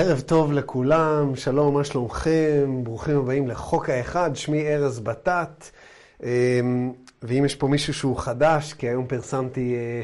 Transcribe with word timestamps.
ערב 0.00 0.20
טוב 0.20 0.52
לכולם, 0.52 1.36
שלום, 1.36 1.74
מה 1.74 1.84
שלומכם? 1.84 2.80
ברוכים 2.82 3.18
הבאים 3.18 3.48
לחוק 3.48 3.88
האחד, 3.88 4.30
שמי 4.34 4.68
ארז 4.68 5.00
בטט. 5.00 5.70
אמ, 6.22 6.92
ואם 7.22 7.44
יש 7.44 7.54
פה 7.54 7.68
מישהו 7.68 7.94
שהוא 7.94 8.16
חדש, 8.18 8.72
כי 8.72 8.88
היום 8.88 9.06
פרסמתי 9.06 9.74
אה, 9.74 10.02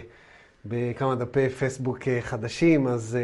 בכמה 0.65 1.15
דפי 1.15 1.49
פייסבוק 1.49 2.09
אה, 2.09 2.21
חדשים, 2.21 2.87
אז 2.89 3.19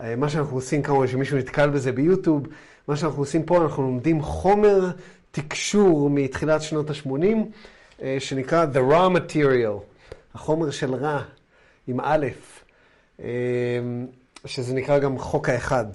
אה, 0.00 0.16
מה 0.16 0.28
שאנחנו 0.28 0.56
עושים, 0.56 0.82
כמובן 0.82 1.06
שמישהו 1.06 1.38
נתקל 1.38 1.70
בזה 1.70 1.92
ביוטיוב, 1.92 2.46
מה 2.88 2.96
שאנחנו 2.96 3.22
עושים 3.22 3.42
פה, 3.42 3.62
אנחנו 3.62 3.82
לומדים 3.82 4.22
חומר 4.22 4.90
תקשור 5.30 6.10
מתחילת 6.10 6.62
שנות 6.62 6.90
ה-80, 6.90 8.02
שנקרא 8.18 8.66
The 8.72 8.92
Raw 8.92 9.16
Material, 9.16 9.80
החומר 10.34 10.70
של 10.70 10.94
רע, 10.94 11.22
עם 11.86 12.00
א'. 12.00 12.26
אמ, 14.44 14.48
שזה 14.48 14.74
נקרא 14.74 14.98
גם 14.98 15.18
חוק 15.18 15.48
האחד. 15.48 15.86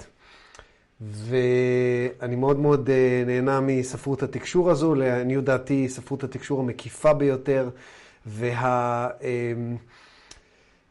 ואני 1.01 2.35
מאוד 2.35 2.59
מאוד 2.59 2.89
אה, 2.89 3.23
נהנה 3.25 3.59
מספרות 3.61 4.23
התקשור 4.23 4.71
הזו, 4.71 4.95
לעניות 4.95 5.43
דעתי 5.43 5.89
ספרות 5.89 6.23
התקשור 6.23 6.59
המקיפה 6.59 7.13
ביותר 7.13 7.69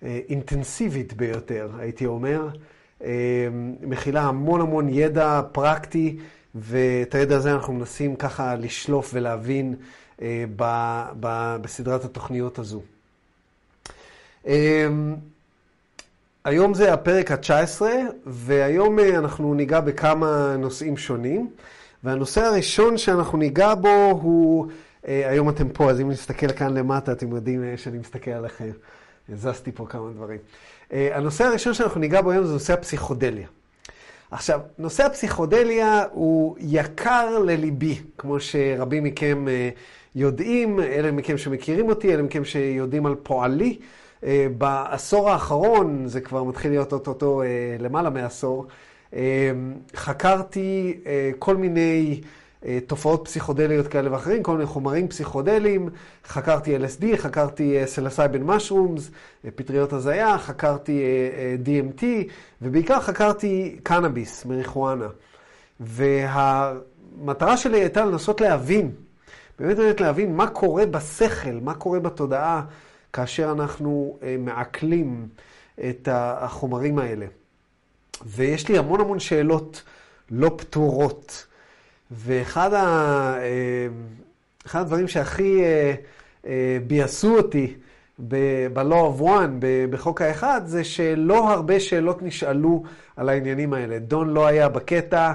והאינטנסיבית 0.03 1.13
אה, 1.13 1.17
ביותר, 1.17 1.71
הייתי 1.79 2.07
אומר. 2.07 2.49
אה, 3.05 3.49
מכילה 3.81 4.23
המון 4.23 4.61
המון 4.61 4.89
ידע 4.89 5.41
פרקטי, 5.53 6.17
ואת 6.55 7.15
הידע 7.15 7.37
הזה 7.37 7.53
אנחנו 7.53 7.73
מנסים 7.73 8.17
ככה 8.17 8.55
לשלוף 8.55 9.11
ולהבין 9.15 9.75
בסדרת 11.61 12.05
התוכניות 12.05 12.59
הזו. 12.59 12.83
היום 16.47 16.75
זה 16.75 16.93
הפרק 16.93 17.31
ה-19, 17.31 17.83
והיום 18.27 18.99
אה, 18.99 19.19
אנחנו 19.19 19.55
ניגע 19.55 19.81
בכמה 19.81 20.57
נושאים 20.59 20.97
שונים. 20.97 21.51
והנושא 22.05 22.41
הראשון 22.41 22.99
שאנחנו 22.99 23.39
ניגע 23.39 23.75
בו 23.75 24.19
הוא, 24.23 24.67
אה, 25.09 25.29
היום 25.31 25.49
אתם 25.49 25.69
פה, 25.69 25.91
אז 25.91 26.01
אם 26.01 26.11
נסתכל 26.11 26.53
כאן 26.53 26.75
למטה, 26.75 27.13
אתם 27.13 27.37
יודעים 27.37 27.65
אה, 27.65 27.75
שאני 27.77 27.99
מסתכל 27.99 28.31
עליכם. 28.31 28.71
הזזתי 29.33 29.73
פה 29.73 29.87
כמה 29.87 30.11
דברים. 30.11 30.39
הנושא 30.91 31.45
הראשון 31.45 31.75
שאנחנו 31.75 32.01
ניגע 32.01 32.21
בו 32.21 32.31
היום 32.31 32.45
זה 32.45 32.53
נושא 32.53 32.73
הפסיכודליה. 32.73 33.47
עכשיו, 34.31 34.61
נושא 34.79 35.05
הפסיכודליה 35.05 36.05
הוא 36.13 36.57
יקר 36.59 37.39
לליבי, 37.39 38.01
כמו 38.19 38.41
שרבים 38.41 39.05
מכם 39.05 39.47
יודעים, 40.15 40.81
אלה 40.81 41.13
מכם 41.13 41.39
שמכירים 41.39 41.89
אותי, 41.89 42.15
אלה 42.15 42.23
מכם 42.23 42.45
שיודעים 42.45 43.07
על 43.07 43.15
פועלי. 43.15 43.79
אה, 44.25 44.47
בעשור 44.59 45.31
האחרון, 45.31 46.07
זה 46.07 46.21
כבר 46.21 46.43
מתחיל 46.43 46.71
להיות 46.71 46.93
אוטוטו 46.93 47.43
אה, 47.43 47.47
למעלה 47.79 48.11
מעשור, 48.11 48.67
אה, 49.15 49.51
חקרתי 49.97 51.01
כל 51.39 51.57
מיני 51.57 52.21
תופעות 52.87 53.25
פסיכודליות 53.25 53.87
כאלה 53.89 54.13
ואחרים, 54.13 54.43
כל 54.43 54.53
מיני 54.53 54.67
חומרים 54.67 55.09
פסיכודליים, 55.09 55.89
חקרתי 56.27 56.77
LSD, 56.77 57.17
חקרתי 57.17 57.87
psilocybin 57.87 58.43
mushrooms, 58.43 59.11
פטריות 59.55 59.93
הזיה, 59.93 60.39
חקרתי 60.39 61.03
DMT, 61.65 62.05
ובעיקר 62.63 63.01
חקרתי 63.01 63.77
קנאביס, 63.83 64.45
מריחואנה. 64.45 65.09
והמטרה 65.81 67.57
שלי 67.57 67.81
הייתה 67.81 68.05
לנסות 68.05 68.41
להבין, 68.41 68.91
באמת 69.59 69.77
באמת 69.77 70.01
להבין 70.01 70.37
מה 70.37 70.47
קורה 70.47 70.87
בשכל, 70.87 71.59
מה 71.63 71.75
קורה 71.75 72.01
בתודעה 72.01 72.63
כאשר 73.17 73.53
אנחנו 73.53 74.19
אה, 74.23 74.37
מעכלים 74.39 75.29
את 75.89 76.09
החומרים 76.13 76.99
האלה. 76.99 77.27
ויש 78.27 78.69
לי 78.69 78.79
המון 78.79 79.01
המון 79.01 79.19
שאלות 79.19 79.83
לא 80.31 80.51
פתורות. 80.57 81.47
ואחד 82.11 82.75
ה... 82.75 82.85
אה, 83.39 83.87
אחד 84.67 84.81
הדברים 84.81 85.09
שהכי 85.09 85.63
אה, 86.45 86.79
ביאסו 86.87 87.37
אותי 87.37 87.75
ב-law 88.19 89.19
of 89.19 89.21
one, 89.21 89.65
בחוק 89.91 90.23
האחד, 90.23 90.61
זה 90.65 90.85
שלא 90.85 91.53
הרבה 91.53 91.81
שאלות 91.81 92.23
נשאלו 92.23 92.83
על 93.17 93.29
העניינים 93.29 93.73
האלה. 93.73 93.99
דון 93.99 94.31
לא 94.31 94.47
היה 94.47 94.69
בקטע, 94.69 95.33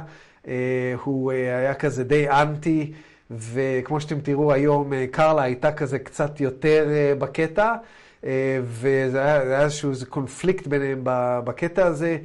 הוא 1.03 1.31
היה 1.31 1.73
כזה 1.73 2.03
די 2.03 2.29
אנטי. 2.29 2.93
וכמו 3.37 4.01
שאתם 4.01 4.19
תראו 4.19 4.53
היום, 4.53 4.93
אה, 4.93 5.05
קרלה 5.11 5.41
הייתה 5.41 5.71
כזה 5.71 5.99
קצת 5.99 6.41
יותר 6.41 6.87
אה, 6.91 7.13
בקטע, 7.15 7.75
אה, 8.23 8.59
וזה 8.63 9.21
היה, 9.21 9.41
היה 9.41 9.63
איזשהו 9.63 9.91
קונפליקט 10.09 10.67
ביניהם 10.67 11.01
בקטע 11.43 11.85
הזה, 11.85 12.17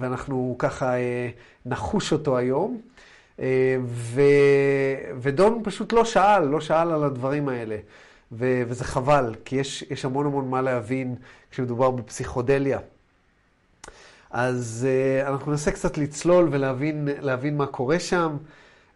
ואנחנו 0.00 0.56
ככה 0.58 0.92
נחוש 1.66 2.12
אותו 2.12 2.38
היום. 2.38 2.80
ו, 3.84 4.22
ודון 5.20 5.60
פשוט 5.64 5.92
לא 5.92 6.04
שאל, 6.04 6.44
לא 6.44 6.60
שאל 6.60 6.92
על 6.92 7.04
הדברים 7.04 7.48
האלה. 7.48 7.76
ו, 8.32 8.62
וזה 8.68 8.84
חבל, 8.84 9.34
כי 9.44 9.56
יש, 9.56 9.84
יש 9.90 10.04
המון 10.04 10.26
המון 10.26 10.50
מה 10.50 10.62
להבין 10.62 11.14
כשמדובר 11.50 11.90
בפסיכודליה. 11.90 12.78
אז 14.30 14.86
אנחנו 15.26 15.50
ננסה 15.50 15.72
קצת 15.72 15.98
לצלול 15.98 16.48
ולהבין 16.50 17.56
מה 17.56 17.66
קורה 17.66 17.98
שם. 17.98 18.36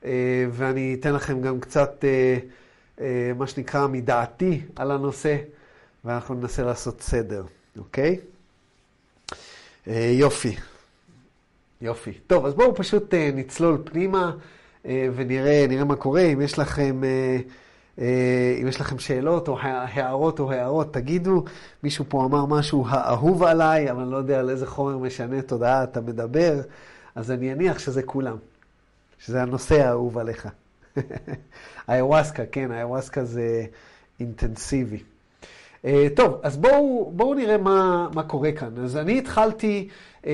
אה, 0.04 0.46
ואני 0.50 0.96
אתן 1.00 1.12
לכם 1.14 1.40
גם 1.40 1.60
קצת, 1.60 2.04
אה, 2.04 2.38
אה, 3.00 3.32
מה 3.36 3.46
שנקרא, 3.46 3.86
מדעתי 3.86 4.60
על 4.76 4.90
הנושא, 4.90 5.36
ואנחנו 6.04 6.34
ננסה 6.34 6.62
לעשות 6.62 7.00
סדר, 7.00 7.44
אוקיי? 7.78 8.18
יופי. 9.86 10.56
יופי. 11.80 12.12
טוב, 12.12 12.46
אז 12.46 12.54
בואו 12.54 12.74
פשוט 12.74 13.14
נצלול 13.14 13.82
פנימה 13.84 14.32
ונראה 14.84 15.84
מה 15.84 15.96
קורה. 15.96 16.20
אם 16.20 16.40
יש 16.40 16.58
לכם... 16.58 17.00
אם 17.98 18.68
יש 18.68 18.80
לכם 18.80 18.98
שאלות 18.98 19.48
או 19.48 19.58
הערות 19.60 20.40
או 20.40 20.52
הערות, 20.52 20.94
תגידו. 20.94 21.44
מישהו 21.82 22.04
פה 22.08 22.24
אמר 22.24 22.46
משהו 22.46 22.84
האהוב 22.88 23.42
עליי, 23.42 23.90
אבל 23.90 24.02
אני 24.02 24.10
לא 24.10 24.16
יודע 24.16 24.38
על 24.38 24.50
איזה 24.50 24.66
חומר 24.66 24.98
משנה 24.98 25.42
תודעה 25.42 25.84
אתה 25.84 26.00
מדבר, 26.00 26.60
אז 27.14 27.30
אני 27.30 27.52
אניח 27.52 27.78
שזה 27.78 28.02
כולם. 28.02 28.36
שזה 29.26 29.42
הנושא 29.42 29.74
האהוב 29.74 30.18
עליך. 30.18 30.48
איוואסקה, 31.88 32.42
כן, 32.52 32.72
איוואסקה 32.72 33.24
זה 33.24 33.64
אינטנסיבי. 34.20 35.02
Uh, 35.82 35.86
טוב, 36.16 36.40
אז 36.42 36.56
בואו, 36.56 37.12
בואו 37.16 37.34
נראה 37.34 37.58
מה, 37.58 38.08
מה 38.14 38.22
קורה 38.22 38.52
כאן. 38.52 38.68
אז 38.84 38.96
אני 38.96 39.18
התחלתי, 39.18 39.88
uh, 40.22 40.26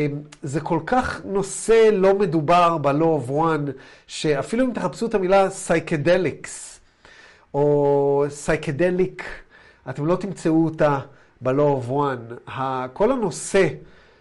זה 0.43 0.60
כל 0.60 0.81
כך 0.87 1.21
נושא 1.25 1.91
לא 1.93 2.19
מדובר 2.19 2.78
ב-law 2.78 3.28
of 3.28 3.31
one, 3.31 3.71
שאפילו 4.06 4.65
אם 4.66 4.72
תחפשו 4.72 5.06
את 5.06 5.15
המילה 5.15 5.50
psychedelics, 5.50 6.80
או 7.55 8.25
psychedelic, 8.28 9.24
אתם 9.91 10.06
לא 10.06 10.16
תמצאו 10.16 10.65
אותה 10.65 10.99
ב-law 11.43 11.87
of 11.87 11.91
one. 11.91 12.50
כל 12.93 13.12
הנושא 13.12 13.69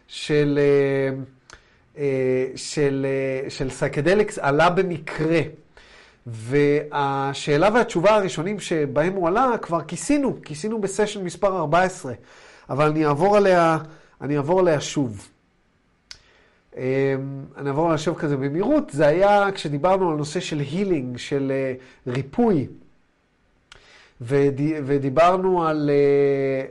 של... 0.07 0.59
Uh, 1.15 1.36
של, 2.55 3.05
אה, 3.09 3.49
של 3.49 3.69
psychedelics 3.69 4.39
עלה 4.39 4.69
במקרה. 4.69 5.41
והשאלה 6.29 7.69
והתשובה 7.73 8.15
הראשונים 8.15 8.59
שבהם 8.59 9.13
הוא 9.13 9.27
עלה, 9.27 9.51
כבר 9.61 9.81
כיסינו, 9.81 10.37
כיסינו 10.43 10.81
בסשן 10.81 11.23
מספר 11.23 11.57
14, 11.57 12.13
אבל 12.69 12.87
אני 12.87 13.05
אעבור 13.05 13.37
עליה, 13.37 13.77
אני 14.21 14.37
אעבור 14.37 14.59
עליה 14.59 14.81
שוב. 14.81 15.27
אה, 16.77 17.15
אני 17.57 17.69
אעבור 17.69 17.85
עליה 17.85 17.97
שוב 17.97 18.17
כזה 18.17 18.37
במהירות, 18.37 18.89
זה 18.89 19.07
היה 19.07 19.51
כשדיברנו 19.53 20.11
על 20.11 20.17
נושא 20.17 20.39
של 20.39 20.59
הילינג, 20.59 21.17
של 21.17 21.51
ריפוי, 22.07 22.67
ודיברנו 24.21 25.67
על, 25.67 25.89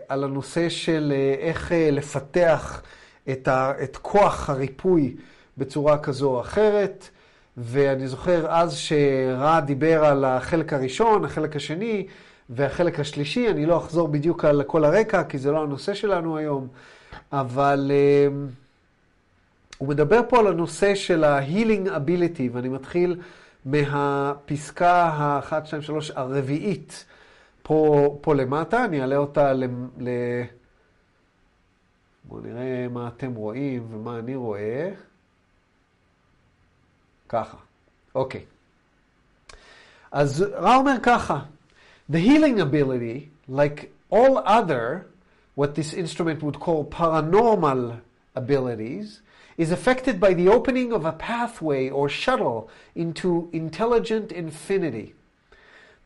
על 0.09 0.25
הנושא 0.25 0.69
של 0.69 1.13
איך 1.41 1.73
לפתח 1.93 2.83
את, 3.31 3.49
ה, 3.49 3.73
את 3.83 3.97
כוח 3.97 4.51
הריפוי 4.51 5.17
בצורה 5.59 5.99
כזו 5.99 6.31
או 6.31 6.41
אחרת. 6.41 7.09
ואני 7.57 8.09
זוכר 8.09 8.47
אז 8.49 8.77
שרע 8.77 9.61
דיבר 9.61 10.05
על 10.05 10.25
החלק 10.25 10.73
הראשון, 10.73 11.25
החלק 11.25 11.57
השני 11.57 12.07
והחלק 12.51 13.01
השלישי. 13.01 13.49
אני 13.51 13.67
לא 13.67 13.77
אחזור 13.77 14.09
בדיוק 14.09 14.45
על 14.45 14.63
כל 14.63 14.85
הרקע, 14.85 15.25
כי 15.25 15.39
זה 15.39 15.53
לא 15.53 15.63
הנושא 15.63 15.95
שלנו 15.95 16.37
היום, 16.37 16.69
אבל 17.33 17.91
uh, 17.91 18.35
הוא 19.79 19.89
מדבר 19.89 20.21
פה 20.29 20.39
על 20.39 20.47
הנושא 20.47 20.95
של 20.95 21.25
ה-healing 21.25 21.89
ability, 21.89 22.43
ואני 22.53 22.69
מתחיל 22.69 23.21
מהפסקה 23.65 25.03
ה-1, 25.03 25.65
2, 25.65 25.83
3 25.83 26.11
הרביעית 26.15 27.05
פה, 27.63 28.19
פה 28.21 28.35
למטה. 28.35 28.85
אני 28.85 29.01
אעלה 29.01 29.17
אותה 29.17 29.53
ל... 29.53 29.65
ל 29.99 30.09
בואו 32.26 32.42
נראה 32.42 32.88
מה 32.88 33.08
אתם 33.08 33.34
רואים 33.36 33.88
ומה 33.92 34.20
אני 34.20 34.36
רואה. 34.36 34.92
ככה, 37.30 37.58
אוקיי. 38.16 38.46
אז 40.12 40.42
רע 40.42 40.76
אומר 40.76 40.96
ככה, 41.04 41.40
The 42.12 42.20
healing 42.20 42.60
ability, 42.60 43.30
like 43.48 43.94
all 44.10 44.40
other, 44.40 45.06
what 45.56 45.76
this 45.76 45.94
instrument 45.94 46.44
would 46.44 46.60
call 46.60 46.84
paranormal 46.84 48.02
abilities, 48.36 49.22
is 49.58 49.72
affected 49.72 50.20
by 50.20 50.34
the 50.34 50.50
opening 50.50 50.92
of 50.92 51.06
a 51.06 51.14
pathway 51.14 51.90
or 51.90 52.10
shuttle 52.10 52.70
into 52.96 53.50
intelligent 53.54 54.32
infinity. 54.32 55.14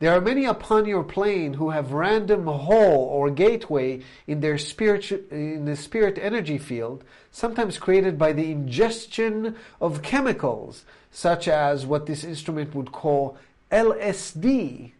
There 0.01 0.11
are 0.17 0.19
many 0.19 0.45
upon 0.45 0.87
your 0.87 1.03
plane 1.03 1.53
who 1.53 1.69
have 1.69 1.91
random 1.91 2.47
hole 2.47 3.03
or 3.05 3.29
gateway 3.29 4.01
in 4.25 4.39
their 4.41 4.57
spirit 4.57 5.11
in 5.11 5.65
the 5.65 5.75
spirit 5.75 6.17
energy 6.19 6.57
field, 6.57 7.03
sometimes 7.29 7.77
created 7.77 8.17
by 8.17 8.33
the 8.33 8.49
ingestion 8.49 9.55
of 9.79 10.01
chemicals, 10.01 10.85
such 11.11 11.47
as 11.47 11.85
what 11.85 12.07
this 12.07 12.23
instrument 12.23 12.73
would 12.73 12.91
call 12.91 13.37
LSD, 13.71 14.93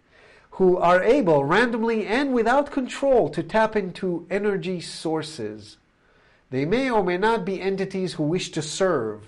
who 0.52 0.78
are 0.78 1.02
able 1.02 1.46
randomly 1.46 2.06
and 2.06 2.32
without 2.32 2.70
control 2.70 3.28
to 3.30 3.42
tap 3.42 3.76
into 3.76 4.28
energy 4.30 4.80
sources. 4.80 5.78
They 6.52 6.64
may 6.64 6.92
or 6.92 7.04
may 7.04 7.18
not 7.18 7.44
be 7.44 7.60
entities 7.60 8.14
who 8.14 8.24
wish 8.24 8.52
to 8.52 8.62
serve. 8.62 9.24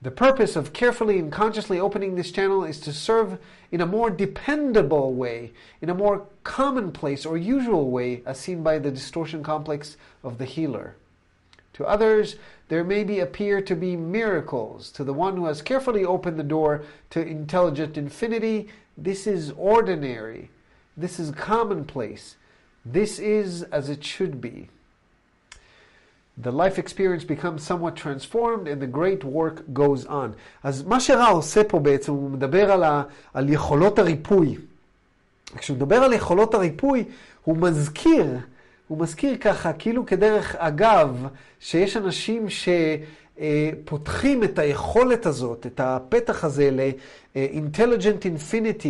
The 0.00 0.10
purpose 0.12 0.54
of 0.54 0.72
carefully 0.72 1.18
and 1.18 1.32
consciously 1.32 1.80
opening 1.80 2.14
this 2.14 2.30
channel 2.30 2.64
is 2.64 2.78
to 2.80 2.92
serve 2.92 3.38
in 3.72 3.80
a 3.80 3.86
more 3.86 4.10
dependable 4.10 5.12
way, 5.12 5.52
in 5.80 5.90
a 5.90 5.94
more 5.94 6.26
commonplace 6.44 7.26
or 7.26 7.36
usual 7.36 7.90
way, 7.90 8.22
as 8.24 8.38
seen 8.38 8.62
by 8.62 8.78
the 8.78 8.92
distortion 8.92 9.42
complex 9.42 9.96
of 10.22 10.38
the 10.38 10.44
healer. 10.44 10.94
To 11.74 11.84
others, 11.84 12.36
there 12.68 12.84
may 12.84 13.02
be 13.02 13.18
appear 13.18 13.60
to 13.62 13.74
be 13.74 13.96
miracles. 13.96 14.90
To 14.92 15.02
the 15.02 15.12
one 15.12 15.36
who 15.36 15.46
has 15.46 15.62
carefully 15.62 16.04
opened 16.04 16.38
the 16.38 16.44
door 16.44 16.82
to 17.10 17.26
intelligent 17.26 17.96
infinity, 17.96 18.68
this 18.96 19.26
is 19.26 19.52
ordinary. 19.56 20.50
This 20.96 21.18
is 21.18 21.32
commonplace. 21.32 22.36
This 22.84 23.18
is 23.18 23.64
as 23.64 23.88
it 23.88 24.04
should 24.04 24.40
be. 24.40 24.68
The 26.42 26.52
life 26.52 26.78
experience 26.78 27.24
becomes 27.24 27.62
somewhat 27.64 27.96
transformed 27.96 28.68
and 28.68 28.80
the 28.80 28.86
great 28.86 29.24
work 29.24 29.62
goes 29.72 30.06
on. 30.08 30.28
אז 30.62 30.82
מה 30.86 31.00
שרע 31.00 31.28
עושה 31.28 31.64
פה 31.64 31.78
בעצם, 31.78 32.12
הוא 32.12 32.30
מדבר 32.30 32.72
על, 32.72 32.84
ה, 32.84 33.02
על 33.34 33.48
יכולות 33.48 33.98
הריפוי. 33.98 34.56
כשהוא 35.56 35.76
מדבר 35.76 35.96
על 35.96 36.12
יכולות 36.12 36.54
הריפוי, 36.54 37.04
הוא 37.44 37.56
מזכיר, 37.56 38.26
הוא 38.88 38.98
מזכיר 38.98 39.36
ככה, 39.36 39.72
כאילו 39.72 40.06
כדרך 40.06 40.56
אגב, 40.56 41.26
שיש 41.60 41.96
אנשים 41.96 42.48
שפותחים 43.38 44.44
את 44.44 44.58
היכולת 44.58 45.26
הזאת, 45.26 45.66
את 45.66 45.80
הפתח 45.84 46.44
הזה 46.44 46.70
ל-intelligent 46.72 48.24
infinity, 48.24 48.88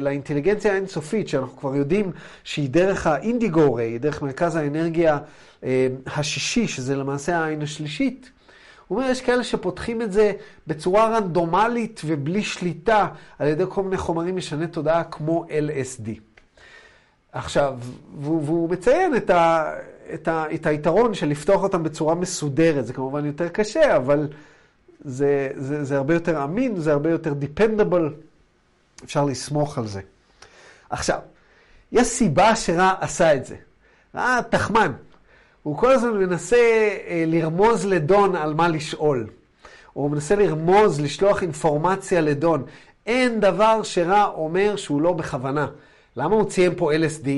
לאינטליגנציה 0.00 0.72
האינסופית, 0.72 1.28
שאנחנו 1.28 1.56
כבר 1.56 1.76
יודעים 1.76 2.12
שהיא 2.44 2.70
דרך 2.70 3.06
האינדיגו 3.06 3.74
ריי, 3.74 3.98
דרך 3.98 4.22
מרכז 4.22 4.56
האנרגיה 4.56 5.18
השישי, 6.06 6.68
שזה 6.68 6.96
למעשה 6.96 7.38
העין 7.38 7.62
השלישית, 7.62 8.30
הוא 8.88 8.98
אומר, 8.98 9.10
יש 9.10 9.20
כאלה 9.20 9.44
שפותחים 9.44 10.02
את 10.02 10.12
זה 10.12 10.32
בצורה 10.66 11.16
רנדומלית 11.16 12.00
ובלי 12.04 12.42
שליטה 12.42 13.08
על 13.38 13.48
ידי 13.48 13.64
כל 13.68 13.82
מיני 13.82 13.96
חומרים 13.96 14.36
משני 14.36 14.66
תודעה 14.66 15.04
כמו 15.04 15.44
LSD. 15.44 16.08
עכשיו, 17.32 17.78
והוא, 18.20 18.42
והוא 18.44 18.70
מציין 18.70 19.16
את, 19.16 19.30
ה, 19.30 19.72
את, 20.14 20.28
ה, 20.28 20.44
את 20.54 20.66
היתרון 20.66 21.14
של 21.14 21.26
לפתוח 21.26 21.62
אותם 21.62 21.82
בצורה 21.82 22.14
מסודרת. 22.14 22.86
זה 22.86 22.92
כמובן 22.92 23.26
יותר 23.26 23.48
קשה, 23.48 23.96
אבל 23.96 24.28
זה, 25.04 25.50
זה, 25.56 25.84
זה 25.84 25.96
הרבה 25.96 26.14
יותר 26.14 26.44
אמין, 26.44 26.76
זה 26.76 26.92
הרבה 26.92 27.10
יותר 27.10 27.32
dependable, 27.40 28.12
אפשר 29.04 29.24
לסמוך 29.24 29.78
על 29.78 29.86
זה. 29.86 30.00
עכשיו, 30.90 31.18
יש 31.92 32.06
סיבה 32.06 32.56
שרע 32.56 32.94
עשה 33.00 33.34
את 33.34 33.44
זה. 33.44 33.56
רע 34.14 34.40
תחמן. 34.40 34.92
הוא 35.62 35.78
כל 35.78 35.90
הזמן 35.90 36.18
מנסה 36.18 36.56
אה, 36.56 37.24
לרמוז 37.26 37.86
לדון 37.86 38.36
על 38.36 38.54
מה 38.54 38.68
לשאול. 38.68 39.26
הוא 39.92 40.10
מנסה 40.10 40.36
לרמוז, 40.36 41.00
לשלוח 41.00 41.42
אינפורמציה 41.42 42.20
לדון. 42.20 42.64
אין 43.06 43.40
דבר 43.40 43.82
שרע 43.82 44.24
אומר 44.24 44.76
שהוא 44.76 45.02
לא 45.02 45.12
בכוונה. 45.12 45.66
למה 46.16 46.34
הוא 46.34 46.48
ציין 46.48 46.72
פה 46.76 46.92
LSD? 46.92 47.28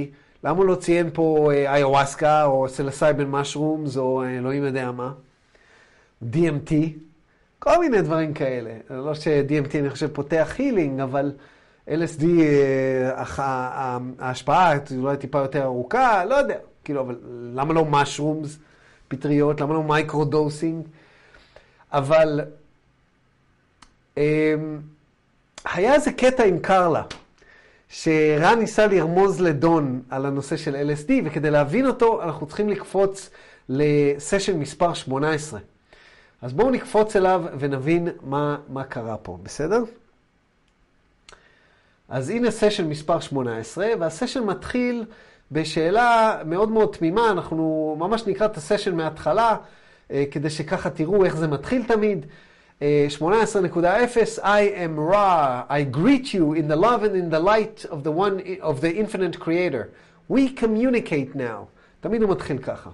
למה 0.44 0.58
הוא 0.58 0.64
לא 0.66 0.74
ציין 0.74 1.10
פה 1.12 1.50
איוואסקה 1.52 2.44
או 2.44 2.68
psilocybin 2.68 3.24
mushrooms 3.26 3.96
או 3.96 4.22
אה, 4.22 4.38
אלוהים 4.38 4.64
יודע 4.64 4.90
מה? 4.90 5.12
DMT? 6.32 6.72
כל 7.58 7.78
מיני 7.80 8.02
דברים 8.02 8.34
כאלה. 8.34 8.70
לא 8.90 9.14
ש-DMT 9.14 9.78
אני 9.78 9.90
חושב 9.90 10.08
פותח 10.08 10.54
healing, 10.58 11.00
אבל 11.00 11.32
LSD, 11.88 12.24
אה, 12.40 13.24
ההשפעה 14.18 14.72
אולי 14.96 15.16
טיפה 15.16 15.38
יותר 15.38 15.62
ארוכה, 15.62 16.24
לא 16.24 16.34
יודע. 16.34 16.58
כאילו, 16.84 17.00
אבל 17.00 17.16
למה 17.54 17.74
לא 17.74 17.84
mushrooms, 17.84 18.58
פטריות? 19.08 19.60
למה 19.60 19.74
לא 19.74 19.82
micro-dosing? 19.82 20.86
אבל 21.92 22.40
אמ, 24.16 24.22
היה 25.64 25.94
איזה 25.94 26.12
קטע 26.12 26.44
עם 26.44 26.58
קרלה, 26.58 27.02
שרן 27.88 28.58
ניסה 28.58 28.86
לרמוז 28.86 29.40
לדון 29.40 30.02
על 30.10 30.26
הנושא 30.26 30.56
של 30.56 30.76
LSD, 30.76 31.12
וכדי 31.24 31.50
להבין 31.50 31.86
אותו 31.86 32.22
אנחנו 32.22 32.46
צריכים 32.46 32.68
לקפוץ 32.68 33.30
לסשן 33.68 34.58
מספר 34.58 34.94
18. 34.94 35.60
אז 36.42 36.52
בואו 36.52 36.70
נקפוץ 36.70 37.16
אליו 37.16 37.44
ונבין 37.58 38.08
מה, 38.22 38.56
מה 38.68 38.84
קרה 38.84 39.16
פה, 39.16 39.38
בסדר? 39.42 39.82
אז 42.08 42.30
הנה 42.30 42.50
סשן 42.50 42.88
מספר 42.88 43.20
18, 43.20 43.86
והסשן 44.00 44.44
מתחיל 44.44 45.04
בשאלה 45.52 46.40
מאוד 46.44 46.70
מאוד 46.70 46.96
תמימה, 46.98 47.30
אנחנו 47.30 47.96
ממש 47.98 48.26
נקרא 48.26 48.46
את 48.46 48.56
הסשן 48.56 48.96
מההתחלה, 48.96 49.56
כדי 50.30 50.50
שככה 50.50 50.90
תראו 50.90 51.24
איך 51.24 51.36
זה 51.36 51.46
מתחיל 51.46 51.82
תמיד. 51.82 52.26
18.0 52.81 54.39
I 54.43 54.61
am 54.61 54.99
Ra, 54.99 55.65
I 55.69 55.83
greet 55.83 56.33
you 56.33 56.53
in 56.53 56.67
the 56.67 56.75
love 56.75 57.03
and 57.03 57.15
in 57.15 57.29
the 57.29 57.39
light 57.39 57.85
of 57.85 58.03
the 58.03 58.11
one 58.11 58.41
of 58.61 58.81
the 58.81 58.95
infinite 58.95 59.39
creator. 59.39 59.91
We 60.27 60.49
communicate 60.49 61.35
now. 61.35 61.67
תמיד 62.01 62.21
הוא 62.21 62.31
מתחיל 62.31 62.57
ככה. 62.57 62.89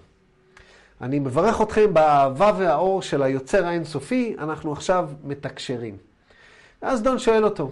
אני 1.02 1.20
מברך 1.20 1.62
אתכם 1.62 1.94
באהבה 1.94 2.52
והאור 2.58 3.02
של 3.02 3.24
היוצר 3.24 3.66
האינסופי, 3.66 4.36
אנחנו 4.40 4.72
עכשיו 4.72 5.10
מתקשרים. 5.24 5.98
אז 6.82 7.02
דון 7.02 7.20
שואל 7.20 7.44
אותו, 7.44 7.72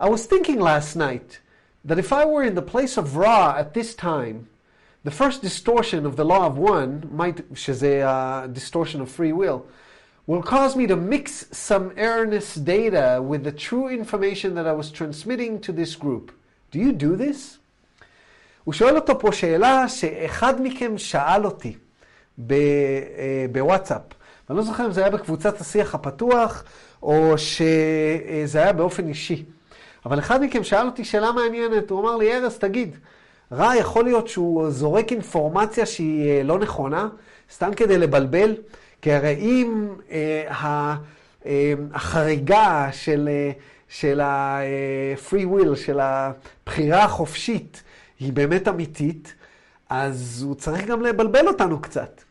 I 0.00 0.06
was 0.06 0.26
thinking 0.26 0.60
last 0.60 0.96
night, 0.96 1.38
that 1.86 1.98
if 1.98 2.12
I 2.12 2.24
were 2.24 2.42
in 2.42 2.54
the 2.54 2.62
place 2.62 2.98
of 2.98 3.16
Ra 3.16 3.56
at 3.56 3.74
this 3.74 3.94
time, 3.94 4.48
the 5.04 5.10
first 5.10 5.42
distortion 5.42 6.04
of 6.06 6.16
the 6.16 6.24
law 6.24 6.46
of 6.46 6.58
one 6.58 7.08
might, 7.12 7.40
שזה 7.54 8.02
a 8.04 8.48
distortion 8.52 9.00
of 9.00 9.08
free 9.08 9.32
will, 9.32 9.62
will 10.29 10.43
cause 10.43 10.75
me 10.75 10.85
to 10.85 10.95
mix 10.95 11.25
some 11.51 11.85
erroneous 11.97 12.49
data 12.53 13.05
with 13.29 13.41
the 13.43 13.55
true 13.65 13.87
information 13.99 14.49
that 14.57 14.67
I 14.67 14.73
was 14.81 14.87
transmitting 14.99 15.53
to 15.65 15.71
this 15.79 15.95
group. 16.03 16.25
Do 16.71 16.77
you 16.77 16.91
do 16.93 17.15
this? 17.15 17.57
הוא 18.63 18.73
שואל 18.73 18.95
אותו 18.95 19.19
פה 19.19 19.31
שאלה 19.31 19.87
שאחד 19.87 20.61
מכם 20.61 20.97
שאל 20.97 21.45
אותי 21.45 21.77
בוואטסאפ. 23.51 24.01
ואני 24.49 24.57
לא 24.57 24.63
זוכר 24.63 24.85
אם 24.85 24.91
זה 24.91 25.01
היה 25.01 25.09
בקבוצת 25.09 25.61
השיח 25.61 25.95
הפתוח, 25.95 26.63
או 27.03 27.33
שזה 27.37 28.59
היה 28.61 28.73
באופן 28.73 29.07
אישי. 29.07 29.45
אבל 30.05 30.19
אחד 30.19 30.43
מכם 30.43 30.63
שאל 30.63 30.85
אותי 30.85 31.05
שאלה 31.05 31.31
מעניינת, 31.31 31.89
הוא 31.89 32.01
אמר 32.01 32.15
לי, 32.15 32.35
ארז, 32.35 32.57
תגיד, 32.57 32.95
רע 33.51 33.75
יכול 33.75 34.03
להיות 34.03 34.27
שהוא 34.27 34.69
זורק 34.69 35.11
אינפורמציה 35.11 35.85
שהיא 35.85 36.29
אה, 36.29 36.43
לא 36.43 36.59
נכונה, 36.59 37.09
סתם 37.53 37.73
כדי 37.73 37.97
לבלבל? 37.97 38.55
כי 39.01 39.13
הרי 39.13 39.35
אם 39.39 39.87
אה, 40.11 40.95
אה, 41.45 41.73
החריגה 41.93 42.89
של, 42.91 43.29
אה, 43.31 43.51
של 43.87 44.21
ה-free 44.21 45.45
will, 45.45 45.75
של 45.75 45.99
הבחירה 45.99 47.03
החופשית, 47.03 47.83
היא 48.19 48.33
באמת 48.33 48.67
אמיתית, 48.67 49.33
אז 49.89 50.43
הוא 50.47 50.55
צריך 50.55 50.85
גם 50.85 51.01
לבלבל 51.01 51.47
אותנו 51.47 51.81
קצת. 51.81 52.21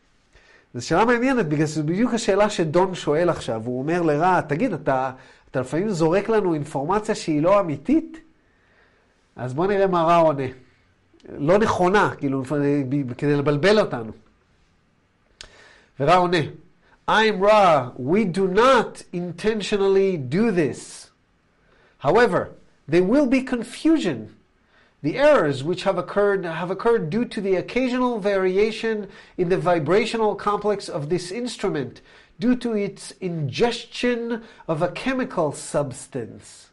זו 0.73 0.87
שאלה 0.87 1.05
מעניינת, 1.05 1.45
בגלל 1.45 1.67
שזו 1.67 1.83
בדיוק 1.83 2.13
השאלה 2.13 2.49
שדון 2.49 2.95
שואל 2.95 3.29
עכשיו. 3.29 3.61
הוא 3.65 3.79
אומר 3.79 4.01
לרע, 4.01 4.41
תגיד, 4.41 4.73
אתה, 4.73 5.11
אתה 5.51 5.61
לפעמים 5.61 5.89
זורק 5.89 6.29
לנו 6.29 6.53
אינפורמציה 6.53 7.15
שהיא 7.15 7.41
לא 7.41 7.59
אמיתית? 7.59 8.17
אז 9.35 9.53
בואו 9.53 9.67
נראה 9.67 9.87
מה 9.87 10.03
רע 10.03 10.15
עונה. 10.15 10.43
לא 11.37 11.57
נכונה, 11.57 12.11
כאילו, 12.17 12.43
כדי 13.17 13.35
לבלבל 13.35 13.79
אותנו. 13.79 14.11
Ra'oneh. 15.99 16.55
I'm 17.07 17.39
Ra. 17.39 17.91
We 17.97 18.23
do 18.23 18.47
not 18.47 19.03
intentionally 19.11 20.15
do 20.15 20.49
this. 20.49 21.09
However, 21.99 22.51
there 22.87 23.03
will 23.03 23.27
be 23.27 23.41
confusion. 23.41 24.35
The 25.01 25.17
errors 25.17 25.63
which 25.63 25.83
have 25.83 25.97
occurred 25.97 26.45
have 26.45 26.71
occurred 26.71 27.09
due 27.09 27.25
to 27.25 27.41
the 27.41 27.55
occasional 27.55 28.19
variation 28.19 29.07
in 29.37 29.49
the 29.49 29.57
vibrational 29.57 30.35
complex 30.35 30.87
of 30.87 31.09
this 31.09 31.31
instrument 31.31 32.01
due 32.39 32.55
to 32.55 32.73
its 32.73 33.11
ingestion 33.19 34.43
of 34.67 34.81
a 34.81 34.91
chemical 34.91 35.51
substance. 35.51 36.69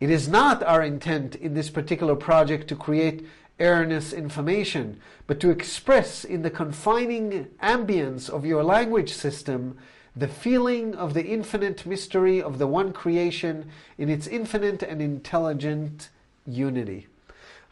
It 0.00 0.10
is 0.10 0.28
not 0.28 0.64
our 0.64 0.82
intent 0.82 1.36
in 1.36 1.54
this 1.54 1.70
particular 1.70 2.16
project 2.16 2.66
to 2.68 2.76
create 2.76 3.24
erroneous 3.58 4.12
information, 4.12 4.96
but 5.26 5.40
to 5.40 5.50
express 5.50 6.24
in 6.24 6.42
the 6.42 6.50
confining 6.50 7.46
ambience 7.62 8.28
of 8.28 8.44
your 8.44 8.62
language 8.64 9.12
system 9.12 9.76
the 10.16 10.28
feeling 10.28 10.94
of 10.94 11.14
the 11.14 11.24
infinite 11.36 11.86
mystery 11.86 12.42
of 12.42 12.58
the 12.58 12.66
one 12.66 12.92
creation 12.92 13.64
in 13.98 14.08
its 14.08 14.26
infinite 14.26 14.82
and 14.82 15.00
intelligent 15.00 16.08
unity. 16.46 17.06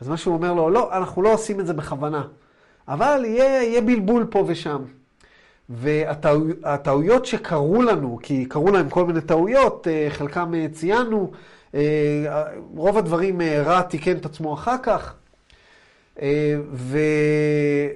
אז 0.01 0.09
מה 0.09 0.17
שהוא 0.17 0.35
אומר 0.35 0.55
לו, 0.55 0.71
לא, 0.71 0.97
אנחנו 0.97 1.23
לא 1.23 1.33
עושים 1.35 1.61
את 1.61 1.67
זה 1.67 1.73
בכוונה, 1.73 2.23
אבל 2.89 3.25
יהיה, 3.25 3.63
יהיה 3.63 3.81
בלבול 3.81 4.27
פה 4.31 4.45
ושם. 4.47 4.85
והטעויות 5.69 7.27
שקרו 7.27 7.83
לנו, 7.83 8.19
כי 8.23 8.47
קרו 8.47 8.71
להם 8.71 8.91
כל 8.91 9.07
מיני 9.07 9.21
טעויות, 9.21 9.87
חלקם 10.11 10.53
ציינו, 10.73 11.31
רוב 12.75 12.99
הדברים 12.99 13.41
רע 13.41 13.83
תיקן 13.83 14.17
את 14.17 14.27
עצמו 14.27 14.55
אחר 14.55 14.77
כך. 14.83 15.15
ואני 16.73 17.95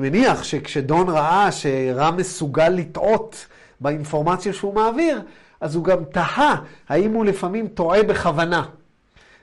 מניח 0.00 0.44
שכשדון 0.44 1.08
ראה 1.08 1.52
שרע 1.52 2.10
מסוגל 2.10 2.68
לטעות 2.68 3.46
באינפורמציה 3.80 4.52
שהוא 4.52 4.74
מעביר, 4.74 5.22
אז 5.60 5.74
הוא 5.74 5.84
גם 5.84 6.04
תהה 6.04 6.56
האם 6.88 7.12
הוא 7.12 7.24
לפעמים 7.24 7.68
טועה 7.68 8.02
בכוונה. 8.02 8.64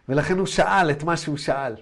ולכן 0.10 0.38
הוא 0.38 0.46
שאל 0.46 0.92
את 0.92 1.04
מה 1.04 1.18
שהוא 1.18 1.38
שאל. 1.38 1.76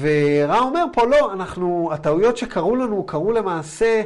ורע 0.00 0.58
אומר 0.58 0.84
פה, 0.92 1.06
לא, 1.06 1.32
אנחנו, 1.32 1.90
הטעויות 1.92 2.36
שקרו 2.36 2.76
לנו, 2.76 3.06
קרו 3.06 3.32
למעשה 3.32 4.02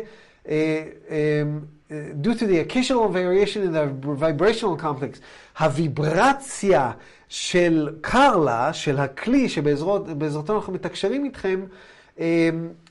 due 2.23 2.35
to 2.35 2.43
the 2.43 2.69
occasional 2.69 3.09
variation 3.09 3.63
in 3.63 3.73
the 3.73 3.87
vibrational 4.21 4.77
complex, 4.83 5.19
הוויברציה 5.59 6.91
של 7.31 7.89
קרלה, 8.01 8.73
של 8.73 8.99
הכלי 8.99 9.49
שבעזרתו 9.49 10.57
אנחנו 10.57 10.73
מתקשרים 10.73 11.25
איתכם, 11.25 11.61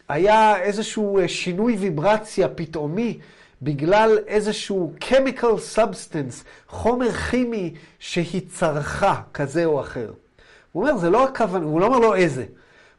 היה 0.10 0.62
איזשהו 0.62 1.20
שינוי 1.28 1.76
ויברציה 1.76 2.48
פתאומי 2.48 3.20
בגלל 3.62 4.18
איזשהו 4.28 4.94
chemical 5.00 5.76
substance, 5.76 6.44
חומר 6.68 7.12
כימי 7.12 7.74
שהיא 8.00 8.42
צרכה, 8.50 9.22
כזה 9.34 9.66
או 9.66 9.82
אחר. 9.82 10.12
הוא 10.72 10.84
אומר, 10.84 10.98
זה 10.98 11.10
לא 11.10 11.24
הכוונה, 11.24 11.66
הוא 11.66 11.82
לא 11.82 11.86
אומר 11.86 12.00
לו 12.00 12.16
איזה. 12.16 12.46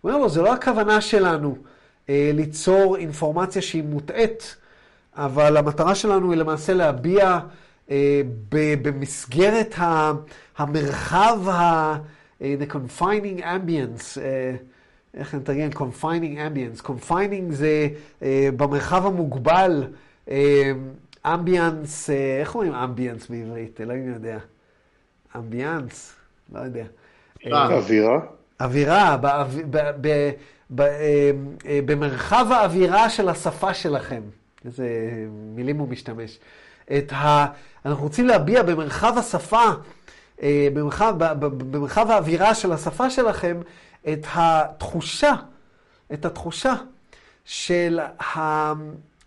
הוא 0.00 0.10
אומר 0.10 0.22
לו, 0.22 0.28
זה 0.28 0.42
לא 0.42 0.52
הכוונה 0.52 1.00
שלנו 1.00 1.56
אה, 2.08 2.30
ליצור 2.34 2.96
אינפורמציה 2.96 3.62
שהיא 3.62 3.82
מוטעית, 3.82 4.56
אבל 5.16 5.56
המטרה 5.56 5.94
שלנו 5.94 6.30
היא 6.30 6.38
למעשה 6.38 6.74
להביע 6.74 7.26
אה, 7.26 7.38
במסגרת 8.82 9.74
ה, 9.78 10.12
המרחב, 10.58 11.48
ה, 11.48 11.96
the 12.40 12.72
confining 12.72 13.40
ambience, 13.40 14.20
אה, 14.20 14.54
איך 15.14 15.34
נתרגם? 15.34 15.68
confining 15.74 16.36
ambience. 16.36 16.86
confining 16.86 17.52
זה 17.52 17.88
אה, 18.22 18.48
במרחב 18.56 19.06
המוגבל, 19.06 19.84
אמביאנס, 21.26 22.10
איך 22.10 22.54
אומרים 22.54 22.74
אמביאנס 22.74 23.28
בעברית? 23.30 23.80
אלוהים 23.80 24.12
יודע. 24.12 24.38
אמביאנס? 25.36 26.16
לא 26.52 26.60
יודע. 26.60 26.84
אווירה. 27.46 28.20
אווירה, 28.60 29.16
במרחב 31.66 32.46
האווירה 32.50 33.10
של 33.10 33.28
השפה 33.28 33.74
שלכם. 33.74 34.22
איזה 34.64 34.88
מילים 35.54 35.78
הוא 35.78 35.88
משתמש. 35.88 36.38
את 36.98 37.12
ה... 37.12 37.46
אנחנו 37.84 38.02
רוצים 38.04 38.26
להביע 38.26 38.62
במרחב 38.62 39.18
השפה, 39.18 39.64
במרחב, 40.44 41.14
במרחב 41.70 42.10
האווירה 42.10 42.54
של 42.54 42.72
השפה 42.72 43.10
שלכם, 43.10 43.60
את 44.12 44.26
התחושה, 44.34 45.34
את 46.12 46.24
התחושה 46.24 46.74
של 47.44 48.00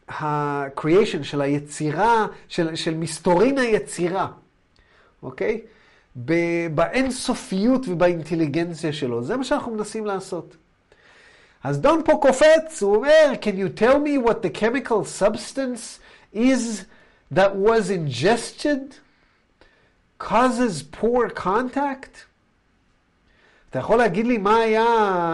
ה-creation, 0.08 1.24
של 1.24 1.42
היצירה, 1.42 2.28
של, 2.48 2.76
של 2.76 2.98
מסתורין 2.98 3.58
היצירה, 3.58 4.28
אוקיי? 5.24 5.62
באינסופיות 6.76 7.88
ובאינטליגנציה 7.88 8.94
שלו. 8.94 9.24
זה 9.24 9.38
מה 9.38 9.44
שאנחנו 9.44 9.72
מנסים 9.72 10.06
לעשות. 10.06 10.56
אז 11.64 11.80
דון 11.80 12.02
פה 12.06 12.14
קופץ, 12.22 12.82
הוא 12.84 12.96
אומר, 12.96 13.32
can 13.42 13.56
you 13.58 13.80
tell 13.80 13.96
me 14.06 14.28
what 14.28 14.34
the 14.34 14.60
chemical 14.60 15.22
substance 15.22 16.00
is 16.36 16.84
that 17.36 17.56
was 17.56 17.90
ingested 17.90 18.96
causes 20.20 20.84
poor 20.84 21.30
contact? 21.30 22.26
אתה 23.70 23.80
יכול 23.80 23.98
להגיד 23.98 24.28
לי 24.28 24.38
מה 24.38 24.58
היה 24.58 24.86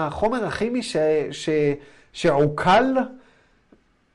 החומר 0.07 0.45
הכימי 0.45 0.83
ש, 0.83 0.97
ש, 1.31 1.49
שעוקל 2.13 2.93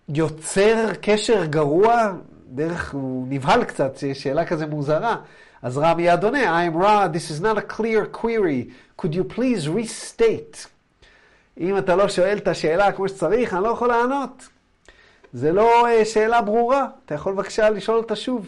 יוצר 0.09 0.93
קשר 1.00 1.45
גרוע? 1.45 2.12
דרך, 2.49 2.93
הוא 2.93 3.26
נבהל 3.29 3.64
קצת, 3.64 3.97
שאלה 4.14 4.47
כזה 4.47 4.67
מוזרה. 4.67 5.17
אז 5.62 5.79
רע 5.79 5.95
מיד 5.95 6.25
עונה, 6.25 6.64
I 6.64 6.73
am 6.73 6.76
raw, 6.76 7.09
this 7.09 7.31
is 7.31 7.41
not 7.41 7.59
a 7.59 7.62
clear 7.62 8.07
query, 8.07 8.71
could 8.97 9.14
you 9.14 9.25
please 9.37 9.69
restate? 9.69 10.69
אם 11.61 11.79
אתה 11.79 11.97
לא 11.97 12.09
שואל 12.09 12.38
את 12.38 12.49
השאלה 12.49 12.93
כמו 12.93 13.09
שצריך, 13.09 13.55
אני 13.55 13.62
לא 13.62 13.69
יכול 13.69 13.88
לענות. 13.88 14.49
זה 15.35 15.53
לא 15.53 15.87
שאלה 16.05 16.41
ברורה, 16.43 16.87
אתה 17.07 17.14
יכול 17.14 17.33
בבקשה 17.33 17.71
לשאול 17.71 17.97
אותה 17.97 18.17
שוב. 18.17 18.47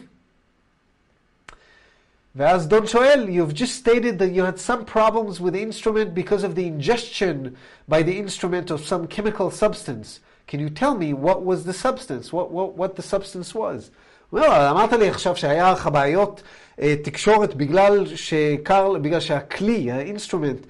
ואז 2.37 2.69
דון 2.69 2.87
שואל, 2.87 3.29
you've 3.29 3.55
just 3.55 3.87
stated 3.87 4.19
that 4.19 4.31
you 4.37 4.43
had 4.43 4.59
some 4.59 4.85
problems 4.85 5.41
with 5.41 5.53
the 5.53 5.63
instrument 5.63 6.15
because 6.15 6.45
of 6.45 6.55
the 6.55 6.67
ingestion 6.67 7.57
by 7.89 8.03
the 8.03 8.19
instrument 8.19 8.71
of 8.71 8.81
some 8.81 9.07
chemical 9.07 9.51
substance. 9.51 10.21
Can 10.47 10.61
you 10.61 10.71
tell 10.71 10.95
me 10.95 11.13
what 11.13 11.43
was 11.43 11.65
the 11.65 11.73
substance, 11.73 12.33
what, 12.33 12.49
what, 12.57 12.69
what 12.81 12.95
the 12.97 13.03
substance 13.03 13.55
was? 13.55 13.91
לא, 14.33 14.71
אמרת 14.71 14.93
לי 14.93 15.09
עכשיו 15.09 15.37
שהיה 15.37 15.73
לך 15.73 15.89
בעיות 15.93 16.43
תקשורת 17.03 17.55
בגלל, 17.55 18.07
שקרל, 18.17 18.99
בגלל 18.99 19.21
שהכלי, 19.21 19.91
האינסטרומנט, 19.93 20.67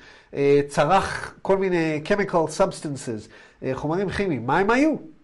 צרך 0.69 1.35
כל 1.43 1.59
מיני 1.59 2.01
chemical 2.05 2.49
substances, 2.59 3.29
חומרים 3.73 4.11
כימיים. 4.11 4.47
מה 4.47 4.59
הם 4.59 4.71
היו? 4.71 5.16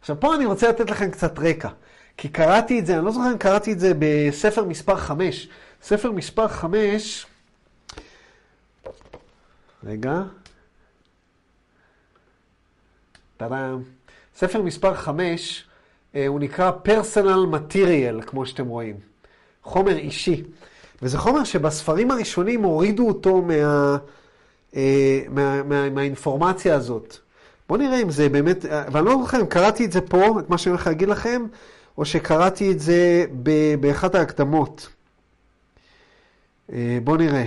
עכשיו, 0.00 0.20
פה 0.20 0.34
אני 0.34 0.46
רוצה 0.46 0.68
לתת 0.68 0.90
לכם 0.90 1.10
קצת 1.10 1.38
רקע. 1.38 1.68
כי 2.16 2.28
קראתי 2.28 2.78
את 2.78 2.86
זה, 2.86 2.96
אני 2.96 3.04
לא 3.04 3.10
זוכר 3.10 3.32
אם 3.32 3.38
קראתי 3.38 3.72
את 3.72 3.80
זה 3.80 3.92
בספר 3.98 4.64
מספר 4.64 4.96
5. 4.96 5.48
ספר 5.82 6.12
מספר 6.12 6.48
5, 6.48 7.26
רגע, 9.84 10.22
טאדאם. 13.36 13.82
ספר 14.36 14.62
מספר 14.62 14.94
5, 14.94 15.68
הוא 16.14 16.40
נקרא 16.40 16.72
Personal 16.84 17.54
Material, 17.54 18.22
כמו 18.26 18.46
שאתם 18.46 18.66
רואים. 18.66 18.96
חומר 19.62 19.96
אישי. 19.96 20.44
וזה 21.02 21.18
חומר 21.18 21.44
שבספרים 21.44 22.10
הראשונים 22.10 22.62
הורידו 22.62 23.08
אותו 23.08 23.42
מה, 23.42 23.96
מה, 25.28 25.62
מה, 25.62 25.90
מהאינפורמציה 25.90 26.74
הזאת. 26.74 27.18
בואו 27.70 27.80
נראה 27.80 28.02
אם 28.02 28.10
זה 28.10 28.28
באמת, 28.28 28.64
ואני 28.92 29.06
לא 29.06 29.18
זוכר 29.20 29.40
אם 29.40 29.46
קראתי 29.46 29.84
את 29.84 29.92
זה 29.92 30.00
פה, 30.00 30.40
את 30.40 30.50
מה 30.50 30.58
שאני 30.58 30.70
הולך 30.70 30.86
להגיד 30.86 31.08
לכם, 31.08 31.46
או 31.98 32.04
שקראתי 32.04 32.72
את 32.72 32.80
זה 32.80 33.24
באחת 33.80 34.14
ההקדמות. 34.14 34.88
בואו 37.04 37.16
נראה. 37.16 37.46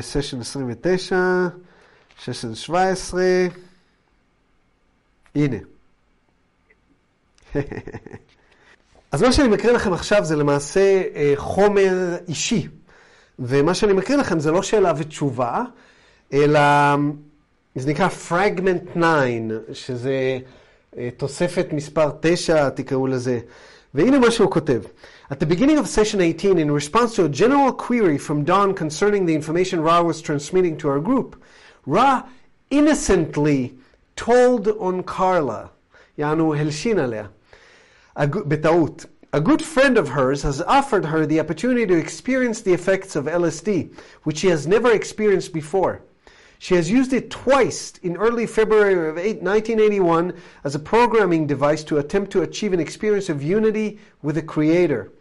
סשן 0.00 0.40
29, 0.40 1.16
סשן 2.20 2.54
17, 2.54 3.22
הנה. 5.34 5.56
אז 9.12 9.22
מה 9.22 9.32
שאני 9.32 9.48
מקריא 9.48 9.72
לכם 9.72 9.92
עכשיו 9.92 10.24
זה 10.24 10.36
למעשה 10.36 11.02
חומר 11.36 12.16
אישי. 12.28 12.68
ומה 13.38 13.74
שאני 13.74 13.92
מקריא 13.92 14.18
לכם 14.18 14.40
זה 14.40 14.50
לא 14.50 14.62
שאלה 14.62 14.92
ותשובה, 14.96 15.62
אלא 16.32 16.60
זה 17.74 17.90
נקרא 17.90 18.08
Fragment 18.28 18.98
9, 18.98 19.72
שזה 19.72 20.38
תוספת 21.16 21.66
מספר 21.72 22.10
9, 22.20 22.70
תקראו 22.70 23.06
לזה. 23.06 23.38
והנה 23.94 24.18
מה 24.18 24.30
שהוא 24.30 24.50
כותב. 24.50 24.82
At 25.32 25.34
the 25.34 25.46
beginning 25.46 25.78
of 25.78 25.86
session 25.86 26.20
18, 26.20 26.58
in 26.58 26.70
response 26.70 27.16
to 27.16 27.24
a 27.24 27.28
general 27.28 27.72
query 27.72 28.18
from 28.18 28.44
Don 28.44 28.74
concerning 28.74 29.26
the 29.26 29.34
information 29.34 29.80
Ra 29.80 30.02
was 30.02 30.20
transmitting 30.22 30.76
to 30.78 30.88
our 30.88 31.00
group, 31.00 31.36
Ra 31.86 32.20
innocently 32.70 33.72
told 34.16 34.68
on 34.68 35.02
Carla, 35.02 35.68
יענו 36.18 36.54
הלשין 36.54 36.98
עליה, 36.98 37.24
betaut. 38.26 39.06
A 39.32 39.40
good 39.40 39.62
friend 39.62 39.98
of 39.98 40.08
hers 40.08 40.42
has 40.42 40.62
offered 40.62 41.04
her 41.04 41.26
the 41.26 41.38
opportunity 41.38 41.86
to 41.86 41.96
experience 41.98 42.62
the 42.62 42.72
effects 42.72 43.14
of 43.14 43.26
LSD, 43.26 43.94
which 44.22 44.38
she 44.38 44.48
has 44.48 44.66
never 44.66 44.90
experienced 44.90 45.52
before. 45.52 46.02
She 46.58 46.74
has 46.74 46.90
used 46.90 47.12
it 47.12 47.30
twice 47.30 47.92
in 48.02 48.16
early 48.16 48.46
February 48.46 48.94
of 48.94 49.16
1981 49.16 50.32
as 50.64 50.74
a 50.74 50.80
programming 50.80 51.46
device 51.46 51.84
to 51.84 51.98
attempt 51.98 52.32
to 52.32 52.42
achieve 52.42 52.72
an 52.72 52.80
experience 52.80 53.28
of 53.28 53.42
unity 53.42 54.00
with 54.22 54.34
the 54.34 54.42
Creator. 54.42 55.12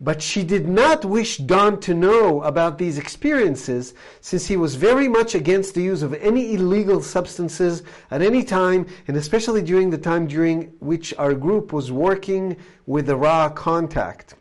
But 0.00 0.22
she 0.22 0.44
did 0.44 0.68
not 0.68 1.04
wish 1.04 1.38
Don 1.38 1.80
to 1.80 1.92
know 1.92 2.40
about 2.42 2.78
these 2.78 2.98
experiences 2.98 3.94
since 4.20 4.46
he 4.46 4.56
was 4.56 4.76
very 4.76 5.08
much 5.08 5.34
against 5.34 5.74
the 5.74 5.82
use 5.82 6.02
of 6.02 6.14
any 6.14 6.54
illegal 6.54 7.02
substances 7.02 7.82
at 8.12 8.22
any 8.22 8.44
time, 8.44 8.86
and 9.08 9.16
especially 9.16 9.60
during 9.60 9.90
the 9.90 9.98
time 9.98 10.28
during 10.28 10.72
which 10.78 11.12
our 11.18 11.34
group 11.34 11.72
was 11.72 11.90
working 11.90 12.56
with 12.86 13.06
the 13.06 13.16
Ra 13.16 13.48
contact. 13.48 14.36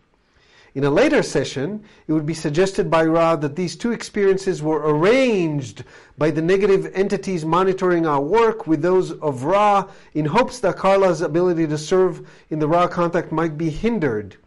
In 0.76 0.84
a 0.84 0.92
later 0.92 1.24
session, 1.24 1.84
it 2.08 2.14
would 2.14 2.28
be 2.28 2.36
suggested 2.36 2.92
by 2.92 3.04
Ra 3.04 3.36
that 3.38 3.56
these 3.56 3.76
two 3.76 3.92
experiences 3.92 4.62
were 4.62 4.94
arranged 4.94 5.84
by 6.20 6.30
the 6.30 6.44
negative 6.44 6.92
entities 6.94 7.44
monitoring 7.44 8.06
our 8.06 8.22
work 8.22 8.68
with 8.68 8.84
those 8.84 9.14
of 9.14 9.44
Ra 9.44 9.88
in 10.14 10.26
hopes 10.26 10.60
that 10.60 10.78
Carla's 10.78 11.22
ability 11.22 11.66
to 11.66 11.80
serve 11.80 12.30
in 12.52 12.60
the 12.60 12.68
Ra 12.68 12.88
contact 12.88 13.32
might 13.32 13.58
be 13.58 13.72
hindered. 13.72 14.38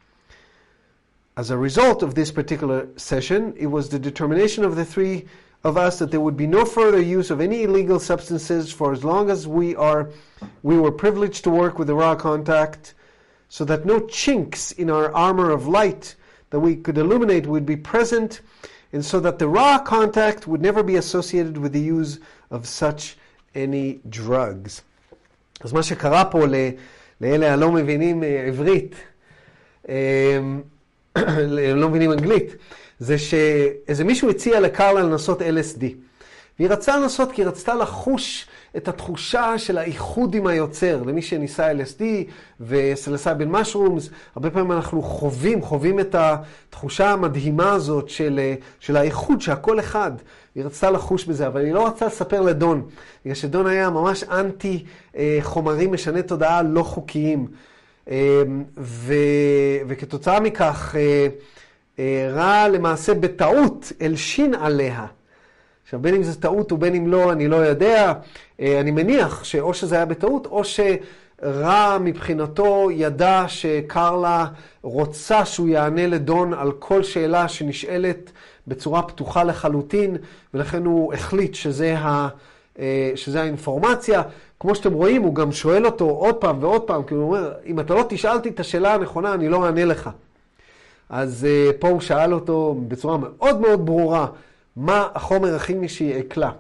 As 1.39 1.49
a 1.49 1.57
result 1.57 2.01
of 2.01 2.15
this 2.15 2.31
particular 2.31 2.87
session, 2.95 3.53
it 3.57 3.67
was 3.67 3.89
the 3.89 3.99
determination 3.99 4.63
of 4.63 4.75
the 4.75 4.85
three 4.85 5.25
of 5.65 5.77
us 5.77 5.99
that 5.99 6.11
there 6.11 6.21
would 6.21 6.37
be 6.37 6.47
no 6.47 6.63
further 6.63 7.01
use 7.01 7.31
of 7.31 7.41
any 7.41 7.63
illegal 7.63 7.99
substances 7.99 8.71
for 8.71 8.93
as 8.93 9.03
long 9.03 9.29
as 9.29 9.47
we 9.47 9.75
are 9.75 10.11
we 10.63 10.77
were 10.77 10.91
privileged 10.91 11.43
to 11.43 11.49
work 11.49 11.79
with 11.79 11.87
the 11.87 11.95
Ra 11.95 12.15
contact 12.15 12.93
so 13.49 13.65
that 13.65 13.85
no 13.85 13.99
chinks 14.01 14.71
in 14.71 14.89
our 14.89 15.11
armor 15.13 15.51
of 15.51 15.67
light 15.67 16.15
that 16.51 16.59
we 16.59 16.75
could 16.75 16.97
illuminate 16.97 17.47
would 17.47 17.65
be 17.65 17.75
present, 17.75 18.41
and 18.93 19.03
so 19.03 19.19
that 19.19 19.39
the 19.39 19.47
Ra 19.47 19.79
contact 19.79 20.47
would 20.47 20.61
never 20.61 20.83
be 20.83 20.95
associated 20.95 21.57
with 21.57 21.73
the 21.73 21.81
use 21.81 22.19
of 22.51 22.67
such 22.67 23.17
any 23.55 23.99
drugs. 24.07 24.81
אז 25.61 25.73
מה 25.73 25.83
שקרה 25.83 26.25
פה 26.25 26.45
לאלה 27.21 27.53
הלא 27.53 27.71
מבינים 27.71 28.23
עברית, 28.23 28.95
לא 31.74 31.88
מבינים 31.88 32.12
אנגלית, 32.12 32.56
זה 32.98 33.18
שאיזה 33.18 34.04
מישהו 34.04 34.30
הציע 34.30 34.60
לקרלה 34.60 35.02
לנסות 35.02 35.42
LSD. 35.42 35.84
והיא 36.60 36.70
רצתה 36.70 36.96
לנסות 36.96 37.32
כי 37.32 37.42
היא 37.42 37.48
רצתה 37.48 37.74
לחוש 37.74 38.46
את 38.76 38.88
התחושה 38.88 39.58
של 39.58 39.78
האיחוד 39.78 40.34
עם 40.34 40.46
היוצר. 40.46 41.02
למי 41.06 41.22
שניסה 41.22 41.72
LSD 41.72 42.02
וסלסייבל 42.60 43.44
משרומס, 43.44 44.10
הרבה 44.34 44.50
פעמים 44.50 44.72
אנחנו 44.72 45.02
חווים, 45.02 45.62
חווים 45.62 46.00
את 46.00 46.14
התחושה 46.18 47.10
המדהימה 47.10 47.72
הזאת 47.72 48.08
של, 48.08 48.40
של 48.80 48.96
האיחוד, 48.96 49.40
שהכל 49.40 49.80
אחד. 49.80 50.12
היא 50.54 50.64
רצתה 50.64 50.90
לחוש 50.90 51.24
בזה, 51.24 51.46
אבל 51.46 51.64
היא 51.64 51.72
לא 51.72 51.86
רצתה 51.86 52.06
לספר 52.06 52.40
לדון, 52.40 52.88
בגלל 53.24 53.34
שדון 53.34 53.66
היה 53.66 53.90
ממש 53.90 54.24
אנטי 54.24 54.84
חומרים 55.40 55.92
משני 55.92 56.22
תודעה 56.22 56.62
לא 56.62 56.82
חוקיים. 56.82 57.46
ו, 58.78 59.14
וכתוצאה 59.86 60.40
מכך, 60.40 60.94
רע 62.30 62.68
למעשה 62.68 63.14
בטעות 63.14 63.92
הלשין 64.00 64.54
עליה. 64.54 65.06
עכשיו, 65.84 66.00
בין 66.00 66.14
אם 66.14 66.22
זה 66.22 66.40
טעות 66.40 66.72
ובין 66.72 66.94
אם 66.94 67.06
לא, 67.06 67.32
אני 67.32 67.48
לא 67.48 67.56
יודע. 67.56 68.12
אני 68.60 68.90
מניח 68.90 69.44
שאו 69.44 69.74
שזה 69.74 69.94
היה 69.94 70.04
בטעות, 70.04 70.46
או 70.46 70.62
שרע 70.64 71.98
מבחינתו 72.00 72.88
ידע 72.90 73.44
שקרלה 73.48 74.46
רוצה 74.82 75.44
שהוא 75.44 75.68
יענה 75.68 76.06
לדון 76.06 76.54
על 76.54 76.72
כל 76.72 77.02
שאלה 77.02 77.48
שנשאלת 77.48 78.32
בצורה 78.66 79.02
פתוחה 79.02 79.44
לחלוטין, 79.44 80.16
ולכן 80.54 80.84
הוא 80.84 81.14
החליט 81.14 81.54
שזה, 81.54 81.98
ה, 81.98 82.28
שזה 83.14 83.40
האינפורמציה. 83.40 84.22
כמו 84.60 84.74
שאתם 84.74 84.92
רואים, 84.92 85.22
הוא 85.22 85.34
גם 85.34 85.52
שואל 85.52 85.86
אותו 85.86 86.04
עוד 86.04 86.34
פעם 86.34 86.62
ועוד 86.62 86.82
פעם, 86.82 87.02
כי 87.02 87.14
הוא 87.14 87.22
אומר, 87.22 87.52
אם 87.66 87.80
אתה 87.80 87.94
לא 87.94 88.04
תשאל 88.08 88.36
את 88.36 88.60
השאלה 88.60 88.94
הנכונה, 88.94 89.34
אני 89.34 89.48
לא 89.48 89.66
אענה 89.66 89.84
לך. 89.84 90.10
אז 91.08 91.46
פה 91.78 91.88
הוא 91.88 92.00
שאל 92.00 92.34
אותו 92.34 92.76
בצורה 92.88 93.16
מאוד 93.16 93.60
מאוד 93.60 93.86
ברורה, 93.86 94.26
מה 94.76 95.08
החומר 95.14 95.54
הכימי 95.54 95.88
שהיא 95.88 96.14
עקלה. 96.14 96.50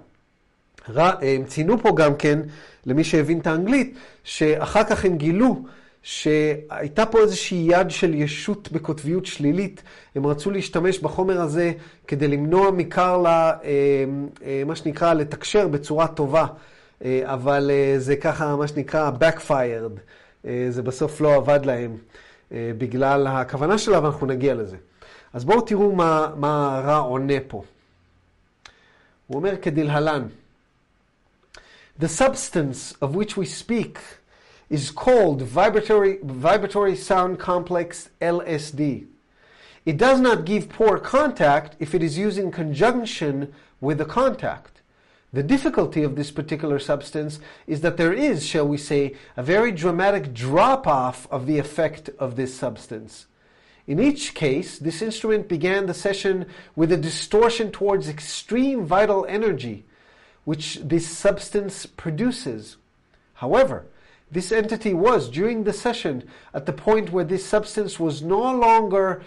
הם 0.96 1.44
ציינו 1.46 1.78
פה 1.78 1.90
גם 1.96 2.14
כן, 2.14 2.40
למי 2.86 3.04
שהבין 3.04 3.38
את 3.38 3.46
האנגלית, 3.46 3.94
שאחר 4.24 4.84
כך 4.84 5.04
הם 5.04 5.16
גילו 5.16 5.62
שהייתה 6.02 7.06
פה 7.06 7.18
איזושהי 7.18 7.66
יד 7.70 7.90
של 7.90 8.14
ישות 8.14 8.72
בקוטביות 8.72 9.26
שלילית. 9.26 9.82
הם 10.14 10.26
רצו 10.26 10.50
להשתמש 10.50 10.98
בחומר 10.98 11.40
הזה 11.40 11.72
כדי 12.06 12.28
למנוע 12.28 12.70
מקרלה, 12.70 13.52
מה 14.66 14.76
שנקרא, 14.76 15.14
לתקשר 15.14 15.68
בצורה 15.68 16.06
טובה. 16.06 16.46
אבל 17.24 17.70
זה 17.98 18.16
ככה, 18.16 18.56
מה 18.56 18.68
שנקרא, 18.68 19.10
backfired. 19.20 20.00
זה 20.70 20.82
בסוף 20.82 21.20
לא 21.20 21.34
עבד 21.34 21.60
להם 21.66 21.96
בגלל 22.52 23.26
הכוונה 23.26 23.78
שלה, 23.78 24.02
ואנחנו 24.02 24.26
נגיע 24.26 24.54
לזה. 24.54 24.76
אז 25.32 25.44
בואו 25.44 25.60
תראו 25.60 25.92
מה, 25.92 26.28
מה 26.36 26.82
רע 26.84 26.96
עונה 26.96 27.34
פה. 27.48 27.62
הוא 29.26 29.36
אומר 29.36 29.56
כדלהלן, 29.62 30.26
The 32.00 32.08
substance 32.08 32.94
of 33.02 33.14
which 33.14 33.36
we 33.36 33.44
speak 33.44 33.98
is 34.70 34.90
called 34.90 35.42
vibratory, 35.42 36.18
vibratory 36.22 36.96
sound 36.96 37.38
complex 37.38 38.08
LSD. 38.22 39.04
It 39.84 39.98
does 39.98 40.18
not 40.18 40.46
give 40.46 40.70
poor 40.70 40.98
contact 40.98 41.76
if 41.78 41.94
it 41.94 42.02
is 42.02 42.16
used 42.16 42.38
in 42.38 42.50
conjunction 42.50 43.52
with 43.82 43.98
the 43.98 44.06
contact. 44.06 44.79
The 45.32 45.42
difficulty 45.44 46.02
of 46.02 46.16
this 46.16 46.32
particular 46.32 46.78
substance 46.80 47.38
is 47.66 47.82
that 47.82 47.96
there 47.96 48.12
is, 48.12 48.44
shall 48.44 48.66
we 48.66 48.76
say, 48.76 49.14
a 49.36 49.42
very 49.42 49.70
dramatic 49.70 50.34
drop 50.34 50.86
off 50.86 51.28
of 51.30 51.46
the 51.46 51.58
effect 51.58 52.10
of 52.18 52.34
this 52.34 52.54
substance. 52.54 53.26
In 53.86 54.00
each 54.00 54.34
case, 54.34 54.78
this 54.78 55.02
instrument 55.02 55.48
began 55.48 55.86
the 55.86 55.94
session 55.94 56.46
with 56.74 56.90
a 56.90 56.96
distortion 56.96 57.70
towards 57.70 58.08
extreme 58.08 58.84
vital 58.84 59.24
energy, 59.28 59.84
which 60.44 60.80
this 60.82 61.08
substance 61.08 61.86
produces. 61.86 62.76
However, 63.34 63.86
this 64.32 64.52
entity 64.52 64.94
was, 64.94 65.28
during 65.28 65.64
the 65.64 65.72
session, 65.72 66.24
at 66.52 66.66
the 66.66 66.72
point 66.72 67.10
where 67.10 67.24
this 67.24 67.44
substance 67.44 67.98
was 67.98 68.22
no 68.22 68.52
longer 68.52 69.22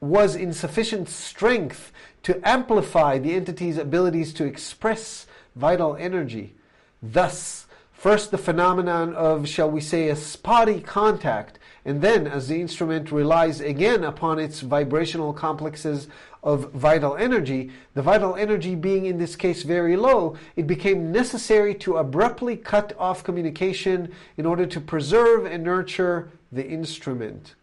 was 0.00 0.36
in 0.36 0.52
sufficient 0.52 1.08
strength 1.08 1.92
to 2.28 2.46
amplify 2.46 3.16
the 3.16 3.32
entity's 3.32 3.78
abilities 3.78 4.34
to 4.34 4.44
express 4.44 5.26
vital 5.56 5.96
energy. 5.96 6.54
Thus, 7.02 7.66
first 7.90 8.30
the 8.30 8.36
phenomenon 8.36 9.14
of, 9.14 9.48
shall 9.48 9.70
we 9.70 9.80
say, 9.80 10.10
a 10.10 10.14
spotty 10.14 10.82
contact, 10.82 11.58
and 11.86 12.02
then 12.02 12.26
as 12.26 12.48
the 12.48 12.60
instrument 12.60 13.10
relies 13.10 13.62
again 13.62 14.04
upon 14.04 14.38
its 14.38 14.60
vibrational 14.60 15.32
complexes 15.32 16.08
of 16.42 16.70
vital 16.72 17.16
energy, 17.16 17.70
the 17.94 18.02
vital 18.02 18.36
energy 18.36 18.74
being 18.74 19.06
in 19.06 19.16
this 19.16 19.34
case 19.34 19.62
very 19.62 19.96
low, 19.96 20.36
it 20.54 20.66
became 20.66 21.10
necessary 21.10 21.74
to 21.76 21.96
abruptly 21.96 22.58
cut 22.58 22.92
off 22.98 23.24
communication 23.24 24.12
in 24.36 24.44
order 24.44 24.66
to 24.66 24.82
preserve 24.82 25.46
and 25.46 25.64
nurture 25.64 26.30
the 26.52 26.68
instrument. 26.68 27.54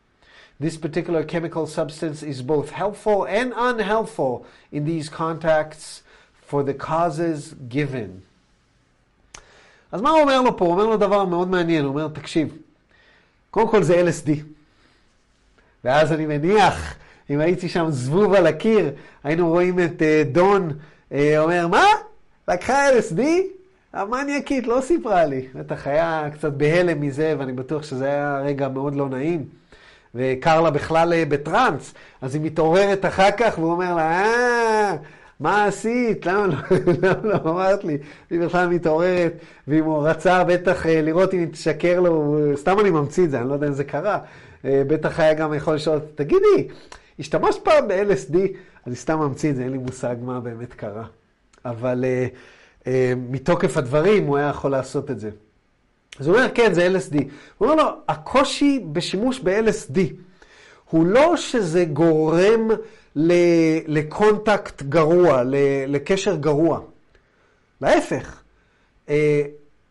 This 0.57 0.77
particular 0.77 1.23
chemical 1.23 1.67
substance 1.67 2.23
is 2.23 2.41
both 2.41 2.69
helpful 2.71 3.25
and 3.25 3.53
unhelpful 3.55 4.45
in 4.71 4.85
these 4.85 5.09
contacts 5.09 6.01
for 6.47 6.63
the 6.63 6.73
causes 6.73 7.55
given. 7.67 8.21
אז 9.91 10.01
מה 10.01 10.09
הוא 10.09 10.21
אומר 10.21 10.41
לו 10.41 10.57
פה? 10.57 10.65
הוא 10.65 10.73
אומר 10.73 10.85
לו 10.85 10.97
דבר 10.97 11.25
מאוד 11.25 11.49
מעניין, 11.49 11.85
הוא 11.85 11.89
אומר, 11.89 12.07
תקשיב, 12.07 12.57
קודם 13.51 13.67
כל 13.69 13.83
זה 13.83 14.03
LSD. 14.03 14.29
ואז 15.83 16.11
אני 16.11 16.25
מניח, 16.25 16.95
אם 17.29 17.39
הייתי 17.39 17.69
שם 17.69 17.85
זבוב 17.89 18.33
על 18.33 18.47
הקיר, 18.47 18.91
היינו 19.23 19.49
רואים 19.49 19.79
את 19.79 20.01
uh, 20.01 20.27
דון 20.31 20.69
uh, 21.11 21.15
אומר, 21.37 21.67
מה? 21.67 21.85
לקחה 22.47 22.89
LSD? 22.89 23.21
המניאקית 23.93 24.67
לא 24.67 24.81
סיפרה 24.81 25.25
לי. 25.25 25.47
בטח 25.55 25.87
היה 25.87 26.29
קצת 26.33 26.51
בהלם 26.51 27.01
מזה, 27.01 27.35
ואני 27.37 27.53
בטוח 27.53 27.83
שזה 27.83 28.05
היה 28.05 28.41
רגע 28.45 28.67
מאוד 28.67 28.95
לא 28.95 29.09
נעים. 29.09 29.45
וקרלה 30.15 30.69
בכלל 30.69 31.25
בטראנס, 31.25 31.93
אז 32.21 32.35
היא 32.35 32.43
מתעוררת 32.43 33.05
אחר 33.05 33.31
כך 33.37 33.57
והוא 33.57 33.71
אומר 33.71 33.95
לה, 33.95 34.11
אה, 34.11 34.95
מה 35.39 35.65
עשית? 35.65 36.25
למה 36.25 36.47
לא, 36.47 36.55
למה 37.03 37.19
לא 37.23 37.37
אמרת 37.45 37.83
לי? 37.83 37.97
היא 38.29 38.39
בכלל 38.39 38.67
מתעוררת, 38.67 39.33
ואם 39.67 39.83
הוא 39.83 40.07
רצה 40.07 40.43
בטח 40.43 40.85
לראות 40.85 41.33
אם 41.33 41.39
היא 41.39 41.47
תשקר 41.47 41.99
לו, 41.99 42.37
סתם 42.55 42.79
אני 42.79 42.89
ממציא 42.89 43.25
את 43.25 43.31
זה, 43.31 43.39
אני 43.39 43.49
לא 43.49 43.53
יודע 43.53 43.67
אם 43.67 43.73
זה 43.73 43.83
קרה, 43.83 44.19
בטח 44.63 45.19
היה 45.19 45.33
גם 45.33 45.53
יכול 45.53 45.75
לשאול, 45.75 45.99
תגידי, 46.15 46.67
השתמשת 47.19 47.63
פעם 47.63 47.87
ב-LSD? 47.87 48.37
אני 48.87 48.95
סתם 48.95 49.19
ממציא 49.19 49.49
את 49.49 49.55
זה, 49.55 49.63
אין 49.63 49.71
לי 49.71 49.77
מושג 49.77 50.15
מה 50.21 50.39
באמת 50.39 50.73
קרה. 50.73 51.03
אבל 51.65 52.05
מתוקף 53.29 53.77
הדברים 53.77 54.25
הוא 54.25 54.37
היה 54.37 54.49
יכול 54.49 54.71
לעשות 54.71 55.11
את 55.11 55.19
זה. 55.19 55.29
אז 56.19 56.27
הוא 56.27 56.35
אומר, 56.35 56.47
כן, 56.53 56.73
זה 56.73 56.87
LSD. 56.87 57.23
הוא 57.57 57.69
אומר 57.69 57.83
לו, 57.83 57.89
הקושי 58.07 58.79
בשימוש 58.91 59.39
ב-LSD 59.39 59.99
הוא 60.89 61.05
לא 61.05 61.37
שזה 61.37 61.85
גורם 61.85 62.69
לקונטקט 63.87 64.83
גרוע, 64.83 65.41
לקשר 65.87 66.35
גרוע. 66.35 66.79
להפך. 67.81 68.41
אה, 69.09 69.41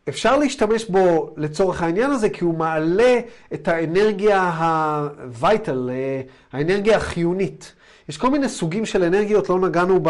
אפשר 0.08 0.37
להשתמש 0.37 0.84
בו 0.84 1.34
לצורך 1.37 1.82
העניין 1.82 2.10
הזה, 2.10 2.28
כי 2.28 2.44
הוא 2.44 2.54
מעלה 2.54 3.18
את 3.54 3.68
האנרגיה 3.68 4.40
ה-vital, 4.40 5.90
אה, 5.90 6.20
האנרגיה 6.52 6.96
החיונית. 6.96 7.72
יש 8.08 8.18
כל 8.18 8.30
מיני 8.30 8.48
סוגים 8.48 8.87
של 8.87 9.02
אנרגיות, 9.02 9.48
לא 9.48 9.58
נגענו 9.58 10.00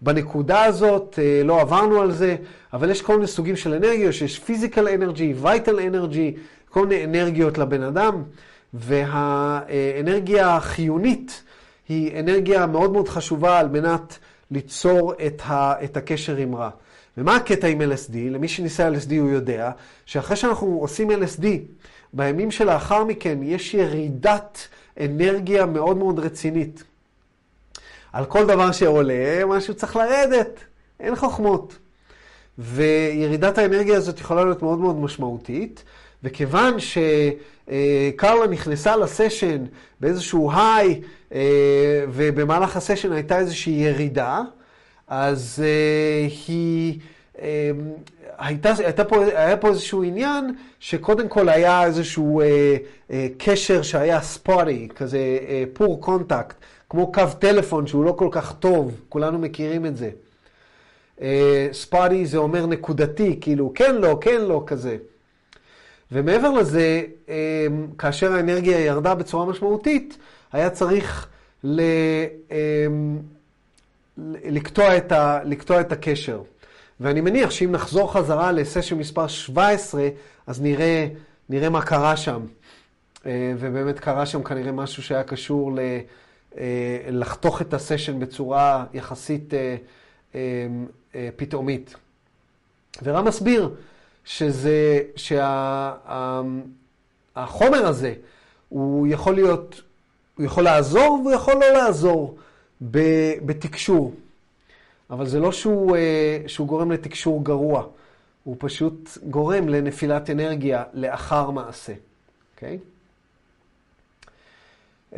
בנקודה 0.00 0.64
הזאת, 0.64 1.18
אה, 1.22 1.42
לא 1.44 1.60
עברנו 1.60 2.00
על 2.00 2.12
זה, 2.12 2.36
אבל 2.72 2.90
יש 2.90 3.02
כל 3.02 3.14
מיני 3.14 3.26
סוגים 3.26 3.56
של 3.56 3.74
אנרגיות, 3.74 4.14
שיש 4.14 4.40
physical 4.46 4.86
energy, 4.98 5.44
vital 5.44 5.74
energy, 5.74 6.38
כל 6.68 6.86
מיני 6.86 7.04
אנרגיות 7.04 7.58
לבן 7.58 7.82
אדם, 7.82 8.22
והאנרגיה 8.74 10.56
החיונית 10.56 11.42
היא 11.88 12.20
אנרגיה 12.20 12.66
מאוד 12.66 12.92
מאוד 12.92 13.08
חשובה 13.08 13.58
על 13.58 13.68
מנת 13.68 14.18
ליצור 14.50 15.12
את, 15.26 15.42
ה, 15.44 15.84
את 15.84 15.96
הקשר 15.96 16.36
עם 16.36 16.54
רע. 16.54 16.70
ומה 17.18 17.36
הקטע 17.36 17.66
עם 17.66 17.80
LSD? 17.80 18.14
למי 18.14 18.48
שניסה 18.48 18.90
LSD 18.90 19.14
הוא 19.18 19.30
יודע 19.30 19.70
שאחרי 20.06 20.36
שאנחנו 20.36 20.78
עושים 20.80 21.10
LSD, 21.10 21.46
בימים 22.12 22.50
שלאחר 22.50 23.04
מכן 23.04 23.38
יש 23.42 23.74
ירידת 23.74 24.68
אנרגיה 25.00 25.66
מאוד 25.66 25.96
מאוד 25.96 26.18
רצינית. 26.18 26.84
על 28.12 28.24
כל 28.24 28.46
דבר 28.46 28.72
שעולה, 28.72 29.44
משהו 29.46 29.74
צריך 29.74 29.96
לרדת, 29.96 30.60
אין 31.00 31.16
חוכמות. 31.16 31.78
וירידת 32.58 33.58
האנרגיה 33.58 33.96
הזאת 33.96 34.20
יכולה 34.20 34.44
להיות 34.44 34.62
מאוד 34.62 34.78
מאוד 34.78 34.96
משמעותית, 34.96 35.84
וכיוון 36.22 36.74
שקרלה 36.80 38.46
נכנסה 38.50 38.96
לסשן 38.96 39.64
באיזשהו 40.00 40.52
היי, 40.52 41.00
אה, 41.34 42.04
ובמהלך 42.08 42.76
הסשן 42.76 43.12
הייתה 43.12 43.38
איזושהי 43.38 43.72
ירידה, 43.72 44.42
אז 45.08 45.62
uh, 45.62 46.32
היא... 46.48 46.98
Um, 47.36 47.40
הייתה, 48.38 48.72
הייתה 48.78 49.04
פה, 49.04 49.24
היה 49.24 49.56
פה 49.56 49.68
איזשהו 49.68 50.02
עניין 50.02 50.54
שקודם 50.80 51.28
כל 51.28 51.48
היה 51.48 51.84
איזשהו 51.84 52.42
uh, 52.42 52.44
uh, 53.08 53.12
קשר 53.38 53.82
שהיה 53.82 54.20
ספוטי, 54.20 54.88
כזה 54.96 55.18
פור 55.72 55.98
uh, 56.00 56.04
קונטקט, 56.04 56.54
כמו 56.90 57.12
קו 57.12 57.22
טלפון 57.38 57.86
שהוא 57.86 58.04
לא 58.04 58.12
כל 58.12 58.28
כך 58.30 58.52
טוב, 58.52 59.00
כולנו 59.08 59.38
מכירים 59.38 59.86
את 59.86 59.96
זה. 59.96 60.10
ספוטי 61.72 62.22
uh, 62.22 62.26
זה 62.26 62.38
אומר 62.38 62.66
נקודתי, 62.66 63.38
כאילו 63.40 63.72
כן 63.74 63.96
לא, 63.96 64.18
כן 64.20 64.40
לא, 64.40 64.62
כזה. 64.66 64.96
ומעבר 66.12 66.50
לזה, 66.50 67.02
um, 67.26 67.30
כאשר 67.98 68.32
האנרגיה 68.32 68.80
ירדה 68.80 69.14
בצורה 69.14 69.46
משמעותית, 69.46 70.18
היה 70.52 70.70
צריך 70.70 71.28
ל... 71.64 71.80
Um, 72.48 72.52
לקטוע 74.44 74.96
את, 74.96 75.12
ה, 75.12 75.40
לקטוע 75.44 75.80
את 75.80 75.92
הקשר. 75.92 76.42
ואני 77.00 77.20
מניח 77.20 77.50
שאם 77.50 77.72
נחזור 77.72 78.12
חזרה 78.12 78.52
לסשן 78.52 78.98
מספר 78.98 79.26
17, 79.26 80.08
אז 80.46 80.62
נראה, 80.62 81.06
נראה 81.48 81.68
מה 81.68 81.82
קרה 81.82 82.16
שם. 82.16 82.40
אה, 83.26 83.52
ובאמת 83.58 84.00
קרה 84.00 84.26
שם 84.26 84.42
כנראה 84.42 84.72
משהו 84.72 85.02
שהיה 85.02 85.22
קשור 85.22 85.72
ל, 85.72 85.78
אה, 85.78 86.00
לחתוך 87.10 87.62
את 87.62 87.74
הסשן 87.74 88.20
בצורה 88.20 88.84
יחסית 88.94 89.54
אה, 91.14 91.28
פתאומית. 91.36 91.94
ורם 93.02 93.24
מסביר 93.24 93.74
שזה, 94.24 95.00
שהחומר 95.16 96.48
שה, 97.82 97.88
הזה, 97.88 98.14
הוא 98.68 99.06
יכול 99.06 99.34
להיות, 99.34 99.80
הוא 100.36 100.46
יכול 100.46 100.64
לעזור 100.64 101.20
והוא 101.22 101.32
יכול 101.32 101.54
לא 101.54 101.72
לעזור. 101.72 102.38
בתקשור. 102.80 104.14
אבל 105.10 105.26
זה 105.26 105.40
לא 105.40 105.52
שהוא, 105.52 105.96
אה, 105.96 106.38
שהוא 106.46 106.66
גורם 106.66 106.92
לתקשור 106.92 107.44
גרוע, 107.44 107.86
הוא 108.44 108.56
פשוט 108.58 109.18
גורם 109.30 109.68
לנפילת 109.68 110.30
אנרגיה 110.30 110.84
לאחר 110.94 111.50
מעשה, 111.50 111.92
אוקיי? 112.54 112.78
Okay? 115.12 115.16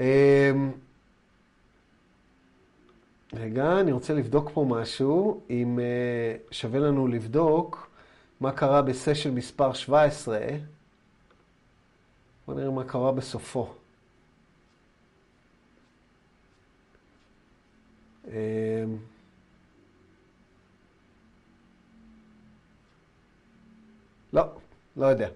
רגע, 3.34 3.80
אני 3.80 3.92
רוצה 3.92 4.14
לבדוק 4.14 4.50
פה 4.54 4.66
משהו, 4.68 5.40
אם 5.50 5.78
אה, 5.78 6.36
שווה 6.50 6.80
לנו 6.80 7.06
לבדוק 7.06 7.90
מה 8.40 8.52
קרה 8.52 8.82
בסשן 8.82 9.34
מספר 9.34 9.72
17. 9.72 10.38
בואו 12.46 12.58
נראה 12.58 12.70
מה 12.70 12.84
קרה 12.84 13.12
בסופו. 13.12 13.74
אמ, 18.28 18.32
לא, 24.32 24.42
לא 24.96 25.06
יודע. 25.06 25.28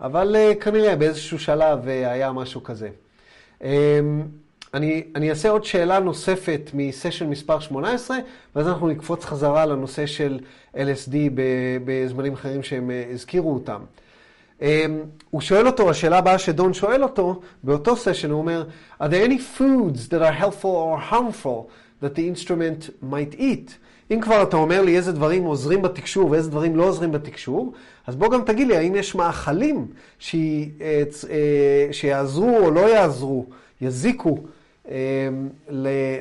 אבל 0.00 0.36
uh, 0.36 0.62
כנראה 0.62 0.96
באיזשהו 0.96 1.38
שלב 1.38 1.88
היה 1.88 2.32
משהו 2.32 2.62
כזה. 2.62 2.90
אני, 4.74 5.02
אני 5.14 5.30
אעשה 5.30 5.50
עוד 5.50 5.64
שאלה 5.64 6.00
נוספת 6.00 6.70
מסשן 6.74 7.26
מספר 7.26 7.60
18, 7.60 8.16
ואז 8.56 8.68
אנחנו 8.68 8.88
נקפוץ 8.88 9.24
חזרה 9.24 9.66
לנושא 9.66 10.06
של 10.06 10.40
LSD 10.74 11.14
בזמנים 11.84 12.32
אחרים 12.32 12.62
שהם 12.62 12.90
uh, 12.90 13.12
הזכירו 13.14 13.54
אותם. 13.54 13.80
Um, 14.60 14.64
הוא 15.30 15.40
שואל 15.40 15.66
אותו, 15.66 15.90
השאלה 15.90 16.18
הבאה 16.18 16.38
שדון 16.38 16.74
שואל 16.74 17.02
אותו, 17.02 17.40
באותו 17.62 17.96
סשן 17.96 18.30
הוא 18.30 18.38
אומר, 18.38 18.64
are 19.00 19.04
there 19.04 19.28
any 19.28 19.58
foods 19.58 20.08
that 20.08 20.22
are 20.22 20.42
helpful 20.42 20.64
or 20.64 21.12
harmful 21.12 21.68
that 22.02 22.14
the 22.14 22.28
instrument 22.34 22.90
might 23.02 23.40
eat. 23.40 23.72
אם 24.10 24.20
כבר 24.20 24.42
אתה 24.42 24.56
אומר 24.56 24.82
לי 24.82 24.96
איזה 24.96 25.12
דברים 25.12 25.44
עוזרים 25.44 25.82
בתקשור 25.82 26.30
ואיזה 26.30 26.50
דברים 26.50 26.76
לא 26.76 26.84
עוזרים 26.84 27.12
בתקשור, 27.12 27.72
אז 28.06 28.16
בוא 28.16 28.30
גם 28.30 28.44
תגיד 28.44 28.68
לי 28.68 28.76
האם 28.76 28.94
יש 28.94 29.14
מאכלים 29.14 29.86
ש... 30.18 30.34
אה, 30.80 31.02
אה, 31.30 31.92
שיעזרו 31.92 32.58
או 32.58 32.70
לא 32.70 32.80
יעזרו, 32.80 33.46
יזיקו 33.80 34.36
אה, 34.36 34.42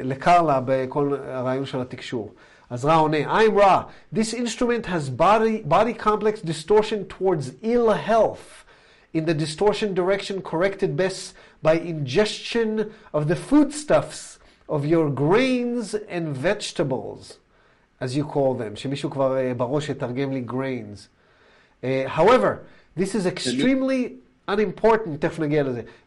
לקרלה 0.02 0.60
בכל 0.64 1.16
הרעיון 1.26 1.66
של 1.66 1.80
התקשור. 1.80 2.32
אז 2.70 2.84
רע 2.84 2.94
עונה, 2.94 3.42
I'm 3.44 3.56
Ra. 3.56 3.84
This 4.12 4.34
instrument 4.34 4.86
has 4.86 5.08
body, 5.08 5.62
body 5.62 5.94
complex 5.94 6.40
distortion 6.40 7.04
towards 7.04 7.52
ill 7.62 7.92
health. 7.92 8.64
In 9.14 9.24
the 9.24 9.34
distortion 9.34 9.94
direction 9.94 10.42
corrected 10.42 10.96
best 10.96 11.34
by 11.62 11.74
ingestion 11.74 12.92
of 13.14 13.28
the 13.28 13.36
foodstuffs 13.36 14.38
of 14.68 14.84
your 14.84 15.10
grains 15.10 15.94
and 16.08 16.36
vegetables, 16.36 17.38
as 18.00 18.16
you 18.16 18.24
call 18.24 18.54
them, 18.54 18.76
שמישהו 18.76 19.10
כבר 19.10 19.36
uh, 19.36 19.54
בראש 19.54 19.88
יתרגם 19.88 20.32
לי 20.32 20.44
grains. 20.46 21.08
Uh, 21.82 22.08
however, 22.08 22.66
this 22.96 23.14
is 23.14 23.26
extremely 23.26 24.16
unimportant. 24.47 25.21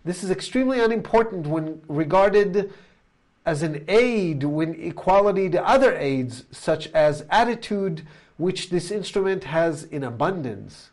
This 0.05 0.25
is 0.25 0.31
extremely 0.31 0.81
unimportant 0.81 1.47
when 1.47 1.83
regarded 1.89 2.73
as 3.47 3.63
an 3.63 3.85
aid 3.89 4.43
when 4.43 4.75
equality 4.81 5.51
to 5.51 5.67
other 5.67 5.95
aids, 5.97 6.45
such 6.51 6.89
as 6.89 7.27
attitude, 7.31 8.07
which 8.37 8.71
this 8.71 8.91
instrument 8.91 9.45
has 9.45 9.85
in 9.85 10.03
abundance. 10.03 10.91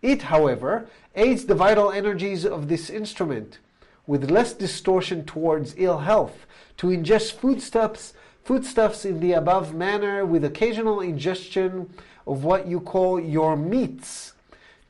It, 0.00 0.22
however, 0.22 0.88
aids 1.16 1.46
the 1.46 1.54
vital 1.54 1.90
energies 1.90 2.44
of 2.44 2.68
this 2.68 2.88
instrument 2.88 3.58
with 4.06 4.30
less 4.30 4.52
distortion 4.52 5.24
towards 5.24 5.74
ill 5.76 5.98
health 5.98 6.46
to 6.78 6.88
ingest 6.88 7.32
foodstuffs 7.32 8.14
foodstuffs 8.44 9.04
in 9.04 9.20
the 9.20 9.32
above 9.32 9.74
manner 9.74 10.24
with 10.24 10.42
occasional 10.42 11.00
ingestion 11.00 11.92
of 12.26 12.44
what 12.44 12.66
you 12.66 12.80
call 12.80 13.20
your 13.20 13.56
meats 13.56 14.32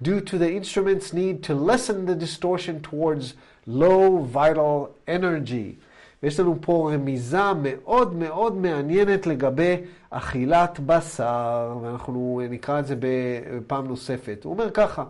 due 0.02 0.20
to 0.20 0.38
the 0.38 0.50
instrument's 0.50 1.12
need 1.12 1.42
to 1.42 1.54
lessen 1.54 2.06
the 2.06 2.14
distortion 2.14 2.80
towards 2.80 3.34
low 3.66 4.18
vital 4.18 4.88
energy. 5.08 5.74
ויש 6.22 6.40
לנו 6.40 6.58
פה 6.60 6.90
רמיזה 6.94 7.52
מאוד 7.62 8.14
מאוד 8.14 8.56
מעניינת 8.56 9.26
לגבי 9.26 9.76
אכילת 10.10 10.80
בשר, 10.80 11.78
ואנחנו 11.82 12.40
נקרא 12.50 12.78
את 12.78 12.86
זה 12.86 12.94
בפעם 12.98 13.86
נוספת. 13.86 14.44
הוא 14.44 14.52
אומר 14.52 14.70
ככה, 14.70 15.04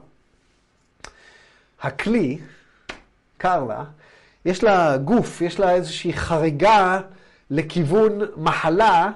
הכלי, 1.83 2.38
קרלה, 3.38 3.85
יש 4.44 4.64
לה 4.64 4.96
גוף, 4.96 5.40
יש 5.40 5.61
לה 5.61 5.74
איזושהי 5.74 6.12
חריגה 6.12 7.01
לכיוון 7.51 8.20
מחלה, 8.37 9.11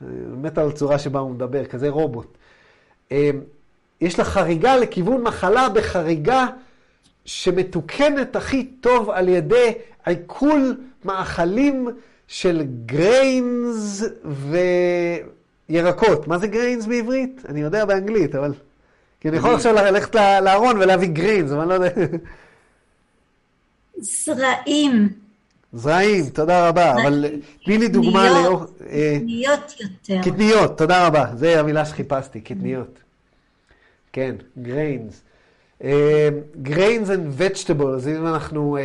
באמת 0.00 0.58
על 0.58 0.68
הצורה 0.68 0.98
שבה 0.98 1.20
הוא 1.20 1.30
מדבר, 1.30 1.64
כזה 1.64 1.88
רובוט. 1.88 2.38
יש 4.02 4.18
לה 4.18 4.24
חריגה 4.24 4.76
לכיוון 4.76 5.22
מחלה 5.22 5.68
בחריגה 5.68 6.46
שמתוקנת 7.24 8.36
הכי 8.36 8.64
טוב 8.64 9.10
על 9.10 9.28
ידי 9.28 9.72
עיכול 10.06 10.76
מאכלים 11.04 11.88
של 12.28 12.62
grains 12.86 14.04
וירקות. 15.68 16.28
מה 16.28 16.38
זה 16.38 16.46
grains 16.46 16.86
בעברית? 16.86 17.42
אני 17.48 17.60
יודע 17.60 17.84
באנגלית, 17.84 18.34
אבל... 18.34 18.52
כי 19.20 19.28
אני 19.28 19.36
יכול 19.36 19.54
עכשיו 19.54 19.74
ללכת 19.74 20.14
לארון 20.14 20.76
ולהביא 20.76 21.08
grains, 21.08 21.50
אבל 21.50 21.60
אני 21.60 21.68
לא 21.68 21.74
יודע. 21.74 22.18
זרעים. 23.98 25.08
זרעים, 25.72 26.28
תודה 26.28 26.68
רבה, 26.68 26.92
אבל 26.92 27.24
תני 27.64 27.78
לי 27.78 27.88
דוגמה 27.88 28.30
לאור... 28.30 28.64
קטניות 28.64 29.74
יותר. 29.80 30.30
קטניות, 30.30 30.78
תודה 30.78 31.06
רבה, 31.06 31.24
זה 31.34 31.60
המילה 31.60 31.84
שחיפשתי, 31.84 32.40
קטניות. 32.40 32.98
כן, 34.12 34.34
grains. 34.64 35.14
grains 36.64 37.08
and 37.08 37.40
vegetables, 37.40 38.08
אם 38.08 38.26
אנחנו, 38.26 38.78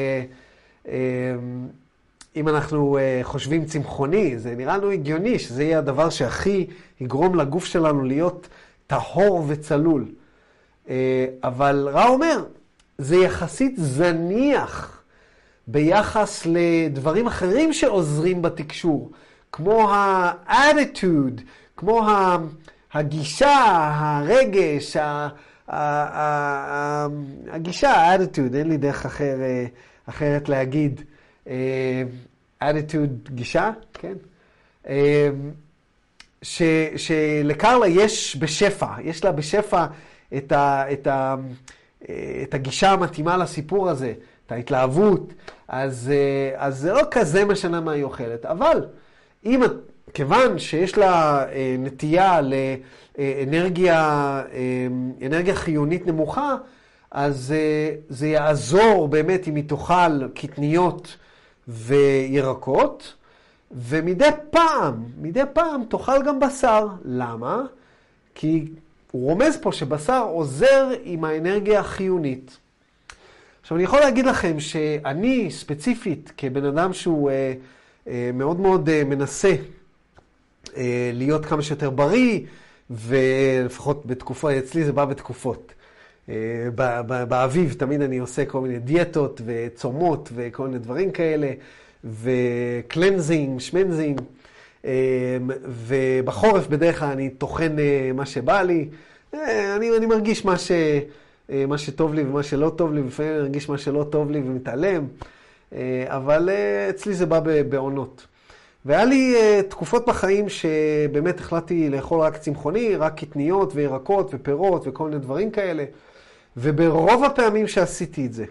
אם 2.36 2.48
אנחנו 2.48 2.98
חושבים 3.24 3.66
צמחוני, 3.66 4.40
זה 4.40 4.56
נראה 4.56 4.78
לנו 4.78 4.92
הגיוני 4.92 5.40
שזה 5.40 5.64
יהיה 5.64 5.78
הדבר 5.78 6.10
שהכי 6.10 6.68
יגרום 7.02 7.36
לגוף 7.36 7.66
שלנו 7.66 8.04
להיות 8.04 8.48
טהור 8.88 9.46
וצלול. 9.48 10.06
אבל 11.44 11.90
רע 11.92 12.08
אומר, 12.08 12.46
זה 12.98 13.16
יחסית 13.16 13.74
זניח 13.78 15.02
ביחס 15.68 16.48
לדברים 16.50 17.28
אחרים 17.28 17.74
שעוזרים 17.74 18.42
בתקשור, 18.42 19.12
כמו 19.52 19.92
ה-attitude, 19.94 21.42
כמו 21.78 22.08
הגישה, 22.98 23.90
הרגש, 23.94 24.98
הגישה, 27.52 27.92
ה-attitude, 27.92 28.56
אין 28.56 28.68
לי 28.68 28.78
דרך 28.78 29.06
אחר, 29.06 29.38
אחרת 30.06 30.50
להגיד. 30.50 31.02
attitude, 32.64 33.32
גישה, 33.32 33.72
כן? 33.94 34.14
ש, 36.42 36.62
שלקרלה 36.96 37.88
יש 37.88 38.38
בשפע, 38.40 38.88
יש 39.04 39.26
לה 39.26 39.32
בשפע 39.32 39.86
את, 40.38 40.52
ה, 40.52 40.94
את, 40.94 41.08
ה, 41.08 41.36
את 42.44 42.54
הגישה 42.54 42.92
המתאימה 42.92 43.38
לסיפור 43.38 43.90
הזה, 43.90 44.14
את 44.46 44.52
ההתלהבות, 44.52 45.34
אז, 45.68 46.12
אז 46.56 46.78
זה 46.78 46.94
לא 46.94 47.02
כזה 47.12 47.46
משנה 47.46 47.82
מה 47.82 47.92
היא 47.92 48.04
אוכלת. 48.04 48.46
אבל 48.46 48.86
אם, 49.46 49.62
כיוון 50.18 50.60
שיש 50.60 50.98
לה 50.98 51.46
נטייה 51.80 52.40
לאנרגיה 53.18 54.42
אנרגיה 55.26 55.56
חיונית 55.56 56.08
נמוכה, 56.08 56.56
אז 57.12 57.54
זה 58.10 58.28
יעזור 58.28 59.08
באמת 59.08 59.48
אם 59.48 59.56
היא 59.56 59.64
תאכל 59.68 60.28
קטניות 60.34 61.18
וירקות, 61.68 63.14
ומדי 63.72 64.30
פעם, 64.50 65.04
מדי 65.22 65.44
פעם 65.54 65.84
תאכל 65.90 66.24
גם 66.24 66.40
בשר. 66.40 66.88
למה? 67.06 67.64
כי 68.36 68.66
הוא 69.12 69.30
רומז 69.30 69.58
פה 69.62 69.72
שבשר 69.72 70.24
עוזר 70.32 70.90
עם 71.04 71.24
האנרגיה 71.24 71.80
החיונית. 71.80 72.58
עכשיו, 73.62 73.78
אני 73.78 73.84
יכול 73.84 74.00
להגיד 74.00 74.26
לכם 74.26 74.60
שאני 74.60 75.52
ספציפית, 75.52 76.32
כבן 76.38 76.66
אדם 76.66 76.94
שהוא 76.94 77.30
אה, 77.30 77.54
אה, 78.08 78.32
מאוד 78.34 78.60
מאוד 78.60 78.90
אה, 78.90 79.04
מנסה 79.04 79.50
אה, 79.50 79.77
להיות 81.14 81.46
כמה 81.46 81.62
שיותר 81.62 81.90
בריא, 81.90 82.40
ולפחות 82.90 84.06
בתקופה, 84.06 84.58
אצלי 84.58 84.84
זה 84.84 84.92
בא 84.92 85.06
בתקופות. 85.06 85.74
אה, 86.30 86.36
באביב 87.28 87.76
תמיד 87.78 88.02
אני 88.02 88.18
עושה 88.18 88.46
כל 88.46 88.62
מיני 88.62 88.80
דיאטות 88.80 89.42
וצומות 89.46 90.30
וכל 90.36 90.68
מיני 90.68 90.80
דברים 90.80 91.12
כאלה, 91.12 91.52
וקלנזינג, 92.04 93.60
שמנזינג. 93.60 94.22
אמ, 94.86 94.90
ובחורף 95.66 96.68
בדרך 96.68 97.00
כלל 97.00 97.12
אני 97.12 97.30
טוחן 97.30 97.80
אה, 97.80 98.12
מה 98.14 98.26
שבא 98.26 98.62
לי. 98.62 98.88
אה, 99.34 99.76
אני, 99.76 99.98
אני 99.98 100.06
מרגיש 100.06 100.46
מה, 100.46 100.58
ש, 100.58 100.72
אה, 101.52 101.66
מה 101.68 101.78
שטוב 101.78 102.14
לי 102.14 102.24
ומה 102.24 102.44
שלא 102.44 102.72
טוב 102.76 102.94
לי, 102.94 103.04
לפעמים 103.04 103.32
אני 103.34 103.42
מרגיש 103.42 103.70
מה 103.70 103.78
שלא 103.78 104.06
טוב 104.10 104.32
לי 104.32 104.40
ומתעלם, 104.40 105.08
אבל 106.06 106.50
אצלי 106.90 107.14
זה 107.14 107.26
בא 107.26 107.40
בעונות. 107.70 108.28
והיה 108.86 109.06
לי 109.06 109.36
תקופות 109.70 110.06
בחיים 110.06 110.46
שבאמת 110.50 111.40
החלטתי 111.40 111.90
לאכול 111.90 112.22
רק 112.22 112.38
צמחוני, 112.38 112.96
רק 112.96 113.20
קטניות 113.20 113.72
וירקות 113.76 114.30
ופירות 114.34 114.88
וכל 114.88 115.10
מיני 115.10 115.20
דברים 115.20 115.52
כאלה. 115.52 115.86
וברוב 116.58 117.24
הפעמים 117.24 117.68
שעשיתי 117.68 118.26
את 118.26 118.34
זה, 118.34 118.46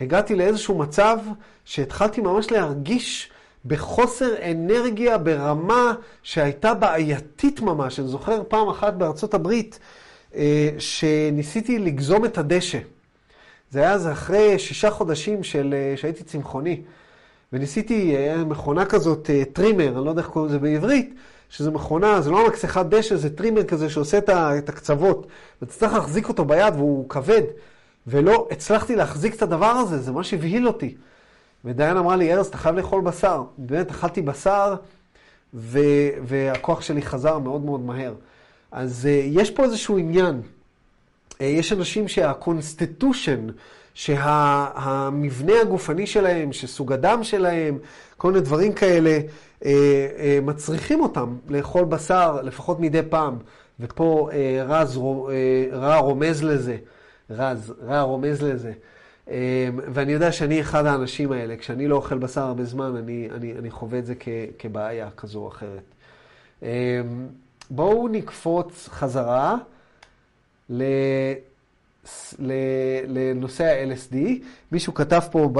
הגעתי 0.00 0.34
לאיזשהו 0.34 0.78
מצב 0.78 1.18
שהתחלתי 1.64 2.20
ממש 2.20 2.50
להרגיש 2.50 3.30
בחוסר 3.66 4.34
אנרגיה 4.50 5.18
ברמה 5.18 5.94
שהייתה 6.22 6.74
בעייתית 6.74 7.60
ממש. 7.60 8.00
אני 8.00 8.08
זוכר 8.08 8.42
פעם 8.48 8.68
אחת 8.68 8.94
בארצות 8.94 9.34
הברית 9.34 9.78
אה, 10.34 10.68
שניסיתי 10.78 11.78
לגזום 11.78 12.24
את 12.24 12.38
הדשא. 12.38 12.78
זה 13.70 13.80
היה 13.80 13.92
אז 13.92 14.08
אחרי 14.08 14.58
שישה 14.58 14.90
חודשים 14.90 15.44
של, 15.44 15.74
אה, 15.76 15.96
שהייתי 15.96 16.24
צמחוני. 16.24 16.82
וניסיתי, 17.54 17.94
היה 17.94 18.44
מכונה 18.44 18.86
כזאת, 18.86 19.30
אה, 19.30 19.42
trimmer, 19.52 19.88
אני 19.96 20.04
לא 20.04 20.10
יודע 20.10 20.22
איך 20.22 20.30
קוראים 20.30 20.48
לזה 20.48 20.58
בעברית, 20.58 21.14
שזה 21.50 21.70
מכונה, 21.70 22.20
זה 22.20 22.30
לא 22.30 22.46
מכסחת 22.46 22.86
דשא, 22.86 23.16
זה 23.16 23.36
trimmer 23.36 23.64
כזה 23.64 23.90
שעושה 23.90 24.18
את 24.58 24.68
הקצוות. 24.68 25.26
ואתה 25.62 25.72
צריך 25.72 25.92
להחזיק 25.92 26.28
אותו 26.28 26.44
ביד 26.44 26.74
והוא 26.74 27.08
כבד. 27.08 27.42
ולא 28.06 28.48
הצלחתי 28.50 28.96
להחזיק 28.96 29.34
את 29.34 29.42
הדבר 29.42 29.66
הזה, 29.66 29.98
זה 29.98 30.12
מה 30.12 30.24
שהבהיל 30.24 30.66
אותי. 30.66 30.94
ודיין 31.64 31.96
אמרה 31.96 32.16
לי, 32.16 32.34
ארז, 32.34 32.46
אתה 32.46 32.58
חייב 32.58 32.76
לאכול 32.76 33.00
בשר. 33.00 33.42
באמת, 33.58 33.90
אכלתי 33.90 34.22
בשר, 34.22 34.74
ו- 35.54 36.10
והכוח 36.22 36.80
שלי 36.80 37.02
חזר 37.02 37.38
מאוד 37.38 37.64
מאוד 37.64 37.80
מהר. 37.80 38.14
אז 38.72 39.04
uh, 39.04 39.08
יש 39.08 39.50
פה 39.50 39.64
איזשהו 39.64 39.98
עניין. 39.98 40.40
Uh, 41.34 41.44
יש 41.44 41.72
אנשים 41.72 42.08
שה 42.08 42.34
constitution, 42.34 43.46
שהמבנה 43.94 45.52
שה- 45.52 45.60
הגופני 45.60 46.06
שלהם, 46.06 46.52
שסוג 46.52 46.92
הדם 46.92 47.20
שלהם, 47.22 47.78
כל 48.16 48.32
מיני 48.32 48.44
דברים 48.44 48.72
כאלה, 48.72 49.18
uh, 49.18 49.62
uh, 49.62 49.66
מצריכים 50.42 51.00
אותם 51.00 51.36
לאכול 51.48 51.84
בשר 51.84 52.42
לפחות 52.42 52.80
מדי 52.80 53.02
פעם. 53.08 53.38
ופה 53.80 54.28
רז, 54.66 55.00
רא 55.72 55.96
רומז 55.96 56.44
לזה. 56.44 56.76
רז, 57.30 57.74
רא 57.86 58.00
רומז 58.00 58.42
לזה. 58.42 58.72
ואני 59.92 60.12
יודע 60.12 60.32
שאני 60.32 60.60
אחד 60.60 60.86
האנשים 60.86 61.32
האלה, 61.32 61.56
כשאני 61.56 61.88
לא 61.88 61.96
אוכל 61.96 62.18
בשר 62.18 62.40
הרבה 62.40 62.64
זמן, 62.64 62.96
אני, 62.96 63.28
אני, 63.34 63.52
אני 63.58 63.70
חווה 63.70 63.98
את 63.98 64.06
זה 64.06 64.14
כ, 64.20 64.28
כבעיה 64.58 65.08
כזו 65.16 65.38
או 65.38 65.48
אחרת. 65.48 65.94
בואו 67.70 68.08
נקפוץ 68.08 68.88
חזרה 68.92 69.56
לנושא 73.08 73.64
ה-LSD. 73.64 74.16
מישהו 74.72 74.94
כתב 74.94 75.20
פה 75.30 75.50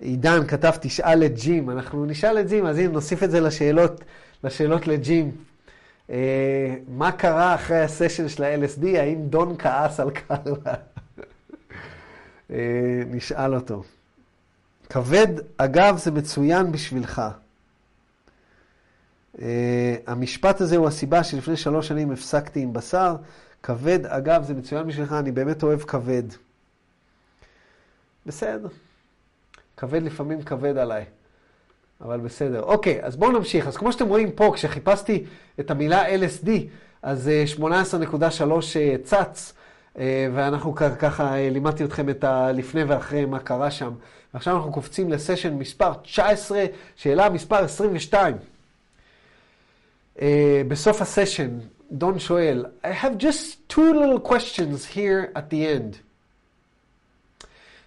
בעידן, 0.00 0.46
כתב 0.46 0.72
תשאל 0.80 1.24
את 1.24 1.34
ג'ים. 1.34 1.70
אנחנו 1.70 2.06
נשאל 2.06 2.40
את 2.40 2.48
ג'ים, 2.48 2.66
אז 2.66 2.78
הנה 2.78 2.88
נוסיף 2.88 3.22
את 3.22 3.30
זה 3.30 3.40
לשאלות, 3.40 4.00
לשאלות 4.44 4.86
לג'ים. 4.86 5.30
אה, 6.10 6.74
מה 6.88 7.12
קרה 7.12 7.54
אחרי 7.54 7.80
הסשן 7.80 8.28
של 8.28 8.44
ה-LSD? 8.44 8.86
האם 8.86 9.26
דון 9.26 9.54
כעס 9.58 10.00
על 10.00 10.10
קרלה? 10.10 10.74
אה, 12.50 13.02
נשאל 13.06 13.54
אותו. 13.54 13.82
כבד, 14.88 15.28
אגב, 15.56 15.98
זה 15.98 16.10
מצוין 16.10 16.72
בשבילך. 16.72 17.22
Uh, 19.36 19.40
המשפט 20.06 20.60
הזה 20.60 20.76
הוא 20.76 20.88
הסיבה 20.88 21.24
שלפני 21.24 21.56
שלוש 21.56 21.88
שנים 21.88 22.10
הפסקתי 22.10 22.60
עם 22.60 22.72
בשר. 22.72 23.16
כבד, 23.62 24.06
אגב, 24.06 24.42
זה 24.42 24.54
מצוין 24.54 24.86
בשבילך, 24.86 25.12
אני 25.12 25.32
באמת 25.32 25.62
אוהב 25.62 25.80
כבד. 25.80 26.22
בסדר. 28.26 28.68
כבד 29.76 30.02
לפעמים 30.02 30.42
כבד 30.42 30.76
עליי, 30.76 31.04
אבל 32.00 32.20
בסדר. 32.20 32.62
אוקיי, 32.62 33.04
אז 33.04 33.16
בואו 33.16 33.32
נמשיך. 33.32 33.66
אז 33.66 33.76
כמו 33.76 33.92
שאתם 33.92 34.08
רואים 34.08 34.32
פה, 34.32 34.52
כשחיפשתי 34.54 35.24
את 35.60 35.70
המילה 35.70 36.16
LSD, 36.16 36.50
אז 37.02 37.30
18.3 37.58 37.64
צץ. 39.04 39.52
אה, 39.98 40.28
ואנחנו 40.34 40.74
ככה 40.74 41.34
אה, 41.34 41.50
לימדתי 41.50 41.84
אתכם 41.84 42.08
את 42.08 42.24
הלפני 42.24 42.84
ואחרי 42.84 43.24
מה 43.24 43.38
קרה 43.38 43.70
שם. 43.70 43.92
ועכשיו 44.34 44.56
אנחנו 44.56 44.72
קופצים 44.72 45.12
לסשן 45.12 45.54
מספר 45.54 45.92
19, 45.94 46.64
שאלה 46.96 47.30
מספר 47.30 47.64
22. 47.64 48.36
אה, 50.20 50.62
בסוף 50.68 51.02
הסשן, 51.02 51.58
דון 51.91 52.19
שואל, 52.19 52.65
I 52.83 52.87
have 52.87 53.17
just 53.17 53.69
two 53.69 53.93
little 53.93 54.19
questions 54.19 54.85
here 54.85 55.31
at 55.35 55.49
the 55.49 55.65
end. 55.65 55.99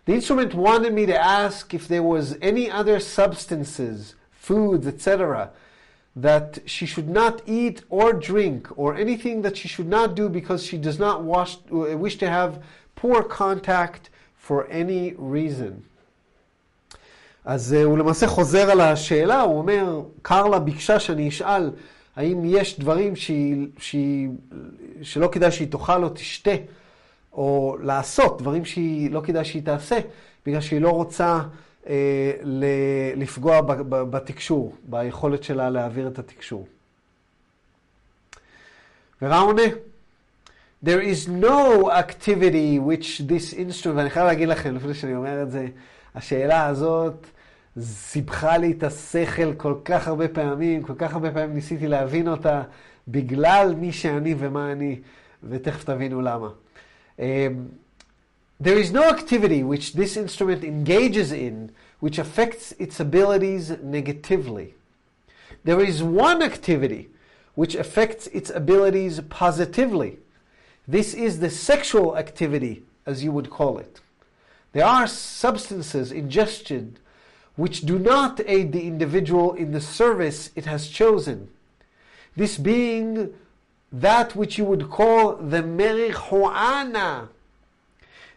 The 0.07 0.15
instrument 0.15 0.55
wanted 0.55 0.93
me 0.95 1.07
to 1.07 1.17
ask 1.17 1.75
if 1.75 1.87
there 1.87 2.03
was 2.03 2.37
any 2.41 2.71
other 2.71 2.99
substances, 2.99 4.15
foods, 4.33 4.87
etc., 4.87 5.51
that 6.17 6.59
she 6.67 6.87
should 6.87 7.09
not 7.09 7.43
eat 7.47 7.83
or 7.89 8.13
drink 8.13 8.67
or 8.77 8.97
anything 8.97 9.43
that 9.43 9.57
she 9.57 9.69
should 9.69 9.89
not 9.89 10.15
do 10.15 10.29
because 10.29 10.65
she 10.65 10.79
does 10.79 10.99
not 10.99 11.23
wash, 11.23 11.59
wish 11.71 12.17
to 12.19 12.29
have 12.29 12.63
poor 12.97 13.23
contact 13.23 14.11
for 14.35 14.67
any 14.69 15.15
reason. 15.17 15.85
אז 17.45 17.73
הוא 17.73 17.99
למעשה 17.99 18.27
חוזר 18.27 18.71
על 18.71 18.81
השאלה, 18.81 19.41
הוא 19.41 19.59
אומר, 19.59 20.03
קרלה 20.23 20.59
ביקשה 20.59 21.01
שאני 21.01 21.29
אשאל 21.29 21.71
האם 22.16 22.42
יש 22.46 22.80
דברים 22.80 23.16
שהיא, 23.16 23.68
שהיא, 23.78 24.30
שלא 25.02 25.28
כדאי 25.32 25.52
שהיא 25.52 25.68
תאכל 25.72 26.04
או 26.04 26.10
תשתה, 26.10 26.52
או 27.34 27.78
לעשות 27.82 28.42
דברים 28.42 28.66
שלא 28.66 29.22
כדאי 29.24 29.46
שהיא 29.46 29.64
תעשה, 29.64 30.00
בגלל 30.46 30.62
שהיא 30.62 30.82
לא 30.82 30.90
רוצה 30.90 31.40
אה, 31.88 32.32
לפגוע 33.16 33.62
בתקשור, 33.90 34.76
ביכולת 34.84 35.44
שלה 35.44 35.70
להעביר 35.70 36.08
את 36.08 36.20
התקשור. 36.20 36.68
ורע 39.22 39.40
עונה, 39.40 39.64
There 40.84 41.02
is 41.02 41.28
no 41.28 41.90
activity 41.90 42.78
which 42.78 43.22
this 43.22 43.54
instrument, 43.54 43.96
ואני 43.96 44.10
חייב 44.10 44.26
להגיד 44.26 44.48
לכם, 44.48 44.76
לפני 44.76 44.94
שאני 44.94 45.16
אומר 45.16 45.44
את 45.44 45.52
זה, 45.52 45.68
השאלה 46.16 46.66
הזאת 46.66 47.28
סיבכה 47.82 48.58
לי 48.58 48.72
את 48.72 48.84
השכל 48.84 49.54
כל 49.54 49.74
כך 49.86 50.08
הרבה 50.08 50.28
פעמים, 50.28 50.84
כל 50.84 50.94
כך 50.98 51.14
הרבה 51.14 51.32
פעמים 51.32 51.54
ניסיתי 51.54 51.88
להבין 51.88 52.28
אותה, 52.28 52.64
בגלל 53.08 53.74
מי 53.78 53.92
שאני 53.92 54.36
ומה 54.38 54.72
אני, 54.72 55.00
ותכף 55.44 55.84
תבינו 55.84 56.22
למה. 56.22 56.50
Um, 57.20 57.22
there 58.60 58.78
is 58.78 58.92
no 58.92 59.10
activity 59.10 59.64
which 59.64 59.94
this 59.94 60.18
instrument 60.18 60.64
engages 60.64 61.32
in 61.32 61.72
which 62.00 62.18
affects 62.18 62.74
its 62.80 63.00
abilities 63.00 63.72
negatively. 63.84 64.74
There 65.64 65.82
is 65.82 66.04
one 66.04 66.42
activity 66.42 67.10
which 67.56 67.76
affects 67.76 68.28
its 68.28 68.50
abilities 68.50 69.20
positively. 69.30 70.20
This 70.88 71.14
is 71.14 71.40
the 71.40 71.50
sexual 71.50 72.18
activity, 72.18 72.84
as 73.06 73.24
you 73.24 73.32
would 73.32 73.50
call 73.50 73.80
it. 73.80 74.02
There 74.74 74.86
are 74.86 75.08
substances 75.08 76.12
ingested 76.12 77.00
which 77.56 77.82
do 77.82 77.98
not 77.98 78.42
aid 78.46 78.72
the 78.72 78.86
individual 78.86 79.54
in 79.54 79.72
the 79.72 79.82
service 79.82 80.52
it 80.56 80.66
has 80.66 80.88
chosen. 80.88 81.50
This 82.36 82.58
being 82.58 83.34
that 83.92 84.36
which 84.36 84.58
you 84.58 84.66
would 84.66 84.90
call 84.90 85.36
the 85.36 85.64
marijuana. 85.64 87.30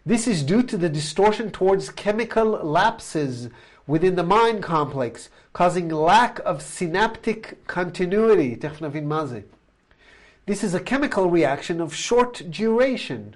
This 0.06 0.28
is 0.28 0.42
due 0.42 0.62
to 0.62 0.76
the 0.76 0.88
distortion 0.88 1.50
towards 1.50 1.90
chemical 1.90 2.46
lapses 2.46 3.48
within 3.86 4.14
the 4.14 4.22
mind 4.22 4.62
complex, 4.62 5.28
causing 5.52 5.88
lack 5.88 6.38
of 6.40 6.62
synaptic 6.62 7.66
continuity. 7.66 8.54
This 10.46 10.64
is 10.64 10.74
a 10.74 10.80
chemical 10.80 11.28
reaction 11.28 11.80
of 11.80 11.94
short 11.94 12.42
duration. 12.50 13.34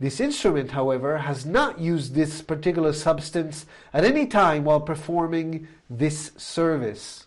This 0.00 0.20
instrument, 0.20 0.72
however, 0.72 1.18
has 1.18 1.46
not 1.46 1.78
used 1.78 2.14
this 2.14 2.42
particular 2.42 2.92
substance 2.92 3.66
at 3.92 4.04
any 4.04 4.26
time 4.26 4.64
while 4.64 4.80
performing 4.80 5.68
this 5.88 6.32
service. 6.36 7.26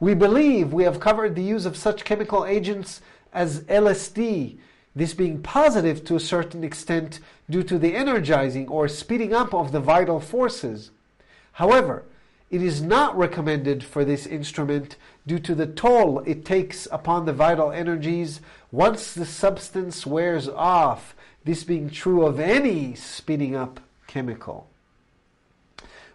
We 0.00 0.14
believe 0.14 0.72
we 0.72 0.84
have 0.84 1.00
covered 1.00 1.34
the 1.34 1.42
use 1.42 1.66
of 1.66 1.76
such 1.76 2.04
chemical 2.04 2.44
agents 2.44 3.00
as 3.32 3.60
LSD, 3.62 4.58
this 4.96 5.14
being 5.14 5.42
positive 5.42 6.04
to 6.04 6.16
a 6.16 6.20
certain 6.20 6.64
extent 6.64 7.20
due 7.50 7.62
to 7.64 7.78
the 7.78 7.94
energizing 7.94 8.68
or 8.68 8.88
speeding 8.88 9.32
up 9.32 9.52
of 9.52 9.72
the 9.72 9.80
vital 9.80 10.20
forces. 10.20 10.90
However, 11.52 12.04
it 12.50 12.62
is 12.62 12.82
not 12.82 13.16
recommended 13.16 13.82
for 13.82 14.04
this 14.04 14.26
instrument 14.26 14.96
due 15.26 15.38
to 15.40 15.54
the 15.54 15.66
toll 15.66 16.20
it 16.20 16.44
takes 16.44 16.86
upon 16.92 17.24
the 17.24 17.32
vital 17.32 17.72
energies 17.72 18.40
once 18.74 19.14
the 19.14 19.24
substance 19.24 20.04
wears 20.04 20.48
off, 20.48 21.14
this 21.44 21.62
being 21.62 21.88
true 21.90 22.26
of 22.26 22.40
any 22.40 22.94
speeding 22.94 23.54
up 23.54 23.80
chemical. 24.08 24.64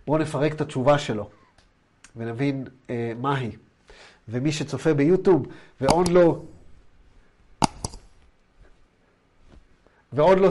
בואו 0.08 0.18
נפרק 0.18 0.54
את 0.54 0.62
התשובה 0.62 1.00
שלו 1.00 1.30
ונבין 2.16 2.68
אה, 2.90 3.14
מהי. 3.22 3.52
ומי 4.30 4.52
שצופה 4.52 4.94
ביוטיוב 4.94 5.48
ועוד 5.82 6.08
לא 6.08 6.42
ועוד 10.14 10.40
לא 10.40 10.50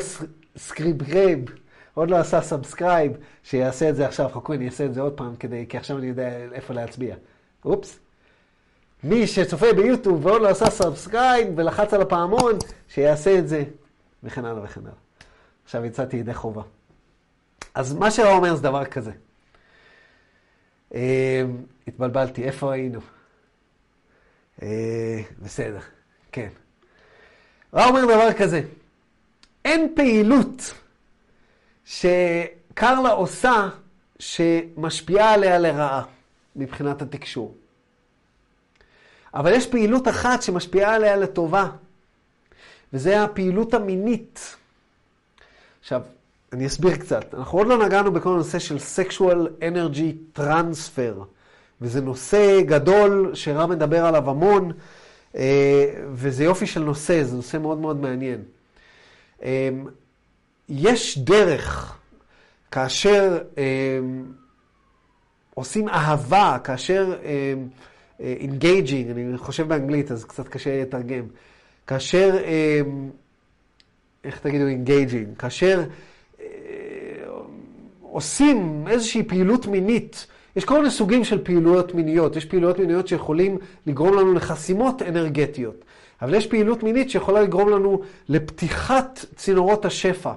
subscribe, 0.56 1.44
עוד 1.94 2.10
לא 2.10 2.16
עשה 2.16 2.42
subscribe, 2.42 3.12
שיעשה 3.44 3.90
את 3.90 3.96
זה 3.96 4.06
עכשיו. 4.06 4.28
חכו, 4.28 4.54
אני 4.54 4.66
אעשה 4.66 4.84
את 4.84 4.94
זה 4.94 5.00
עוד 5.00 5.12
פעם, 5.12 5.36
כדי, 5.36 5.66
כי 5.68 5.76
עכשיו 5.76 5.98
אני 5.98 6.06
יודע 6.06 6.28
איפה 6.52 6.74
להצביע. 6.74 7.16
אופס. 7.64 7.98
מי 9.04 9.26
שצופה 9.26 9.72
ביוטיוב 9.72 10.26
ועוד 10.26 10.42
לא 10.42 10.48
עשה 10.48 10.70
subscribe 10.70 11.48
ולחץ 11.56 11.94
על 11.94 12.02
הפעמון, 12.02 12.58
שיעשה 12.88 13.38
את 13.38 13.48
זה, 13.48 13.64
וכן 14.22 14.44
הלאה 14.44 14.64
וכן 14.64 14.80
הלאה. 14.80 14.92
עכשיו 15.64 15.84
יצאתי 15.84 16.16
ידי 16.16 16.34
חובה. 16.34 16.62
אז 17.74 17.94
מה 17.94 18.10
שהוא 18.10 18.28
אומר 18.28 18.54
זה 18.54 18.62
דבר 18.62 18.84
כזה. 18.84 19.12
אה, 20.94 21.42
התבלבלתי, 21.88 22.44
איפה 22.44 22.72
היינו? 22.72 23.00
אה, 24.62 25.20
בסדר, 25.42 25.80
כן. 26.32 26.48
רע 27.74 27.86
אומר 27.86 28.04
דבר 28.04 28.32
כזה, 28.32 28.62
אין 29.64 29.92
פעילות 29.96 30.74
שקרלה 31.84 33.10
עושה 33.10 33.68
שמשפיעה 34.18 35.34
עליה 35.34 35.58
לרעה 35.58 36.04
מבחינת 36.56 37.02
התקשור. 37.02 37.54
אבל 39.38 39.52
יש 39.52 39.66
פעילות 39.66 40.08
אחת 40.08 40.42
שמשפיעה 40.42 40.94
עליה 40.94 41.16
לטובה, 41.16 41.68
וזה 42.92 43.22
הפעילות 43.22 43.74
המינית. 43.74 44.56
עכשיו, 45.80 46.02
אני 46.52 46.66
אסביר 46.66 46.96
קצת. 46.96 47.34
אנחנו 47.34 47.58
עוד 47.58 47.66
לא 47.66 47.86
נגענו 47.86 48.12
בכל 48.12 48.28
הנושא 48.28 48.58
של 48.58 48.76
sexual 48.76 49.62
energy 49.62 50.38
transfer, 50.38 51.22
וזה 51.80 52.00
נושא 52.00 52.60
גדול 52.60 53.30
שרם 53.34 53.70
מדבר 53.70 54.04
עליו 54.04 54.30
המון, 54.30 54.72
וזה 56.12 56.44
יופי 56.44 56.66
של 56.66 56.80
נושא, 56.80 57.22
זה 57.24 57.36
נושא 57.36 57.56
מאוד 57.56 57.78
מאוד 57.78 58.00
מעניין. 58.00 58.42
יש 60.68 61.18
דרך, 61.18 61.96
כאשר 62.70 63.38
עושים 65.54 65.88
אהבה, 65.88 66.56
כאשר 66.64 67.14
engaging, 68.20 69.10
אני 69.10 69.38
חושב 69.38 69.68
באנגלית, 69.68 70.10
אז 70.12 70.24
קצת 70.24 70.48
קשה 70.48 70.82
לתרגם. 70.82 71.24
כאשר, 71.86 72.36
איך 74.24 74.38
תגידו 74.38 74.64
engaging? 74.64 75.38
כאשר 75.38 75.84
עושים 78.02 78.84
איזושהי 78.88 79.22
פעילות 79.22 79.66
מינית, 79.66 80.26
יש 80.56 80.64
כל 80.64 80.78
מיני 80.78 80.90
סוגים 80.90 81.24
של 81.24 81.44
פעילויות 81.44 81.94
מיניות. 81.94 82.36
יש 82.36 82.44
פעילויות 82.44 82.78
מיניות 82.78 83.08
שיכולים 83.08 83.58
לגרום 83.86 84.18
לנו 84.18 84.34
לחסימות 84.34 85.02
אנרגטיות. 85.02 85.84
אבל 86.22 86.34
יש 86.34 86.46
פעילות 86.46 86.82
מינית 86.82 87.10
שיכולה 87.10 87.42
לגרום 87.42 87.68
לנו 87.68 88.00
לפתיחת 88.28 89.24
צינורות 89.36 89.84
השפע. 89.84 90.32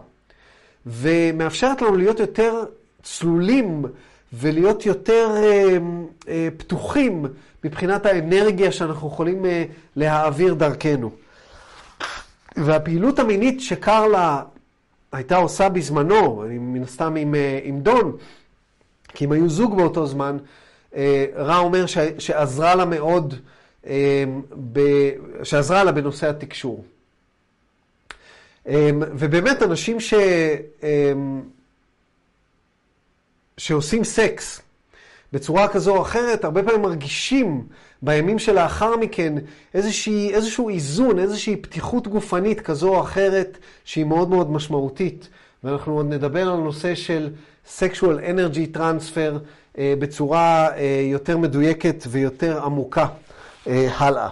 ומאפשרת 0.85 1.81
לנו 1.81 1.95
להיות 1.95 2.19
יותר 2.19 2.63
צלולים 3.03 3.85
ולהיות 4.33 4.85
יותר 4.85 5.29
אה, 5.35 5.77
אה, 6.27 6.47
פתוחים 6.57 7.25
מבחינת 7.63 8.05
האנרגיה 8.05 8.71
שאנחנו 8.71 9.07
יכולים 9.07 9.45
אה, 9.45 9.63
להעביר 9.95 10.53
דרכנו. 10.53 11.11
והפעילות 12.55 13.19
המינית 13.19 13.61
שקרלה 13.61 14.43
הייתה 15.11 15.37
עושה 15.37 15.69
בזמנו, 15.69 16.43
מן 16.49 16.83
הסתם 16.83 17.15
עם, 17.15 17.35
עם 17.63 17.79
דון, 17.79 18.17
כי 19.07 19.25
הם 19.25 19.31
היו 19.31 19.49
זוג 19.49 19.77
באותו 19.77 20.07
זמן, 20.07 20.37
רע 21.35 21.57
אומר 21.57 21.85
שעזרה 22.19 22.75
לה 22.75 22.85
מאוד, 22.85 23.33
שעזרה 25.43 25.83
לה 25.83 25.91
בנושא 25.91 26.29
התקשור. 26.29 26.85
ובאמת 28.91 29.63
אנשים 29.63 29.99
ש, 29.99 30.13
שעושים 33.57 34.03
סקס 34.03 34.61
בצורה 35.33 35.67
כזו 35.67 35.97
או 35.97 36.01
אחרת, 36.01 36.43
הרבה 36.43 36.63
פעמים 36.63 36.81
מרגישים 36.81 37.67
בימים 38.01 38.39
שלאחר 38.39 38.97
מכן 38.97 39.33
איזושהי, 39.73 40.33
איזשהו 40.33 40.69
איזון, 40.69 41.19
איזושהי 41.19 41.55
פתיחות 41.55 42.07
גופנית 42.07 42.61
כזו 42.61 42.95
או 42.95 43.01
אחרת 43.01 43.57
שהיא 43.85 44.05
מאוד 44.05 44.29
מאוד 44.29 44.51
משמעותית. 44.51 45.29
ואנחנו 45.63 45.93
עוד 45.93 46.05
נדבר 46.05 46.41
על 46.41 46.53
הנושא 46.53 46.95
של 46.95 47.29
sexual 47.79 48.19
energy 48.29 48.77
transfer 48.77 49.39
אה, 49.77 49.93
בצורה 49.99 50.69
אה, 50.77 51.01
יותר 51.11 51.37
מדויקת 51.37 52.03
ויותר 52.09 52.63
עמוקה 52.63 53.07
אה, 53.67 53.87
הלאה. 53.97 54.29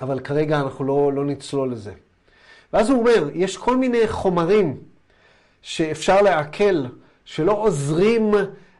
אבל 0.00 0.20
כרגע 0.20 0.60
אנחנו 0.60 0.84
לא, 0.84 1.12
לא 1.14 1.24
נצלול 1.24 1.72
לזה. 1.72 1.92
ואז 2.72 2.90
הוא 2.90 2.98
אומר, 2.98 3.28
יש 3.34 3.56
כל 3.56 3.76
מיני 3.76 4.08
חומרים 4.08 4.76
שאפשר 5.62 6.22
לעכל, 6.22 6.84
שלא 7.24 7.52
עוזרים, 7.52 8.34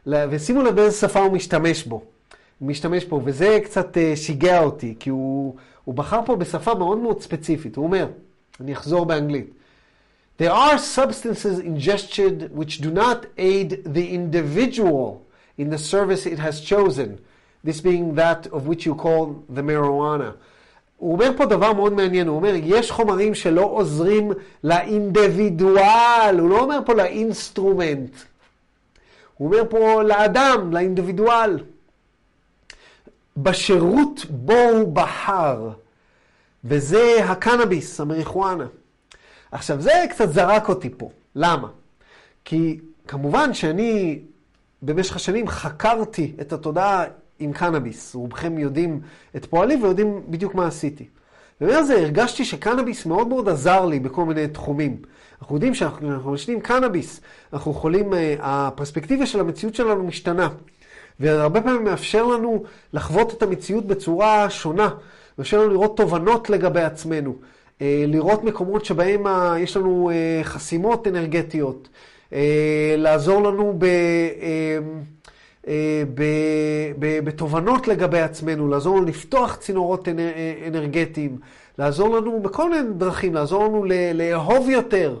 ושימו 0.07 0.61
לב 0.61 0.75
באיזה 0.75 0.97
שפה 0.97 1.19
הוא 1.19 1.33
משתמש 1.33 1.83
בו. 1.83 2.01
הוא 2.59 2.69
משתמש 2.69 3.05
פה, 3.05 3.21
וזה 3.23 3.59
קצת 3.63 3.97
שיגע 4.15 4.63
אותי, 4.63 4.95
כי 4.99 5.09
הוא, 5.09 5.55
הוא 5.83 5.95
בחר 5.95 6.19
פה 6.25 6.35
בשפה 6.35 6.73
מאוד 6.73 6.97
מאוד 6.97 7.21
ספציפית. 7.21 7.75
הוא 7.75 7.85
אומר, 7.85 8.07
אני 8.61 8.73
אחזור 8.73 9.05
באנגלית. 9.05 9.49
There 10.37 10.51
are 10.51 10.77
substances 10.77 11.59
ingested 11.59 12.49
which 12.51 12.81
do 12.81 12.91
not 12.91 13.25
aid 13.37 13.69
the 13.85 14.13
individual 14.13 15.21
in 15.57 15.69
the 15.69 15.77
service 15.77 16.25
it 16.25 16.39
has 16.39 16.59
chosen, 16.59 17.19
this 17.63 17.79
being 17.79 18.15
that 18.15 18.47
of 18.47 18.67
which 18.67 18.85
you 18.85 18.95
call 18.95 19.43
the 19.49 19.61
marijuana. 19.61 20.31
הוא 20.97 21.13
אומר 21.13 21.31
פה 21.37 21.45
דבר 21.45 21.73
מאוד 21.73 21.93
מעניין, 21.93 22.27
הוא 22.27 22.35
אומר, 22.35 22.53
יש 22.63 22.91
חומרים 22.91 23.35
שלא 23.35 23.61
עוזרים 23.61 24.31
לאינדיבידואל, 24.63 26.35
הוא 26.39 26.49
לא 26.49 26.59
אומר 26.59 26.79
פה 26.85 26.93
ל 26.93 27.03
instrument. 27.03 28.11
הוא 29.37 29.47
אומר 29.47 29.63
פה 29.69 30.03
לאדם, 30.03 30.73
לאינדיבידואל. 30.73 31.59
בשירות 33.37 34.25
בו 34.29 34.53
הוא 34.53 34.93
בחר, 34.93 35.69
וזה 36.63 37.25
הקנאביס, 37.25 37.99
המריחואנה. 37.99 38.65
עכשיו, 39.51 39.81
זה 39.81 40.05
קצת 40.09 40.29
זרק 40.29 40.69
אותי 40.69 40.89
פה. 40.97 41.09
למה? 41.35 41.67
כי 42.45 42.79
כמובן 43.07 43.53
שאני 43.53 44.19
במשך 44.81 45.15
השנים 45.15 45.47
חקרתי 45.47 46.35
את 46.41 46.53
התודעה 46.53 47.03
עם 47.39 47.53
קנאביס. 47.53 48.15
רובכם 48.15 48.57
יודעים 48.57 49.01
את 49.35 49.45
פועלי 49.45 49.75
ויודעים 49.75 50.21
בדיוק 50.29 50.55
מה 50.55 50.67
עשיתי. 50.67 51.05
זה 51.59 51.95
הרגשתי 51.97 52.45
שקנאביס 52.45 53.05
מאוד 53.05 53.27
מאוד 53.27 53.49
עזר 53.49 53.85
לי 53.85 53.99
בכל 53.99 54.25
מיני 54.25 54.47
תחומים. 54.47 55.01
אנחנו 55.45 55.55
יודעים 55.55 55.73
שאנחנו 55.73 56.31
משנים 56.31 56.59
קנאביס, 56.59 57.21
אנחנו 57.53 57.71
יכולים, 57.71 58.13
אה, 58.13 58.35
הפרספקטיבה 58.39 59.25
של 59.25 59.39
המציאות 59.39 59.75
שלנו 59.75 60.03
משתנה. 60.03 60.49
והרבה 61.19 61.61
פעמים 61.61 61.83
מאפשר 61.83 62.25
לנו 62.25 62.63
לחוות 62.93 63.33
את 63.33 63.43
המציאות 63.43 63.85
בצורה 63.85 64.49
שונה. 64.49 64.89
מאפשר 65.37 65.59
לנו 65.61 65.69
לראות 65.69 65.97
תובנות 65.97 66.49
לגבי 66.49 66.81
עצמנו, 66.81 67.35
אה, 67.81 68.05
לראות 68.07 68.43
מקומות 68.43 68.85
שבהם 68.85 69.23
יש 69.59 69.77
לנו 69.77 70.09
אה, 70.13 70.43
חסימות 70.43 71.07
אנרגטיות, 71.07 71.89
לעזור 72.97 73.43
לנו 73.43 73.75
ב... 73.77 73.85
אה, 75.67 76.03
בתובנות 77.23 77.87
לגבי 77.87 78.19
עצמנו, 78.19 78.67
לעזור 78.67 78.97
לנו 78.97 79.05
לפתוח 79.05 79.55
צינורות 79.55 80.07
אנרגטיים, 80.67 81.37
לעזור 81.77 82.17
לנו 82.17 82.39
בכל 82.41 82.69
מיני 82.69 82.89
דרכים, 82.97 83.33
לעזור 83.33 83.63
לנו 83.63 83.85
לאהוב 84.13 84.69
יותר. 84.69 85.17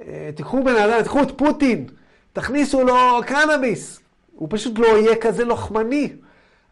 אה, 0.00 0.30
תיקחו 0.34 0.62
בן 0.64 0.76
אדם, 0.76 1.02
תיקחו 1.02 1.22
את 1.22 1.38
פוטין, 1.38 1.86
תכניסו 2.32 2.84
לו 2.84 2.94
קנאביס. 3.26 4.00
הוא 4.34 4.48
פשוט 4.50 4.78
לא 4.78 4.86
יהיה 4.86 5.16
כזה 5.16 5.44
לוחמני. 5.44 6.12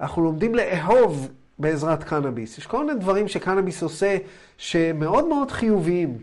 אנחנו 0.00 0.22
לומדים 0.22 0.54
לאהוב 0.54 1.28
בעזרת 1.58 2.04
קנאביס. 2.04 2.58
יש 2.58 2.66
כל 2.66 2.86
מיני 2.86 2.98
דברים 2.98 3.28
שקנאביס 3.28 3.82
עושה 3.82 4.16
שמאוד 4.58 5.28
מאוד 5.28 5.50
חיוביים. 5.50 6.18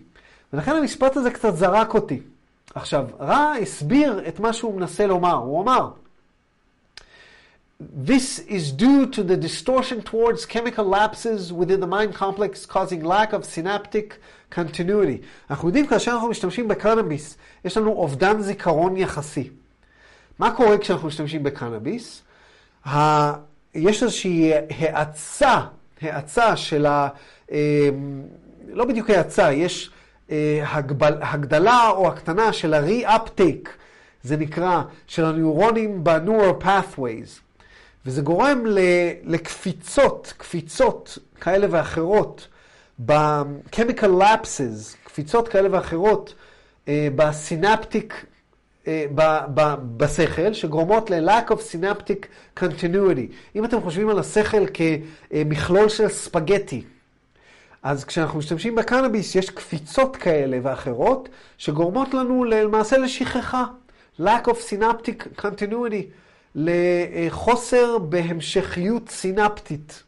ולכן 0.54 0.76
המשפט 0.76 1.18
הזה 1.18 1.32
קצת 1.32 1.56
זרק 1.56 1.94
אותי. 1.94 2.20
עכשיו, 2.76 3.06
רע 3.20 3.54
הסביר 3.62 4.28
את 4.28 4.40
מה 4.40 4.54
שהוא 4.54 4.76
מנסה 4.76 5.08
לומר. 5.08 5.36
הוא 5.36 5.62
אמר, 5.62 5.90
This 7.96 8.40
is 8.40 8.72
due 8.72 9.06
to 9.08 9.24
the 9.24 9.36
distortion 9.36 10.02
towards 10.04 10.46
chemical 10.46 10.86
lapses 10.86 11.52
within 11.52 11.80
the 11.82 11.88
mind 11.88 12.14
complex 12.16 12.66
causing 12.66 13.04
lack 13.04 13.34
of 13.34 13.44
synaptic 13.44 14.22
continuity. 14.56 15.26
אנחנו 15.50 15.68
יודעים 15.68 15.88
כאשר 15.88 16.12
אנחנו 16.12 16.30
משתמשים 16.30 16.68
בקנאביס, 16.68 17.38
יש 17.66 17.78
לנו 17.78 17.92
אובדן 17.92 18.42
זיכרון 18.42 18.98
יחסי. 18.98 19.50
מה 20.40 20.52
קורה 20.52 20.78
כשאנחנו 20.78 21.08
משתמשים 21.08 21.44
בקנאביס? 21.44 22.22
ה... 22.88 23.34
יש 23.76 24.04
איזושהי 24.04 24.52
האצה, 24.70 25.60
האצה 26.02 26.56
של 26.56 26.86
ה... 26.86 27.08
אה, 27.52 27.90
לא 28.74 28.86
בדיוק 28.86 29.10
האצה, 29.10 29.54
יש 29.54 29.92
אה, 30.32 30.64
הגבל... 30.68 31.18
הגדלה 31.22 31.90
או 31.90 32.08
הקטנה 32.08 32.54
של 32.54 32.74
ה-re-uptake, 32.74 33.70
זה 34.24 34.38
נקרא, 34.38 34.82
של 35.08 35.26
הנוירונים 35.26 36.04
ב-neural 36.04 36.64
pathways. 36.64 37.40
וזה 38.06 38.22
גורם 38.22 38.64
לקפיצות, 39.24 40.34
קפיצות 40.38 41.18
כאלה 41.42 41.68
ואחרות, 41.70 42.48
ב-chemical 43.00 44.22
lapses, 44.22 44.98
קפיצות 45.04 45.48
כאלה 45.48 45.70
ואחרות, 45.72 46.34
אה, 46.88 47.08
בסינפטיק, 47.16 48.26
אה, 48.88 49.06
בשכל, 49.98 50.54
שגורמות 50.54 51.10
ל-lack 51.10 51.52
of 51.52 51.56
synaptic 51.56 52.26
continuity. 52.60 53.56
אם 53.56 53.66
אתם 53.66 53.82
חושבים 53.82 54.10
על 54.10 54.20
השכל 54.20 54.66
כמכלול 54.74 55.90
של 55.90 56.10
ספגטי, 56.10 56.84
אז 57.84 58.06
כשאנחנו 58.06 58.40
משתמשים 58.40 58.76
בקנאביס, 58.76 59.36
יש 59.36 59.50
קפיצות 59.50 60.16
כאלה 60.16 60.60
ואחרות, 60.64 61.30
שגורמות 61.58 62.14
לנו 62.14 62.44
למעשה 62.44 62.98
לשכחה. 62.98 63.66
lack 64.20 64.46
of 64.46 64.56
synaptic 64.70 65.42
continuity. 65.42 66.04
לחוסר 66.56 67.98
בהמשכיות 67.98 69.10
סינפטית. 69.10 70.04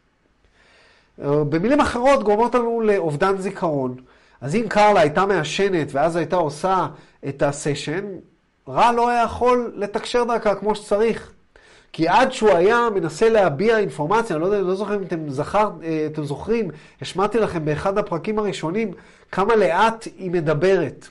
במילים 1.18 1.80
אחרות, 1.80 2.22
גורמות 2.22 2.54
לנו 2.54 2.80
לאובדן 2.80 3.36
זיכרון. 3.38 3.96
אז 4.40 4.54
אם 4.54 4.64
קרלה 4.68 5.00
הייתה 5.00 5.26
מעשנת 5.26 5.88
ואז 5.92 6.16
הייתה 6.16 6.36
עושה 6.36 6.86
את 7.28 7.42
הסשן, 7.42 8.04
רע 8.68 8.92
לא 8.92 9.08
היה 9.08 9.22
יכול 9.22 9.72
לתקשר 9.76 10.24
דרכה 10.24 10.54
כמו 10.54 10.74
שצריך. 10.74 11.32
כי 11.92 12.08
עד 12.08 12.32
שהוא 12.32 12.50
היה 12.50 12.88
מנסה 12.94 13.28
להביע 13.28 13.78
אינפורמציה, 13.78 14.36
אני 14.36 14.40
לא 14.42 14.46
יודע, 14.46 14.60
לא 14.60 14.74
זוכר 14.74 14.96
אם 14.96 15.02
אתם, 15.02 15.30
זכר, 15.30 15.70
אה, 15.82 16.06
אתם 16.12 16.24
זוכרים, 16.24 16.70
השמעתי 17.02 17.38
לכם 17.38 17.64
באחד 17.64 17.98
הפרקים 17.98 18.38
הראשונים 18.38 18.90
כמה 19.32 19.56
לאט 19.56 20.08
היא 20.18 20.30
מדברת. 20.30 21.08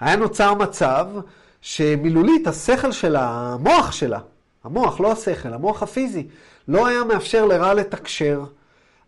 היה 0.00 0.16
נוצר 0.16 0.54
מצב 0.54 1.06
שמילולית 1.60 2.46
השכל 2.46 2.92
שלה, 2.92 3.28
המוח 3.30 3.92
שלה, 3.92 4.18
המוח, 4.64 5.00
לא 5.00 5.12
השכל, 5.12 5.52
המוח 5.52 5.82
הפיזי, 5.82 6.26
לא 6.68 6.86
היה 6.86 7.04
מאפשר 7.04 7.44
לרע 7.44 7.74
לתקשר. 7.74 8.44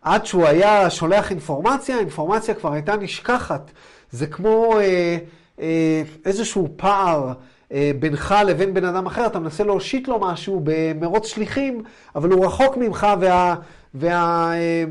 עד 0.05 0.25
שהוא 0.25 0.45
היה 0.45 0.89
שולח 0.89 1.31
אינפורמציה, 1.31 1.95
האינפורמציה 1.95 2.53
כבר 2.53 2.73
הייתה 2.73 2.95
נשכחת. 2.95 3.71
זה 4.11 4.27
כמו 4.27 4.79
אה, 4.79 5.17
אה, 5.59 6.03
איזשהו 6.25 6.69
פער 6.75 7.33
אה, 7.71 7.91
בינך 7.99 8.35
לבין 8.45 8.73
בן 8.73 8.85
אדם 8.85 9.05
אחר, 9.05 9.25
אתה 9.25 9.39
מנסה 9.39 9.63
להושיט 9.63 10.07
לו 10.07 10.19
משהו 10.19 10.61
במרוץ 10.63 11.27
שליחים, 11.27 11.83
אבל 12.15 12.31
הוא 12.31 12.45
רחוק 12.45 12.77
ממך 12.77 13.07
וה... 13.19 13.55
וה 13.93 14.51
אה, 14.53 14.85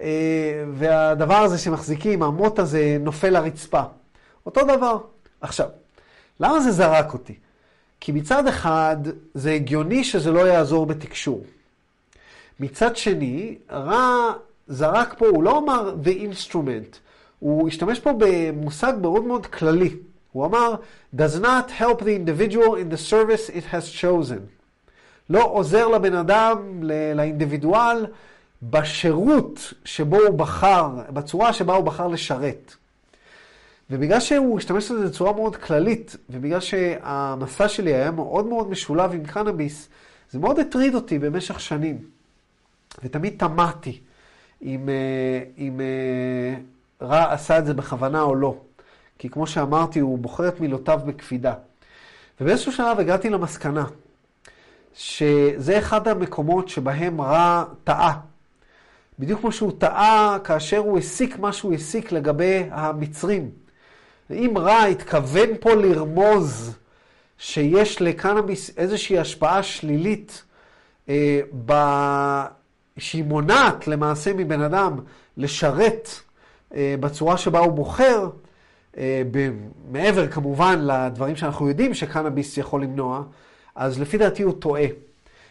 אה, 0.00 0.64
והדבר 0.74 1.36
הזה 1.36 1.58
שמחזיקים, 1.58 2.22
המוט 2.22 2.58
הזה, 2.58 2.96
נופל 3.00 3.30
לרצפה. 3.30 3.82
אותו 4.46 4.60
דבר. 4.64 4.98
עכשיו, 5.40 5.68
למה 6.40 6.60
זה 6.60 6.70
זרק 6.70 7.12
אותי? 7.12 7.34
כי 8.00 8.12
מצד 8.12 8.46
אחד, 8.46 8.96
זה 9.34 9.52
הגיוני 9.52 10.04
שזה 10.04 10.32
לא 10.32 10.40
יעזור 10.40 10.86
בתקשור. 10.86 11.44
מצד 12.60 12.96
שני, 12.96 13.58
רע 13.70 14.32
זרק 14.66 15.14
פה, 15.18 15.26
הוא 15.26 15.42
לא 15.42 15.58
אמר 15.58 15.94
the 16.04 16.08
instrument, 16.08 16.96
הוא 17.38 17.68
השתמש 17.68 18.00
פה 18.00 18.10
במושג 18.18 18.92
מאוד 19.00 19.24
מאוד 19.24 19.46
כללי. 19.46 19.96
הוא 20.32 20.46
אמר, 20.46 20.74
does 21.16 21.40
not 21.42 21.70
help 21.80 22.00
the 22.00 22.28
individual 22.28 22.74
in 22.76 22.92
the 22.92 23.10
service 23.10 23.50
it 23.50 23.72
has 23.72 24.02
chosen. 24.02 24.40
לא 25.30 25.44
עוזר 25.44 25.88
לבן 25.88 26.14
אדם, 26.14 26.82
לאינדיבידואל, 27.14 28.06
בשירות 28.62 29.72
שבו 29.84 30.16
הוא 30.16 30.38
בחר, 30.38 30.90
בצורה 31.10 31.52
שבה 31.52 31.74
הוא 31.74 31.84
בחר 31.84 32.08
לשרת. 32.08 32.74
ובגלל 33.90 34.20
שהוא 34.20 34.58
השתמש 34.58 34.90
בזה 34.90 35.06
בצורה 35.06 35.32
מאוד 35.32 35.56
כללית, 35.56 36.16
ובגלל 36.30 36.60
שהמסע 36.60 37.68
שלי 37.68 37.94
היה 37.94 38.10
מאוד 38.10 38.46
מאוד 38.46 38.70
משולב 38.70 39.12
עם 39.12 39.24
קנאביס, 39.24 39.88
זה 40.30 40.38
מאוד 40.38 40.58
הטריד 40.58 40.94
אותי 40.94 41.18
במשך 41.18 41.60
שנים. 41.60 42.17
ותמיד 43.02 43.34
תמהתי 43.38 44.00
אם, 44.62 44.88
אה, 44.88 45.42
אם 45.58 45.80
אה, 45.80 46.60
רע 47.06 47.32
עשה 47.32 47.58
את 47.58 47.66
זה 47.66 47.74
בכוונה 47.74 48.22
או 48.22 48.34
לא. 48.34 48.56
כי 49.18 49.28
כמו 49.28 49.46
שאמרתי, 49.46 50.00
הוא 50.00 50.18
בוחר 50.18 50.48
את 50.48 50.60
מילותיו 50.60 51.00
בקפידה. 51.06 51.54
ובאיזשהו 52.40 52.72
שלב 52.72 53.00
הגעתי 53.00 53.30
למסקנה 53.30 53.84
שזה 54.94 55.78
אחד 55.78 56.08
המקומות 56.08 56.68
שבהם 56.68 57.20
רע 57.20 57.64
טעה. 57.84 58.20
בדיוק 59.18 59.40
כמו 59.40 59.52
שהוא 59.52 59.72
טעה 59.78 60.38
כאשר 60.44 60.78
הוא 60.78 60.98
הסיק 60.98 61.38
מה 61.38 61.52
שהוא 61.52 61.74
הסיק 61.74 62.12
לגבי 62.12 62.64
המצרים. 62.70 63.50
ואם 64.30 64.58
רע 64.58 64.82
התכוון 64.82 65.48
פה 65.60 65.74
לרמוז 65.74 66.76
שיש 67.38 68.02
לקנאביס 68.02 68.70
איזושהי 68.76 69.18
השפעה 69.18 69.62
שלילית, 69.62 70.42
אה, 71.08 71.40
ב... 71.66 71.72
שהיא 72.98 73.24
מונעת 73.24 73.88
למעשה 73.88 74.32
מבן 74.32 74.60
אדם 74.60 74.98
לשרת 75.36 76.08
אה, 76.74 76.94
בצורה 77.00 77.36
שבה 77.36 77.58
הוא 77.58 77.72
בוחר, 77.72 78.28
אה, 78.98 79.22
מעבר 79.90 80.28
כמובן 80.28 80.78
לדברים 80.82 81.36
שאנחנו 81.36 81.68
יודעים 81.68 81.94
שקנאביס 81.94 82.56
יכול 82.56 82.82
למנוע, 82.82 83.22
אז 83.74 84.00
לפי 84.00 84.18
דעתי 84.18 84.42
הוא 84.42 84.52
טועה. 84.52 84.86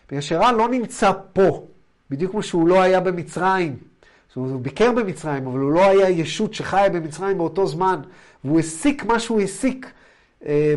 בגלל 0.09 0.21
שרע 0.21 0.51
לא 0.51 0.69
נמצא 0.69 1.11
פה, 1.33 1.63
בדיוק 2.09 2.31
כמו 2.31 2.43
שהוא 2.43 2.67
לא 2.67 2.81
היה 2.81 2.99
במצרים. 2.99 3.75
זאת 4.27 4.35
אומרת, 4.37 4.51
הוא 4.51 4.61
ביקר 4.61 4.91
במצרים, 4.91 5.47
אבל 5.47 5.59
הוא 5.59 5.71
לא 5.71 5.85
היה 5.85 6.09
ישות 6.09 6.53
שחיה 6.53 6.89
במצרים 6.89 7.37
באותו 7.37 7.67
זמן. 7.67 8.01
והוא 8.43 8.59
הסיק 8.59 9.05
מה 9.05 9.19
שהוא 9.19 9.41
הסיק 9.41 9.91
אה, 10.45 10.73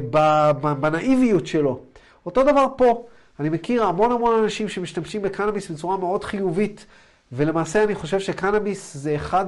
בנאיביות 0.80 1.46
שלו. 1.46 1.80
אותו 2.26 2.42
דבר 2.42 2.66
פה. 2.76 3.06
אני 3.40 3.48
מכיר 3.48 3.84
המון 3.84 4.12
המון 4.12 4.42
אנשים 4.42 4.68
שמשתמשים 4.68 5.22
בקנאביס 5.22 5.70
בצורה 5.70 5.96
מאוד 5.96 6.24
חיובית, 6.24 6.86
ולמעשה 7.32 7.84
אני 7.84 7.94
חושב 7.94 8.20
שקנאביס 8.20 8.96
זה 8.96 9.14
אחד 9.14 9.44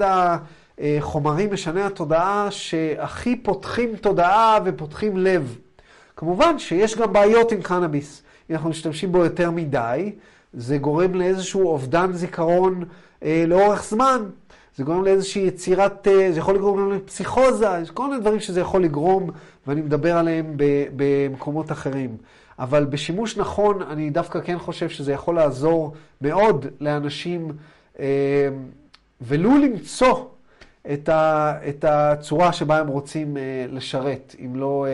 החומרים 0.79 1.53
משני 1.53 1.83
התודעה 1.83 2.51
שהכי 2.51 3.37
פותחים 3.37 3.97
תודעה 3.97 4.59
ופותחים 4.65 5.17
לב. 5.17 5.59
כמובן 6.17 6.59
שיש 6.59 6.97
גם 6.97 7.13
בעיות 7.13 7.53
עם 7.53 7.63
קנאביס. 7.63 8.23
אם 8.51 8.55
אנחנו 8.55 8.71
משתמשים 8.71 9.13
בו 9.13 9.19
יותר 9.25 9.51
מדי, 9.51 10.13
זה 10.53 10.79
גורם 10.79 11.15
לאיזשהו 11.15 11.69
אובדן 11.69 12.13
זיכרון 12.13 12.85
אה, 13.23 13.45
לאורך 13.47 13.85
זמן. 13.85 14.23
זה 14.77 14.85
גורם 14.85 15.05
לאיזושהי 15.05 15.43
יצירת, 15.43 16.09
אה, 16.09 16.33
זה 16.33 16.39
יכול 16.39 16.55
לגרום 16.55 16.93
לפסיכוזה, 16.93 17.69
יש 17.83 17.91
כל 17.91 18.09
מיני 18.09 18.21
דברים 18.21 18.41
שזה 18.41 18.61
יכול 18.61 18.83
לגרום, 18.85 19.31
ואני 19.67 19.81
מדבר 19.81 20.17
עליהם 20.17 20.57
במקומות 20.97 21.73
אחרים. 21.73 22.17
אבל 22.59 22.85
בשימוש 22.85 23.37
נכון, 23.37 23.83
אני 23.83 24.11
דווקא 24.11 24.41
כן 24.41 24.59
חושב 24.59 24.89
שזה 24.89 25.13
יכול 25.13 25.35
לעזור 25.35 25.95
מאוד 26.21 26.67
לאנשים, 26.81 27.53
אה, 27.99 28.49
ולו 29.21 29.59
למצוא 29.59 30.25
את, 30.93 31.09
ה, 31.09 31.53
את 31.69 31.85
הצורה 31.85 32.53
שבה 32.53 32.79
הם 32.79 32.89
רוצים 32.89 33.37
אה, 33.37 33.43
לשרת, 33.69 34.37
אם 34.45 34.57
לא 34.57 34.87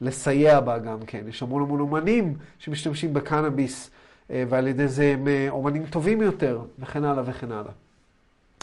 לסייע 0.00 0.60
בה 0.60 0.78
גם 0.78 0.98
כן. 1.06 1.24
יש 1.28 1.42
המון 1.42 1.62
המון 1.62 1.80
אומנים 1.80 2.36
שמשתמשים 2.58 3.14
בקנאביס, 3.14 3.90
ועל 4.30 4.66
ידי 4.66 4.88
זה 4.88 5.10
הם 5.12 5.28
אומנים 5.48 5.86
טובים 5.86 6.22
יותר, 6.22 6.60
וכן 6.78 7.04
הלאה 7.04 7.22
וכן 7.26 7.52
הלאה. 7.52 7.72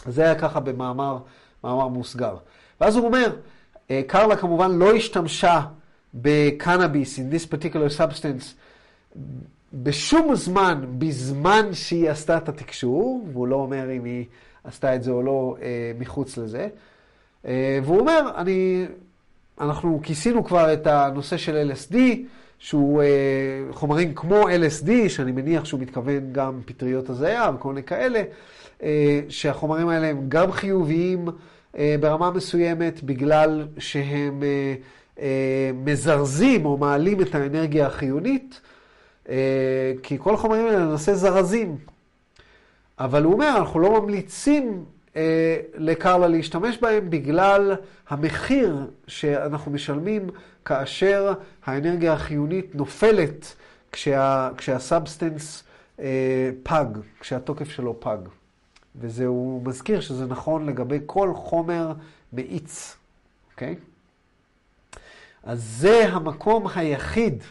זה 0.06 0.22
היה 0.22 0.34
ככה 0.34 0.60
במאמר 0.60 1.18
מאמר 1.64 1.88
מוסגר. 1.88 2.36
ואז 2.80 2.96
הוא 2.96 3.06
אומר, 3.06 3.36
אה, 3.90 4.00
קרלה 4.06 4.36
כמובן 4.36 4.72
לא 4.72 4.92
השתמשה 4.92 5.60
בקנאביס, 6.14 7.18
in 7.18 7.34
this 7.34 7.46
particular 7.46 7.98
substance, 7.98 8.44
בשום 9.74 10.34
זמן, 10.34 10.84
בזמן 10.98 11.66
שהיא 11.72 12.10
עשתה 12.10 12.36
את 12.36 12.48
התקשור, 12.48 13.26
והוא 13.32 13.48
לא 13.48 13.56
אומר 13.56 13.92
אם 13.96 14.04
היא 14.04 14.24
עשתה 14.64 14.94
את 14.94 15.02
זה 15.02 15.10
או 15.10 15.22
לא 15.22 15.56
אה, 15.62 15.92
מחוץ 15.98 16.38
לזה. 16.38 16.68
אה, 17.46 17.78
והוא 17.82 18.00
אומר, 18.00 18.30
אני, 18.36 18.86
אנחנו 19.60 20.00
כיסינו 20.02 20.44
כבר 20.44 20.72
את 20.72 20.86
הנושא 20.86 21.36
של 21.36 21.70
LSD, 21.72 21.94
שהוא 22.58 23.02
אה, 23.02 23.06
חומרים 23.70 24.14
כמו 24.14 24.48
LSD, 24.48 25.08
שאני 25.08 25.32
מניח 25.32 25.64
שהוא 25.64 25.80
מתכוון 25.80 26.32
גם 26.32 26.60
פטריות 26.64 27.10
הזיה 27.10 27.50
וכל 27.54 27.68
מיני 27.68 27.82
כאלה. 27.82 28.22
אה, 28.82 29.20
שהחומרים 29.28 29.88
האלה 29.88 30.06
הם 30.06 30.24
גם 30.28 30.52
חיוביים 30.52 31.28
אה, 31.78 31.96
ברמה 32.00 32.30
מסוימת, 32.30 33.02
בגלל 33.02 33.66
שהם 33.78 34.42
אה, 34.42 34.74
מזרזים 35.74 36.66
או 36.66 36.76
מעלים 36.76 37.20
את 37.20 37.34
האנרגיה 37.34 37.86
החיונית, 37.86 38.60
כי 40.02 40.18
כל 40.18 40.34
החומרים 40.34 40.66
האלה 40.66 40.78
למעשה 40.78 41.14
זרזים. 41.14 41.76
אבל 42.98 43.24
הוא 43.24 43.32
אומר, 43.32 43.54
אנחנו 43.58 43.80
לא 43.80 44.00
ממליצים 44.00 44.84
לקרלה 45.74 46.28
להשתמש 46.28 46.78
בהם 46.78 47.10
בגלל 47.10 47.74
המחיר 48.08 48.90
שאנחנו 49.06 49.72
משלמים 49.72 50.30
כאשר 50.64 51.32
האנרגיה 51.66 52.12
החיונית 52.12 52.74
נופלת 52.74 53.54
כשה, 53.92 54.50
כשה 54.56 54.95
substance 54.95 55.64
פג, 56.62 56.84
כשהתוקף 57.20 57.68
שלו 57.68 58.00
פג. 58.00 58.18
והוא 58.94 59.66
מזכיר 59.66 60.00
שזה 60.00 60.26
נכון 60.26 60.66
לגבי 60.66 60.98
כל 61.06 61.30
חומר 61.34 61.92
מאיץ, 62.32 62.96
אוקיי? 63.52 63.76
אז 65.42 65.62
זה 65.78 66.08
המקום 66.08 66.66
היחיד 66.74 67.42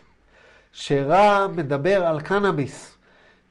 שרע 0.71 1.47
מדבר 1.47 2.05
על 2.05 2.21
קנאביס. 2.21 2.97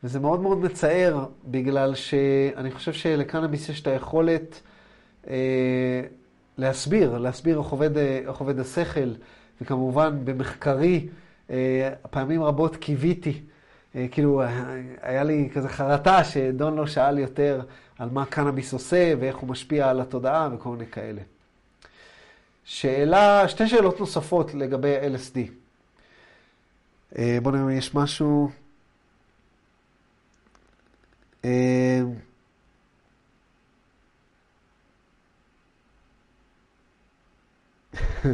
וזה 0.05 0.21
מאוד 0.21 0.41
מאוד 0.41 0.59
מצער, 0.59 1.27
בגלל 1.45 1.95
שאני 1.95 2.71
חושב 2.71 2.93
שלקנאביס 2.93 3.69
יש 3.69 3.81
את 3.81 3.87
היכולת 3.87 4.61
אה, 5.29 6.03
להסביר, 6.59 7.19
להסביר 7.19 7.59
איך 7.59 7.67
עובד, 7.67 7.97
איך 7.99 8.37
עובד 8.37 8.59
השכל, 8.61 9.11
וכמובן 9.61 10.19
במחקרי, 10.25 11.09
אה, 11.51 11.91
פעמים 12.11 12.43
רבות 12.43 12.77
קיוויתי 12.77 13.41
אה, 13.97 14.07
כאילו, 14.11 14.43
היה 15.03 15.25
לי 15.25 15.49
כזה 15.55 15.69
חרטה 15.69 16.25
שדון 16.25 16.77
לא 16.77 16.87
שאל 16.87 17.19
יותר 17.19 17.61
על 17.99 18.09
מה 18.13 18.25
קנאביס 18.25 18.73
עושה 18.73 19.13
ואיך 19.21 19.37
הוא 19.37 19.49
משפיע 19.49 19.91
על 19.91 20.01
התודעה 20.01 20.49
וכל 20.53 20.71
מיני 20.71 20.87
כאלה. 20.87 21.21
שאלה, 22.65 23.49
שתי 23.49 23.69
שאלות 23.69 24.01
נוספות 24.01 24.55
לגבי 24.55 24.97
LSD. 24.97 25.39
אה, 27.19 27.39
בואו 27.43 27.55
נראה 27.55 27.65
אם 27.65 27.71
יש 27.71 27.95
משהו. 27.95 28.51
אה, 31.45 32.01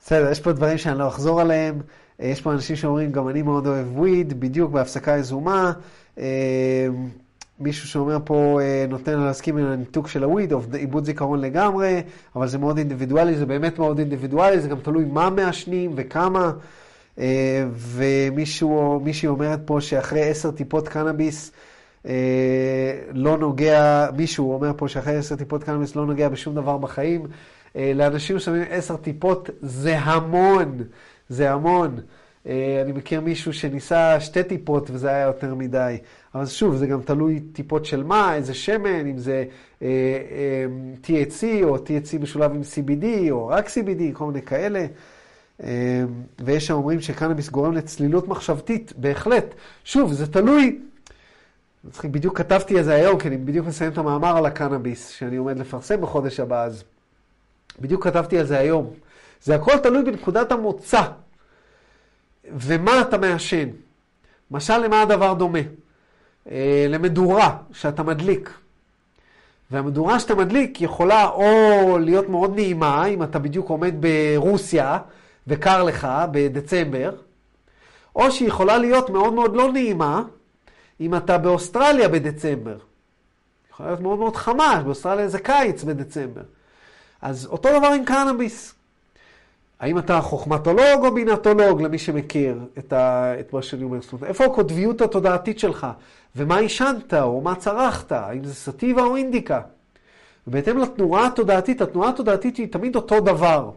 בסדר, 0.00 0.30
יש 0.30 0.40
פה 0.40 0.52
דברים 0.52 0.78
שאני 0.78 0.98
לא 0.98 1.08
אחזור 1.08 1.40
עליהם. 1.40 1.80
אה, 2.20 2.26
יש 2.26 2.40
פה 2.40 2.52
אנשים 2.52 2.76
שאומרים, 2.76 3.12
גם 3.12 3.28
אני 3.28 3.42
מאוד 3.42 3.66
אוהב 3.66 3.98
וויד, 3.98 4.40
בדיוק 4.40 4.70
בהפסקה 4.72 5.16
יזומה. 5.16 5.72
אה, 7.60 7.64
מישהו 7.64 7.88
שאומר 7.88 8.18
פה, 8.24 8.60
אה, 8.62 8.86
נותן 8.88 9.20
להסכים 9.20 9.58
עם 9.58 9.66
הניתוק 9.66 10.08
של 10.08 10.24
הוויד, 10.24 10.52
או 10.52 10.60
עיבוד 10.72 11.04
זיכרון 11.04 11.40
לגמרי, 11.40 12.02
אבל 12.36 12.48
זה 12.48 12.58
מאוד 12.58 12.78
אינדיבידואלי, 12.78 13.34
זה 13.34 13.46
באמת 13.46 13.78
מאוד 13.78 13.98
אינדיבידואלי, 13.98 14.60
זה 14.60 14.68
גם 14.68 14.80
תלוי 14.80 15.04
מה 15.04 15.30
מעשנים 15.30 15.92
וכמה. 15.96 16.52
ומישהו, 17.76 19.00
מישהי 19.04 19.28
אומרת 19.28 19.60
פה 19.64 19.80
שאחרי 19.80 20.30
עשר 20.30 20.50
טיפות 20.50 20.88
קנאביס, 20.88 21.52
לא 23.12 23.38
נוגע, 23.38 24.08
מישהו 24.16 24.52
אומר 24.52 24.72
פה 24.76 24.88
שאחרי 24.88 25.16
עשר 25.16 25.36
טיפות 25.36 25.64
קנאביס 25.64 25.96
לא 25.96 26.06
נוגע 26.06 26.28
בשום 26.28 26.54
דבר 26.54 26.78
בחיים. 26.78 27.26
לאנשים 27.74 28.38
שמים 28.38 28.64
עשר 28.70 28.96
טיפות 28.96 29.50
זה 29.60 29.98
המון. 29.98 30.78
זה 31.28 31.52
המון. 31.52 32.00
אה, 32.46 32.82
אני 32.84 32.92
מכיר 32.92 33.20
מישהו 33.20 33.52
שניסה 33.52 34.20
שתי 34.20 34.42
טיפות 34.42 34.90
וזה 34.90 35.08
היה 35.08 35.26
יותר 35.26 35.54
מדי. 35.54 35.96
אבל 36.36 36.46
שוב, 36.46 36.76
זה 36.76 36.86
גם 36.86 37.02
תלוי 37.02 37.40
טיפות 37.40 37.84
של 37.84 38.04
מה, 38.04 38.34
איזה 38.34 38.54
שמן, 38.54 39.06
אם 39.06 39.18
זה 39.18 39.44
אה, 39.82 39.88
אה, 40.30 40.66
THC 41.04 41.64
או 41.64 41.76
THC 41.76 42.18
משולב 42.20 42.50
עם 42.50 42.60
CBD 42.60 43.30
או 43.30 43.48
רק 43.48 43.66
CBD, 43.66 44.02
כל 44.12 44.26
מיני 44.26 44.42
כאלה. 44.42 44.86
אה, 45.62 46.04
ויש 46.38 46.66
שאומרים 46.66 47.00
שקנאביס 47.00 47.48
גורם 47.48 47.72
לצלילות 47.72 48.28
מחשבתית, 48.28 48.92
בהחלט. 48.96 49.54
שוב, 49.84 50.12
זה 50.12 50.26
תלוי. 50.32 50.78
בדיוק 52.04 52.38
כתבתי 52.38 52.78
על 52.78 52.84
זה 52.84 52.94
היום, 52.94 53.18
כי 53.18 53.28
אני 53.28 53.36
בדיוק 53.36 53.66
מסיים 53.66 53.92
את 53.92 53.98
המאמר 53.98 54.36
על 54.36 54.46
הקנאביס, 54.46 55.08
שאני 55.08 55.36
עומד 55.36 55.58
לפרסם 55.58 56.00
בחודש 56.00 56.40
הבא, 56.40 56.64
אז 56.64 56.84
בדיוק 57.80 58.04
כתבתי 58.04 58.38
על 58.38 58.46
זה 58.46 58.58
היום. 58.58 58.90
זה 59.42 59.54
הכל 59.54 59.78
תלוי 59.78 60.02
בנקודת 60.02 60.52
המוצא. 60.52 61.02
ומה 62.52 63.00
אתה 63.00 63.18
מעשן. 63.18 63.68
משל 64.50 64.78
למה 64.78 65.02
הדבר 65.02 65.34
דומה? 65.34 65.58
אה, 66.50 66.86
למדורה 66.88 67.56
שאתה 67.72 68.02
מדליק. 68.02 68.50
והמדורה 69.70 70.20
שאתה 70.20 70.34
מדליק 70.34 70.80
יכולה 70.80 71.28
או 71.28 71.98
להיות 71.98 72.28
מאוד 72.28 72.54
נעימה, 72.54 73.06
אם 73.06 73.22
אתה 73.22 73.38
בדיוק 73.38 73.68
עומד 73.68 73.94
ברוסיה 74.00 74.98
וקר 75.46 75.82
לך 75.82 76.08
בדצמבר, 76.30 77.10
או 78.16 78.30
שהיא 78.30 78.48
יכולה 78.48 78.78
להיות 78.78 79.10
מאוד 79.10 79.32
מאוד 79.32 79.56
לא 79.56 79.72
נעימה, 79.72 80.22
אם 81.00 81.14
אתה 81.14 81.38
באוסטרליה 81.38 82.08
בדצמבר. 82.08 82.76
יכולה 83.70 83.88
להיות 83.88 84.00
מאוד 84.00 84.18
מאוד 84.18 84.36
חמה, 84.36 84.82
באוסטרליה 84.84 85.28
זה 85.28 85.38
קיץ 85.38 85.82
בדצמבר. 85.84 86.42
אז 87.22 87.46
אותו 87.46 87.68
דבר 87.78 87.86
עם 87.86 88.04
קנאביס. 88.04 88.75
האם 89.80 89.98
אתה 89.98 90.20
חוכמטולוג 90.20 91.04
או 91.04 91.14
בינתולוג, 91.14 91.82
למי 91.82 91.98
שמכיר 91.98 92.60
את, 92.78 92.92
ה, 92.92 93.34
את 93.40 93.52
מה 93.52 93.62
שאני 93.62 93.84
אומר? 93.84 94.00
זאת 94.00 94.12
אומרת, 94.12 94.28
איפה 94.28 94.44
הקוטביות 94.44 95.00
התודעתית 95.00 95.58
שלך? 95.58 95.86
ומה 96.36 96.58
עישנת, 96.58 97.14
או 97.14 97.40
מה 97.40 97.54
צרכת? 97.54 98.12
האם 98.12 98.44
זה 98.44 98.54
סטיבה 98.54 99.02
או 99.02 99.16
אינדיקה? 99.16 99.60
ובהתאם 100.46 100.78
לתנועה 100.78 101.26
התודעתית, 101.26 101.80
התנועה 101.80 102.08
התודעתית 102.08 102.56
היא 102.56 102.72
תמיד 102.72 102.96
אותו 102.96 103.20
דבר. 103.20 103.70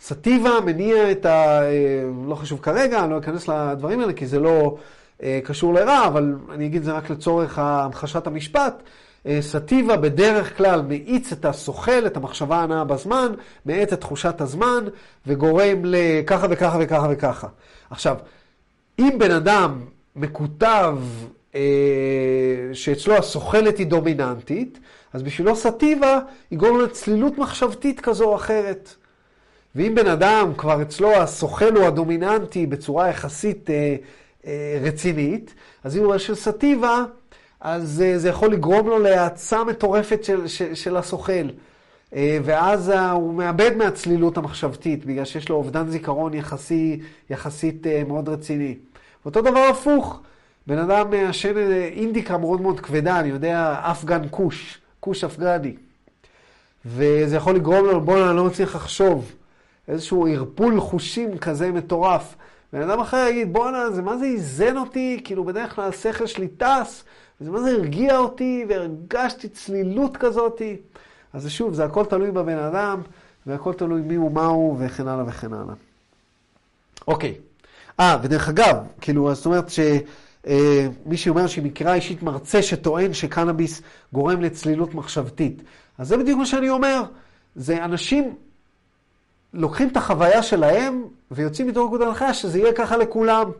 סטיבה 0.00 0.50
מניע 0.64 1.10
את 1.10 1.26
ה... 1.26 1.62
אה, 1.62 2.02
לא 2.28 2.34
חשוב 2.34 2.60
כרגע, 2.60 3.04
אני 3.04 3.10
לא 3.10 3.18
אכנס 3.18 3.48
לדברים 3.48 4.00
האלה, 4.00 4.12
כי 4.12 4.26
זה 4.26 4.38
לא 4.38 4.76
אה, 5.22 5.40
קשור 5.44 5.74
לרע, 5.74 6.06
אבל 6.06 6.34
אני 6.50 6.66
אגיד 6.66 6.78
את 6.78 6.84
זה 6.84 6.92
רק 6.92 7.10
לצורך 7.10 7.58
המחשת 7.58 8.26
המשפט. 8.26 8.82
אה, 9.26 9.38
סטיבה 9.40 9.96
בדרך 9.96 10.56
כלל 10.56 10.82
מאיץ 10.82 11.32
את 11.32 11.44
הסוחל, 11.44 12.02
את 12.06 12.16
המחשבה 12.16 12.62
הנאה 12.62 12.84
בזמן, 12.84 13.32
מאיץ 13.66 13.92
את 13.92 14.00
תחושת 14.00 14.40
הזמן, 14.40 14.84
וגורם 15.26 15.82
לככה 15.84 16.46
וככה 16.50 16.78
וככה 16.80 17.08
וככה. 17.10 17.48
עכשיו, 17.90 18.16
אם 18.98 19.10
בן 19.18 19.30
אדם 19.30 19.80
מקוטב 20.16 20.98
אה, 21.54 21.60
שאצלו 22.72 23.14
הסוחלת 23.14 23.78
היא 23.78 23.86
דומיננטית, 23.86 24.78
אז 25.12 25.22
בשבילו 25.22 25.56
סטיבה 25.56 26.18
יגרום 26.50 26.80
לצלילות 26.80 27.38
מחשבתית 27.38 28.00
כזו 28.00 28.24
או 28.24 28.36
אחרת. 28.36 28.94
ואם 29.74 29.94
בן 29.94 30.06
אדם 30.06 30.52
כבר 30.56 30.82
אצלו 30.82 31.12
הסוחל 31.12 31.76
הוא 31.76 31.84
הדומיננטי 31.84 32.66
בצורה 32.66 33.08
יחסית 33.08 33.70
אה, 33.70 33.96
אה, 34.46 34.78
רצינית, 34.82 35.54
אז 35.84 35.96
אם 35.96 36.04
הוא 36.04 36.18
של 36.18 36.34
סטיבה, 36.34 37.04
אז 37.64 38.02
אה, 38.06 38.18
זה 38.18 38.28
יכול 38.28 38.52
לגרום 38.52 38.86
לו 38.86 38.98
להאצה 38.98 39.64
מטורפת 39.64 40.24
של, 40.24 40.46
של, 40.46 40.74
של 40.74 40.96
הסוחל. 40.96 41.50
אה, 42.14 42.38
ואז 42.44 42.88
הוא 43.12 43.34
מאבד 43.34 43.76
מהצלילות 43.76 44.36
המחשבתית, 44.36 45.06
בגלל 45.06 45.24
שיש 45.24 45.48
לו 45.48 45.56
אובדן 45.56 45.88
זיכרון 45.88 46.34
יחסי, 46.34 47.00
יחסית 47.30 47.86
אה, 47.86 48.02
מאוד 48.08 48.28
רציני. 48.28 48.74
ואותו 49.24 49.40
דבר 49.42 49.68
הפוך, 49.70 50.20
בן 50.66 50.78
אדם 50.78 51.10
מעשן 51.10 51.56
אינדיקה 51.92 52.38
מאוד 52.38 52.60
מאוד 52.60 52.80
כבדה, 52.80 53.20
אני 53.20 53.28
יודע, 53.28 53.80
אפגן 53.82 54.22
כוש, 54.30 54.78
כוש 55.00 55.24
אפגני. 55.24 55.74
וזה 56.86 57.36
יכול 57.36 57.54
לגרום 57.54 57.84
לו, 57.84 58.00
בוא'נה, 58.00 58.28
אני 58.28 58.36
לא 58.36 58.44
מצליח 58.44 58.74
לחשוב. 58.76 59.32
איזשהו 59.88 60.26
ערפול 60.26 60.80
חושים 60.80 61.38
כזה 61.38 61.72
מטורף. 61.72 62.34
בן 62.72 62.90
אדם 62.90 63.00
אחר 63.00 63.26
יגיד, 63.30 63.52
בואנה, 63.52 63.90
זה 63.90 64.02
מה 64.02 64.16
זה 64.16 64.24
איזן 64.24 64.76
אותי? 64.76 65.20
כאילו, 65.24 65.44
בדרך 65.44 65.74
כלל 65.74 65.88
השכל 65.88 66.26
שלי 66.26 66.48
טס, 66.48 67.04
וזה 67.40 67.50
מה 67.50 67.60
זה 67.60 67.70
הרגיע 67.70 68.18
אותי, 68.18 68.66
והרגשתי 68.68 69.48
צלילות 69.48 70.16
כזאתי. 70.16 70.76
אז 71.32 71.48
שוב, 71.48 71.74
זה 71.74 71.84
הכל 71.84 72.04
תלוי 72.04 72.30
בבן 72.30 72.58
אדם, 72.58 73.00
והכל 73.46 73.72
תלוי 73.72 74.00
מי 74.00 74.14
הוא, 74.14 74.32
מה 74.32 74.46
הוא, 74.46 74.76
וכן 74.80 75.08
הלאה 75.08 75.24
וכן 75.26 75.52
הלאה. 75.52 75.74
אוקיי. 77.08 77.34
אה, 78.00 78.18
ודרך 78.22 78.48
אגב, 78.48 78.76
כאילו, 79.00 79.34
זאת 79.34 79.46
אומרת 79.46 79.66
שמי 79.70 81.16
שאומר 81.16 81.46
שהיא 81.46 81.64
מכירה 81.64 81.94
אישית 81.94 82.22
מרצה 82.22 82.62
שטוען 82.62 83.12
שקנאביס 83.12 83.82
גורם 84.12 84.40
לצלילות 84.40 84.94
מחשבתית. 84.94 85.62
אז 85.98 86.08
זה 86.08 86.16
בדיוק 86.16 86.38
מה 86.38 86.46
שאני 86.46 86.70
אומר. 86.70 87.02
זה 87.56 87.84
אנשים 87.84 88.34
לוקחים 89.54 89.88
את 89.88 89.96
החוויה 89.96 90.42
שלהם 90.42 91.04
ויוצאים 91.30 91.68
מתוך 91.68 91.86
נקודת 91.86 92.06
הנחייה 92.06 92.34
שזה 92.34 92.58
יהיה 92.58 92.72
ככה 92.72 92.96
לכולם. 92.96 93.50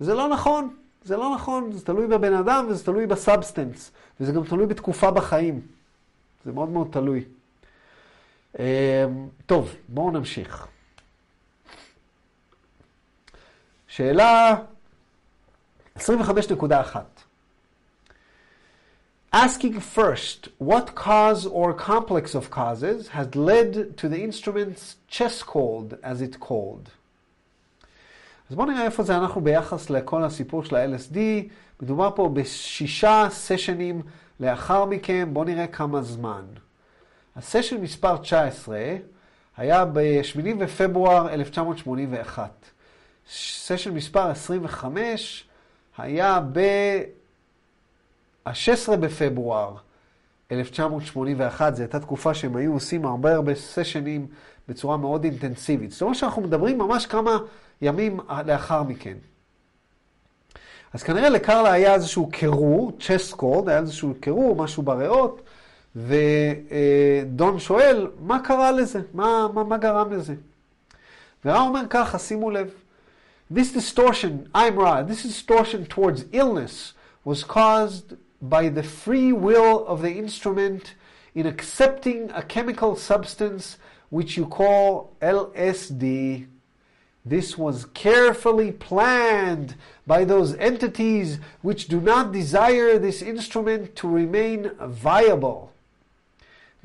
וזה 0.00 0.14
לא 0.14 0.28
נכון, 0.28 0.68
זה 1.06 1.16
לא 1.16 1.34
נכון, 1.34 1.72
זה 1.72 1.84
תלוי 1.84 2.06
בבן 2.06 2.34
אדם 2.34 2.66
וזה 2.68 2.84
תלוי 2.84 3.06
ב 3.06 3.14
substance, 3.14 3.90
וזה 4.20 4.32
גם 4.32 4.44
תלוי 4.44 4.66
בתקופה 4.66 5.10
בחיים. 5.10 5.60
זה 6.44 6.52
מאוד 6.52 6.68
מאוד 6.68 6.88
תלוי. 6.92 7.24
אמ, 8.58 8.64
טוב, 9.46 9.74
בואו 9.88 10.10
נמשיך. 10.10 10.66
שאלה 13.88 14.54
25.1 15.98 16.02
Asking 19.32 19.80
first 19.80 20.48
what 20.58 20.94
cause 20.94 21.46
or 21.46 21.72
complex 21.74 22.34
of 22.34 22.50
causes 22.50 23.08
has 23.08 23.34
led 23.34 23.96
to 23.96 24.08
the 24.08 24.22
instrument's 24.24 24.96
chest 25.08 25.42
cold, 25.42 25.98
as 26.02 26.20
it's 26.20 26.36
called. 26.36 26.90
אז 28.50 28.56
בואו 28.56 28.66
נראה 28.66 28.84
איפה 28.84 29.02
זה 29.02 29.16
אנחנו 29.16 29.40
ביחס 29.40 29.90
לכל 29.90 30.24
הסיפור 30.24 30.64
של 30.64 30.76
ה-LSD. 30.76 31.16
מדובר 31.82 32.10
פה 32.14 32.30
בשישה 32.32 33.26
סשנים 33.30 34.02
לאחר 34.40 34.84
מכן, 34.84 35.28
בואו 35.32 35.44
נראה 35.44 35.66
כמה 35.66 36.02
זמן. 36.02 36.44
הסשן 37.36 37.80
מספר 37.80 38.16
19 38.16 38.78
היה 39.56 39.84
ב-8 39.84 40.54
בפברואר 40.58 41.34
1981. 41.34 42.50
סשן 43.30 43.94
מספר 43.94 44.30
25 44.30 45.44
היה 45.98 46.40
ב-16 46.52 48.96
בפברואר 49.00 49.76
1981. 50.52 51.76
זו 51.76 51.82
הייתה 51.82 52.00
תקופה 52.00 52.34
שהם 52.34 52.56
היו 52.56 52.72
עושים 52.72 53.06
הרבה 53.06 53.34
הרבה 53.34 53.54
סשנים 53.54 54.26
בצורה 54.68 54.96
מאוד 54.96 55.24
אינטנסיבית. 55.24 55.90
זאת 55.90 56.02
אומרת 56.02 56.16
שאנחנו 56.16 56.42
מדברים 56.42 56.78
ממש 56.78 57.06
כמה 57.06 57.38
ימים 57.82 58.20
לאחר 58.46 58.82
מכן. 58.82 59.16
אז 60.92 61.02
כנראה 61.02 61.28
לקרלה 61.28 61.72
היה 61.72 61.94
איזשהו 61.94 62.28
קירור, 62.30 62.92
צ'סקורד, 63.00 63.68
היה 63.68 63.78
איזשהו 63.78 64.14
קירור, 64.20 64.56
משהו 64.56 64.82
בריאות, 64.82 65.42
ודון 65.96 67.58
שואל, 67.58 68.10
מה 68.20 68.38
קרה 68.40 68.72
לזה? 68.72 69.00
מה, 69.14 69.46
מה, 69.54 69.64
מה 69.64 69.76
גרם 69.76 70.12
לזה? 70.12 70.34
ורע 71.44 71.60
אומר 71.60 71.82
ככה, 71.90 72.18
שימו 72.18 72.50
לב, 72.50 72.70
This 73.48 73.70
distortion, 73.70 74.50
I'm 74.52 74.76
right, 74.76 75.06
this 75.06 75.22
distortion 75.22 75.86
towards 75.86 76.24
illness 76.32 76.94
was 77.24 77.44
caused 77.44 78.16
by 78.42 78.68
the 78.68 78.82
free 78.82 79.32
will 79.32 79.86
of 79.86 80.02
the 80.02 80.18
instrument 80.18 80.94
in 81.32 81.46
accepting 81.46 82.32
a 82.34 82.42
chemical 82.42 82.96
substance 82.96 83.78
which 84.10 84.36
you 84.36 84.46
call 84.46 85.14
LSD. 85.22 86.46
This 87.28 87.58
was 87.58 87.86
carefully 87.86 88.70
planned 88.70 89.74
by 90.06 90.22
those 90.22 90.54
entities 90.54 91.40
which 91.60 91.88
do 91.88 92.00
not 92.00 92.30
desire 92.30 93.00
this 93.00 93.20
instrument 93.20 93.96
to 93.96 94.08
remain 94.08 94.70
viable. 94.80 95.72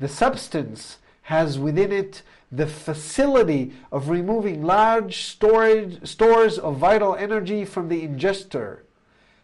The 0.00 0.08
substance 0.08 0.98
has 1.22 1.60
within 1.60 1.92
it 1.92 2.22
the 2.50 2.66
facility 2.66 3.72
of 3.92 4.08
removing 4.08 4.64
large 4.64 5.22
storage, 5.22 6.04
stores 6.08 6.58
of 6.58 6.76
vital 6.76 7.14
energy 7.14 7.64
from 7.64 7.88
the 7.88 8.02
ingester. 8.02 8.78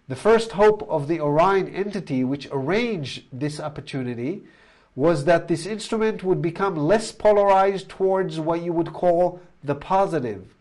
The 0.08 0.16
first 0.16 0.52
hope 0.52 0.82
of 0.90 1.06
the 1.06 1.20
Orion 1.20 1.68
entity 1.68 2.24
which 2.24 2.48
arranged 2.50 3.22
this 3.32 3.60
opportunity 3.60 4.42
was 4.96 5.26
that 5.26 5.46
this 5.46 5.64
instrument 5.64 6.24
would 6.24 6.42
become 6.42 6.74
less 6.74 7.12
polarized 7.12 7.88
towards 7.88 8.40
what 8.40 8.62
you 8.62 8.72
would 8.72 8.92
call 8.92 9.40
the 9.62 9.76
positive 9.76 10.56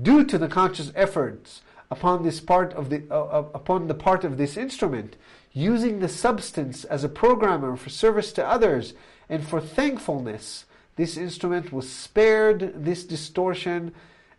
due 0.00 0.24
to 0.24 0.38
the 0.38 0.48
conscious 0.48 0.92
efforts 0.94 1.62
upon 1.90 2.22
this 2.22 2.40
part 2.40 2.72
of 2.72 2.88
the 2.88 3.02
uh, 3.10 3.22
uh, 3.24 3.48
upon 3.54 3.86
the 3.86 3.94
part 3.94 4.24
of 4.24 4.38
this 4.38 4.56
instrument 4.56 5.16
using 5.52 6.00
the 6.00 6.08
substance 6.08 6.84
as 6.84 7.04
a 7.04 7.08
programmer 7.08 7.76
for 7.76 7.90
service 7.90 8.32
to 8.32 8.46
others 8.46 8.94
and 9.28 9.46
for 9.46 9.60
thankfulness 9.60 10.64
this 10.96 11.16
instrument 11.16 11.72
was 11.72 11.90
spared 11.90 12.72
this 12.84 13.04
distortion 13.04 13.92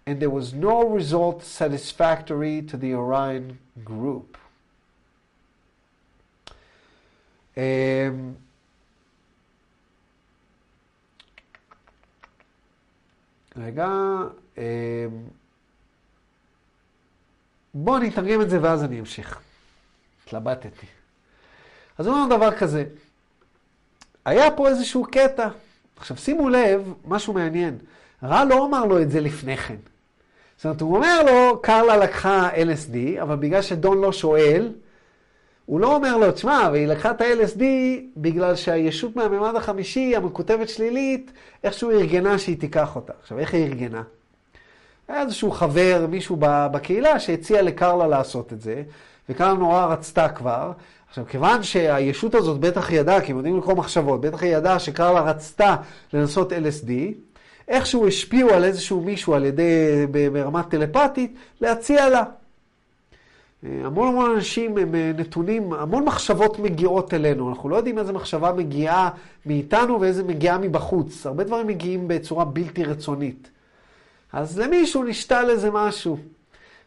and 0.05 0.19
there 0.19 0.29
was 0.29 0.53
no 0.53 0.83
result 0.83 1.43
satisfactory 1.43 2.61
to 2.61 2.75
the 2.75 2.93
Orion 2.93 3.59
group 3.83 4.37
um, 7.55 8.37
רגע, 13.55 14.31
בואו 17.74 17.96
אני 17.96 18.08
אתרגם 18.08 18.40
את 18.40 18.50
זה 18.50 18.58
ואז 18.62 18.84
אני 18.84 19.00
אמשיך. 19.00 19.40
התלבטתי. 20.24 20.86
אז 21.98 22.06
הוא 22.06 22.16
אומר 22.16 22.36
דבר 22.36 22.56
כזה, 22.56 22.84
היה 24.24 24.50
פה 24.50 24.68
איזשהו 24.68 25.04
קטע. 25.04 25.48
עכשיו 25.96 26.16
שימו 26.16 26.48
לב, 26.48 26.92
משהו 27.04 27.32
מעניין. 27.32 27.78
רע 28.22 28.44
לא 28.44 28.66
אמר 28.66 28.84
לו 28.84 29.02
את 29.02 29.10
זה 29.10 29.20
לפני 29.20 29.56
כן. 29.56 29.76
זאת 30.56 30.64
אומרת, 30.64 30.80
הוא 30.80 30.96
אומר 30.96 31.22
לו, 31.22 31.62
קרלה 31.62 31.96
לקחה 31.96 32.50
LSD, 32.50 33.22
אבל 33.22 33.36
בגלל 33.36 33.62
שדון 33.62 34.00
לא 34.00 34.12
שואל, 34.12 34.72
הוא 35.66 35.80
לא 35.80 35.94
אומר 35.94 36.16
לו, 36.16 36.32
תשמע, 36.32 36.68
והיא 36.72 36.86
לקחה 36.86 37.10
את 37.10 37.20
ה-LSD 37.20 37.62
בגלל 38.16 38.56
שהישות 38.56 39.16
מהממד 39.16 39.56
החמישי, 39.56 40.16
המקוטבת 40.16 40.68
שלילית, 40.68 41.32
איכשהו 41.64 41.90
ארגנה 41.90 42.38
שהיא 42.38 42.60
תיקח 42.60 42.96
אותה. 42.96 43.12
עכשיו, 43.20 43.38
איך 43.38 43.54
היא 43.54 43.64
ארגנה? 43.64 44.02
היה 45.08 45.22
איזשהו 45.22 45.50
חבר, 45.50 46.06
מישהו 46.08 46.36
בקהילה, 46.40 47.20
שהציע 47.20 47.62
לקרלה 47.62 48.06
לעשות 48.06 48.52
את 48.52 48.60
זה, 48.60 48.82
וקרלה 49.28 49.54
נורא 49.54 49.86
רצתה 49.86 50.28
כבר. 50.28 50.72
עכשיו, 51.08 51.24
כיוון 51.28 51.62
שהישות 51.62 52.34
הזאת 52.34 52.60
בטח 52.60 52.90
ידעה, 52.92 53.20
כי 53.20 53.32
הם 53.32 53.36
יודעים 53.36 53.58
לקרוא 53.58 53.74
מחשבות, 53.74 54.20
בטח 54.20 54.42
היא 54.42 54.56
ידעה 54.56 54.78
שקרלה 54.78 55.20
רצתה 55.20 55.76
לנסות 56.12 56.52
LSD, 56.52 56.90
איכשהו 57.68 58.08
השפיעו 58.08 58.50
על 58.50 58.64
איזשהו 58.64 59.00
מישהו 59.00 59.34
על 59.34 59.44
ידי, 59.44 60.06
ברמת 60.32 60.68
טלפתית, 60.68 61.34
להציע 61.60 62.08
לה. 62.08 62.22
המון 63.62 64.08
המון 64.08 64.30
אנשים 64.30 64.78
הם 64.78 64.94
אה, 64.94 65.12
נתונים, 65.16 65.72
המון 65.72 66.04
מחשבות 66.04 66.58
מגיעות 66.58 67.14
אלינו. 67.14 67.48
אנחנו 67.50 67.68
לא 67.68 67.76
יודעים 67.76 67.98
איזה 67.98 68.12
מחשבה 68.12 68.52
מגיעה 68.52 69.10
מאיתנו 69.46 70.00
ואיזה 70.00 70.24
מגיעה 70.24 70.58
מבחוץ. 70.58 71.26
הרבה 71.26 71.44
דברים 71.44 71.66
מגיעים 71.66 72.08
בצורה 72.08 72.44
בלתי 72.44 72.84
רצונית. 72.84 73.50
אז 74.32 74.58
למישהו 74.58 75.04
נשתל 75.04 75.46
איזה 75.50 75.70
משהו. 75.70 76.18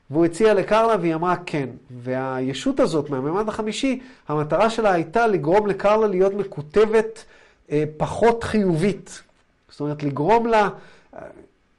והוא 0.10 0.26
הציע 0.26 0.54
לקרלה 0.54 0.96
והיא 1.02 1.16
אמרה 1.16 1.36
כן. 1.46 1.70
והישות 1.92 2.80
הזאת 2.80 3.10
מהמימד 3.10 3.50
החמישי, 3.50 4.02
המטרה 4.28 4.70
שלה 4.70 4.92
הייתה 4.92 5.28
לגרום 5.28 5.68
לקרלה 5.68 6.08
להיות 6.08 6.34
מקוטבת 6.34 7.26
אה, 7.72 7.84
פחות 7.98 8.44
חיובית. 8.44 9.24
זאת 9.70 9.80
אומרת, 9.80 10.04
לגרום 10.04 10.48
לה... 10.48 10.70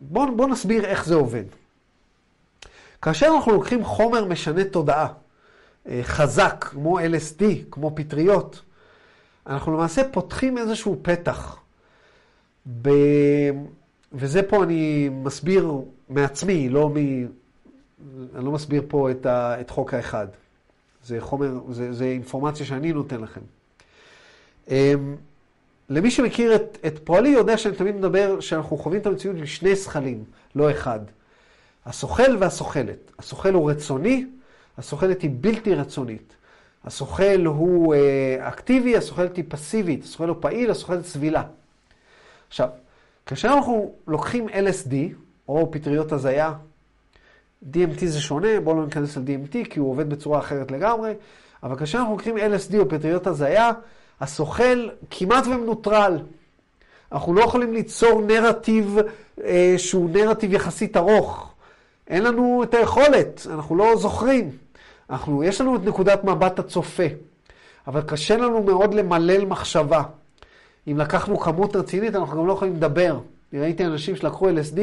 בואו 0.01 0.37
בוא 0.37 0.49
נסביר 0.49 0.85
איך 0.85 1.07
זה 1.07 1.15
עובד. 1.15 1.45
כאשר 3.03 3.27
אנחנו 3.37 3.53
לוקחים 3.53 3.85
חומר 3.85 4.25
משנה 4.25 4.65
תודעה, 4.65 5.07
אה, 5.89 6.01
חזק, 6.03 6.65
כמו 6.71 7.01
LSD, 7.01 7.45
כמו 7.71 7.93
פטריות, 7.95 8.61
אנחנו 9.47 9.73
למעשה 9.73 10.03
פותחים 10.13 10.59
איזשהו 10.59 10.99
פתח. 11.03 11.57
ב... 12.83 12.89
וזה 14.15 14.43
פה 14.43 14.65
אני 14.65 15.09
מסביר 15.13 15.71
מעצמי, 16.09 16.69
לא 16.69 16.91
אני 18.35 18.45
לא 18.45 18.53
מסביר 18.53 18.83
פה 18.89 19.11
את, 19.11 19.27
ה, 19.27 19.61
את 19.61 19.71
חוק 19.71 19.95
האחד. 19.95 20.27
זה 21.05 21.21
חומר, 21.21 21.51
זה, 21.71 21.93
זה 21.93 22.05
אינפורמציה 22.05 22.67
שאני 22.67 22.93
נותן 22.93 23.21
לכם. 23.21 23.41
אמ, 24.69 25.17
למי 25.89 26.11
שמכיר 26.11 26.55
את, 26.55 26.79
את 26.87 26.99
פועלי 27.05 27.29
יודע 27.29 27.59
שאני 27.59 27.77
תמיד 27.77 27.97
מדבר 27.97 28.41
שאנחנו 28.41 28.77
חווים 28.77 29.01
את 29.01 29.07
המציאות 29.07 29.37
עם 29.37 29.47
שני 29.47 29.75
זכלים, 29.75 30.25
לא 30.55 30.71
אחד. 30.71 31.01
הסוכל 31.87 32.37
והסוכלת. 32.41 33.13
הסוכל 33.19 33.55
הוא 33.55 33.71
רצוני, 33.71 34.27
הסוכלת 34.79 35.23
היא 35.23 35.31
בלתי 35.41 35.75
רצונית. 35.75 36.37
הסוכל 36.85 37.45
הוא 37.45 37.95
אה, 37.95 38.49
אקטיבי, 38.49 38.97
הסוכלת 38.97 39.37
היא 39.37 39.45
פסיבית, 39.49 40.05
הסוכל 40.05 40.29
הוא 40.29 40.37
פעיל, 40.41 40.71
הסוכלת 40.71 41.05
סבילה. 41.05 41.43
עכשיו, 42.49 42.69
כאשר 43.27 43.49
אנחנו 43.49 43.93
לוקחים 44.07 44.49
LSD, 44.49 44.95
או 45.49 45.71
פטריות 45.71 46.13
הזיה, 46.13 46.53
DMT 47.65 48.05
זה 48.05 48.21
שונה, 48.21 48.61
בואו 48.61 48.77
לא 48.77 48.85
ניכנס 48.85 49.17
על 49.17 49.23
DMT 49.27 49.69
כי 49.71 49.81
הוא 49.81 49.91
עובד 49.91 50.11
בצורה 50.11 50.39
אחרת 50.39 50.71
לגמרי, 50.71 51.15
אבל 51.63 51.77
כאשר 51.77 51.99
אנחנו 51.99 52.13
לוקחים 52.13 52.37
LSD 52.37 52.79
או 52.79 52.89
פטריות 52.89 53.27
הזיה, 53.27 53.71
הסוכל 54.21 54.89
כמעט 55.11 55.47
ומנוטרל. 55.47 56.19
אנחנו 57.13 57.35
לא 57.35 57.45
יכולים 57.45 57.73
ליצור 57.73 58.23
נרטיב 58.23 58.99
אה, 59.45 59.75
שהוא 59.77 60.11
נרטיב 60.11 60.53
יחסית 60.53 60.97
ארוך. 60.97 61.55
אין 62.09 62.23
לנו 62.23 62.63
את 62.63 62.75
היכולת, 62.75 63.47
אנחנו 63.51 63.77
לא 63.77 63.97
זוכרים. 63.97 64.51
אנחנו, 65.11 65.45
יש 65.45 65.61
לנו 65.61 65.77
את 65.77 65.81
נקודת 65.85 66.25
מבט 66.25 66.59
הצופה, 66.59 67.03
אבל 67.87 68.03
קשה 68.03 68.37
לנו 68.37 68.63
מאוד 68.63 68.95
למלל 68.95 69.45
מחשבה. 69.45 70.03
אם 70.89 70.99
לקחנו 70.99 71.39
כמות 71.39 71.77
רצינית, 71.77 72.15
אנחנו 72.15 72.37
גם 72.41 72.47
לא 72.47 72.53
יכולים 72.53 72.77
לדבר. 72.77 73.19
ראיתי 73.55 73.85
אנשים 73.85 74.17
שלקחו 74.17 74.49
LSD 74.51 74.79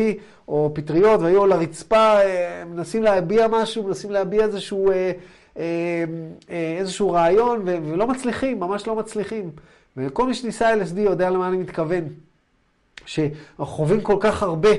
או 0.48 0.72
פטריות 0.74 1.22
והיו 1.22 1.44
על 1.44 1.52
הרצפה, 1.52 2.22
אה, 2.22 2.64
מנסים 2.66 3.04
להביע 3.04 3.48
משהו, 3.48 3.84
מנסים 3.84 4.12
להביע 4.12 4.46
איזשהו, 4.46 4.92
אה, 4.92 5.12
אה, 5.58 6.76
איזשהו 6.80 7.12
רעיון, 7.12 7.62
ולא 7.66 8.08
מצליחים, 8.08 8.60
ממש 8.60 8.88
לא 8.88 8.96
מצליחים. 8.96 9.52
וכל 9.98 10.28
מי 10.28 10.34
שניסה 10.34 10.74
LSD 10.74 11.00
יודע 11.00 11.30
למה 11.30 11.48
אני 11.48 11.58
מתכוון. 11.58 12.04
שאנחנו 13.06 13.66
חווים 13.66 14.02
כל 14.02 14.18
כך 14.20 14.44
הרבה, 14.44 14.70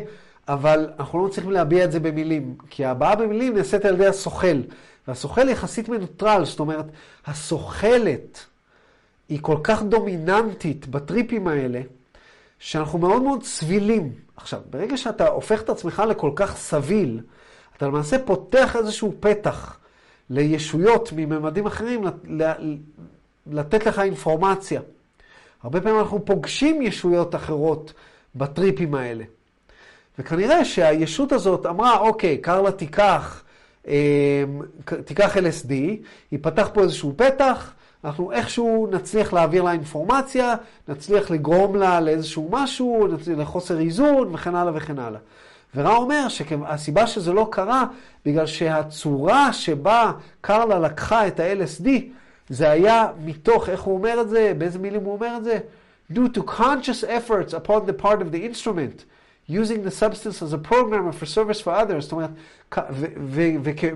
אבל 0.49 0.89
אנחנו 0.99 1.19
לא 1.19 1.25
מצליחים 1.27 1.51
להביע 1.51 1.85
את 1.85 1.93
זה 1.93 2.01
במילים. 2.01 2.55
כי 2.71 2.85
ההבעה 2.85 3.17
במילים 3.17 3.57
נעשית 3.57 3.85
על 3.85 3.95
ידי 3.95 4.07
הסוכל. 4.07 4.61
והסוכל 5.09 5.49
יחסית 5.49 5.89
מנוטרל, 5.89 6.45
זאת 6.45 6.61
אומרת, 6.61 6.85
הסוכלת 7.27 8.47
היא 9.31 9.39
כל 9.43 9.57
כך 9.63 9.83
דומיננטית 9.83 10.87
בטריפים 10.87 11.49
האלה, 11.49 11.81
שאנחנו 12.59 12.99
מאוד 12.99 13.23
מאוד 13.23 13.43
סבילים. 13.43 14.13
עכשיו, 14.37 14.61
ברגע 14.71 14.97
שאתה 14.97 15.29
הופך 15.29 15.63
את 15.63 15.69
עצמך 15.71 16.03
לכל 16.09 16.31
כך 16.37 16.57
סביל, 16.57 17.21
אתה 17.77 17.87
למעשה 17.87 18.19
פותח 18.19 18.77
איזשהו 18.77 19.15
פתח 19.21 19.79
לישויות 20.31 21.13
מממדים 21.17 21.67
אחרים 21.67 22.05
לתת 23.47 23.87
לך 23.87 23.99
אינפורמציה. 23.99 24.81
הרבה 25.63 25.81
פעמים 25.81 25.99
אנחנו 25.99 26.25
פוגשים 26.25 26.83
ישויות 26.83 27.35
אחרות 27.35 27.93
בטריפים 28.35 28.95
האלה. 28.95 29.25
וכנראה 30.19 30.65
שהישות 30.65 31.33
הזאת 31.33 31.67
אמרה, 31.67 31.99
אוקיי, 31.99 32.39
קרלה 32.39 32.73
תיקח, 32.73 33.43
אה, 33.89 34.45
תיקח 35.05 35.37
LSD, 35.37 35.73
ייפתח 36.33 36.71
פה 36.75 36.83
איזשהו 36.83 37.15
פתח, 37.17 37.73
אנחנו 38.05 38.33
איכשהו 38.33 38.89
נצליח 38.91 39.33
להעביר 39.33 39.63
לה 39.63 39.73
אינפורמציה, 39.73 40.55
נצליח 40.89 41.31
לגרום 41.31 41.77
לה 41.77 42.01
לאיזשהו 42.01 42.49
משהו, 42.51 43.07
נצליח 43.07 43.39
לחוסר 43.39 43.79
איזון 43.79 44.35
וכן 44.35 44.55
הלאה 44.55 44.73
וכן 44.77 44.99
הלאה. 44.99 45.21
ורע 45.75 45.97
אומר 45.97 46.29
שהסיבה 46.29 47.07
שזה 47.07 47.33
לא 47.33 47.49
קרה, 47.51 47.85
בגלל 48.27 48.47
שהצורה 48.47 49.53
שבה 49.53 50.13
קרלה 50.41 50.79
לקחה 50.79 51.27
את 51.27 51.41
ה-LSD, 51.41 51.89
זה 52.49 52.71
היה 52.71 53.07
מתוך, 53.25 53.69
איך 53.69 53.81
הוא 53.81 53.95
אומר 53.95 54.21
את 54.21 54.29
זה? 54.29 54.53
באיזה 54.59 54.79
מילים 54.79 55.05
הוא 55.05 55.13
אומר 55.13 55.37
את 55.37 55.45
זה? 55.45 55.59
due 56.13 56.29
to 56.29 56.43
conscious 56.43 57.05
efforts 57.05 57.53
upon 57.53 57.87
the 57.87 57.93
part 57.93 58.21
of 58.21 58.33
the 58.33 58.45
instrument, 58.45 59.05
using 59.47 59.83
the 59.83 59.91
substance 59.91 60.43
as 60.43 60.53
a 60.53 60.59
programmer 60.59 61.13
for 61.13 61.27
service 61.27 61.61
for 61.61 61.73
others, 61.73 62.01
זאת 62.01 62.13
אומרת, 62.13 62.31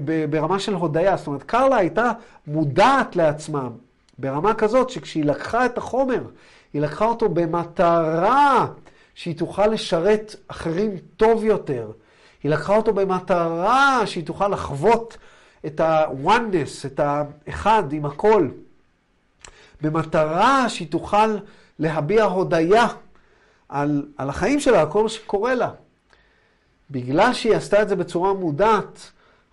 וברמה 0.07 0.59
של 0.59 0.75
הודיה, 0.75 1.17
זאת 1.17 1.27
אומרת, 1.27 1.43
קרלה 1.43 1.77
הייתה 1.77 2.13
מודעת 2.47 3.17
לעצמה 3.17 3.69
ברמה 4.19 4.55
כזאת 4.55 4.91
שכשהיא 4.91 5.25
לקחה 5.25 5.67
את 5.67 5.79
החומר, 5.79 6.23
היא 6.73 6.83
לקחה 6.83 7.05
אותו 7.05 7.29
במטרה 7.29 8.67
שהיא 9.15 9.37
תוכל 9.37 9.67
לשרת 9.67 10.35
אחרים 10.49 10.91
טוב 11.17 11.45
יותר. 11.45 11.91
היא 12.43 12.51
לקחה 12.51 12.77
אותו 12.77 12.93
במטרה 12.93 14.07
שהיא 14.07 14.27
תוכל 14.27 14.49
לחוות 14.49 15.17
את 15.67 15.81
ה-oneness, 15.81 16.87
את 16.87 17.01
האחד 17.01 17.93
עם 17.93 18.07
הכל. 18.07 18.49
במטרה 19.81 20.69
שהיא 20.69 20.89
תוכל 20.91 21.37
להביע 21.79 22.25
הודיה 22.25 22.87
על, 23.69 24.07
על 24.17 24.29
החיים 24.29 24.61
שלה, 24.61 24.81
על 24.81 24.91
כל 24.91 25.03
מה 25.03 25.09
שקורה 25.09 25.55
לה. 25.55 25.71
בגלל 26.91 27.33
שהיא 27.33 27.55
עשתה 27.55 27.83
את 27.83 27.89
זה 27.89 27.97
בצורה 27.97 28.33
מודעת, 28.33 29.11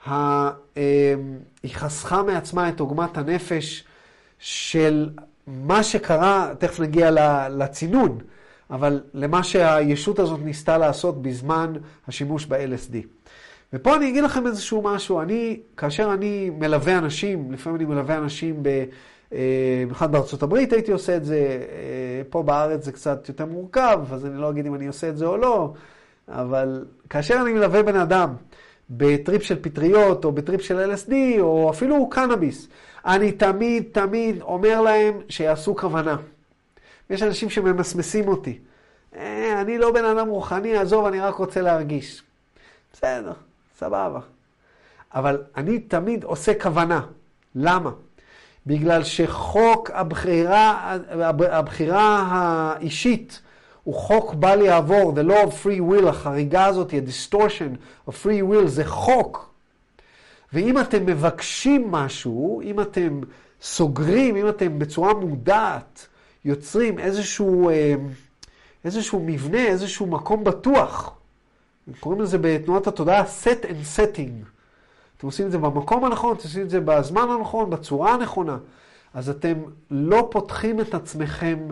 אה, 0.08 0.52
היא 1.64 1.74
חסכה 1.74 2.24
מעצמה 2.24 2.70
את 2.70 2.80
עוגמת 2.80 3.18
הנפש 3.18 3.84
של 4.42 5.10
מה 5.48 5.84
שקרה, 5.84 6.54
תכף 6.58 6.80
נגיע 6.80 7.12
לצינון, 7.50 8.18
אבל 8.70 9.02
למה 9.14 9.44
שהישות 9.44 10.20
הזאת 10.20 10.40
ניסתה 10.44 10.78
לעשות 10.78 11.22
בזמן 11.22 11.74
השימוש 12.08 12.46
ב-LSD. 12.46 12.96
ופה 13.74 13.96
אני 13.96 14.10
אגיד 14.10 14.24
לכם 14.24 14.48
איזשהו 14.48 14.82
משהו, 14.82 15.22
אני, 15.22 15.60
כאשר 15.78 16.14
אני 16.14 16.50
מלווה 16.50 16.98
אנשים, 16.98 17.52
לפעמים 17.52 17.76
אני 17.76 17.86
מלווה 17.86 18.18
אנשים, 18.18 18.64
ב, 18.64 18.68
אה, 19.34 19.84
במיוחד 19.84 20.12
בארצות 20.12 20.44
הברית 20.44 20.74
הייתי 20.74 20.92
עושה 20.92 21.18
את 21.18 21.26
זה, 21.26 21.38
אה, 21.38 22.22
פה 22.30 22.44
בארץ 22.44 22.86
זה 22.86 22.92
קצת 22.92 23.30
יותר 23.30 23.46
מורכב, 23.46 24.00
אז 24.12 24.26
אני 24.26 24.38
לא 24.38 24.50
אגיד 24.50 24.66
אם 24.66 24.76
אני 24.76 24.88
עושה 24.88 25.10
את 25.10 25.18
זה 25.18 25.26
או 25.26 25.38
לא, 25.38 25.74
אבל 26.28 26.86
כאשר 27.10 27.36
אני 27.42 27.54
מלווה 27.54 27.84
בן 27.84 27.96
אדם 27.96 28.34
בטריפ 28.90 29.44
של 29.44 29.62
פטריות, 29.62 30.26
או 30.26 30.32
בטריפ 30.32 30.62
של 30.62 30.94
LSD, 30.94 31.14
או 31.40 31.70
אפילו 31.70 32.10
קנאביס, 32.10 32.68
אני 33.06 33.32
תמיד 33.32 33.84
תמיד 33.92 34.42
אומר 34.42 34.82
להם 34.82 35.22
שיעשו 35.30 35.76
כוונה. 35.76 36.18
יש 37.10 37.24
אנשים 37.24 37.50
שממסמסים 37.50 38.28
אותי. 38.28 38.60
אה, 39.16 39.62
אני 39.62 39.78
לא 39.78 39.92
בן 39.92 40.06
אדם 40.06 40.28
רוחני, 40.28 40.78
עזוב, 40.78 41.06
אני 41.06 41.20
רק 41.20 41.36
רוצה 41.36 41.62
להרגיש. 41.62 42.24
בסדר, 42.94 43.34
סבבה. 43.78 44.20
אבל 45.14 45.44
אני 45.58 45.80
תמיד 45.80 46.24
עושה 46.24 46.52
כוונה. 46.62 47.02
למה? 47.56 47.92
בגלל 48.66 49.04
שחוק 49.04 49.92
הבחירה, 49.94 50.98
הבחירה 51.52 52.28
האישית 52.32 53.42
הוא 53.84 53.96
חוק 53.96 54.34
בל 54.34 54.62
יעבור, 54.62 55.14
the 55.16 55.30
law 55.30 55.48
of 55.48 55.66
free 55.66 55.92
will, 55.92 56.08
החריגה 56.08 56.66
הזאת, 56.66 56.94
ה-distortion 56.94 57.78
of 58.10 58.12
free 58.12 58.52
will, 58.52 58.68
זה 58.68 58.86
חוק. 58.86 59.51
ואם 60.54 60.80
אתם 60.80 61.06
מבקשים 61.06 61.92
משהו, 61.92 62.62
אם 62.62 62.82
אתם 62.82 63.22
סוגרים, 63.62 64.36
אם 64.36 64.50
אתם 64.50 64.80
בצורה 64.80 65.14
מודעת 65.14 66.08
יוצרים 66.46 67.00
איזשהו, 67.00 67.70
אה, 67.70 67.96
איזשהו 68.86 69.24
מבנה, 69.26 69.68
איזשהו 69.68 70.08
מקום 70.08 70.44
בטוח, 70.44 71.14
קוראים 72.00 72.22
לזה 72.22 72.38
בתנועת 72.42 72.88
התודעה 72.88 73.24
set 73.24 73.64
and 73.64 73.98
setting. 73.98 74.46
אתם 75.18 75.28
עושים 75.28 75.46
את 75.46 75.52
זה 75.52 75.58
במקום 75.58 76.06
הנכון, 76.06 76.36
אתם 76.36 76.44
עושים 76.44 76.62
את 76.62 76.70
זה 76.70 76.80
בזמן 76.80 77.28
הנכון, 77.30 77.70
בצורה 77.70 78.14
הנכונה. 78.14 78.58
אז 79.14 79.30
אתם 79.30 79.54
לא 79.92 80.28
פותחים 80.32 80.82
את 80.82 80.94
עצמכם 80.94 81.68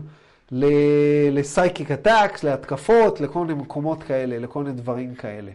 לסייקיק 1.32 1.92
אטאקס, 1.92 2.44
להתקפות, 2.44 3.22
לכל 3.22 3.46
מיני 3.46 3.54
מקומות 3.54 4.04
כאלה, 4.04 4.40
לכל 4.40 4.64
מיני 4.64 4.76
דברים 4.76 5.16
כאלה. 5.16 5.52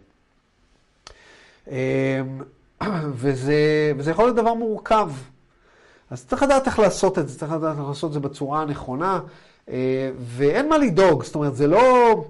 וזה, 3.15 3.93
וזה 3.97 4.11
יכול 4.11 4.25
להיות 4.25 4.37
דבר 4.37 4.55
מורכב. 4.55 5.11
אז 6.11 6.27
צריך 6.27 6.43
לדעת 6.43 6.67
איך 6.67 6.79
לעשות 6.79 7.19
את 7.19 7.29
זה, 7.29 7.39
צריך 7.39 7.53
לדעת 7.53 7.79
איך 7.79 7.89
לעשות 7.89 8.09
את 8.09 8.13
זה 8.13 8.21
בצורה 8.21 8.63
הנכונה, 8.63 9.21
אה, 9.69 10.11
ואין 10.19 10.69
מה 10.69 10.79
לדאוג, 10.79 11.25
זאת 11.25 11.35
אומרת, 11.35 11.57
זה 11.57 11.67
לא... 11.67 12.25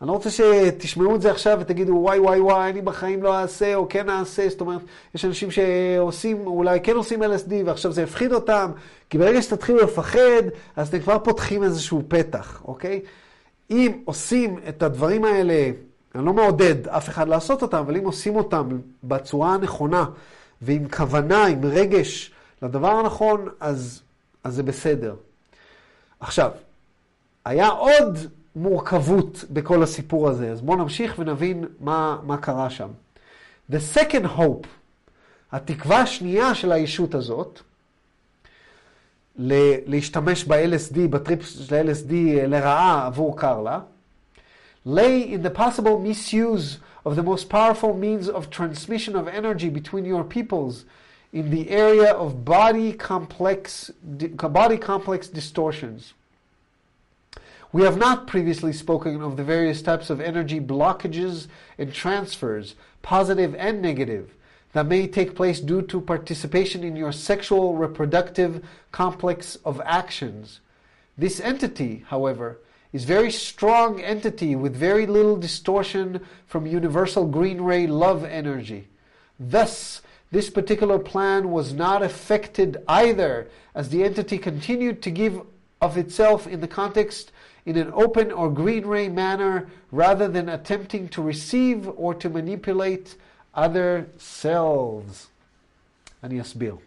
אני 0.00 0.08
לא 0.08 0.12
רוצה 0.12 0.30
שתשמעו 0.30 1.16
את 1.16 1.22
זה 1.22 1.30
עכשיו 1.30 1.58
ותגידו, 1.60 1.92
וואי, 1.92 2.18
וואי, 2.18 2.40
וואי, 2.40 2.70
אני 2.70 2.82
בחיים 2.82 3.22
לא 3.22 3.38
אעשה, 3.38 3.74
או 3.74 3.86
כן 3.88 4.10
אעשה, 4.10 4.48
זאת 4.48 4.60
אומרת, 4.60 4.80
יש 5.14 5.24
אנשים 5.24 5.48
שעושים, 5.50 6.46
אולי 6.46 6.80
כן 6.80 6.96
עושים 6.96 7.22
LSD, 7.22 7.52
ועכשיו 7.64 7.92
זה 7.92 8.02
יפחיד 8.02 8.32
אותם, 8.32 8.70
כי 9.10 9.18
ברגע 9.18 9.42
שתתחילו 9.42 9.78
לפחד, 9.78 10.42
אז 10.76 10.88
אתם 10.88 11.00
כבר 11.00 11.18
פותחים 11.18 11.62
איזשהו 11.62 12.02
פתח, 12.08 12.62
אוקיי? 12.64 13.00
אם 13.70 13.92
עושים 14.04 14.58
את 14.68 14.82
הדברים 14.82 15.24
האלה 15.24 15.70
אני 16.14 16.26
לא 16.26 16.32
מעודד 16.32 16.88
אף 16.88 17.08
אחד 17.08 17.28
לעשות 17.28 17.62
אותם, 17.62 17.76
אבל 17.76 17.96
אם 17.96 18.04
עושים 18.04 18.36
אותם 18.36 18.68
בצורה 19.04 19.54
הנכונה 19.54 20.04
ועם 20.62 20.88
כוונה, 20.88 21.46
עם 21.46 21.64
רגש 21.64 22.32
לדבר 22.62 22.90
הנכון, 22.90 23.48
אז, 23.60 24.02
אז 24.44 24.54
זה 24.54 24.62
בסדר. 24.62 25.14
עכשיו, 26.20 26.50
היה 27.44 27.68
עוד 27.68 28.18
מורכבות 28.56 29.44
בכל 29.50 29.82
הסיפור 29.82 30.28
הזה, 30.28 30.50
אז 30.50 30.60
בואו 30.60 30.76
נמשיך 30.76 31.14
ונבין 31.18 31.64
מה, 31.80 32.18
מה 32.22 32.36
קרה 32.36 32.70
שם. 32.70 32.88
The 33.70 33.78
second 33.94 34.38
hope, 34.38 34.66
התקווה 35.52 36.00
השנייה 36.00 36.54
של 36.54 36.72
הישות 36.72 37.14
הזאת, 37.14 37.60
להשתמש 39.86 40.44
ב-LSD, 40.44 40.98
בטריפ 41.10 41.42
של 41.42 41.74
ה-LSD 41.74 42.12
לרעה 42.46 43.06
עבור 43.06 43.38
קרלה, 43.38 43.80
lay 44.84 45.20
in 45.20 45.42
the 45.42 45.50
possible 45.50 45.98
misuse 45.98 46.78
of 47.04 47.16
the 47.16 47.22
most 47.22 47.48
powerful 47.48 47.94
means 47.94 48.28
of 48.28 48.50
transmission 48.50 49.16
of 49.16 49.28
energy 49.28 49.68
between 49.68 50.04
your 50.04 50.24
peoples 50.24 50.84
in 51.32 51.50
the 51.50 51.70
area 51.70 52.12
of 52.12 52.44
body 52.44 52.92
complex, 52.92 53.90
body 54.02 54.76
complex 54.76 55.28
distortions. 55.28 56.14
We 57.72 57.82
have 57.82 57.96
not 57.96 58.26
previously 58.26 58.74
spoken 58.74 59.22
of 59.22 59.38
the 59.38 59.44
various 59.44 59.80
types 59.80 60.10
of 60.10 60.20
energy 60.20 60.60
blockages 60.60 61.46
and 61.78 61.92
transfers, 61.92 62.74
positive 63.00 63.54
and 63.54 63.80
negative, 63.80 64.34
that 64.74 64.86
may 64.86 65.06
take 65.06 65.34
place 65.34 65.58
due 65.58 65.82
to 65.82 66.00
participation 66.00 66.84
in 66.84 66.96
your 66.96 67.12
sexual 67.12 67.74
reproductive 67.74 68.62
complex 68.90 69.56
of 69.64 69.80
actions. 69.86 70.60
This 71.16 71.40
entity, 71.40 72.04
however, 72.08 72.58
is 72.93 73.03
very 73.03 73.31
strong 73.31 74.01
entity 74.01 74.55
with 74.55 74.75
very 74.75 75.05
little 75.05 75.35
distortion 75.37 76.25
from 76.47 76.65
universal 76.65 77.25
green 77.25 77.61
ray 77.61 77.85
love 77.87 78.23
energy. 78.23 78.87
Thus, 79.39 80.01
this 80.31 80.49
particular 80.49 80.99
plan 80.99 81.51
was 81.51 81.73
not 81.73 82.01
affected 82.01 82.77
either, 82.87 83.49
as 83.75 83.89
the 83.89 84.03
entity 84.03 84.37
continued 84.37 85.01
to 85.03 85.11
give 85.11 85.41
of 85.81 85.97
itself 85.97 86.47
in 86.47 86.59
the 86.59 86.67
context 86.67 87.31
in 87.65 87.77
an 87.77 87.91
open 87.93 88.31
or 88.31 88.49
green 88.49 88.85
ray 88.85 89.09
manner 89.09 89.69
rather 89.91 90.27
than 90.27 90.49
attempting 90.49 91.09
to 91.09 91.21
receive 91.21 91.87
or 91.95 92.13
to 92.15 92.29
manipulate 92.29 93.15
other 93.53 94.07
selves. 94.17 95.27
אני 96.23 96.41
אסביר. 96.41 96.77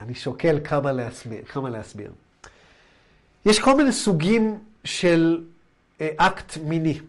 אני 0.00 0.14
שוקל 0.14 0.58
כמה 0.64 0.92
להסביר, 0.92 1.44
כמה 1.44 1.70
להסביר. 1.70 2.12
יש 3.46 3.58
כל 3.58 3.76
מיני 3.76 3.92
סוגים 3.92 4.58
של 4.84 5.44
אקט 6.02 6.56
מיני. 6.56 7.00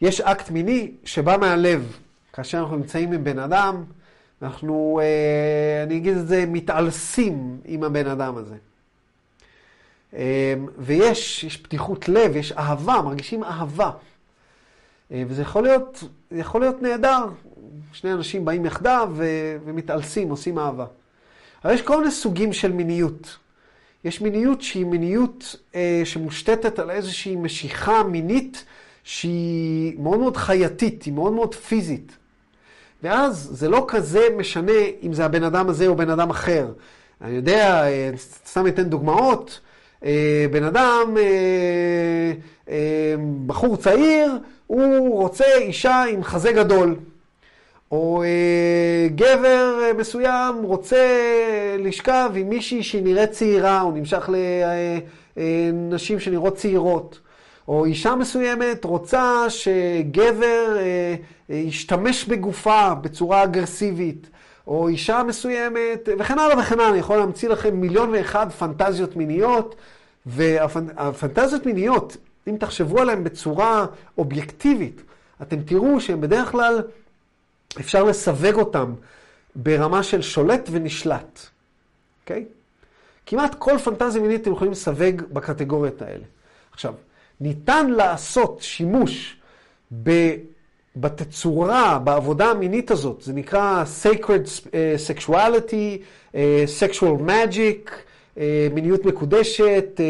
יש 0.00 0.20
אקט 0.20 0.50
מיני 0.50 0.92
שבא 1.04 1.36
מהלב. 1.36 1.98
כאשר 2.32 2.58
אנחנו 2.58 2.76
נמצאים 2.76 3.12
עם 3.12 3.24
בן 3.24 3.38
אדם, 3.38 3.84
אנחנו, 4.42 5.00
אני 5.86 5.96
אגיד 5.96 6.16
את 6.16 6.28
זה, 6.28 6.44
מתעלסים 6.46 7.60
עם 7.64 7.82
הבן 7.82 8.06
אדם 8.06 8.34
הזה. 8.36 8.56
ויש 10.78 11.44
יש 11.44 11.56
פתיחות 11.56 12.08
לב, 12.08 12.36
יש 12.36 12.52
אהבה, 12.52 13.02
מרגישים 13.04 13.44
אהבה. 13.44 13.90
וזה 15.10 15.42
יכול 15.42 15.62
להיות, 15.62 16.04
יכול 16.30 16.60
להיות 16.60 16.82
נהדר. 16.82 17.24
שני 17.92 18.12
אנשים 18.12 18.44
באים 18.44 18.66
יחדיו 18.66 19.10
ומתעלסים, 19.64 20.30
עושים 20.30 20.58
אהבה. 20.58 20.86
אבל 21.64 21.74
יש 21.74 21.82
כל 21.82 21.98
מיני 21.98 22.10
סוגים 22.10 22.52
של 22.52 22.72
מיניות. 22.72 23.36
יש 24.04 24.20
מיניות 24.20 24.62
שהיא 24.62 24.86
מיניות 24.86 25.56
אה, 25.74 26.02
שמושתתת 26.04 26.78
על 26.78 26.90
איזושהי 26.90 27.36
משיכה 27.36 28.02
מינית 28.02 28.64
שהיא 29.04 29.94
מאוד 29.98 30.18
מאוד 30.18 30.36
חייתית, 30.36 31.02
היא 31.02 31.14
מאוד 31.14 31.32
מאוד 31.32 31.54
פיזית. 31.54 32.16
ואז 33.02 33.48
זה 33.52 33.68
לא 33.68 33.84
כזה 33.88 34.28
משנה 34.36 34.72
אם 35.02 35.12
זה 35.12 35.24
הבן 35.24 35.44
אדם 35.44 35.68
הזה 35.68 35.86
או 35.86 35.96
בן 35.96 36.10
אדם 36.10 36.30
אחר. 36.30 36.72
אני 37.20 37.34
יודע, 37.36 37.84
אה, 37.86 38.10
סתם 38.16 38.66
אתן 38.66 38.82
דוגמאות. 38.82 39.60
אה, 40.04 40.46
בן 40.50 40.64
אדם, 40.64 41.16
אה, 41.16 42.32
אה, 42.68 43.14
בחור 43.46 43.76
צעיר, 43.76 44.38
הוא 44.66 45.22
רוצה 45.22 45.44
אישה 45.56 46.04
עם 46.10 46.24
חזה 46.24 46.52
גדול. 46.52 46.96
או 47.92 48.22
אה, 48.22 49.08
גבר 49.14 49.78
אה, 49.82 49.92
מסוים 49.92 50.62
רוצה 50.62 51.06
לשכב 51.78 52.30
עם 52.34 52.48
מישהי 52.48 52.82
שהיא 52.82 53.02
נראית 53.02 53.30
צעירה, 53.30 53.80
הוא 53.80 53.92
נמשך 53.92 54.30
לנשים 55.36 56.16
אה, 56.16 56.20
אה, 56.20 56.24
שנראות 56.24 56.56
צעירות. 56.56 57.20
או 57.68 57.84
אישה 57.84 58.14
מסוימת 58.14 58.84
רוצה 58.84 59.44
שגבר 59.48 60.76
אה, 60.76 61.14
אה, 61.50 61.56
ישתמש 61.56 62.24
בגופה 62.24 62.94
בצורה 62.94 63.44
אגרסיבית. 63.44 64.28
או 64.66 64.88
אישה 64.88 65.22
מסוימת, 65.22 66.08
וכן 66.18 66.38
הלאה 66.38 66.58
וכן 66.58 66.74
הלאה. 66.74 66.88
אני 66.88 66.98
יכול 66.98 67.16
להמציא 67.16 67.48
לכם 67.48 67.76
מיליון 67.76 68.10
ואחד 68.10 68.52
פנטזיות 68.52 69.16
מיניות, 69.16 69.74
והפנטזיות 70.26 71.66
מיניות, 71.66 72.16
אם 72.48 72.56
תחשבו 72.56 73.00
עליהן 73.00 73.24
בצורה 73.24 73.86
אובייקטיבית, 74.18 75.02
אתם 75.42 75.62
תראו 75.62 76.00
שהן 76.00 76.20
בדרך 76.20 76.50
כלל... 76.50 76.82
אפשר 77.80 78.04
לסווג 78.04 78.54
אותם 78.54 78.94
ברמה 79.56 80.02
של 80.02 80.22
שולט 80.22 80.68
ונשלט, 80.72 81.40
אוקיי? 82.22 82.44
Okay? 82.48 82.52
כמעט 83.26 83.54
כל 83.58 83.78
פנטזיה 83.78 84.22
מינית 84.22 84.42
אתם 84.42 84.52
יכולים 84.52 84.72
לסווג 84.72 85.22
בקטגוריות 85.32 86.02
האלה. 86.02 86.24
עכשיו, 86.72 86.94
ניתן 87.40 87.90
לעשות 87.90 88.58
שימוש 88.60 89.36
ב... 90.02 90.10
בתצורה, 90.96 91.98
בעבודה 91.98 92.50
המינית 92.50 92.90
הזאת, 92.90 93.22
זה 93.22 93.32
נקרא 93.32 93.84
sacred 94.02 94.70
sexuality, 95.08 95.98
sexual 96.80 97.28
magic, 97.28 97.90
מיניות 98.72 99.04
מקודשת, 99.04 100.00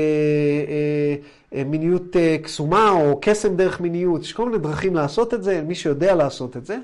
מיניות 1.66 2.16
קסומה 2.42 2.90
או 2.90 3.18
קסם 3.20 3.56
דרך 3.56 3.80
מיניות, 3.80 4.22
יש 4.22 4.32
כל 4.32 4.46
מיני 4.46 4.58
דרכים 4.58 4.94
לעשות 4.94 5.34
את 5.34 5.42
זה, 5.42 5.62
מי 5.62 5.74
שיודע 5.74 6.14
לעשות 6.14 6.56
את 6.56 6.66
זה. 6.66 6.78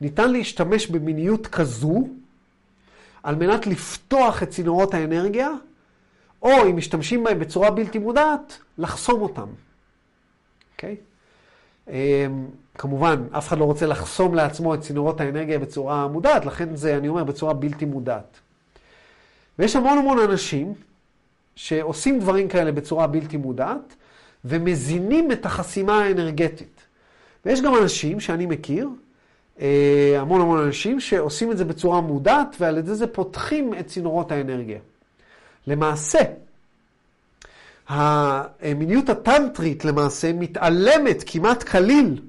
ניתן 0.00 0.32
להשתמש 0.32 0.86
במיניות 0.86 1.46
כזו 1.46 2.08
על 3.22 3.34
מנת 3.34 3.66
לפתוח 3.66 4.42
את 4.42 4.50
צינורות 4.50 4.94
האנרגיה, 4.94 5.50
או 6.42 6.50
אם 6.70 6.76
משתמשים 6.76 7.24
בהם 7.24 7.38
בצורה 7.38 7.70
בלתי 7.70 7.98
מודעת, 7.98 8.58
לחסום 8.78 9.22
אותם. 9.22 9.46
אוקיי? 10.72 10.96
Okay? 10.96 11.90
אמ, 11.90 12.46
כמובן, 12.74 13.22
אף 13.30 13.48
אחד 13.48 13.58
לא 13.58 13.64
רוצה 13.64 13.86
לחסום 13.86 14.34
לעצמו 14.34 14.74
את 14.74 14.80
צינורות 14.80 15.20
האנרגיה 15.20 15.58
בצורה 15.58 16.08
מודעת, 16.08 16.46
לכן 16.46 16.76
זה, 16.76 16.96
אני 16.96 17.08
אומר, 17.08 17.24
בצורה 17.24 17.54
בלתי 17.54 17.84
מודעת. 17.84 18.40
ויש 19.58 19.76
המון 19.76 19.98
המון 19.98 20.18
אנשים 20.18 20.74
שעושים 21.58 22.20
דברים 22.20 22.48
כאלה 22.48 22.72
בצורה 22.72 23.06
בלתי 23.06 23.36
מודעת, 23.36 23.94
ומזינים 24.44 25.32
את 25.32 25.46
החסימה 25.46 26.04
האנרגטית. 26.04 26.80
ויש 27.46 27.60
גם 27.60 27.74
אנשים 27.82 28.20
שאני 28.20 28.46
מכיר, 28.46 28.88
אה, 29.60 30.16
המון 30.20 30.40
המון 30.40 30.58
אנשים 30.58 31.00
שעושים 31.00 31.52
את 31.52 31.58
זה 31.58 31.64
בצורה 31.64 32.00
מודעת, 32.00 32.56
ועל 32.60 32.78
ידי 32.78 32.94
זה 32.94 33.06
פותחים 33.06 33.74
את 33.74 33.86
צינורות 33.86 34.32
האנרגיה. 34.32 34.78
למעשה, 35.66 36.18
המיניות 37.88 39.08
הטנטרית 39.08 39.84
למעשה 39.84 40.32
מתעלמת 40.32 41.24
כמעט 41.26 41.62
כליל 41.62 42.20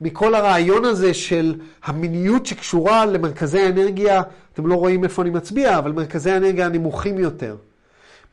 מכל 0.00 0.34
הרעיון 0.34 0.84
הזה 0.84 1.14
של 1.14 1.54
המיניות 1.84 2.46
שקשורה 2.46 3.06
למרכזי 3.06 3.60
האנרגיה, 3.60 4.22
אתם 4.52 4.66
לא 4.66 4.74
רואים 4.74 5.04
איפה 5.04 5.22
אני 5.22 5.30
מצביע, 5.30 5.78
אבל 5.78 5.92
מרכזי 5.92 6.30
האנרגיה 6.30 6.66
הנמוכים 6.66 7.18
יותר. 7.18 7.56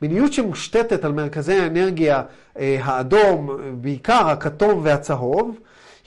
מיניות 0.02 0.32
שמושתתת 0.32 1.04
על 1.04 1.12
מרכזי 1.12 1.54
האנרגיה 1.54 2.22
אה, 2.58 2.78
האדום, 2.82 3.50
בעיקר 3.80 4.28
הכתום 4.28 4.80
והצהוב, 4.84 5.58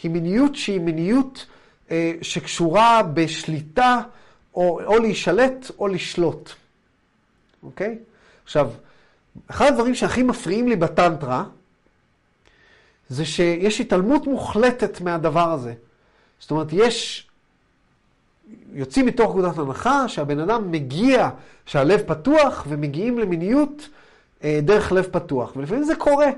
היא 0.04 0.12
מיניות 0.12 0.56
שהיא 0.56 0.80
מיניות 0.80 1.46
אה, 1.92 2.14
שקשורה 2.22 3.04
בשליטה, 3.04 4.02
או, 4.56 4.82
או 4.86 5.00
להישלט 5.00 5.72
או 5.80 5.88
לשלוט. 5.88 6.52
אוקיי? 7.64 7.98
עכשיו, 8.44 8.72
אחד 9.48 9.66
הדברים 9.68 9.96
שהכי 9.96 10.24
מפריעים 10.24 10.68
לי 10.68 10.76
בטנטרה, 10.76 11.44
זה 13.10 13.26
שיש 13.26 13.82
התעלמות 13.82 14.28
מוחלטת 14.28 15.02
מהדבר 15.02 15.52
הזה. 15.52 15.74
זאת 16.40 16.52
אומרת, 16.52 16.68
יש... 16.72 17.29
יוצאים 18.74 19.06
מתוך 19.06 19.32
נקודת 19.32 19.58
הנחה 19.58 20.08
שהבן 20.08 20.40
אדם 20.40 20.72
מגיע, 20.72 21.30
שהלב 21.66 22.02
פתוח, 22.06 22.66
ומגיעים 22.70 23.20
למיניות 23.20 23.90
אה, 24.44 24.60
דרך 24.64 24.92
לב 24.92 25.08
פתוח. 25.12 25.54
ולפעמים 25.56 25.84
זה 25.84 25.96
קורה. 25.96 26.30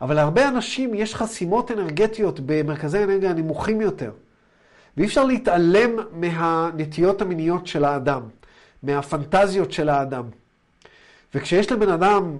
אבל 0.00 0.14
להרבה 0.14 0.48
אנשים 0.48 0.94
יש 0.94 1.14
חסימות 1.14 1.70
אנרגטיות 1.70 2.40
במרכזי 2.46 2.98
האנרגיה 2.98 3.30
הנמוכים 3.30 3.80
יותר. 3.80 4.10
ואי 4.96 5.06
אפשר 5.06 5.24
להתעלם 5.24 5.90
מהנטיות 6.12 7.22
המיניות 7.22 7.66
של 7.66 7.84
האדם, 7.84 8.22
מהפנטזיות 8.82 9.72
של 9.72 9.88
האדם. 9.88 10.24
וכשיש 11.34 11.72
לבן 11.72 11.88
אדם 11.88 12.36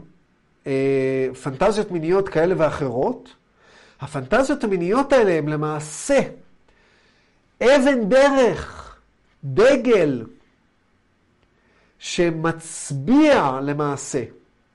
אה, 0.67 1.29
פנטזיות 1.43 1.91
מיניות 1.91 2.29
כאלה 2.29 2.55
ואחרות, 2.59 3.35
הפנטזיות 4.01 4.65
המיניות 4.65 5.13
האלה 5.13 5.33
הן 5.33 5.49
למעשה 5.49 6.21
אבן 7.63 8.09
דרך, 8.09 8.82
דגל, 9.45 10.25
שמצביע 11.99 13.61
למעשה 13.63 14.25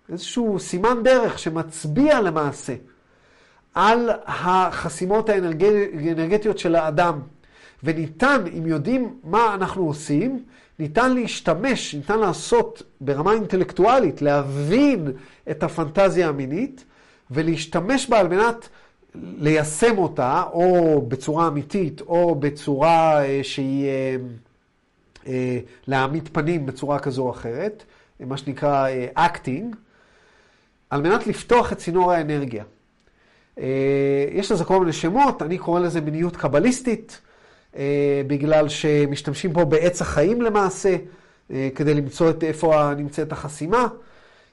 איזשהו 0.09 0.59
סימן 0.59 0.97
דרך 1.03 1.39
שמצביע 1.39 2.21
למעשה 2.21 2.75
על 3.73 4.09
החסימות 4.25 5.29
האנרגטיות 5.29 6.59
של 6.59 6.75
האדם. 6.75 7.19
וניתן, 7.83 8.43
אם 8.57 8.67
יודעים 8.67 9.19
מה 9.23 9.53
אנחנו 9.53 9.85
עושים, 9.85 10.43
ניתן 10.79 11.13
להשתמש, 11.13 11.95
ניתן 11.95 12.19
לעשות 12.19 12.83
ברמה 13.01 13.33
אינטלקטואלית, 13.33 14.21
להבין 14.21 15.11
את 15.51 15.63
הפנטזיה 15.63 16.27
המינית 16.27 16.83
ולהשתמש 17.31 18.09
בה 18.09 18.19
על 18.19 18.27
מנת 18.27 18.69
ליישם 19.15 19.97
אותה, 19.97 20.43
או 20.51 21.01
בצורה 21.07 21.47
אמיתית, 21.47 22.01
או 22.01 22.35
בצורה 22.35 23.25
אה, 23.25 23.39
שהיא 23.43 23.87
אה, 23.87 24.15
להעמיד 25.87 26.29
פנים 26.31 26.65
בצורה 26.65 26.99
כזו 26.99 27.21
או 27.21 27.31
אחרת, 27.31 27.83
מה 28.19 28.37
שנקרא 28.37 28.87
acting, 29.17 29.75
על 30.89 31.01
מנת 31.01 31.27
לפתוח 31.27 31.73
את 31.73 31.77
צינור 31.77 32.11
האנרגיה. 32.11 32.63
יש 34.31 34.51
לזה 34.51 34.65
כל 34.65 34.79
מיני 34.79 34.93
שמות, 34.93 35.41
אני 35.41 35.57
קורא 35.57 35.79
לזה 35.79 36.01
מיניות 36.01 36.37
קבליסטית. 36.37 37.21
אה, 37.77 38.21
בגלל 38.27 38.69
שמשתמשים 38.69 39.53
פה 39.53 39.65
בעץ 39.65 40.01
החיים 40.01 40.41
למעשה, 40.41 40.95
אה, 41.51 41.69
כדי 41.75 41.93
למצוא 41.93 42.29
את 42.29 42.43
איפה 42.43 42.93
נמצאת 42.97 43.31
החסימה. 43.31 43.87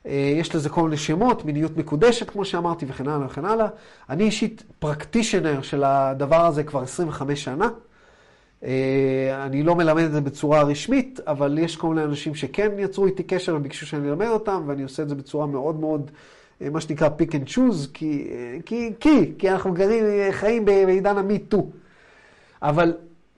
אה, 0.06 0.32
יש 0.36 0.54
לזה 0.54 0.68
כל 0.68 0.82
מיני 0.82 0.96
שמות, 0.96 1.44
מיניות 1.44 1.76
מקודשת, 1.76 2.30
כמו 2.30 2.44
שאמרתי, 2.44 2.86
וכן 2.88 3.08
הלאה 3.08 3.26
וכן 3.26 3.44
הלאה. 3.44 3.66
אני 4.10 4.24
אישית 4.24 4.62
פרקטישנר 4.78 5.62
של 5.62 5.84
הדבר 5.84 6.46
הזה 6.46 6.64
כבר 6.64 6.82
25 6.82 7.44
שנה. 7.44 7.68
אני 9.44 9.62
לא 9.62 9.74
מלמד 9.74 10.02
את 10.02 10.12
זה 10.12 10.20
בצורה 10.20 10.62
רשמית, 10.62 11.20
אבל 11.26 11.58
יש 11.58 11.76
כל 11.76 11.88
מיני 11.88 12.04
אנשים 12.04 12.34
שכן 12.34 12.72
יצרו 12.78 13.06
איתי 13.06 13.22
קשר 13.22 13.56
וביקשו 13.56 13.86
שאני 13.86 14.08
אלמד 14.08 14.26
אותם, 14.26 14.62
ואני 14.66 14.82
עושה 14.82 15.02
את 15.02 15.08
זה 15.08 15.14
בצורה 15.14 15.46
מאוד 15.46 15.80
מאוד, 15.80 16.10
מה 16.60 16.80
שנקרא 16.80 17.08
pick 17.18 17.30
and 17.30 17.50
choose, 17.50 17.88
כי, 17.94 18.28
כי, 18.66 18.92
כי, 19.00 19.32
כי 19.38 19.50
אנחנו 19.50 19.72
גרים, 19.72 20.04
חיים 20.30 20.64
בעידן 20.64 21.18
ה-me 21.18 21.54
too. 21.54 21.62
אבל 22.62 22.94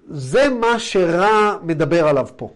זה 0.08 0.48
מה 0.48 0.78
שרע 0.78 1.56
מדבר 1.62 2.08
עליו 2.08 2.28
פה. 2.36 2.50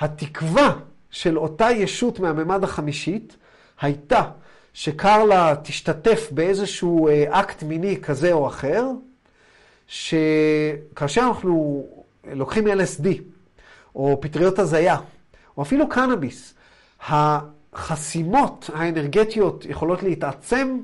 התקווה 0.00 0.76
של 1.10 1.38
אותה 1.38 1.70
ישות 1.70 2.20
מהממד 2.20 2.64
החמישית 2.64 3.36
הייתה 3.80 4.22
שקרלה 4.72 5.54
תשתתף 5.62 6.28
באיזשהו 6.30 7.08
אה, 7.08 7.40
אקט 7.40 7.62
מיני 7.62 7.96
כזה 8.02 8.32
או 8.32 8.46
אחר, 8.46 8.84
שכאשר 9.86 11.20
אנחנו 11.20 11.86
לוקחים 12.32 12.66
LSD, 12.66 13.08
או 13.94 14.18
פטריות 14.20 14.58
הזיה, 14.58 14.96
או 15.56 15.62
אפילו 15.62 15.88
קנאביס, 15.88 16.54
החסימות 17.02 18.70
האנרגטיות 18.74 19.64
יכולות 19.64 20.02
להתעצם, 20.02 20.78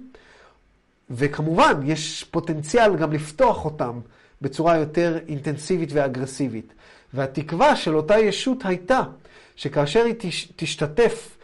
וכמובן 1.10 1.80
יש 1.84 2.24
פוטנציאל 2.24 2.96
גם 2.96 3.12
לפתוח 3.12 3.64
אותם 3.64 4.00
בצורה 4.42 4.76
יותר 4.76 5.18
אינטנסיבית 5.28 5.88
ואגרסיבית. 5.92 6.72
והתקווה 7.14 7.76
של 7.76 7.96
אותה 7.96 8.18
ישות 8.18 8.64
הייתה 8.64 9.00
שכאשר 9.56 10.04
היא 10.04 10.14
תשתתף 10.56 11.38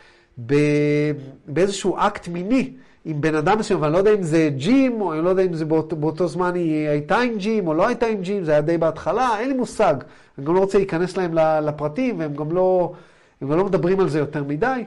באיזשהו 1.47 1.97
אקט 1.99 2.29
מיני 2.29 2.73
עם 3.05 3.21
בן 3.21 3.35
אדם 3.35 3.59
מסוים, 3.59 3.83
ואני 3.83 3.93
לא 3.93 3.99
יודע 3.99 4.15
אם 4.15 4.23
זה 4.23 4.51
ג'ים, 4.57 5.01
או 5.01 5.13
אני 5.15 5.25
לא 5.25 5.29
יודע 5.29 5.43
אם 5.43 5.55
זה 5.55 5.65
באותו, 5.65 5.97
באותו 5.97 6.29
זמן 6.29 6.55
היא 6.55 6.89
הייתה 6.89 7.19
עם 7.19 7.37
ג'ים 7.39 7.69
או 7.69 7.75
לא 7.75 7.87
הייתה 7.87 8.07
עם 8.07 8.23
ג'ים, 8.23 8.45
זה 8.45 8.53
היה 8.53 8.61
די 8.61 8.79
בהתחלה, 8.79 9.39
אין 9.39 9.49
לי 9.49 9.55
מושג. 9.55 9.95
אני 10.39 10.47
גם 10.47 10.55
לא 10.55 10.61
רוצה 10.61 10.79
להיכנס 10.79 11.17
להם 11.17 11.35
לפרטים, 11.35 12.19
והם 12.19 12.35
גם 12.35 12.53
לא, 12.53 12.93
גם 13.43 13.51
לא 13.51 13.65
מדברים 13.65 14.01
על 14.01 14.09
זה 14.09 14.19
יותר 14.19 14.45
מדי. 14.45 14.85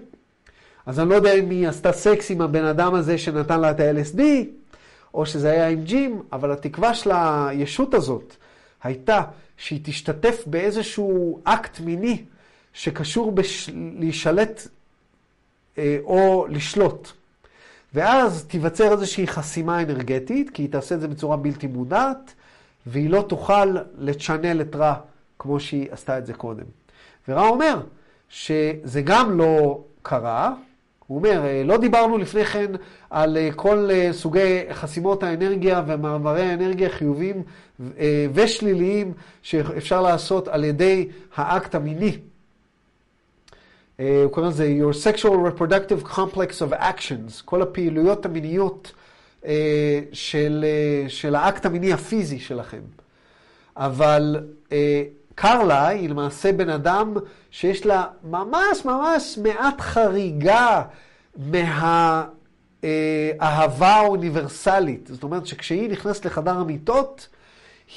אז 0.86 1.00
אני 1.00 1.10
לא 1.10 1.16
יודע 1.16 1.34
אם 1.34 1.50
היא 1.50 1.68
עשתה 1.68 1.92
סקס 1.92 2.32
עם 2.32 2.42
הבן 2.42 2.66
אדם 2.66 2.94
הזה 2.94 3.18
שנתן 3.18 3.60
לה 3.60 3.72
את 3.72 3.80
ה-LSD, 3.80 4.22
או 5.14 5.26
שזה 5.26 5.52
היה 5.52 5.68
עם 5.68 5.84
ג'ים, 5.84 6.22
אבל 6.34 6.52
התקווה 6.52 6.94
של 6.94 7.12
הישות 7.14 7.94
הזאת 7.94 8.36
הייתה 8.84 9.22
שהיא 9.58 9.80
תשתתף 9.84 10.44
באיזשהו 10.46 11.42
אקט 11.44 11.80
מיני 11.80 12.24
שקשור 12.74 13.32
בלהישלט 13.32 14.68
אה, 15.78 15.98
או 16.04 16.46
לשלוט. 16.50 17.12
ואז 17.94 18.46
תיווצר 18.46 18.92
איזושהי 18.92 19.28
חסימה 19.28 19.82
אנרגטית, 19.82 20.50
כי 20.50 20.62
היא 20.62 20.70
תעשה 20.72 20.96
את 20.96 21.02
זה 21.02 21.08
בצורה 21.08 21.38
בלתי 21.38 21.68
מודעת, 21.68 22.34
והיא 22.86 23.10
לא 23.10 23.22
תוכל 23.22 23.76
לצ'אנל 23.98 24.62
את 24.62 24.76
רע 24.76 24.94
כמו 25.40 25.60
שהיא 25.60 25.88
עשתה 25.92 26.18
את 26.18 26.26
זה 26.26 26.34
קודם. 26.34 26.66
ורע 27.28 27.48
אומר 27.48 27.82
שזה 28.30 29.02
גם 29.02 29.38
לא 29.38 29.84
קרה, 30.02 30.54
הוא 31.08 31.18
אומר, 31.18 31.46
אה, 31.46 31.64
לא 31.66 31.78
דיברנו 31.78 32.18
לפני 32.18 32.46
כן 32.46 32.72
על 33.10 33.38
אה, 33.38 33.50
כל 33.56 33.90
אה, 33.92 34.10
סוגי 34.12 34.60
חסימות 34.72 35.24
האנרגיה 35.24 35.84
ומעברי 35.88 36.42
האנרגיה 36.42 36.90
חיוביים 36.90 37.44
ושליליים 38.34 39.14
שאפשר 39.42 40.02
לעשות 40.02 40.48
על 40.48 40.64
ידי 40.64 41.08
האקט 41.36 41.76
המיני. 41.76 42.18
הוא 44.24 44.32
קורא 44.32 44.48
לזה 44.48 44.74
Your 44.80 44.94
Sexual 45.06 45.60
Reproductive 45.60 46.04
Complex 46.16 46.62
of 46.70 46.74
Actions, 46.74 47.42
כל 47.46 47.62
הפעילויות 47.62 48.26
המיניות 48.26 48.92
של, 50.14 50.66
של 51.08 51.36
האקט 51.36 51.66
המיני 51.66 51.94
הפיזי 51.94 52.40
שלכם. 52.40 52.82
אבל 53.78 54.46
קרלה 55.36 55.88
היא 55.88 56.10
למעשה 56.10 56.52
בן 56.52 56.70
אדם 56.70 57.14
שיש 57.52 57.86
לה 57.86 58.06
ממש 58.24 58.86
ממש 58.86 59.40
מעט 59.44 59.82
חריגה 59.82 60.82
מהאהבה 62.84 63.96
האוניברסלית. 63.96 65.10
זאת 65.14 65.24
אומרת 65.24 65.46
שכשהיא 65.46 65.90
נכנסת 65.90 66.26
לחדר 66.26 66.58
המיטות, 66.58 67.28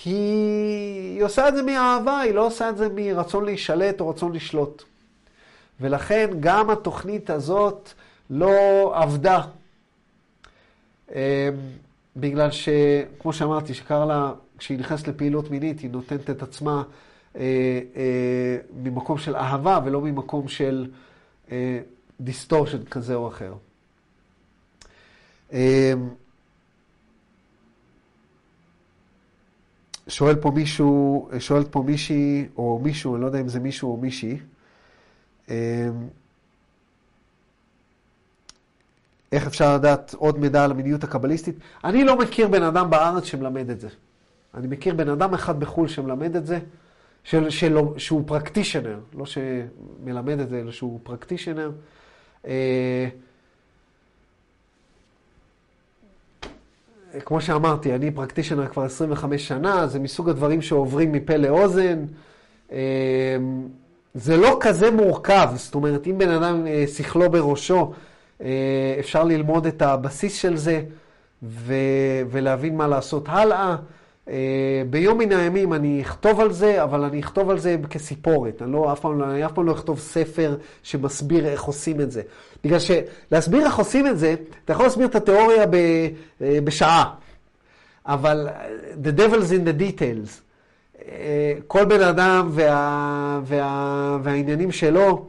היא... 0.05 1.15
היא 1.15 1.25
עושה 1.25 1.49
את 1.49 1.55
זה 1.55 1.63
מאהבה, 1.63 2.21
היא 2.21 2.35
לא 2.35 2.47
עושה 2.47 2.69
את 2.69 2.77
זה 2.77 2.89
מרצון 2.95 3.45
להישלט 3.45 4.01
או 4.01 4.09
רצון 4.09 4.33
לשלוט. 4.33 4.85
ולכן 5.81 6.31
גם 6.41 6.71
התוכנית 6.71 7.31
הזאת 7.31 7.93
לא 8.31 8.93
עבדה. 8.95 9.43
אמ, 11.13 11.17
בגלל 12.17 12.51
שכמו 12.51 13.33
שאמרתי, 13.33 13.75
שקרלה, 13.75 14.33
כשהיא 14.59 14.79
נכנסת 14.79 15.09
לפעילות 15.09 15.51
מינית, 15.51 15.81
היא 15.81 15.91
נותנת 15.91 16.31
את 16.31 16.43
עצמה 16.43 16.83
אה, 17.37 17.81
אה, 17.97 18.57
ממקום 18.83 19.19
של 19.19 19.37
אהבה 19.37 19.81
ולא 19.85 20.01
ממקום 20.01 20.49
של 20.49 20.91
distortion 22.21 22.79
אה, 22.79 22.85
כזה 22.85 23.15
או 23.15 23.29
אחר. 23.29 23.55
שואל 30.09 30.35
פה 30.35 30.51
מישהו, 30.51 31.29
שואלת 31.39 31.69
פה 31.71 31.83
מישהי 31.87 32.47
או 32.57 32.81
מישהו, 32.83 33.15
אני 33.15 33.23
לא 33.23 33.27
יודע 33.27 33.41
אם 33.41 33.49
זה 33.49 33.61
מישהו 33.61 33.93
או 33.93 33.97
מישהי, 33.97 34.39
איך 39.33 39.47
אפשר 39.47 39.75
לדעת 39.75 40.15
עוד 40.15 40.39
מידע 40.39 40.65
על 40.65 40.71
המיניות 40.71 41.05
הקבליסטית? 41.05 41.57
אני 41.85 42.05
לא 42.05 42.19
מכיר 42.19 42.49
בן 42.49 42.63
אדם 42.63 42.91
בארץ 42.91 43.25
שמלמד 43.25 43.71
את 43.71 43.81
זה. 43.81 43.89
אני 44.55 44.67
מכיר 44.67 44.95
בן 44.95 45.09
אדם 45.09 45.35
אחד 45.35 45.61
בחו"ל 45.61 45.89
שמלמד 45.89 46.37
את 46.37 46.47
זה. 46.47 46.59
של, 47.25 47.51
של, 47.51 47.77
שהוא 47.97 48.23
פרקטישנר, 48.27 48.99
לא 49.15 49.25
שמלמד 49.27 50.41
את 50.41 50.49
זה, 50.49 50.61
אלא 50.61 50.73
שהוא 50.73 51.01
פרקטישנר. 51.03 51.71
אה, 52.47 53.09
כמו 57.25 57.41
שאמרתי, 57.41 57.95
אני 57.95 58.11
פרקטישנר 58.11 58.69
כבר 58.69 58.83
25 58.83 59.49
שנה, 59.49 59.87
זה 59.87 59.99
מסוג 59.99 60.29
הדברים 60.29 60.63
שעוברים 60.63 61.13
מפה 61.13 61.37
לאוזן. 61.37 62.05
אה, 62.73 63.37
זה 64.15 64.37
לא 64.37 64.57
כזה 64.61 64.91
מורכב, 64.91 65.49
זאת 65.55 65.75
אומרת, 65.75 66.07
אם 66.07 66.19
בן 66.19 66.29
אדם 66.29 66.67
אה, 66.67 66.85
שכלו 66.97 67.31
בראשו, 67.31 67.93
אפשר 69.01 69.25
ללמוד 69.25 69.67
את 69.67 69.83
הבסיס 69.83 70.35
של 70.35 70.57
זה 70.57 70.83
ו- 71.43 72.23
ולהבין 72.31 72.77
מה 72.77 72.87
לעשות 72.87 73.25
הלאה. 73.29 73.77
אה, 74.29 74.83
ביום 74.91 75.19
מן 75.19 75.33
הימים 75.33 75.73
אני 75.73 76.03
אכתוב 76.03 76.41
על 76.41 76.53
זה, 76.53 76.83
אבל 76.83 77.05
אני 77.05 77.21
אכתוב 77.21 77.51
על 77.51 77.59
זה 77.59 77.77
כסיפורת. 77.91 78.63
אני, 78.63 78.73
לא, 78.73 78.93
אף 78.93 79.01
פעם, 79.01 79.21
לא, 79.21 79.25
אני 79.25 79.47
אף 79.47 79.53
פעם 79.53 79.67
לא 79.67 79.73
אכתוב 79.73 79.99
ספר 79.99 80.57
שמסביר 80.83 81.47
איך 81.47 81.63
עושים 81.63 82.01
את 82.01 82.11
זה. 82.11 82.23
בגלל 82.65 82.79
שלהסביר 82.79 83.67
איך 83.67 83.79
עושים 83.79 84.07
את 84.07 84.19
זה, 84.19 84.35
אתה 84.65 84.73
יכול 84.73 84.87
להסביר 84.87 85.07
את 85.07 85.15
התיאוריה 85.15 85.67
ב, 85.67 85.75
אה, 85.75 86.59
בשעה. 86.65 87.15
אבל 88.07 88.49
אה, 88.49 88.67
the 89.05 89.19
devil's 89.21 89.51
in 89.51 89.69
the 89.69 89.81
details. 89.81 90.44
כל 91.67 91.85
בן 91.85 92.03
אדם 92.03 92.49
וה, 92.53 93.41
וה, 93.45 94.19
והעניינים 94.23 94.73
שלו, 94.73 95.27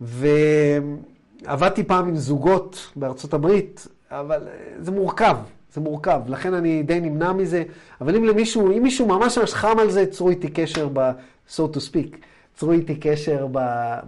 ועבדתי 0.00 1.84
פעם 1.84 2.08
עם 2.08 2.16
זוגות 2.16 2.90
בארצות 2.96 3.34
הברית, 3.34 3.86
אבל 4.10 4.48
זה 4.78 4.90
מורכב. 4.90 5.36
זה 5.74 5.80
מורכב, 5.80 6.20
לכן 6.26 6.54
אני 6.54 6.82
די 6.82 7.00
נמנע 7.00 7.32
מזה. 7.32 7.62
אבל 8.00 8.16
אם 8.16 8.24
למישהו, 8.24 8.72
אם 8.72 8.82
מישהו 8.82 9.06
ממש 9.06 9.38
חם 9.38 9.78
על 9.78 9.90
זה, 9.90 10.06
צרו 10.06 10.30
איתי 10.30 10.48
קשר 10.48 10.88
ב... 10.92 11.10
so 11.48 11.60
to 11.74 11.76
speak, 11.76 12.16
צרו 12.56 12.72
איתי 12.72 12.94
קשר 12.94 13.46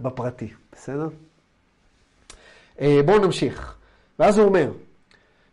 בפרטי, 0.01 0.47
בסדר? 0.73 1.07
אה, 2.81 3.01
בואו 3.05 3.17
נמשיך. 3.17 3.75
ואז 4.19 4.37
הוא 4.37 4.47
אומר, 4.47 4.71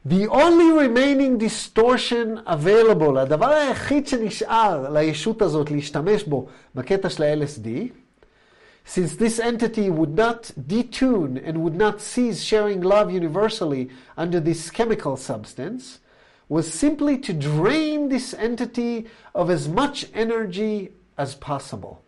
The 0.05 0.28
only 0.28 0.72
remaining 0.72 1.38
distortion 1.38 2.39
available, 2.45 3.18
הדבר 3.18 3.49
היחיד 3.49 4.08
שנשאר 4.08 4.89
לישות 4.93 5.41
הזאת 5.41 5.72
להשתמש 5.72 6.24
בו 6.24 6.47
בקטע 6.76 7.10
של 7.10 7.24
ה-LSD, 7.24 7.68
since 8.86 9.16
this 9.18 9.38
entity 9.39 9.89
would 9.89 10.16
not 10.16 10.51
detune 10.58 11.38
and 11.45 11.58
would 11.58 11.76
not 11.76 11.99
cease 11.99 12.41
sharing 12.41 12.80
love 12.80 13.12
universally 13.12 13.89
under 14.16 14.39
this 14.39 14.70
chemical 14.70 15.18
substance, 15.18 15.99
was 16.47 16.74
simply 16.74 17.18
to 17.18 17.34
drain 17.34 18.08
this 18.08 18.34
entity 18.34 19.08
of 19.36 19.49
as 19.49 19.68
much 19.68 20.05
energy 20.14 20.93
as 21.18 21.36
possible. 21.36 22.01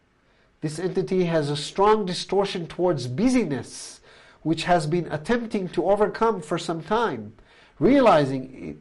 This 0.61 0.79
entity 0.79 1.25
has 1.25 1.49
a 1.49 1.57
strong 1.57 2.05
distortion 2.05 2.65
towards 2.67 3.07
busyness, 3.07 3.99
which 4.43 4.63
has 4.63 4.87
been 4.87 5.11
attempting 5.11 5.67
to 5.69 5.89
overcome 5.89 6.41
for 6.41 6.57
some 6.57 6.81
time, 6.81 7.33
realizing 7.78 8.78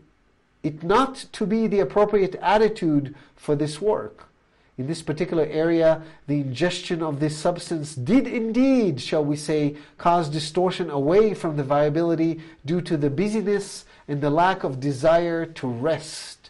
it, 0.64 0.76
it 0.76 0.84
not 0.84 1.26
to 1.34 1.46
be 1.46 1.68
the 1.68 1.80
appropriate 1.80 2.36
attitude 2.36 3.16
for 3.36 3.56
this 3.56 3.82
work. 3.82 4.30
In 4.78 4.88
this 4.88 5.04
particular 5.04 5.46
area, 5.46 6.02
the 6.26 6.41
ingestion 6.41 7.04
of 7.04 7.20
this 7.20 7.38
substance 7.38 7.94
did 7.94 8.26
indeed, 8.26 9.00
shall 9.00 9.24
we 9.24 9.36
say, 9.36 9.76
cause 9.98 10.30
distortion 10.30 10.89
away 10.89 11.36
from 11.36 11.58
the 11.58 11.64
viability 11.64 12.41
due 12.66 12.82
to 12.82 12.98
the 12.98 13.12
busyness 13.12 13.86
and 14.08 14.20
the 14.20 14.32
lack 14.32 14.64
of 14.64 14.80
desire 14.80 15.46
to 15.46 15.68
rest. 15.68 16.50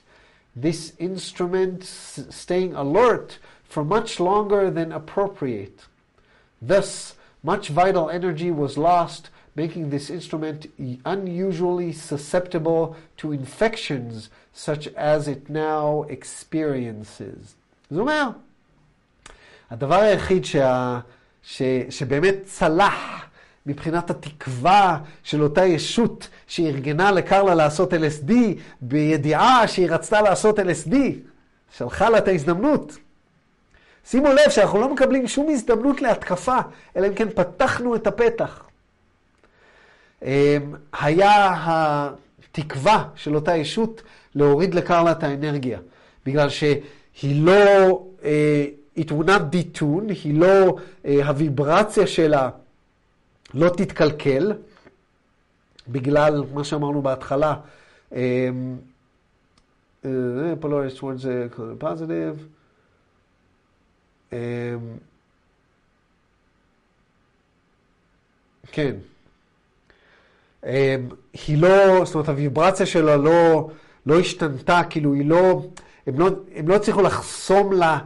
This 0.56 0.94
instrument 1.00 1.84
staying 1.84 2.76
alert 2.76 3.39
for 3.64 3.84
much 3.84 4.20
longer 4.20 4.70
than 4.70 4.91
appropriate. 4.91 5.82
Thus, 6.62 7.16
much 7.41 7.68
vital 7.68 8.10
energy 8.10 8.52
was 8.52 8.78
lost, 8.78 9.30
making 9.56 9.89
this 9.89 10.10
instrument 10.10 10.68
unusually 11.06 11.91
susceptible 11.93 12.95
to 13.18 13.32
infections 13.32 14.30
such 14.54 14.88
as 14.95 15.28
it 15.28 15.49
now 15.49 16.06
experiences. 16.10 17.56
זה 17.89 17.99
אומר, 17.99 18.30
הדבר 19.72 19.95
היחיד 19.95 20.45
שה, 20.45 20.99
ש, 21.43 21.62
שבאמת 21.89 22.36
צלח 22.45 23.26
מבחינת 23.66 24.10
התקווה 24.10 24.99
של 25.24 25.43
אותה 25.43 25.66
ישות 25.66 26.30
שארגנה 26.47 27.12
לקרלה 27.12 27.56
לעשות 27.56 27.93
LSD 27.93 28.32
בידיעה 28.82 29.68
שהיא 29.68 29.89
רצתה 29.89 30.22
לעשות 30.22 30.60
LSD, 30.60 30.95
שלחה 31.78 32.10
לה 32.10 32.18
את 32.18 32.28
ההזדמנות. 32.28 32.97
שימו 34.06 34.28
לב 34.28 34.49
שאנחנו 34.49 34.82
לא 34.82 34.93
מקבלים 34.93 35.28
שום 35.28 35.49
הזדמנות 35.49 36.01
להתקפה, 36.01 36.58
אלא 36.95 37.08
אם 37.08 37.14
כן 37.14 37.30
פתחנו 37.30 37.95
את 37.95 38.08
הפתח. 38.08 38.64
אמ, 40.24 40.76
היה 41.02 41.54
התקווה 41.66 43.10
של 43.16 43.36
אותה 43.36 43.56
ישות 43.56 44.02
להוריד 44.36 44.76
לקרלה 44.76 45.12
את 45.12 45.24
האנרגיה, 45.24 45.80
בגלל 46.26 46.50
שהיא 46.50 47.46
לא, 47.46 48.06
would 48.98 49.28
not 49.28 49.42
detune, 49.52 50.12
היא 50.24 50.40
לא, 50.40 50.78
הוויברציה 51.04 52.08
שלה 52.08 52.50
לא 53.54 53.70
תתקלקל, 53.70 54.54
בגלל 55.88 56.44
מה 56.54 56.64
שאמרנו 56.64 57.02
בהתחלה, 57.02 57.56
polarized 60.62 60.98
towards 61.00 61.26
positive. 61.82 62.38
כן. 68.72 68.96
היא 71.47 71.57
לא, 71.57 72.05
זאת 72.05 72.16
אומרת, 72.16 72.30
הוויברציה 72.30 72.86
שלה 72.86 73.18
לא, 73.18 73.70
לא 74.05 74.20
השתנתה, 74.20 74.82
כאילו 74.89 75.14
היא 75.14 75.26
לא, 75.26 75.61
הם 76.07 76.20
לא, 76.20 76.30
הם 76.55 76.68
לא 76.68 76.76
הצליחו 76.76 77.01
לחסום 77.01 77.74
לה 77.74 77.99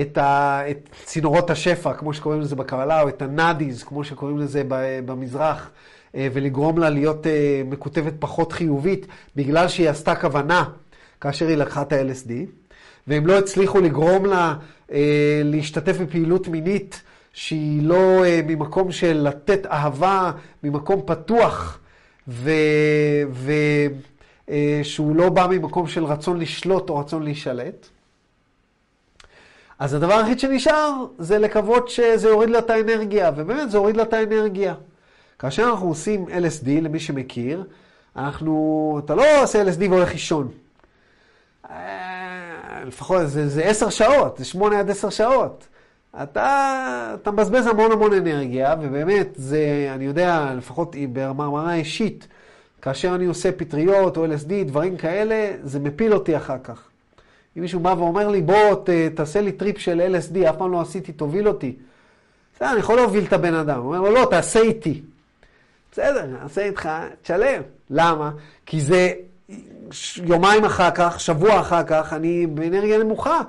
את, 0.00 0.18
ה, 0.18 0.60
את 0.70 0.88
צינורות 1.04 1.50
השפע, 1.50 1.94
כמו 1.94 2.14
שקוראים 2.14 2.40
לזה 2.40 2.56
בקבלה, 2.56 3.02
או 3.02 3.08
את 3.08 3.22
הנאדיז, 3.22 3.82
כמו 3.82 4.04
שקוראים 4.04 4.38
לזה 4.38 4.62
במזרח, 5.04 5.70
ולגרום 6.14 6.78
לה 6.78 6.90
להיות 6.90 7.26
מקוטבת 7.64 8.12
פחות 8.18 8.52
חיובית, 8.52 9.06
בגלל 9.36 9.68
שהיא 9.68 9.88
עשתה 9.88 10.14
כוונה 10.14 10.64
כאשר 11.20 11.48
היא 11.48 11.56
לקחה 11.56 11.82
את 11.82 11.92
ה-LSD, 11.92 12.30
והם 13.06 13.26
לא 13.26 13.38
הצליחו 13.38 13.80
לגרום 13.80 14.26
לה 14.26 14.54
אה, 14.92 15.40
להשתתף 15.44 15.96
בפעילות 15.98 16.48
מינית 16.48 17.02
שהיא 17.32 17.82
לא 17.82 18.24
אה, 18.24 18.40
ממקום 18.46 18.92
של 18.92 19.12
לתת 19.12 19.66
אהבה, 19.66 20.32
ממקום 20.62 21.02
פתוח, 21.06 21.79
ושהוא 24.48 25.10
אה, 25.10 25.16
לא 25.16 25.28
בא 25.28 25.46
ממקום 25.50 25.86
של 25.86 26.04
רצון 26.04 26.40
לשלוט 26.40 26.90
או 26.90 26.98
רצון 26.98 27.22
להישלט. 27.22 27.86
אז 29.78 29.94
הדבר 29.94 30.14
היחיד 30.14 30.40
שנשאר 30.40 31.06
זה 31.18 31.38
לקוות 31.38 31.88
שזה 31.88 32.28
יוריד 32.28 32.50
לה 32.50 32.58
את 32.58 32.70
האנרגיה, 32.70 33.30
ובאמת 33.36 33.70
זה 33.70 33.76
יוריד 33.76 33.96
לה 33.96 34.02
את 34.02 34.12
האנרגיה. 34.12 34.74
כאשר 35.38 35.62
אנחנו 35.70 35.88
עושים 35.88 36.26
LSD, 36.26 36.68
למי 36.80 37.00
שמכיר, 37.00 37.64
אנחנו, 38.16 39.00
אתה 39.04 39.14
לא 39.14 39.42
עושה 39.42 39.62
LSD 39.62 39.88
והולך 39.90 40.12
לישון. 40.12 40.48
לפחות 42.86 43.28
זה, 43.28 43.48
זה 43.48 43.62
עשר 43.62 43.90
שעות, 43.90 44.38
זה 44.38 44.44
שמונה 44.44 44.78
עד 44.78 44.90
עשר 44.90 45.10
שעות. 45.10 45.66
אתה, 46.22 47.14
אתה 47.22 47.30
מבזבז 47.30 47.66
המון 47.66 47.92
המון 47.92 48.12
אנרגיה, 48.12 48.74
ובאמת, 48.80 49.28
זה, 49.34 49.90
אני 49.94 50.04
יודע, 50.04 50.52
לפחות 50.56 50.96
ברמה 51.12 51.74
אישית, 51.74 52.28
כאשר 52.82 53.14
אני 53.14 53.26
עושה 53.26 53.52
פטריות 53.52 54.16
או 54.16 54.26
LSD, 54.26 54.52
דברים 54.66 54.96
כאלה, 54.96 55.52
זה 55.62 55.80
מפיל 55.80 56.14
אותי 56.14 56.36
אחר 56.36 56.56
כך. 56.64 56.88
אם 57.56 57.62
מישהו 57.62 57.80
בא 57.80 57.94
ואומר 57.98 58.28
לי, 58.28 58.42
בוא, 58.42 58.74
ת, 58.84 58.90
תעשה 59.14 59.40
לי 59.40 59.52
טריפ 59.52 59.78
של 59.78 60.14
LSD, 60.14 60.50
אף 60.50 60.56
פעם 60.56 60.72
לא 60.72 60.80
עשיתי, 60.80 61.12
תוביל 61.12 61.48
אותי. 61.48 61.76
בסדר, 62.56 62.70
אני 62.70 62.78
יכול 62.78 62.96
להוביל 62.96 63.24
את 63.24 63.32
הבן 63.32 63.54
אדם. 63.54 63.80
הוא 63.80 63.96
אומר 63.96 64.10
לו, 64.10 64.14
לא, 64.14 64.26
תעשה 64.30 64.60
איתי. 64.60 65.02
בסדר, 65.92 66.26
נעשה 66.26 66.64
איתך, 66.64 66.88
תשלם. 67.22 67.62
למה? 67.90 68.30
כי 68.66 68.80
זה 68.80 69.12
יומיים 70.24 70.64
אחר 70.64 70.90
כך, 70.94 71.20
שבוע 71.20 71.60
אחר 71.60 71.82
כך, 71.86 72.12
אני 72.12 72.46
באנרגיה 72.46 72.98
נמוכה. 72.98 73.40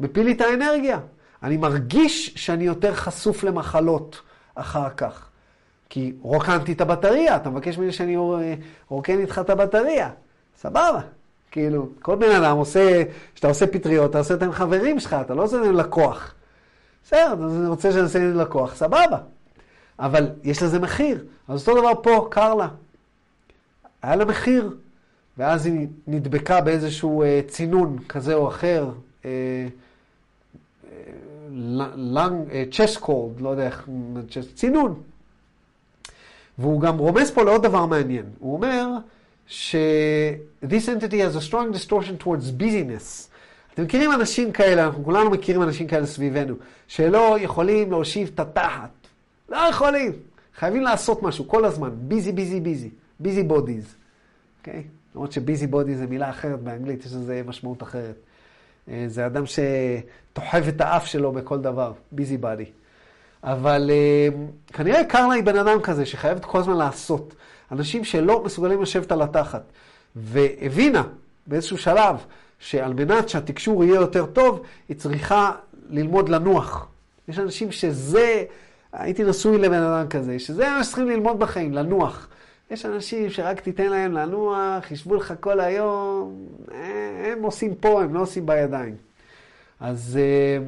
מפיל 0.00 0.24
לי 0.26 0.32
את 0.32 0.40
האנרגיה. 0.40 0.98
אני 1.42 1.56
מרגיש 1.56 2.34
שאני 2.36 2.64
יותר 2.64 2.94
חשוף 2.94 3.44
למחלות 3.44 4.20
אחר 4.54 4.88
כך. 4.90 5.28
כי 5.88 6.12
רוקנתי 6.22 6.72
את 6.72 6.80
הבטריה, 6.80 7.36
אתה 7.36 7.50
מבקש 7.50 7.78
ממני 7.78 7.92
שאני 7.92 8.16
רוקן 8.88 9.18
איתך 9.18 9.40
את 9.44 9.50
הבטריה. 9.50 10.10
סבבה. 10.60 11.00
כאילו, 11.50 11.88
כל 12.02 12.14
בן 12.14 12.30
אדם 12.30 12.56
עושה, 12.56 13.02
כשאתה 13.34 13.48
עושה 13.48 13.66
פטריות, 13.66 14.10
אתה 14.10 14.18
עושה 14.18 14.34
עם 14.42 14.52
חברים 14.52 15.00
שלך, 15.00 15.16
אתה 15.20 15.34
לא 15.34 15.42
עושה 15.42 15.56
עם 15.56 15.76
לקוח. 15.76 16.34
בסדר, 17.04 17.32
אתה 17.32 17.68
רוצה 17.68 17.92
שאני 17.92 18.02
אעשה 18.02 18.18
עם 18.18 18.38
לקוח, 18.38 18.74
סבבה. 18.74 19.18
אבל 19.98 20.30
יש 20.44 20.62
לזה 20.62 20.78
מחיר. 20.78 21.24
אז 21.48 21.68
אותו 21.68 21.80
דבר 21.80 22.02
פה, 22.02 22.28
קרלה. 22.30 22.68
היה 24.02 24.16
לה 24.16 24.24
מחיר. 24.24 24.76
ואז 25.38 25.66
היא 25.66 25.86
נדבקה 26.06 26.60
באיזשהו 26.60 27.22
אה, 27.22 27.40
צינון 27.48 27.98
כזה 28.08 28.34
או 28.34 28.48
אחר, 28.48 28.90
אה, 29.24 29.30
קורד, 33.00 33.36
אה, 33.36 33.42
לא 33.42 33.48
יודע 33.48 33.66
איך, 33.66 33.88
צינון. 34.54 35.00
והוא 36.58 36.80
גם 36.80 36.98
רומז 36.98 37.30
פה 37.30 37.42
לעוד 37.42 37.62
דבר 37.62 37.86
מעניין. 37.86 38.24
הוא 38.38 38.54
אומר 38.54 38.88
ש- 39.46 39.76
this 40.64 40.86
entity 40.88 41.12
has 41.14 41.36
a 41.36 41.50
strong 41.50 41.74
distortion 41.74 42.24
towards 42.24 42.60
busyness. 42.62 43.28
אתם 43.74 43.82
מכירים 43.82 44.12
אנשים 44.12 44.52
כאלה, 44.52 44.84
אנחנו 44.86 45.04
כולנו 45.04 45.30
מכירים 45.30 45.62
אנשים 45.62 45.86
כאלה 45.86 46.06
סביבנו, 46.06 46.54
שלא 46.88 47.36
יכולים 47.40 47.90
להושיב 47.90 48.30
את 48.34 48.40
התחת. 48.40 48.90
לא 49.48 49.56
יכולים. 49.56 50.12
חייבים 50.58 50.82
לעשות 50.82 51.22
משהו 51.22 51.48
כל 51.48 51.64
הזמן. 51.64 51.90
ביזי, 51.94 52.32
ביזי, 52.32 52.60
ביזי. 52.60 52.90
ביזי 53.20 53.42
בודיז. 53.42 53.94
אוקיי? 54.60 54.82
למרות 55.14 55.32
שביזי 55.32 55.66
בודי 55.66 55.94
זה 55.96 56.06
מילה 56.06 56.30
אחרת 56.30 56.60
באנגלית, 56.60 57.04
יש 57.06 57.12
לזה 57.12 57.42
משמעות 57.46 57.82
אחרת. 57.82 58.14
אה, 58.90 59.04
זה 59.06 59.26
אדם 59.26 59.44
שטוחב 59.46 60.68
את 60.68 60.80
האף 60.80 61.06
שלו 61.06 61.32
בכל 61.32 61.58
דבר, 61.58 61.92
ביזי 62.12 62.36
בודי. 62.36 62.64
אבל 63.44 63.90
אה, 63.92 64.28
כנראה 64.66 65.04
קרלה 65.04 65.34
היא 65.34 65.44
בן 65.44 65.58
אדם 65.58 65.80
כזה 65.80 66.06
שחייבת 66.06 66.44
כל 66.44 66.58
הזמן 66.58 66.76
לעשות. 66.76 67.34
אנשים 67.72 68.04
שלא 68.04 68.44
מסוגלים 68.44 68.82
לשבת 68.82 69.12
על 69.12 69.22
התחת. 69.22 69.62
והבינה 70.16 71.02
באיזשהו 71.46 71.78
שלב 71.78 72.16
שעל 72.58 72.94
מנת 72.94 73.28
שהתקשור 73.28 73.84
יהיה 73.84 73.94
יותר 73.94 74.26
טוב, 74.26 74.62
היא 74.88 74.96
צריכה 74.96 75.52
ללמוד 75.90 76.28
לנוח. 76.28 76.86
יש 77.28 77.38
אנשים 77.38 77.72
שזה, 77.72 78.44
הייתי 78.92 79.24
נשוי 79.24 79.58
לבן 79.58 79.82
אדם 79.82 80.08
כזה, 80.08 80.38
שזה 80.38 80.70
מה 80.70 80.84
שצריכים 80.84 81.08
ללמוד 81.08 81.38
בחיים, 81.38 81.72
לנוח. 81.72 82.28
יש 82.70 82.86
אנשים 82.86 83.30
שרק 83.30 83.60
תיתן 83.60 83.86
להם 83.86 84.12
לנוח, 84.12 84.90
ישבו 84.90 85.14
לך 85.14 85.34
כל 85.40 85.60
היום, 85.60 86.46
אה, 86.72 87.32
הם 87.32 87.42
עושים 87.42 87.74
פה, 87.74 88.02
הם 88.02 88.14
לא 88.14 88.20
עושים 88.20 88.46
בידיים. 88.46 88.96
אז 89.80 90.18
אה, 90.20 90.64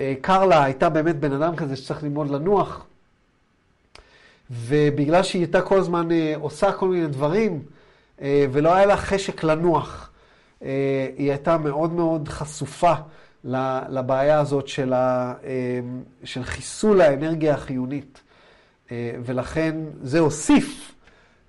אה, 0.00 0.14
קרלה 0.20 0.64
הייתה 0.64 0.88
באמת 0.88 1.16
בן 1.16 1.32
אדם 1.32 1.56
כזה 1.56 1.76
שצריך 1.76 2.02
ללמוד 2.02 2.30
לנוח, 2.30 2.86
ובגלל 4.50 5.22
שהיא 5.22 5.42
הייתה 5.42 5.62
כל 5.62 5.78
הזמן 5.78 6.08
עושה 6.34 6.72
כל 6.72 6.88
מיני 6.88 7.06
דברים, 7.06 7.62
ולא 8.22 8.74
היה 8.74 8.86
לה 8.86 8.96
חשק 8.96 9.44
לנוח, 9.44 10.10
היא 10.60 11.30
הייתה 11.30 11.58
מאוד 11.58 11.92
מאוד 11.92 12.28
חשופה 12.28 12.92
לבעיה 13.88 14.40
הזאת 14.40 14.68
של, 14.68 14.92
ה, 14.92 15.34
של 16.24 16.44
חיסול 16.44 17.00
האנרגיה 17.00 17.54
החיונית. 17.54 18.20
ולכן 19.24 19.76
זה 20.02 20.18
הוסיף, 20.18 20.92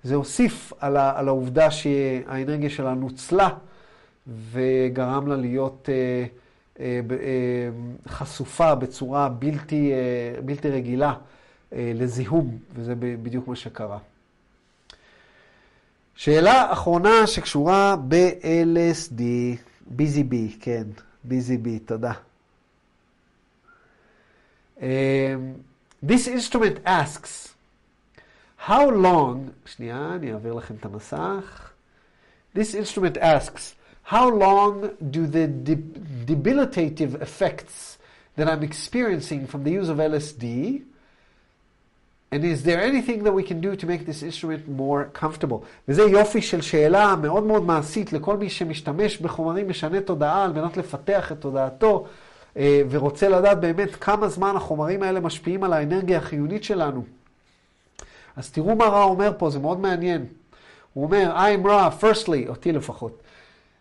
זה 0.04 0.14
הוסיף 0.14 0.72
על, 0.80 0.96
ה, 0.96 1.18
על 1.18 1.28
העובדה 1.28 1.70
שהאנרגיה 1.70 2.70
שלה 2.70 2.94
נוצלה 2.94 3.48
וגרם 4.50 5.26
לה 5.26 5.36
להיות 5.36 5.88
חשופה 8.08 8.74
בצורה 8.74 9.28
בלתי, 9.28 9.92
בלתי 10.44 10.68
רגילה 10.68 11.14
לזיהום, 11.72 12.58
וזה 12.74 12.94
בדיוק 12.98 13.48
מה 13.48 13.56
שקרה. 13.56 13.98
שאלה 16.20 16.72
אחרונה 16.72 17.26
שקשורה 17.26 17.96
ב-LSD, 18.08 19.22
BZB, 19.96 20.34
כן, 20.60 20.84
BZB, 21.28 21.68
תודה. 21.84 22.12
Um, 24.78 24.82
this 26.02 26.28
instrument 26.28 26.86
asks, 26.86 27.49
how 28.66 28.90
long, 28.90 29.50
שנייה, 29.66 30.12
אני 30.14 30.32
אעביר 30.32 30.54
לכם 30.54 30.74
את 30.80 30.84
המסך. 30.84 31.70
This 32.56 32.74
instrument 32.74 33.16
asks, 33.16 33.74
how 34.10 34.28
long 34.28 34.90
do 35.10 35.26
the 35.26 35.46
debilitative 36.26 37.14
effects 37.22 37.98
that 38.36 38.48
I'm 38.48 38.62
experiencing 38.62 39.46
from 39.46 39.64
the 39.64 39.70
use 39.70 39.88
of 39.88 39.98
LSD 39.98 40.82
And 42.32 42.44
is 42.44 42.62
there 42.62 42.80
anything 42.80 43.24
that 43.24 43.32
we 43.32 43.42
can 43.42 43.60
do 43.60 43.74
to 43.74 43.86
make 43.86 44.06
this 44.06 44.22
instrument 44.22 44.68
more 44.68 45.10
comfortable? 45.22 45.64
וזה 45.88 46.02
יופי 46.02 46.42
של 46.42 46.60
שאלה 46.60 47.16
מאוד 47.16 47.44
מאוד 47.44 47.62
מעשית 47.62 48.12
לכל 48.12 48.36
מי 48.36 48.50
שמשתמש 48.50 49.18
בחומרים 49.18 49.68
משנה 49.68 50.00
תודעה 50.00 50.44
על 50.44 50.52
מנת 50.52 50.76
לפתח 50.76 51.32
את 51.32 51.40
תודעתו 51.40 52.06
אה, 52.56 52.82
ורוצה 52.90 53.28
לדעת 53.28 53.60
באמת 53.60 53.94
כמה 53.94 54.28
זמן 54.28 54.56
החומרים 54.56 55.02
האלה 55.02 55.20
משפיעים 55.20 55.64
על 55.64 55.72
האנרגיה 55.72 56.18
החיונית 56.18 56.64
שלנו. 56.64 57.04
אז 58.35 58.51
תראו 58.51 58.75
מה 58.75 58.85
רע 58.85 59.03
אומר 59.03 59.31
פה, 59.37 59.49
זה 59.49 59.59
מאוד 59.59 59.79
מעניין. 59.79 60.25
הוא 60.93 61.05
אומר, 61.05 61.35
I'm 61.35 61.65
raw, 61.65 62.03
firstly, 62.03 62.47
אותי 62.49 62.71
לפחות. 62.71 63.21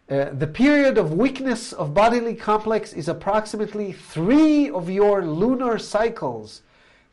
Uh, 0.09 0.13
the 0.39 0.47
period 0.47 0.99
of 0.99 1.15
weakness 1.15 1.73
of 1.73 1.95
bodily 1.95 2.35
complex 2.35 2.93
is 2.93 3.09
approximately 3.09 3.93
three 3.93 4.69
of 4.69 4.91
your 4.91 5.25
lunar 5.25 5.79
cycles. 5.79 6.61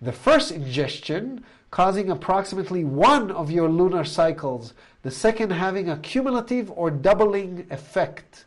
The 0.01 0.11
first 0.11 0.51
ingestion 0.51 1.45
causing 1.71 2.09
approximately 2.09 2.83
one 2.83 3.31
of 3.31 3.49
your 3.49 3.69
lunar 3.69 4.03
cycles, 4.03 4.73
the 5.03 5.11
second 5.11 5.51
having 5.51 5.89
a 5.89 5.97
cumulative 5.97 6.69
or 6.75 6.91
doubling 6.91 7.65
effect. 7.71 8.43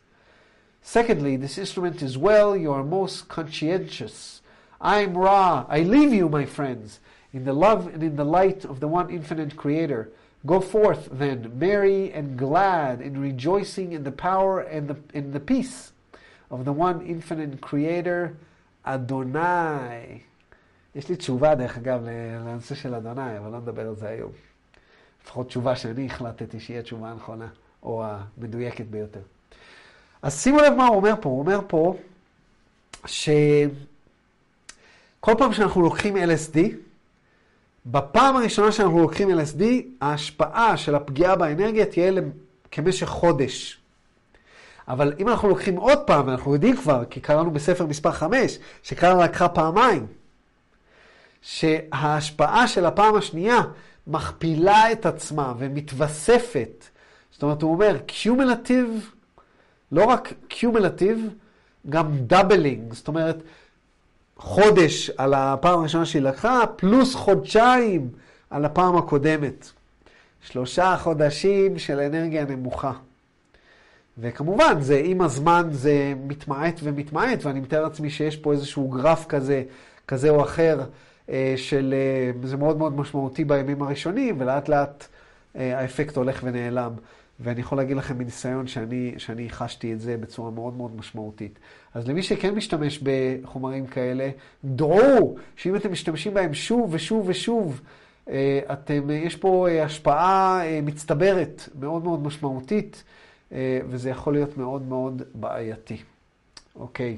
Secondly, 0.83 1.35
this 1.35 1.57
instrument 1.57 2.03
is 2.03 2.15
well, 2.15 2.55
you 2.55 2.71
are 2.71 2.83
most 2.83 3.27
conscientious. 3.27 4.41
I 4.79 4.99
am 4.99 5.17
Ra, 5.17 5.65
I 5.67 5.79
leave 5.79 6.13
you, 6.13 6.29
my 6.29 6.45
friends, 6.45 6.99
In 7.32 7.44
the 7.44 7.52
love 7.52 7.86
and 7.86 8.02
in 8.02 8.16
the 8.16 8.24
light 8.24 8.64
of 8.64 8.80
the 8.80 8.88
one 8.88 9.10
infinite 9.10 9.56
Creator. 9.56 10.10
Go 10.46 10.60
forth, 10.60 11.08
then, 11.12 11.52
merry 11.58 12.12
and 12.12 12.36
glad, 12.36 13.00
in 13.00 13.20
rejoicing 13.20 13.92
in 13.92 14.04
the 14.04 14.12
power 14.12 14.60
and 14.60 14.88
the, 14.88 14.96
in 15.12 15.32
the 15.32 15.40
peace 15.40 15.92
of 16.50 16.64
the 16.64 16.72
one 16.72 17.02
infinite 17.06 17.60
Creator, 17.60 18.36
Adonai. 18.86 20.22
יש 20.94 21.08
לי 21.08 21.16
תשובה, 21.16 21.54
דרך 21.54 21.78
אגב, 21.78 22.00
לנושא 22.44 22.74
של 22.74 22.94
אדוני, 22.94 23.38
אבל 23.38 23.50
לא 23.50 23.58
נדבר 23.58 23.88
על 23.88 23.94
זה 23.94 24.08
היום. 24.08 24.32
לפחות 25.24 25.46
תשובה 25.48 25.76
שאני 25.76 26.06
החלטתי 26.06 26.60
שהיא 26.60 26.78
התשובה 26.78 27.10
הנכונה, 27.10 27.48
או 27.82 28.04
המדויקת 28.04 28.86
ביותר. 28.86 29.20
אז 30.22 30.42
שימו 30.42 30.58
לב 30.58 30.72
מה 30.72 30.86
הוא 30.86 30.96
אומר 30.96 31.14
פה. 31.20 31.28
הוא 31.28 31.38
אומר 31.38 31.60
פה 31.66 31.94
שכל 33.06 33.72
פעם 35.38 35.52
שאנחנו 35.52 35.82
לוקחים 35.82 36.16
LSD, 36.16 36.58
בפעם 37.86 38.36
הראשונה 38.36 38.72
שאנחנו 38.72 38.98
לוקחים 39.00 39.28
LSD, 39.28 39.62
ההשפעה 40.00 40.76
של 40.76 40.94
הפגיעה 40.94 41.36
באנרגיה 41.36 41.86
תהיה 41.86 42.12
כמשך 42.70 43.06
חודש. 43.06 43.80
אבל 44.88 45.14
אם 45.18 45.28
אנחנו 45.28 45.48
לוקחים 45.48 45.76
עוד 45.76 45.98
פעם, 46.06 46.26
ואנחנו 46.26 46.54
יודעים 46.54 46.76
כבר, 46.76 47.04
כי 47.10 47.20
קראנו 47.20 47.50
בספר 47.50 47.86
מספר 47.86 48.12
5, 48.12 48.58
שקראנו 48.82 49.22
לקחה 49.22 49.48
פעמיים, 49.48 50.06
שההשפעה 51.42 52.68
של 52.68 52.86
הפעם 52.86 53.14
השנייה 53.14 53.60
מכפילה 54.06 54.92
את 54.92 55.06
עצמה 55.06 55.54
ומתווספת. 55.58 56.84
זאת 57.30 57.42
אומרת, 57.42 57.62
הוא 57.62 57.72
אומר, 57.72 57.96
cumulative, 58.06 59.10
לא 59.92 60.04
רק 60.04 60.32
cumulative, 60.48 61.28
גם 61.88 62.16
doubling. 62.18 62.92
זאת 62.92 63.08
אומרת, 63.08 63.36
חודש 64.40 65.10
על 65.16 65.34
הפעם 65.34 65.80
הראשונה 65.80 66.06
שהיא 66.06 66.22
לקחה, 66.22 66.64
פלוס 66.76 67.14
חודשיים 67.14 68.08
על 68.50 68.64
הפעם 68.64 68.96
הקודמת. 68.96 69.70
שלושה 70.42 70.96
חודשים 71.00 71.78
של 71.78 72.00
אנרגיה 72.00 72.44
נמוכה. 72.44 72.92
וכמובן, 74.18 74.80
זה 74.80 75.02
עם 75.04 75.20
הזמן 75.20 75.68
זה 75.70 76.14
מתמעט 76.26 76.80
ומתמעט, 76.82 77.44
ואני 77.44 77.60
מתאר 77.60 77.82
לעצמי 77.82 78.10
שיש 78.10 78.36
פה 78.36 78.52
איזשהו 78.52 78.88
גרף 78.88 79.26
כזה, 79.26 79.62
כזה 80.08 80.30
או 80.30 80.42
אחר, 80.42 80.80
אה, 81.30 81.54
של, 81.56 81.94
אה, 81.96 82.48
זה 82.48 82.56
מאוד 82.56 82.78
מאוד 82.78 82.96
משמעותי 82.96 83.44
בימים 83.44 83.82
הראשונים, 83.82 84.36
ולאט 84.40 84.68
לאט 84.68 85.06
אה, 85.56 85.80
האפקט 85.80 86.16
הולך 86.16 86.40
ונעלם. 86.42 86.92
ואני 87.42 87.60
יכול 87.60 87.78
להגיד 87.78 87.96
לכם 87.96 88.18
מניסיון 88.18 88.66
שאני, 88.66 89.14
שאני 89.18 89.50
חשתי 89.50 89.92
את 89.92 90.00
זה 90.00 90.16
בצורה 90.16 90.50
מאוד 90.50 90.76
מאוד 90.76 90.96
משמעותית. 90.96 91.58
אז 91.94 92.08
למי 92.08 92.22
שכן 92.22 92.54
משתמש 92.54 93.02
בחומרים 93.02 93.86
כאלה, 93.86 94.30
דעו 94.64 95.36
שאם 95.56 95.76
אתם 95.76 95.92
משתמשים 95.92 96.34
בהם 96.34 96.54
שוב 96.54 96.94
ושוב 96.94 97.28
ושוב, 97.28 97.80
אתם, 98.72 99.10
יש 99.10 99.36
פה 99.36 99.68
השפעה 99.84 100.62
מצטברת 100.82 101.68
מאוד 101.78 102.04
מאוד 102.04 102.22
משמעותית, 102.22 103.04
וזה 103.88 104.10
יכול 104.10 104.32
להיות 104.32 104.56
מאוד 104.56 104.82
מאוד 104.82 105.22
בעייתי. 105.34 106.02
אוקיי. 106.76 107.16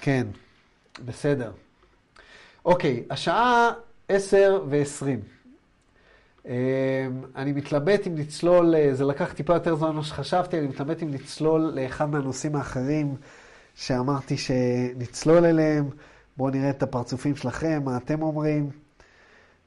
כן, 0.00 0.26
בסדר. 1.04 1.52
אוקיי, 2.64 3.02
השעה 3.10 3.70
עשר 4.12 4.64
ועשרים. 4.68 5.20
אמ, 6.46 6.52
אני 7.36 7.52
מתלבט 7.52 8.06
אם 8.06 8.16
לצלול, 8.16 8.74
אה, 8.74 8.94
זה 8.94 9.04
לקח 9.04 9.32
טיפה 9.32 9.52
יותר 9.54 9.76
זמן 9.76 9.90
ממה 9.90 10.04
שחשבתי, 10.04 10.58
אני 10.58 10.66
מתלבט 10.66 11.02
אם 11.02 11.08
לצלול 11.08 11.60
לאחד 11.74 12.10
מהנושאים 12.10 12.56
האחרים 12.56 13.16
שאמרתי 13.74 14.36
שנצלול 14.36 15.44
אליהם. 15.44 15.90
בואו 16.36 16.50
נראה 16.50 16.70
את 16.70 16.82
הפרצופים 16.82 17.36
שלכם, 17.36 17.82
מה 17.84 17.96
אתם 17.96 18.22
אומרים. 18.22 18.70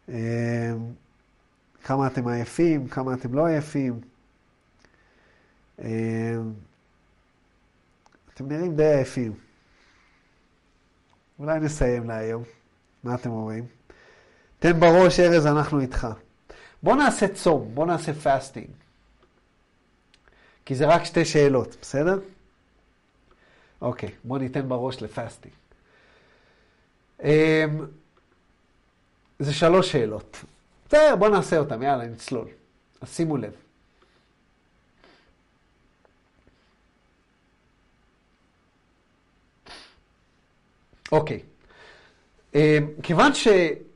אמ, 0.10 0.16
כמה 1.84 2.08
אתם 2.08 2.28
עייפים, 2.28 2.88
כמה 2.88 3.14
אתם 3.14 3.34
לא 3.34 3.48
עייפים. 3.48 4.00
אמ, 5.80 5.86
אתם 8.34 8.48
נראים 8.48 8.76
די 8.76 8.94
עייפים. 8.94 9.34
אולי 11.40 11.60
נסיים 11.60 12.08
להיום. 12.08 12.44
מה 13.04 13.16
אתם 13.16 13.30
אומרים? 13.30 13.75
תן 14.66 14.80
בראש, 14.80 15.20
ארז, 15.20 15.46
אנחנו 15.46 15.80
איתך. 15.80 16.08
בוא 16.84 16.96
נעשה 16.96 17.28
צום, 17.28 17.72
בוא 17.74 17.86
נעשה 17.86 18.14
fasting. 18.14 18.68
כי 20.66 20.76
זה 20.76 20.86
רק 20.86 21.04
שתי 21.04 21.26
שאלות, 21.26 21.76
בסדר? 21.82 22.20
אוקיי, 23.82 24.10
בוא 24.24 24.40
ניתן 24.40 24.70
בראש 24.70 25.02
ל 25.02 25.07
fasting. 25.07 25.54
אמ, 27.24 27.30
זה 29.40 29.54
שלוש 29.54 29.92
שאלות. 29.92 30.44
בסדר, 30.88 31.16
בוא 31.16 31.30
נעשה 31.30 31.58
אותן, 31.58 31.84
יאללה, 31.84 32.08
נצלול. 32.08 32.48
אז 33.02 33.16
שימו 33.16 33.38
לב. 33.38 33.54
אוקיי. 41.12 41.40
אה, 42.56 42.78
כיוון 43.04 43.34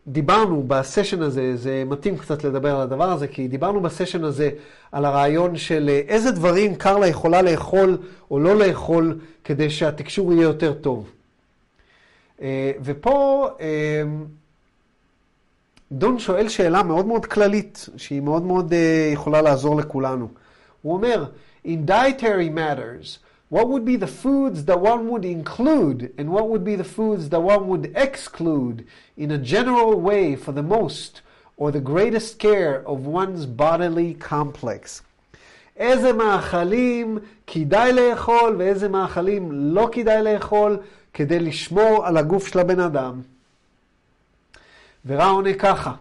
שדיברנו 0.07 0.63
בסשן 0.67 1.21
הזה, 1.21 1.57
זה 1.57 1.83
מתאים 1.85 2.17
קצת 2.17 2.43
לדבר 2.43 2.75
על 2.75 2.81
הדבר 2.81 3.11
הזה, 3.11 3.27
כי 3.27 3.47
דיברנו 3.47 3.81
בסשן 3.81 4.23
הזה 4.23 4.49
על 4.91 5.05
הרעיון 5.05 5.57
של 5.57 5.89
אה, 5.89 6.01
איזה 6.07 6.31
דברים 6.31 6.75
קרלה 6.75 7.07
יכולה 7.07 7.41
לאכול 7.41 7.97
או 8.31 8.39
לא 8.39 8.55
לאכול 8.55 9.19
כדי 9.43 9.69
שהתקשור 9.69 10.33
יהיה 10.33 10.43
יותר 10.43 10.73
טוב. 10.73 11.09
אה, 12.41 12.71
ופה 12.83 13.47
דון 15.91 16.19
שואל 16.19 16.49
שאלה 16.49 16.83
מאוד 16.83 17.05
מאוד 17.05 17.25
כללית, 17.25 17.89
שהיא 17.97 18.21
מאוד 18.21 18.43
מאוד 18.43 18.73
יכולה 19.13 19.41
לעזור 19.41 19.75
לכולנו. 19.75 20.27
הוא 20.81 20.93
אומר, 20.93 21.25
In 21.65 21.85
dietary 21.85 22.49
matters, 22.49 23.19
what 23.48 23.68
would 23.68 23.84
be 23.84 23.96
the 23.96 24.06
foods 24.06 24.64
that 24.64 24.80
one 24.80 25.08
would 25.08 25.24
include 25.24 26.12
and 26.18 26.30
what 26.30 26.48
would 26.48 26.64
be 26.64 26.76
the 26.76 26.90
foods 26.98 27.28
that 27.28 27.40
one 27.40 27.68
would 27.68 27.92
exclude 27.94 28.86
in 29.16 29.30
a 29.30 29.38
general 29.38 30.00
way 30.00 30.34
for 30.34 30.52
the 30.52 30.62
most 30.62 31.20
or 31.56 31.70
the 31.70 31.80
greatest 31.80 32.38
care 32.38 32.82
of 32.86 33.06
one's 33.06 33.46
bodily 33.46 34.14
complex. 34.14 35.02
איזה 35.76 36.12
מאכלים 36.12 37.18
כדאי 37.46 37.92
לאכול 37.92 38.56
ואיזה 38.58 38.88
מאכלים 38.88 39.48
לא 39.52 39.88
כדאי 39.92 40.22
לאכול 40.22 40.78
כדי 41.12 41.38
לשמור 41.38 42.06
על 42.06 42.16
הגוף 42.16 42.46
של 42.46 42.58
הבן 42.58 42.80
אדם. 42.80 43.20
ורע 45.06 45.26
עונה 45.26 45.54
ככה, 45.54 45.94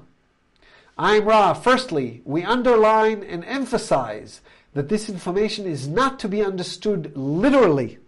I'm 0.98 1.26
Ra. 1.26 1.54
Firstly, 1.56 2.22
we 2.24 2.44
underline 2.44 3.24
and 3.24 3.44
emphasize 3.46 4.42
that 4.75 4.89
this 4.89 5.09
information 5.09 5.67
is 5.67 5.89
not 5.89 6.19
to 6.21 6.29
be 6.29 6.45
understood 6.45 7.17
literally, 7.17 7.99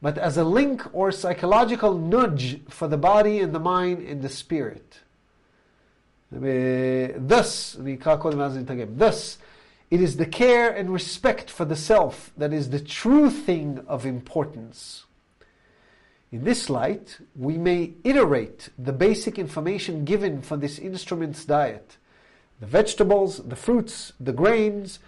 but 0.00 0.18
as 0.18 0.36
a 0.36 0.44
link 0.44 0.82
or 0.94 1.12
psychological 1.12 1.98
nudge 1.98 2.60
for 2.68 2.88
the 2.88 2.96
body 2.96 3.40
and 3.40 3.54
the 3.54 3.60
mind 3.60 4.06
and 4.06 4.22
the 4.22 4.28
spirit. 4.28 5.00
Thus, 6.30 7.76
thus, 7.78 9.38
it 9.90 10.00
is 10.00 10.16
the 10.16 10.26
care 10.26 10.70
and 10.70 10.90
respect 10.90 11.50
for 11.50 11.66
the 11.66 11.76
self 11.76 12.32
that 12.36 12.52
is 12.52 12.70
the 12.70 12.80
true 12.80 13.28
thing 13.28 13.84
of 13.86 14.06
importance. 14.06 15.04
In 16.32 16.44
this 16.44 16.70
light, 16.70 17.18
we 17.36 17.58
may 17.58 17.92
iterate 18.02 18.70
the 18.78 18.94
basic 18.94 19.38
information 19.38 20.06
given 20.06 20.40
for 20.40 20.56
this 20.56 20.78
instrument's 20.78 21.44
diet 21.44 21.98
the 22.58 22.66
vegetables, 22.66 23.38
the 23.38 23.56
fruits, 23.56 24.12
the 24.20 24.32
grains, 24.32 25.00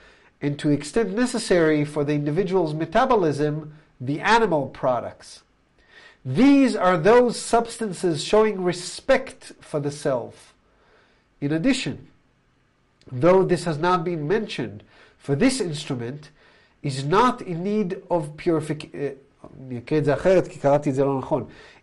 and 0.45 0.59
to 0.59 0.69
extent 0.69 1.15
necessary 1.15 1.87
for 1.87 2.05
the 2.05 2.13
individual's 2.13 2.75
metabolism, 2.75 3.73
the 3.99 4.21
animal 4.21 4.67
products. 4.67 5.43
These 6.23 6.77
are 6.77 6.99
those 6.99 7.41
substances 7.41 8.23
showing 8.23 8.63
respect 8.63 9.55
for 9.61 9.81
the 9.81 9.91
self. 9.91 10.53
In 11.41 11.51
addition, 11.51 12.09
though 13.11 13.43
this 13.43 13.65
has 13.65 13.79
not 13.79 14.05
been 14.05 14.29
mentioned, 14.29 14.83
for 15.17 15.35
this 15.35 15.63
instrument 15.63 16.29
is 16.83 17.05
not 17.05 17.41
in 17.41 17.65
need 17.65 18.03
of 18.11 18.37
purification. 18.37 19.01
Eh, 19.01 19.15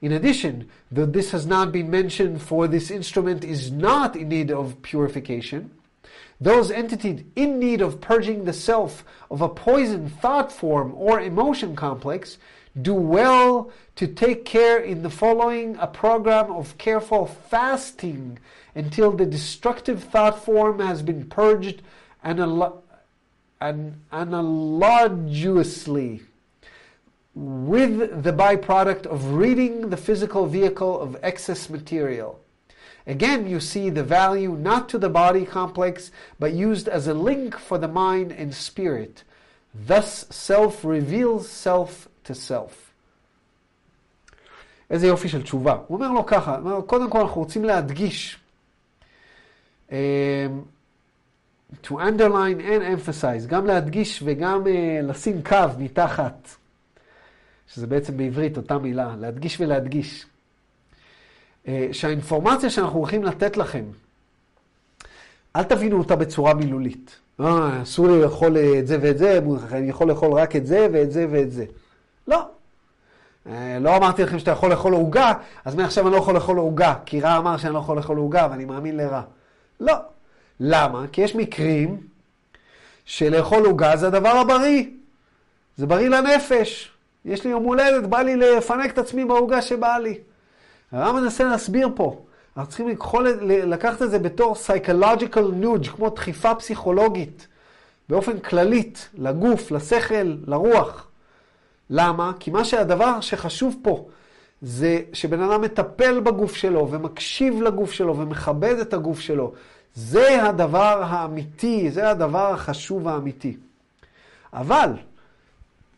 in 0.02 0.12
addition, 0.12 0.70
though 0.92 1.06
this 1.08 1.32
has 1.32 1.48
not 1.48 1.72
been 1.72 1.90
mentioned, 1.90 2.44
for 2.44 2.68
this 2.68 2.92
instrument 2.92 3.44
is 3.44 3.72
not 3.72 4.16
in 4.16 4.30
need 4.30 4.52
of 4.52 4.84
purification, 4.84 5.72
those 6.42 6.72
entities 6.72 7.24
in 7.36 7.60
need 7.60 7.82
of 7.82 8.02
purging 8.02 8.46
the 8.46 8.54
self 8.54 9.06
of 9.30 9.42
a 9.42 9.48
poison 9.48 10.10
thought 10.10 10.52
form 10.52 10.92
or 10.96 11.22
emotion 11.22 11.76
complex 11.76 12.40
do 12.82 12.96
well 12.96 13.72
to 13.96 14.08
take 14.08 14.44
care 14.44 14.80
in 14.80 15.04
the 15.04 15.10
following 15.10 15.78
a 15.80 15.88
program 15.88 16.52
of 16.52 16.78
careful 16.80 17.28
fasting 17.28 18.40
until 18.74 19.12
the 19.12 19.26
destructive 19.26 20.04
thought 20.04 20.44
form 20.44 20.80
has 20.80 21.02
been 21.02 21.28
purged 21.28 21.82
analo- 22.26 22.82
an- 23.60 24.02
analogously 24.12 26.22
with 27.36 28.24
the 28.24 28.34
byproduct 28.34 29.06
of 29.06 29.34
reading 29.34 29.90
the 29.90 29.98
physical 29.98 30.46
vehicle 30.46 31.00
of 31.00 31.18
excess 31.22 31.70
material. 31.70 32.40
Again, 33.08 33.48
you 33.48 33.60
see 33.60 33.90
the 33.90 34.04
value 34.04 34.52
not 34.52 34.90
to 34.90 34.98
the 34.98 35.10
body 35.10 35.46
complex, 35.46 36.12
but 36.40 36.54
used 36.54 36.88
as 36.88 37.08
a 37.08 37.14
link 37.14 37.58
for 37.58 37.78
the 37.78 37.88
mind 37.88 38.32
and 38.32 38.54
spirit. 38.54 39.24
Thus, 39.74 40.28
self 40.30 40.86
reveals 40.86 41.50
self 41.50 42.08
to 42.26 42.36
self. 42.36 42.92
איזה 44.90 45.08
יופי 45.08 45.30
של 45.30 45.44
תשובה. 45.44 45.78
הוא 45.88 45.98
אומר 45.98 46.12
לו 46.12 46.26
ככה, 46.26 46.58
אומר, 46.58 46.82
קודם 46.82 47.10
כל 47.10 47.20
אנחנו 47.20 47.42
רוצים 47.42 47.66
להדגיש, 47.66 48.40
um, 49.90 49.94
to 51.84 51.92
underline 51.92 52.60
and 52.60 52.82
emphasize, 52.82 53.48
גם 53.48 53.66
להדגיש 53.66 54.22
וגם 54.26 54.64
uh, 54.64 54.68
לשים 55.04 55.44
קו 55.44 55.58
מתחת, 55.78 56.50
שזה 57.68 57.88
בעצם 57.88 58.18
בעברית 58.18 58.58
אותה 58.58 58.78
מילה, 58.78 59.16
להדגיש 59.20 59.60
ולהדגיש. 59.60 60.26
שהאינפורמציה 61.92 62.70
שאנחנו 62.70 63.00
הולכים 63.00 63.24
לתת 63.24 63.58
לכם, 63.58 63.84
אל 65.56 65.64
תבינו 65.64 65.98
אותה 66.00 66.16
בצורה 66.16 66.54
מילולית. 66.54 67.20
אה, 67.40 67.82
אסור 67.82 68.08
לי 68.08 68.22
לאכול 68.22 68.58
את 68.58 68.88
זה 68.88 68.98
ואת 69.02 69.18
זה, 69.18 69.40
אני 69.72 69.90
יכול 69.90 70.10
לאכול 70.10 70.34
רק 70.34 70.56
את 70.56 70.66
זה 70.66 70.88
ואת 70.94 71.12
זה 71.12 71.26
ואת 71.32 71.52
זה. 71.52 71.66
לא. 72.28 72.46
לא 73.82 73.98
אמרתי 73.98 74.24
לכם 74.24 74.40
שאתה 74.40 74.52
יכול 74.52 74.70
לאכול 74.70 74.94
עוגה, 74.94 75.34
אז 75.66 75.76
מעכשיו 75.76 76.08
אני 76.08 76.14
לא 76.14 76.18
יכול 76.18 76.36
לאכול 76.36 76.58
עוגה, 76.58 76.94
כי 77.06 77.22
רע 77.22 77.38
אמר 77.38 77.58
שאני 77.58 77.74
לא 77.74 77.80
יכול 77.80 77.98
לאכול 77.98 78.18
עוגה, 78.18 78.48
ואני 78.52 78.66
מאמין 78.66 78.98
לרע. 78.98 79.22
לא. 79.80 79.94
למה? 80.60 81.06
כי 81.12 81.22
יש 81.22 81.36
מקרים 81.36 81.98
שלאכול 83.06 83.66
עוגה 83.66 83.96
זה 83.96 84.08
הדבר 84.08 84.30
הבריא. 84.30 84.86
זה 85.78 85.86
בריא 85.86 86.10
לנפש. 86.10 86.92
יש 87.26 87.44
לי 87.44 87.52
יום 87.52 87.64
הולדת, 87.64 88.04
בא 88.04 88.22
לי 88.22 88.36
לפנק 88.36 88.92
את 88.92 88.98
עצמי 88.98 89.26
בעוגה 89.26 89.62
שבא 89.62 89.98
לי. 89.98 90.18
הרב 90.92 91.16
מנסה 91.16 91.44
להסביר 91.44 91.90
פה. 91.96 92.22
אנחנו 92.58 92.70
צריכים 92.70 92.90
לקחול, 92.90 93.28
לקחת 93.44 94.02
את 94.02 94.12
זה 94.12 94.20
בתור 94.20 94.56
psychological 94.56 95.64
nudge, 95.64 95.90
כמו 95.96 96.10
דחיפה 96.10 96.56
פסיכולוגית, 96.56 97.48
באופן 98.10 98.40
כללית, 98.40 99.10
לגוף, 99.14 99.72
לשכל, 99.72 100.36
לרוח. 100.48 101.08
למה? 101.90 102.32
כי 102.40 102.52
מה 102.52 102.66
שהדבר 102.66 103.22
שחשוב 103.22 103.76
פה 103.82 104.08
זה 104.62 105.02
שבן 105.14 105.42
אדם 105.42 105.62
מטפל 105.62 106.20
בגוף 106.20 106.56
שלו 106.56 106.92
ומקשיב 106.92 107.62
לגוף 107.62 107.92
שלו 107.92 108.18
ומכבד 108.18 108.80
את 108.80 108.94
הגוף 108.94 109.20
שלו. 109.20 109.54
זה 109.96 110.44
הדבר 110.44 111.04
האמיתי, 111.06 111.92
זה 111.92 112.10
הדבר 112.10 112.54
החשוב 112.54 113.08
האמיתי. 113.08 113.58
אבל, 114.54 114.90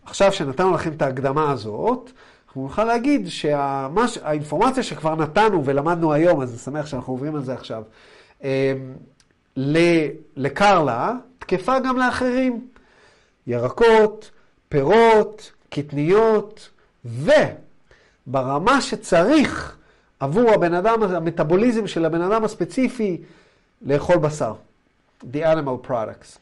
עכשיו 0.05 0.33
שנתנו 0.33 0.73
לכם 0.73 0.91
את 0.91 1.01
ההקדמה 1.01 1.51
הזאת, 1.51 2.11
אנחנו 2.53 2.63
נוכל 2.63 2.83
להגיד 2.83 3.27
שהאינפורמציה 3.27 4.83
שכבר 4.83 5.15
נתנו 5.15 5.65
ולמדנו 5.65 6.13
היום, 6.13 6.41
אז 6.41 6.49
אני 6.49 6.57
שמח 6.57 6.85
שאנחנו 6.85 7.13
עוברים 7.13 7.35
על 7.35 7.43
זה 7.43 7.53
עכשיו, 7.53 7.83
אמ, 8.43 8.49
לקרלה, 10.35 11.13
תקפה 11.39 11.79
גם 11.79 11.97
לאחרים. 11.97 12.67
ירקות, 13.47 14.31
פירות, 14.69 15.51
קטניות, 15.69 16.69
וברמה 17.05 18.81
שצריך 18.81 19.77
עבור 20.19 20.49
הבן 20.49 20.73
אדם, 20.73 21.03
המטאבוליזם 21.03 21.87
של 21.87 22.05
הבן 22.05 22.21
אדם 22.21 22.43
הספציפי, 22.43 23.21
לאכול 23.81 24.17
בשר. 24.17 24.53
The 25.23 25.37
animal 25.43 25.87
products. 25.87 26.37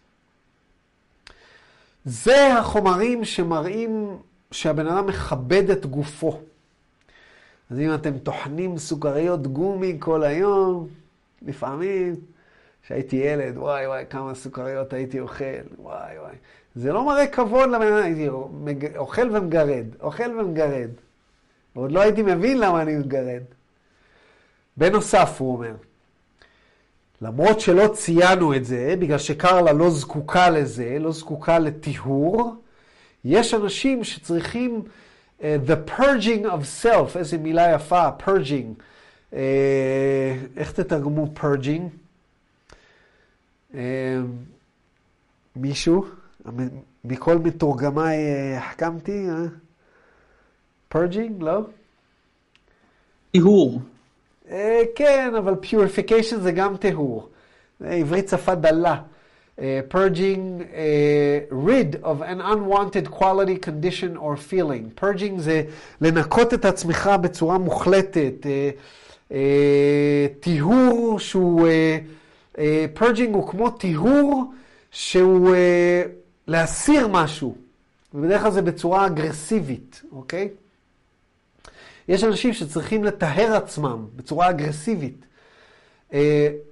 זה 2.06 2.58
החומרים 2.58 3.26
שמראים 3.26 4.18
שהבן 4.52 4.88
אדם 4.88 5.08
מכבד 5.08 5.70
את 5.70 5.86
גופו. 5.86 6.40
אז 7.70 7.80
אם 7.80 7.94
אתם 7.94 8.18
טוחנים 8.18 8.78
סוכריות 8.78 9.48
גומי 9.48 9.98
כל 10.00 10.24
היום, 10.24 10.88
לפעמים, 11.42 12.16
כשהייתי 12.84 13.16
ילד, 13.16 13.58
וואי 13.58 13.88
וואי, 13.88 14.06
כמה 14.10 14.36
סוכריות 14.36 14.94
הייתי 14.94 15.20
אוכל, 15.20 15.46
וואי 15.78 16.20
וואי. 16.20 16.36
זה 16.76 16.94
לא 16.94 17.06
מראה 17.06 17.28
כבוד 17.28 17.70
לבן 17.70 17.94
אדם, 17.94 18.04
הייתי 18.04 18.30
אוכל 18.98 19.36
ומגרד, 19.36 19.86
אוכל 20.02 20.40
ומגרד. 20.40 20.90
ועוד 21.76 21.92
לא 21.92 22.02
הייתי 22.02 22.22
מבין 22.22 22.60
למה 22.60 22.82
אני 22.82 22.96
מגרד. 22.96 23.42
בנוסף, 24.78 25.36
הוא 25.38 25.54
אומר, 25.54 25.74
למרות 27.22 27.60
שלא 27.60 27.88
ציינו 27.88 28.56
את 28.56 28.66
זה, 28.66 28.96
בגלל 29.00 29.18
שקרלה 29.18 29.74
לא 29.74 29.90
זקוקה 29.90 30.50
לזה, 30.50 30.98
לא 31.00 31.12
זקוקה 31.12 31.60
לטיהור, 31.60 32.56
יש 33.26 33.54
אנשים 33.54 34.04
שצריכים 34.04 34.82
uh, 35.40 35.44
the 35.68 35.90
purging 35.92 36.46
of 36.46 36.84
self, 36.84 37.18
איזה 37.18 37.38
מילה 37.38 37.72
יפה, 37.72 38.10
purging. 38.26 38.82
Uh, 39.32 39.36
איך 40.58 40.72
תתרגמו 40.72 41.34
purging? 41.38 41.82
Uh, 43.72 43.76
מישהו? 45.56 46.06
מכל 47.06 47.38
מתורגמיי 47.38 48.18
החכמתי? 48.58 49.28
purging? 50.94 51.34
לא? 51.40 51.62
טיהור. 53.32 53.82
Uh, 54.46 54.52
כן, 54.96 55.34
אבל 55.38 55.56
purification 55.64 56.36
זה 56.36 56.52
גם 56.52 56.78
טיהור. 56.78 57.30
עברית 57.82 58.30
שפה 58.30 58.56
דלה. 58.56 59.02
Uh, 59.62 59.84
purging, 59.90 60.64
uh, 60.64 61.46
rid 61.52 61.96
of 62.04 62.24
an 62.24 62.42
unwanted 62.42 63.12
quality, 63.12 63.58
condition 63.58 64.18
or 64.18 64.36
feeling. 64.36 64.90
purging 64.96 65.40
זה 65.40 65.64
לנקות 66.02 66.54
את 66.54 66.66
עצמך 66.66 67.10
בצורה 67.22 67.58
מוחלטת. 67.58 68.34
Uh, 68.42 68.46
uh, 69.30 69.34
טיהור 70.40 71.20
שהוא, 71.20 71.68
uh, 71.68 72.56
uh, 72.56 72.60
purging 73.00 73.34
הוא 73.34 73.48
כמו 73.48 73.70
טיהור 73.70 74.54
שהוא 74.92 75.50
uh, 75.50 76.10
להסיר 76.48 77.08
משהו. 77.08 77.56
ובדרך 78.14 78.42
כלל 78.42 78.52
זה 78.52 78.62
בצורה 78.62 79.06
אגרסיבית, 79.06 80.02
אוקיי? 80.12 80.50
יש 82.08 82.24
אנשים 82.24 82.54
שצריכים 82.54 83.04
לטהר 83.04 83.56
עצמם 83.56 84.06
בצורה 84.16 84.50
אגרסיבית 84.50 85.26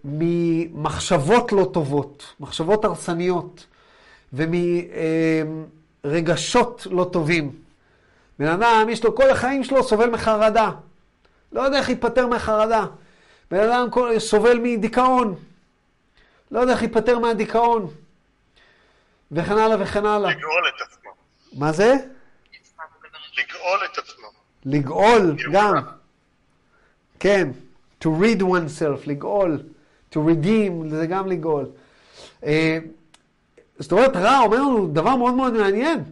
ממחשבות 0.04 1.52
לא 1.52 1.70
טובות, 1.74 2.34
מחשבות 2.40 2.86
הרסניות, 2.86 3.66
ומרגשות 4.34 5.68
אה, 6.88 6.94
לא 6.96 7.10
טובים. 7.14 7.52
בן 8.40 8.48
אדם, 8.48 8.88
יש 8.90 9.04
לו, 9.04 9.16
כל 9.16 9.30
החיים 9.30 9.64
שלו 9.64 9.84
סובל 9.84 10.10
מחרדה. 10.10 10.72
לא 11.52 11.62
יודע 11.62 11.78
איך 11.78 11.88
להיפטר 11.88 12.28
מחרדה. 12.28 12.86
בן 13.52 13.60
אדם 13.60 13.88
סובל 14.18 14.60
מדיכאון. 14.60 15.36
לא 16.52 16.60
יודע 16.60 16.74
איך 16.74 16.82
להיפטר 16.82 17.20
מהדיכאון. 17.20 17.88
וכן 19.32 19.58
הלאה 19.58 19.78
וכן 19.80 20.06
הלאה. 20.06 20.32
לגאול 20.32 20.64
את 20.68 20.88
עצמו. 20.88 21.12
מה 21.54 21.72
זה? 21.72 21.96
לגאול 23.38 23.80
את 23.94 23.98
עצמו. 23.98 24.28
לגאול, 24.66 25.36
גם. 25.52 25.76
כן. 27.20 27.50
To 28.04 28.08
read 28.08 28.42
oneself, 28.42 29.08
לגאול. 29.08 29.60
To 30.14 30.18
redeem, 30.18 30.90
זה 30.90 31.06
גם 31.06 31.28
לגאול. 31.28 31.66
אה, 32.46 32.78
זאת 33.80 33.92
אומרת, 33.92 34.16
רע 34.16 34.40
אומר 34.40 34.58
לנו 34.58 34.88
דבר 34.88 35.16
מאוד 35.16 35.34
מאוד 35.34 35.54
מעניין. 35.54 36.04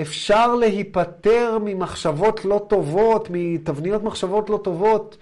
אפשר 0.00 0.54
להיפטר 0.54 1.58
ממחשבות 1.64 2.44
לא 2.44 2.66
טובות, 2.68 3.28
מתבניות 3.30 4.02
מחשבות 4.02 4.50
לא 4.50 4.60
טובות, 4.64 5.16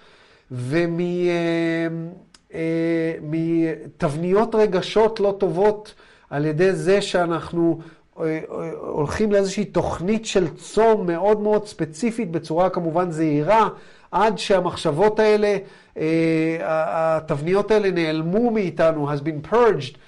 ומתבניות 0.51 1.75
אה, 4.55 4.61
אה, 4.61 4.65
רגשות 4.65 5.21
לא 5.21 5.37
טובות 5.39 5.95
על 6.31 6.45
ידי 6.45 6.73
זה 6.73 7.03
שאנחנו 7.03 7.81
הולכים 8.79 9.33
לאיזושהי 9.33 9.65
תוכנית 9.65 10.27
של 10.27 10.49
צום 10.57 11.07
מאוד 11.07 11.41
מאוד 11.41 11.67
ספציפית, 11.67 12.31
בצורה 12.31 12.71
כמובן 12.71 13.11
זהירה, 13.11 13.69
עד 14.13 14.39
שהמחשבות 14.39 15.21
האלה, 15.21 15.57
התבניות 16.61 17.71
האלה 17.71 17.91
נעלמו 17.91 18.51
מאיתנו, 18.51 19.13
has 19.13 19.21
been 19.21 19.53
purged. 19.53 19.99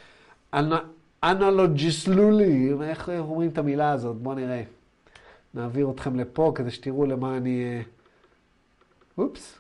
אנלוג'יסלולי, 1.25 2.73
איך 2.83 3.11
אומרים 3.19 3.51
את 3.51 3.59
המילה 3.59 3.93
הזאת? 3.93 4.17
בואו 4.17 4.35
נראה. 4.35 4.63
נעביר 5.55 5.91
אתכם 5.91 6.17
לפה 6.17 6.53
כדי 6.55 6.71
שתראו 6.71 7.07
למה 7.07 7.37
אני... 7.37 7.83
אופס. 9.19 9.59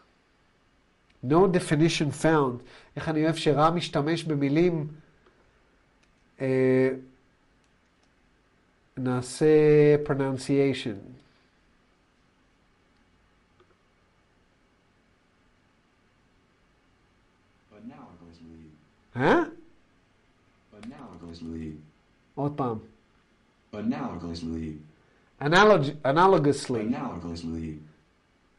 No 1.28 1.34
definition 1.34 2.22
found. 2.22 2.62
איך 2.96 3.08
אני 3.08 3.24
אוהב 3.24 3.34
שרע 3.34 3.70
משתמש 3.70 4.24
במילים... 4.24 4.86
אה, 6.40 6.88
נעשה 8.96 9.46
pronunciation. 10.06 11.15
אה? 19.15 19.39
עוד 22.35 22.53
פעם. 22.55 22.77
analogously. 26.05 26.73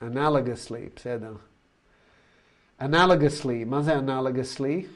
analogously, 0.02 0.90
בסדר. 0.96 1.34
analogously, 2.80 3.64
מה 3.66 3.82
זה 3.82 3.98
analogously? 3.98 4.86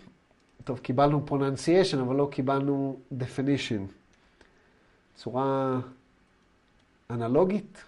טוב, 0.65 0.79
קיבלנו 0.79 1.25
pronunciation, 1.29 2.01
אבל 2.01 2.17
לא 2.17 2.29
קיבלנו 2.31 3.01
definition. 3.19 3.93
צורה 5.15 5.81
אנלוגית. 7.11 7.85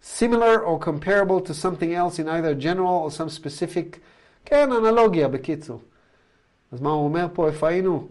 similar 0.00 0.62
or 0.62 0.78
comparable 0.78 1.40
to 1.40 1.52
something 1.54 1.92
else 1.94 2.18
in 2.18 2.28
either 2.28 2.54
general 2.54 2.96
or 3.04 3.10
some 3.10 3.28
specific, 3.28 3.98
כן, 4.44 4.72
אנלוגיה, 4.72 5.28
בקיצור. 5.28 5.80
אז 6.73 6.81
מה 6.81 6.89
הוא 6.89 7.03
אומר 7.03 7.27
פה? 7.33 7.47
איפה 7.47 7.67
היינו? 7.67 8.07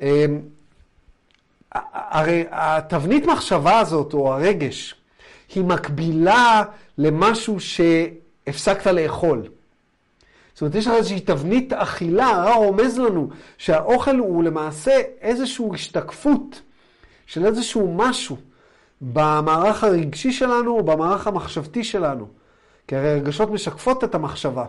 אמ, 0.00 0.40
הרי 1.92 2.44
התבנית 2.50 3.26
מחשבה 3.26 3.78
הזאת, 3.78 4.14
או 4.14 4.34
הרגש, 4.34 4.94
היא 5.54 5.64
מקבילה 5.64 6.62
למשהו 6.98 7.56
שהפסקת 7.60 8.86
לאכול. 8.86 9.42
זאת 10.52 10.60
אומרת, 10.60 10.74
יש 10.74 10.86
לך 10.86 10.92
איזושהי 10.92 11.20
תבנית 11.20 11.72
אכילה, 11.72 12.26
הרע 12.26 12.54
רומז 12.54 12.98
לנו 12.98 13.28
שהאוכל 13.58 14.16
הוא 14.16 14.44
למעשה 14.44 15.00
איזושהי 15.20 15.66
השתקפות 15.74 16.62
של 17.26 17.46
איזשהו 17.46 17.94
משהו 17.94 18.36
במערך 19.00 19.84
הרגשי 19.84 20.32
שלנו 20.32 20.70
או 20.70 20.82
במערך 20.82 21.26
המחשבתי 21.26 21.84
שלנו. 21.84 22.28
כי 22.88 22.96
הרי 22.96 23.10
הרגשות 23.10 23.50
משקפות 23.50 24.04
את 24.04 24.14
המחשבה. 24.14 24.66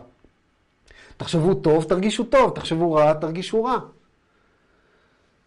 תחשבו 1.18 1.53
טוב, 1.53 1.84
תרגישו 1.84 2.23
טוב, 2.23 2.52
תחשבו 2.56 2.94
רע, 2.94 3.14
תרגישו 3.14 3.64
רע. 3.64 3.77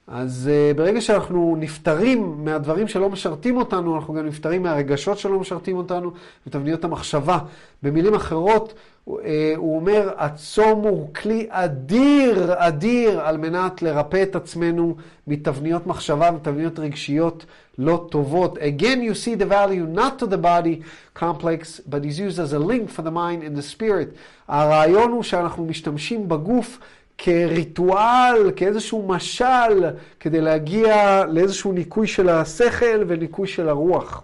אז 0.07 0.51
uh, 0.53 0.77
ברגע 0.77 1.01
שאנחנו 1.01 1.57
נפטרים 1.59 2.45
מהדברים 2.45 2.89
שלא 2.89 3.11
משרתים 3.11 3.57
אותנו, 3.57 3.97
אנחנו 3.97 4.15
גם 4.15 4.27
נפטרים 4.27 4.63
מהרגשות 4.63 5.19
שלא 5.19 5.41
משרתים 5.41 5.77
אותנו, 5.77 6.11
ותבניות 6.47 6.85
המחשבה. 6.85 7.39
במילים 7.83 8.15
אחרות, 8.15 8.75
uh, 9.09 9.11
הוא 9.57 9.77
אומר, 9.77 10.11
הצום 10.17 10.81
הוא 10.81 11.15
כלי 11.15 11.47
אדיר, 11.51 12.55
אדיר, 12.57 13.21
על 13.21 13.39
מנת 13.39 13.83
לרפא 13.83 14.23
את 14.23 14.37
עצמנו 14.37 14.97
מתבניות 15.27 15.87
מחשבה 15.87 16.31
ותבניות 16.37 16.79
רגשיות 16.79 17.47
לא 17.79 18.07
טובות. 18.11 18.59
Again, 18.59 19.01
you 19.03 19.15
see 19.15 19.35
the 19.35 19.47
value 19.47 19.87
not 19.99 20.23
to 20.23 20.27
the 20.27 20.39
body 20.39 20.83
complex, 21.15 21.81
but 21.91 22.05
is 22.05 22.19
used 22.19 22.39
as 22.39 22.53
a 22.53 22.59
link 22.59 22.91
for 22.91 23.03
the 23.03 23.11
mind 23.11 23.43
and 23.43 23.57
the 23.57 23.77
spirit. 23.77 24.17
הרעיון 24.49 25.11
הוא 25.11 25.23
שאנחנו 25.23 25.65
משתמשים 25.65 26.29
בגוף 26.29 26.79
כריטואל, 27.19 28.51
כאיזשהו 28.57 29.09
משל, 29.09 29.85
כדי 30.21 30.41
להגיע 30.41 31.25
לאיזשהו 31.29 31.73
ניקוי 31.73 32.07
של 32.07 32.29
השכל 32.29 33.05
וניקוי 33.07 33.49
של 33.49 33.69
הרוח. 33.69 34.23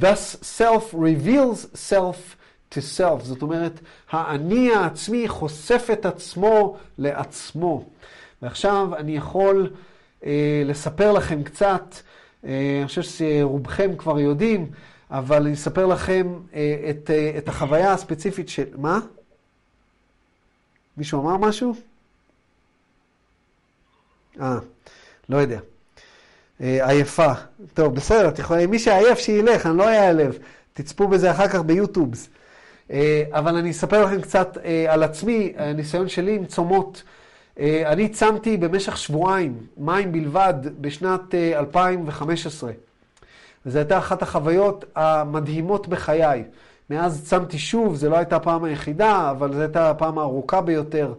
Thus 0.00 0.36
self 0.58 0.94
reveals 0.94 1.76
self 1.90 2.36
to 2.74 2.78
self, 2.98 3.22
זאת 3.22 3.42
אומרת, 3.42 3.80
האני 4.10 4.72
העצמי 4.72 5.28
חושף 5.28 5.88
את 5.92 6.06
עצמו 6.06 6.76
לעצמו. 6.98 7.84
ועכשיו 8.42 8.88
אני 8.96 9.16
יכול 9.16 9.70
אה, 10.24 10.62
לספר 10.64 11.12
לכם 11.12 11.42
קצת, 11.42 11.94
אה, 12.44 12.76
אני 12.78 12.86
חושב 12.86 13.02
שרובכם 13.02 13.96
כבר 13.96 14.20
יודעים, 14.20 14.66
אבל 15.10 15.42
אני 15.42 15.52
אספר 15.54 15.86
לכם 15.86 16.34
אה, 16.54 16.76
את, 16.90 17.10
אה, 17.10 17.32
את 17.38 17.48
החוויה 17.48 17.92
הספציפית 17.92 18.48
של... 18.48 18.64
מה? 18.76 19.00
מישהו 20.96 21.20
אמר 21.20 21.36
משהו? 21.36 21.74
אה, 24.40 24.58
לא 25.28 25.36
יודע. 25.36 25.60
אה, 26.62 26.88
עייפה. 26.88 27.32
טוב, 27.74 27.94
בסדר, 27.94 28.28
את 28.28 28.38
יכולה, 28.38 28.66
מי 28.66 28.78
שעייף 28.78 29.18
שילך, 29.18 29.66
אני 29.66 29.78
לא 29.78 29.88
אעלב. 29.88 30.38
תצפו 30.72 31.08
בזה 31.08 31.30
אחר 31.30 31.48
כך 31.48 31.60
ביוטיובס. 31.60 32.28
אה, 32.90 33.22
אבל 33.30 33.56
אני 33.56 33.70
אספר 33.70 34.04
לכם 34.04 34.20
קצת 34.20 34.58
אה, 34.64 34.92
על 34.92 35.02
עצמי, 35.02 35.52
הניסיון 35.56 36.08
שלי 36.08 36.36
עם 36.36 36.44
צומות. 36.44 37.02
אני 37.86 38.08
צמתי 38.08 38.56
במשך 38.56 38.96
שבועיים, 38.96 39.66
מים 39.76 40.12
בלבד, 40.12 40.54
בשנת 40.80 41.34
2015. 41.34 42.72
וזו 43.66 43.78
הייתה 43.78 43.98
אחת 43.98 44.22
החוויות 44.22 44.84
המדהימות 44.94 45.88
בחיי. 45.88 46.44
מאז 46.92 47.24
צמתי 47.24 47.58
שוב, 47.58 47.94
זו 47.94 48.10
לא 48.10 48.16
הייתה 48.16 48.36
הפעם 48.36 48.64
היחידה, 48.64 49.30
אבל 49.30 49.52
זו 49.52 49.60
הייתה 49.60 49.90
הפעם 49.90 50.18
הארוכה 50.18 50.60
ביותר. 50.60 51.14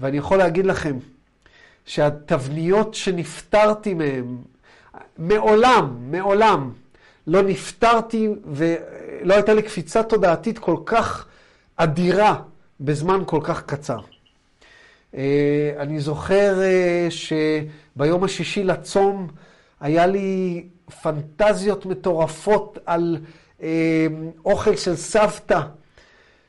ואני 0.00 0.16
יכול 0.16 0.38
להגיד 0.38 0.66
לכם 0.66 0.96
שהתבניות 1.86 2.94
שנפטרתי 2.94 3.94
מהן, 3.94 4.36
מעולם, 5.18 5.96
מעולם, 6.10 6.70
לא 7.26 7.42
נפטרתי 7.42 8.28
ולא 8.44 9.34
הייתה 9.34 9.54
לי 9.54 9.62
קפיצה 9.62 10.02
תודעתית 10.02 10.58
כל 10.58 10.76
כך 10.86 11.26
אדירה 11.76 12.42
בזמן 12.80 13.22
כל 13.26 13.40
כך 13.42 13.62
קצר. 13.62 13.98
אה, 15.16 15.72
אני 15.78 16.00
זוכר 16.00 16.62
אה, 16.62 17.08
שביום 17.10 18.24
השישי 18.24 18.64
לצום 18.64 19.28
היה 19.80 20.06
לי 20.06 20.64
פנטזיות 21.02 21.86
מטורפות 21.86 22.78
על 22.86 23.18
אוכל 24.44 24.76
של 24.76 24.96
סבתא, 24.96 25.60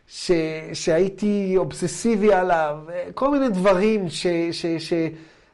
ש, 0.07 0.31
שהייתי 0.73 1.53
אובססיבי 1.57 2.33
עליו, 2.33 2.77
כל 3.13 3.31
מיני 3.31 3.49
דברים 3.49 4.09
ש, 4.09 4.27
ש, 4.51 4.65
ש, 4.65 4.93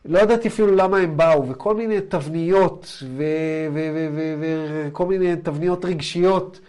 לא 0.06 0.20
ידעתי 0.20 0.48
אפילו 0.48 0.76
למה 0.76 0.98
הם 0.98 1.18
באו, 1.18 1.50
וכל 1.50 1.76
מיני 1.76 2.02
תבניות, 2.02 3.04
וכל 4.88 5.06
מיני 5.06 5.36
תבניות 5.36 5.86
רגשיות 5.86 6.60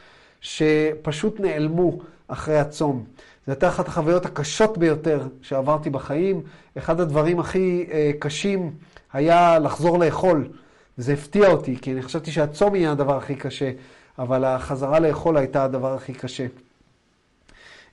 שפשוט 0.41 1.41
נעלמו 1.41 1.99
אחרי 2.29 2.59
הצום. 2.59 3.05
זו 3.47 3.53
הייתה 3.53 3.69
אחת 3.69 3.89
החוויות 3.89 4.27
הקשות 4.27 4.79
ביותר 4.79 5.21
שעברתי 5.43 5.91
בחיים. 5.91 6.43
אחד 6.79 7.01
הדברים 7.01 7.41
הכי 7.41 7.87
uh, 7.89 7.93
קשים 8.19 8.71
היה 9.13 9.59
לחזור 9.59 9.99
לאכול. 9.99 10.49
וזה 10.99 11.13
הפתיע 11.13 11.49
אותי, 11.49 11.77
כי 11.83 11.93
אני 11.93 12.03
חשבתי 12.03 12.31
שהצום 12.31 12.75
יהיה 12.75 12.93
הדבר 12.93 13.17
הכי 13.17 13.35
קשה, 13.35 13.71
אבל 14.19 14.45
החזרה 14.45 15.01
לאכול 15.01 15.37
הייתה 15.37 15.65
הדבר 15.65 15.95
הכי 15.95 16.13
קשה. 16.13 16.47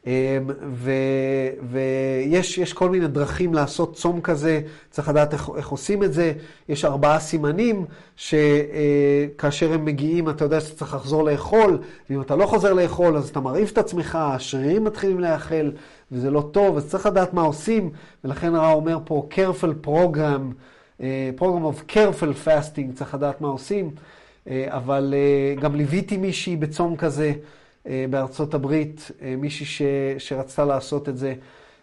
אמ, 0.07 0.11
ויש 1.69 2.73
כל 2.73 2.89
מיני 2.89 3.07
דרכים 3.07 3.53
לעשות 3.53 3.95
צום 3.95 4.21
כזה, 4.21 4.61
צריך 4.89 5.09
לדעת 5.09 5.33
איך, 5.33 5.49
איך 5.57 5.69
עושים 5.69 6.03
את 6.03 6.13
זה. 6.13 6.33
יש 6.69 6.85
ארבעה 6.85 7.19
סימנים 7.19 7.85
שכאשר 8.15 9.73
הם 9.73 9.85
מגיעים, 9.85 10.29
אתה 10.29 10.45
יודע 10.45 10.61
שאתה 10.61 10.75
צריך 10.75 10.93
לחזור 10.93 11.23
לאכול, 11.23 11.79
ואם 12.09 12.21
אתה 12.21 12.35
לא 12.35 12.45
חוזר 12.45 12.73
לאכול, 12.73 13.17
אז 13.17 13.29
אתה 13.29 13.39
מרעיף 13.39 13.71
את 13.71 13.77
עצמך, 13.77 14.17
השרירים 14.21 14.83
מתחילים 14.83 15.19
לאכל, 15.19 15.71
וזה 16.11 16.31
לא 16.31 16.49
טוב, 16.51 16.77
אז 16.77 16.89
צריך 16.89 17.05
לדעת 17.05 17.33
מה 17.33 17.41
עושים, 17.41 17.89
ולכן 18.23 18.55
הרע 18.55 18.71
אומר 18.71 18.97
פה 19.05 19.27
careful 19.31 19.87
program, 19.87 20.53
אה, 21.01 21.31
program 21.39 21.41
of 21.73 21.91
careful 21.91 22.47
fasting, 22.47 22.93
צריך 22.95 23.13
לדעת 23.13 23.41
מה 23.41 23.47
עושים, 23.47 23.85
אה, 23.85 24.18
אבל 24.67 25.13
אה, 25.17 25.61
גם 25.61 25.75
ליוויתי 25.75 26.17
מישהי 26.17 26.55
בצום 26.55 26.95
כזה. 26.95 27.33
אה, 27.87 28.05
בארצות 28.09 28.53
הברית, 28.53 29.11
אה, 29.21 29.35
מישהי 29.37 29.65
ש, 29.65 29.81
שרצתה 30.17 30.65
לעשות 30.65 31.09
את 31.09 31.17
זה, 31.17 31.33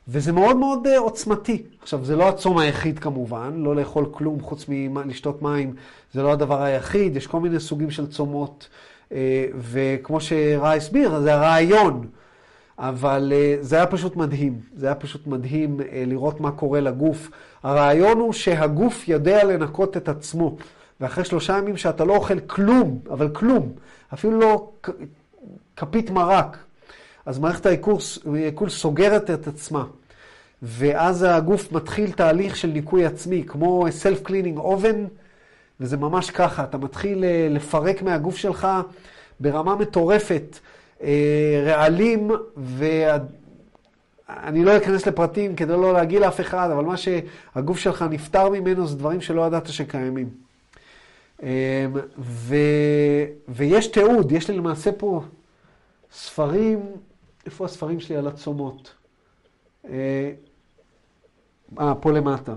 וזה 0.08 0.32
מאוד 0.32 0.56
מאוד 0.56 0.86
אה, 0.86 0.98
עוצמתי. 0.98 1.62
עכשיו, 1.82 2.04
זה 2.04 2.16
לא 2.16 2.28
הצום 2.28 2.58
היחיד 2.58 2.98
כמובן, 2.98 3.52
לא 3.56 3.76
לאכול 3.76 4.06
כלום 4.10 4.40
חוץ 4.40 4.64
מלשתות 4.68 5.42
מים, 5.42 5.74
זה 6.12 6.22
לא 6.22 6.32
הדבר 6.32 6.62
היחיד, 6.62 7.16
יש 7.16 7.26
כל 7.26 7.40
מיני 7.40 7.60
סוגים 7.60 7.90
של 7.90 8.06
צומות, 8.06 8.68
וכמו 9.58 10.20
שרע 10.20 10.72
הסביר, 10.72 11.20
זה 11.20 11.34
הרעיון. 11.34 12.06
אבל 12.78 13.32
זה 13.60 13.76
היה 13.76 13.86
פשוט 13.86 14.16
מדהים, 14.16 14.60
זה 14.76 14.86
היה 14.86 14.94
פשוט 14.94 15.26
מדהים 15.26 15.80
לראות 16.06 16.40
מה 16.40 16.50
קורה 16.50 16.80
לגוף. 16.80 17.30
הרעיון 17.62 18.18
הוא 18.18 18.32
שהגוף 18.32 19.08
יודע 19.08 19.44
לנקות 19.44 19.96
את 19.96 20.08
עצמו, 20.08 20.56
ואחרי 21.00 21.24
שלושה 21.24 21.58
ימים 21.58 21.76
שאתה 21.76 22.04
לא 22.04 22.16
אוכל 22.16 22.40
כלום, 22.40 22.98
אבל 23.10 23.28
כלום, 23.28 23.72
אפילו 24.14 24.40
לא 24.40 24.70
כפית 25.76 26.10
מרק. 26.10 26.56
אז 27.26 27.38
מערכת 27.38 27.66
העיכול 27.66 28.68
סוגרת 28.68 29.30
את 29.30 29.46
עצמה. 29.46 29.84
ואז 30.62 31.26
הגוף 31.28 31.72
מתחיל 31.72 32.12
תהליך 32.12 32.56
של 32.56 32.68
ניקוי 32.68 33.06
עצמי, 33.06 33.44
כמו 33.46 33.86
self-cleaning 33.86 34.58
oven, 34.58 34.96
וזה 35.80 35.96
ממש 35.96 36.30
ככה, 36.30 36.64
אתה 36.64 36.78
מתחיל 36.78 37.24
אה, 37.24 37.48
לפרק 37.50 38.02
מהגוף 38.02 38.36
שלך 38.36 38.68
ברמה 39.40 39.76
מטורפת 39.76 40.58
אה, 41.02 41.62
רעלים, 41.66 42.30
ואני 42.56 44.64
לא 44.64 44.76
אכנס 44.76 45.06
לפרטים 45.06 45.56
כדי 45.56 45.72
לא 45.72 45.92
להגיע 45.92 46.20
לאף 46.20 46.40
אחד, 46.40 46.70
אבל 46.70 46.84
מה 46.84 46.94
שהגוף 46.96 47.78
שלך 47.78 48.04
נפטר 48.10 48.48
ממנו 48.48 48.86
זה 48.86 48.96
דברים 48.96 49.20
שלא 49.20 49.46
ידעת 49.46 49.66
שקיימים. 49.66 50.45
אה, 51.42 51.86
ו... 52.18 52.56
ויש 53.48 53.86
תיעוד, 53.86 54.32
יש 54.32 54.50
לי 54.50 54.56
למעשה 54.56 54.92
פה 54.92 55.22
ספרים, 56.12 56.80
איפה 57.46 57.64
הספרים 57.64 58.00
שלי 58.00 58.16
על 58.16 58.26
הצומות? 58.26 58.94
אה, 59.88 60.32
אה, 61.80 61.94
פה 61.94 62.12
למטה. 62.12 62.54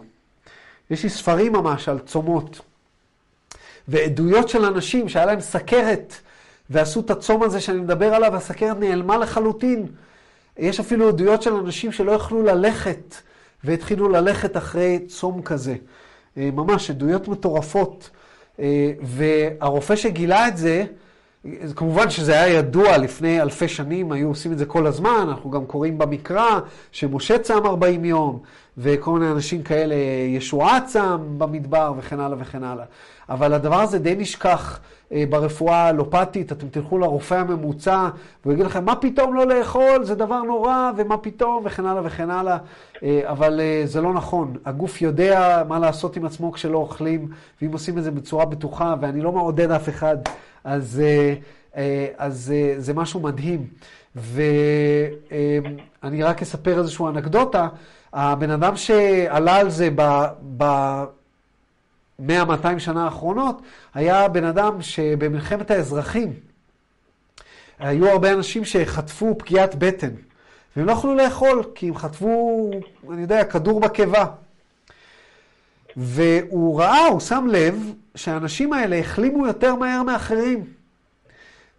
יש 0.90 1.04
לי 1.04 1.10
ספרים 1.10 1.54
ממש 1.54 1.90
על 1.90 2.00
צומות, 2.00 2.60
ועדויות 3.88 4.50
של 4.50 4.66
אנשים 4.66 5.10
שהיה 5.10 5.26
להם 5.26 5.40
סכרת, 5.40 6.14
ועשו 6.70 7.00
את 7.00 7.10
הצום 7.10 7.44
הזה 7.44 7.62
שאני 7.62 7.80
מדבר 7.80 8.14
עליו, 8.14 8.30
והסכרת 8.34 8.78
נעלמה 8.80 9.18
לחלוטין. 9.18 9.88
יש 10.58 10.80
אפילו 10.80 11.10
עדויות 11.10 11.42
של 11.42 11.54
אנשים 11.54 11.92
שלא 11.92 12.12
יכלו 12.12 12.44
ללכת, 12.44 13.16
והתחילו 13.64 14.10
ללכת 14.10 14.58
אחרי 14.58 15.00
צום 15.08 15.42
כזה. 15.42 15.76
אה, 16.38 16.50
ממש, 16.54 16.90
עדויות 16.90 17.28
מטורפות. 17.28 18.10
אה, 18.60 18.92
והרופא 19.02 19.96
שגילה 19.96 20.48
את 20.48 20.58
זה, 20.58 20.84
כמובן 21.76 22.10
שזה 22.10 22.42
היה 22.42 22.58
ידוע 22.58 22.98
לפני 22.98 23.42
אלפי 23.42 23.68
שנים, 23.68 24.12
היו 24.12 24.28
עושים 24.28 24.52
את 24.52 24.58
זה 24.58 24.66
כל 24.66 24.88
הזמן, 24.88 25.26
אנחנו 25.28 25.52
גם 25.52 25.66
קוראים 25.66 25.98
במקרא 25.98 26.60
שמשה 26.92 27.38
צם 27.38 27.66
40 27.66 28.06
יום, 28.06 28.40
וכל 28.82 29.12
מיני 29.12 29.32
אנשים 29.32 29.64
כאלה, 29.64 29.96
ישועה 30.28 30.80
צם 30.86 31.18
במדבר 31.38 31.94
וכן 31.98 32.20
הלאה 32.20 32.38
וכן 32.42 32.64
הלאה. 32.64 32.86
אבל 33.30 33.54
הדבר 33.54 33.82
הזה 33.82 34.00
די 34.00 34.16
נשכח 34.16 34.80
אה, 35.12 35.24
ברפואה 35.30 35.76
האלופתית, 35.76 36.52
אתם 36.52 36.68
תלכו 36.70 36.98
לרופא 36.98 37.34
הממוצע, 37.36 38.10
והוא 38.44 38.54
יגיד 38.54 38.66
לכם, 38.66 38.86
מה 38.86 38.96
פתאום 38.96 39.34
לא 39.34 39.48
לאכול, 39.48 40.04
זה 40.04 40.16
דבר 40.16 40.42
נורא, 40.44 40.92
ומה 40.98 41.18
פתאום, 41.18 41.62
וכן 41.66 41.86
הלאה 41.86 42.02
וכן 42.06 42.30
הלאה. 42.30 42.58
אה, 43.04 43.22
אבל 43.24 43.60
אה, 43.60 43.82
זה 43.86 44.02
לא 44.02 44.14
נכון. 44.14 44.54
הגוף 44.66 45.02
יודע 45.02 45.64
מה 45.68 45.80
לעשות 45.80 46.16
עם 46.16 46.26
עצמו 46.26 46.52
כשלא 46.52 46.78
אוכלים, 46.78 47.28
ואם 47.62 47.72
עושים 47.72 47.98
את 47.98 48.04
זה 48.04 48.12
בצורה 48.12 48.46
בטוחה, 48.46 48.96
ואני 49.02 49.22
לא 49.22 49.32
מעודד 49.32 49.72
אף 49.72 49.90
אחד. 49.90 50.18
אז, 50.64 51.02
אז 52.18 52.54
אה, 52.56 52.74
זה 52.78 52.94
משהו 52.94 53.20
מדהים. 53.20 53.68
ואני 54.16 54.54
רק 56.24 56.42
אספר 56.42 56.80
איזושהי 56.80 57.06
אנקדוטה. 57.08 57.68
הבן 58.14 58.50
אדם 58.50 58.78
שעלה 58.78 59.56
על 59.56 59.70
זה 59.70 59.90
ב-100-200 60.58 62.32
שנה 62.78 63.06
האחרונות, 63.06 63.62
היה 63.94 64.28
בן 64.28 64.44
אדם 64.44 64.82
שבמלחמת 64.82 65.72
האזרחים, 65.72 66.34
היו 67.80 68.10
הרבה 68.10 68.34
אנשים 68.34 68.66
שחטפו 68.66 69.38
פגיעת 69.38 69.76
בטן, 69.76 70.12
והם 70.76 70.86
לא 70.86 70.92
יכלו 70.92 71.16
לאכול, 71.16 71.64
כי 71.76 71.88
הם 71.88 71.96
חטפו, 71.96 72.72
אני 73.12 73.22
יודע, 73.22 73.44
כדור 73.44 73.80
בקיבה. 73.80 74.26
והוא 75.98 76.80
ראה, 76.80 77.08
הוא 77.08 77.20
שם 77.20 77.48
לב, 77.52 77.94
שהאנשים 78.16 78.74
האלה 78.74 79.00
החלימו 79.00 79.48
יותר 79.48 79.76
מהר 79.76 80.04
מאחרים. 80.04 80.64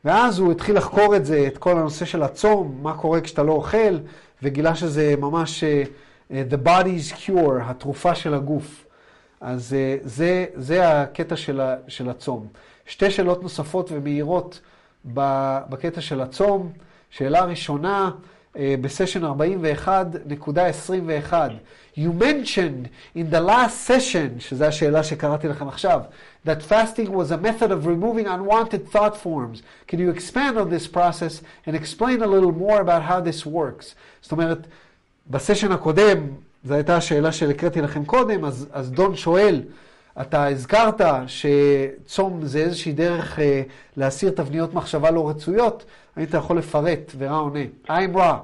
ואז 0.05 0.39
הוא 0.39 0.53
התחיל 0.53 0.77
לחקור 0.77 1.17
את 1.17 1.27
זה, 1.27 1.45
את 1.47 1.59
כל 1.59 1.79
הנושא 1.79 2.05
של 2.05 2.23
הצום, 2.23 2.79
מה 2.83 2.97
קורה 2.97 3.21
כשאתה 3.21 3.43
לא 3.43 3.53
אוכל, 3.53 3.99
וגילה 4.43 4.75
שזה 4.75 5.15
ממש 5.19 5.65
uh, 5.65 5.89
the 6.32 6.58
body's 6.58 7.12
cure, 7.12 7.62
התרופה 7.62 8.16
של 8.16 8.34
הגוף. 8.34 8.86
אז 9.42 9.74
uh, 9.74 9.76
זה, 10.08 10.46
זה 10.56 11.02
הקטע 11.02 11.36
של, 11.36 11.62
ה, 11.62 11.76
של 11.88 12.10
הצום. 12.10 12.48
שתי 12.86 13.12
שאלות 13.12 13.44
נוספות 13.44 13.92
ומהירות 13.92 14.60
בקטע 15.06 16.02
של 16.02 16.22
הצום. 16.22 16.72
שאלה 17.10 17.44
ראשונה, 17.44 18.12
uh, 18.54 18.58
בסשן 18.82 19.26
41.21. 19.26 21.34
You 21.98 22.12
mentioned 22.12 22.90
in 23.16 23.30
the 23.30 23.40
last 23.40 23.88
session, 23.88 24.40
שזו 24.40 24.66
השאלה 24.66 25.04
שקראתי 25.04 25.48
לכם 25.48 25.68
עכשיו, 25.68 26.02
that 26.48 26.62
fasting 26.70 27.10
was 27.10 27.32
a 27.32 27.38
method 27.38 27.72
of 27.72 27.86
removing 27.86 28.28
unwanted 28.28 28.92
thought 28.92 29.18
forms. 29.18 29.62
Can 29.88 30.00
you 30.00 30.10
expand 30.10 30.58
on 30.58 30.70
this 30.70 30.88
process 30.88 31.42
and 31.66 31.76
explain 31.76 32.22
a 32.22 32.28
little 32.28 32.52
more 32.52 32.82
about 32.82 33.02
how 33.02 33.22
this 33.22 33.46
works? 33.46 33.96
זאת 34.22 34.32
אומרת, 34.32 34.68
בסשן 35.31 35.73
הקודם, 35.73 36.19
זו 36.65 36.75
הייתה 36.75 36.97
השאלה 36.97 37.33
שהקראתי 37.33 37.81
לכם 37.81 38.05
קודם, 38.05 38.45
אז, 38.45 38.67
אז 38.73 38.91
דון 38.91 39.17
שואל, 39.17 39.63
אתה 40.21 40.49
הזכרת 40.49 41.01
שצום 41.27 42.47
זה 42.47 42.59
איזושהי 42.59 42.93
דרך 42.93 43.39
אה, 43.39 43.63
להסיר 43.97 44.31
תבניות 44.31 44.75
מחשבה 44.75 45.11
לא 45.11 45.29
רצויות, 45.29 45.85
היית 46.17 46.35
יכול 46.35 46.59
לפרט, 46.59 47.13
ורע 47.19 47.37
עונה. 47.37 47.65
I'm 47.89 48.17
raw. 48.17 48.39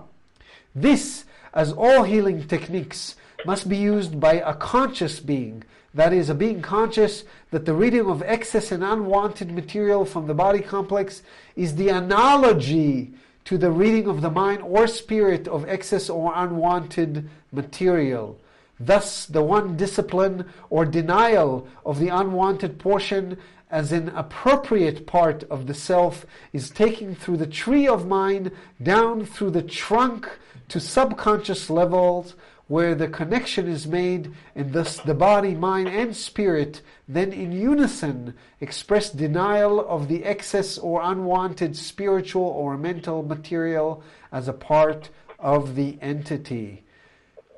This, 0.82 1.24
as 1.54 1.72
all 1.72 2.02
healing 2.02 2.48
techniques, 2.48 3.16
must 3.46 3.68
be 3.68 3.76
used 3.76 4.20
by 4.20 4.34
a 4.34 4.54
conscious 4.54 5.20
being. 5.20 5.62
That 5.94 6.12
is, 6.12 6.28
a 6.28 6.34
being 6.34 6.60
conscious 6.60 7.24
that 7.52 7.64
the 7.64 7.74
reading 7.82 8.06
of 8.14 8.22
excess 8.22 8.70
and 8.70 8.84
unwanted 8.84 9.50
material 9.50 10.04
from 10.04 10.26
the 10.26 10.34
body 10.34 10.60
complex 10.60 11.22
is 11.56 11.74
the 11.74 11.88
analogy 11.88 13.12
to 13.46 13.56
the 13.56 13.70
reading 13.70 14.08
of 14.08 14.20
the 14.20 14.30
mind 14.30 14.60
or 14.62 14.86
spirit 14.86 15.48
of 15.48 15.68
excess 15.68 16.10
or 16.10 16.32
unwanted 16.34 17.28
material. 17.52 18.38
Thus, 18.78 19.24
the 19.24 19.42
one 19.42 19.76
discipline 19.76 20.44
or 20.68 20.84
denial 20.84 21.66
of 21.84 21.98
the 21.98 22.08
unwanted 22.08 22.78
portion 22.78 23.38
as 23.70 23.92
an 23.92 24.10
appropriate 24.10 25.06
part 25.06 25.44
of 25.44 25.66
the 25.66 25.74
self 25.74 26.26
is 26.52 26.70
taken 26.70 27.14
through 27.14 27.38
the 27.38 27.46
tree 27.46 27.86
of 27.86 28.06
mind 28.06 28.50
down 28.82 29.24
through 29.24 29.50
the 29.50 29.62
trunk 29.62 30.28
to 30.68 30.80
subconscious 30.80 31.70
levels 31.70 32.34
where 32.68 32.96
the 32.96 33.08
connection 33.08 33.68
is 33.68 33.86
made, 33.86 34.34
and 34.56 34.72
thus 34.72 34.98
the 34.98 35.14
body, 35.14 35.54
mind, 35.54 35.86
and 35.88 36.16
spirit 36.16 36.82
then 37.08 37.32
in 37.32 37.52
unison 37.52 38.34
express 38.60 39.10
denial 39.10 39.80
of 39.86 40.08
the 40.08 40.24
excess 40.24 40.76
or 40.76 41.02
unwanted 41.02 41.76
spiritual 41.76 42.42
or 42.42 42.76
mental 42.76 43.22
material 43.22 44.02
as 44.32 44.48
a 44.48 44.52
part 44.52 45.10
of 45.38 45.76
the 45.76 45.98
entity. 46.00 46.82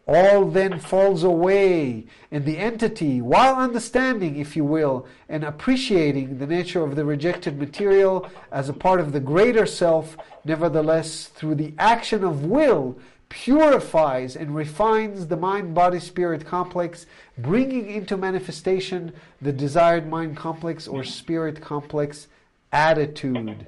All 0.06 0.46
then 0.46 0.78
falls 0.78 1.22
away, 1.22 2.06
and 2.30 2.46
the 2.46 2.56
entity, 2.56 3.20
while 3.20 3.56
understanding, 3.56 4.36
if 4.36 4.56
you 4.56 4.64
will, 4.64 5.06
and 5.28 5.44
appreciating 5.44 6.38
the 6.38 6.46
nature 6.46 6.82
of 6.82 6.96
the 6.96 7.04
rejected 7.04 7.58
material 7.58 8.26
as 8.50 8.70
a 8.70 8.72
part 8.72 9.00
of 9.00 9.12
the 9.12 9.20
greater 9.20 9.66
self, 9.66 10.16
nevertheless, 10.46 11.26
through 11.26 11.56
the 11.56 11.74
action 11.78 12.24
of 12.24 12.46
will, 12.46 12.98
purifies 13.28 14.34
and 14.34 14.56
refines 14.56 15.26
the 15.26 15.36
mind 15.36 15.74
body 15.74 16.00
spirit 16.00 16.46
complex, 16.46 17.04
bringing 17.42 17.90
into 17.90 18.16
manifestation 18.16 19.12
the 19.42 19.52
desired 19.52 20.06
mind 20.08 20.36
complex 20.36 20.88
or 20.88 21.04
spirit 21.04 21.60
complex 21.60 22.26
attitude. 22.72 23.64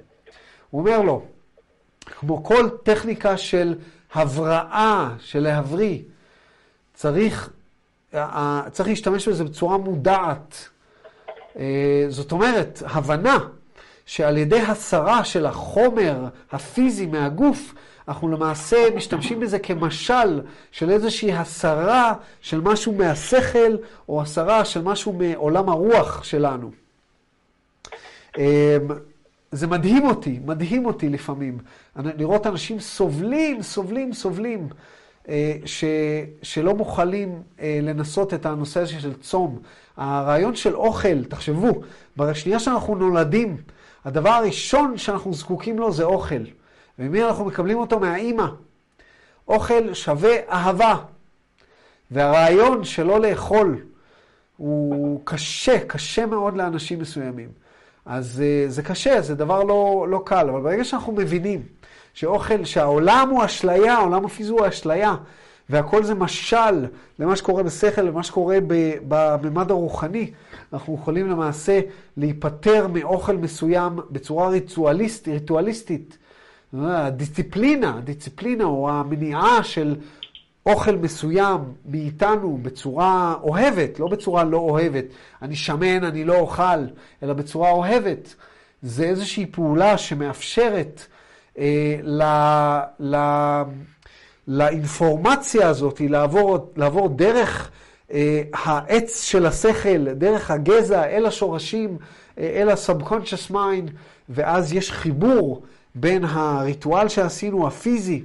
הוא 0.71 0.81
אומר 0.81 1.03
לו, 1.03 1.23
כמו 2.07 2.45
כל 2.45 2.69
טכניקה 2.83 3.37
של 3.37 3.75
הבראה, 4.15 5.11
של 5.19 5.41
להבריא, 5.41 5.99
צריך, 6.95 7.51
אה, 8.15 8.63
צריך 8.71 8.89
להשתמש 8.89 9.29
בזה 9.29 9.45
בצורה 9.45 9.79
מודעת. 9.79 10.69
אה, 11.57 12.07
זאת 12.09 12.33
אומרת, 12.33 12.83
הבנה 12.87 13.39
שעל 14.11 14.39
ידי 14.39 14.61
הסרה 14.61 15.25
של 15.25 15.47
החומר 15.47 16.29
הפיזי 16.53 17.07
מהגוף, 17.07 17.75
אנחנו 18.09 18.29
למעשה 18.29 18.77
משתמשים 18.97 19.41
בזה 19.41 19.59
כמשל 19.59 20.41
של 20.73 20.91
איזושהי 20.91 21.33
הסרה 21.33 22.15
של 22.41 22.61
משהו 22.61 22.93
מהשכל, 22.93 23.77
או 24.09 24.23
הסרה 24.23 24.65
של 24.65 24.83
משהו 24.83 25.13
מעולם 25.13 25.69
הרוח 25.69 26.25
שלנו. 26.25 26.71
אמ, 28.39 28.43
זה 29.53 29.67
מדהים 29.67 30.07
אותי, 30.07 30.41
מדהים 30.45 30.87
אותי 30.87 31.09
לפעמים, 31.09 31.59
לראות 31.97 32.47
אנשים 32.47 32.81
סובלים, 32.81 33.63
סובלים, 33.63 34.13
סובלים, 34.13 34.69
אה, 35.29 35.57
ש, 35.65 35.85
שלא 36.43 36.75
מוכנים 36.75 37.43
אה, 37.61 37.79
לנסות 37.83 38.35
את 38.35 38.47
הנושא 38.47 38.81
הזה 38.81 39.01
של 39.01 39.15
צום. 39.15 39.59
הרעיון 39.97 40.55
של 40.55 40.75
אוכל, 40.75 41.25
תחשבו, 41.25 41.81
בשנייה 42.17 42.59
שאנחנו 42.59 42.95
נולדים, 42.95 43.57
הדבר 44.05 44.31
הראשון 44.31 44.99
שאנחנו 44.99 45.35
זקוקים 45.35 45.79
לו 45.79 45.93
זה 45.93 46.05
אוכל. 46.05 46.43
וממי 46.99 47.25
אנחנו 47.25 47.45
מקבלים 47.45 47.79
אותו? 47.79 48.01
מהאימא. 48.01 48.47
אוכל 49.49 49.95
שווה 49.95 50.37
אהבה. 50.49 50.97
והרעיון 52.11 52.85
שלא 52.85 53.21
לאכול 53.21 53.83
הוא 54.57 55.21
קשה, 55.25 55.79
קשה 55.87 56.27
מאוד 56.27 56.57
לאנשים 56.57 56.99
מסוימים. 56.99 57.49
אז 58.07 58.43
uh, 58.43 58.71
זה 58.71 58.83
קשה, 58.83 59.21
זה 59.21 59.35
דבר 59.35 59.63
לא, 59.63 60.07
לא 60.09 60.23
קל, 60.27 60.49
אבל 60.49 60.61
ברגע 60.61 60.85
שאנחנו 60.85 61.13
מבינים 61.13 61.63
שאוכל, 62.15 62.65
שהעולם 62.65 63.29
הוא 63.31 63.45
אשליה, 63.45 63.95
העולם 63.95 64.25
הפיזי 64.25 64.51
הוא 64.51 64.69
אשליה, 64.69 65.15
והכל 65.71 66.05
זה 66.05 66.15
משל 66.15 66.87
למה 67.19 67.37
שקורה 67.37 67.63
בשכל, 67.63 68.03
למה 68.03 68.23
שקורה 68.23 68.59
בממד 69.09 69.71
הרוחני, 69.71 70.31
אנחנו 70.73 70.95
יכולים 70.95 71.31
למעשה 71.31 71.81
להיפטר 72.17 72.87
מאוכל 72.93 73.37
מסוים 73.37 73.99
בצורה 74.11 74.49
ריטואליסט, 74.49 75.29
ריטואליסטית. 75.29 76.19
הדיסציפלינה, 76.73 77.99
הדיסציפלינה 77.99 78.65
או 78.65 78.91
המניעה 78.91 79.65
של 79.65 79.97
אוכל 80.67 80.97
מסוים 80.97 81.61
מאיתנו 81.87 82.59
בצורה 82.63 83.35
אוהבת, 83.43 84.01
לא 84.01 84.09
בצורה 84.09 84.45
לא 84.45 84.59
אוהבת. 84.59 85.05
אני 85.43 85.57
שמן, 85.57 86.05
אני 86.05 86.25
לא 86.25 86.39
אוכל, 86.39 86.85
אלא 87.23 87.33
בצורה 87.33 87.71
אוהבת. 87.71 88.35
זה 88.83 89.05
איזושהי 89.05 89.47
פעולה 89.47 89.99
שמאפשרת 89.99 91.07
אה, 91.59 91.97
ל, 92.03 92.23
ל, 93.01 93.17
לאינפורמציה 94.53 95.69
הזאת 95.69 96.01
לעבור, 96.01 96.73
לעבור 96.77 97.09
דרך 97.09 97.71
אה, 98.13 98.43
העץ 98.55 99.25
של 99.25 99.47
השכל, 99.47 100.13
דרך 100.13 100.51
הגזע 100.51 101.05
אל 101.05 101.27
השורשים, 101.27 101.97
אה, 102.39 102.61
אל 102.63 102.69
ה-subconscious 102.69 103.51
mind, 103.51 103.91
ואז 104.29 104.73
יש 104.73 104.93
חיבור 104.93 105.63
בין 105.95 106.25
הריטואל 106.25 107.09
שעשינו, 107.09 107.67
הפיזי, 107.67 108.23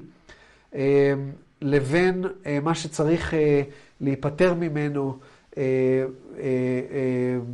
אה, 0.76 1.14
לבין 1.62 2.26
אה, 2.46 2.60
מה 2.64 2.76
שצריך 2.76 3.34
אה, 3.34 3.62
להיפטר 4.02 4.54
ממנו 4.54 5.18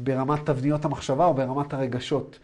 ברמת 0.04 0.46
תבניות 0.46 0.86
המחשבה 0.86 1.26
או 1.26 1.34
ברמת 1.34 1.74
הרגשות. 1.74 2.40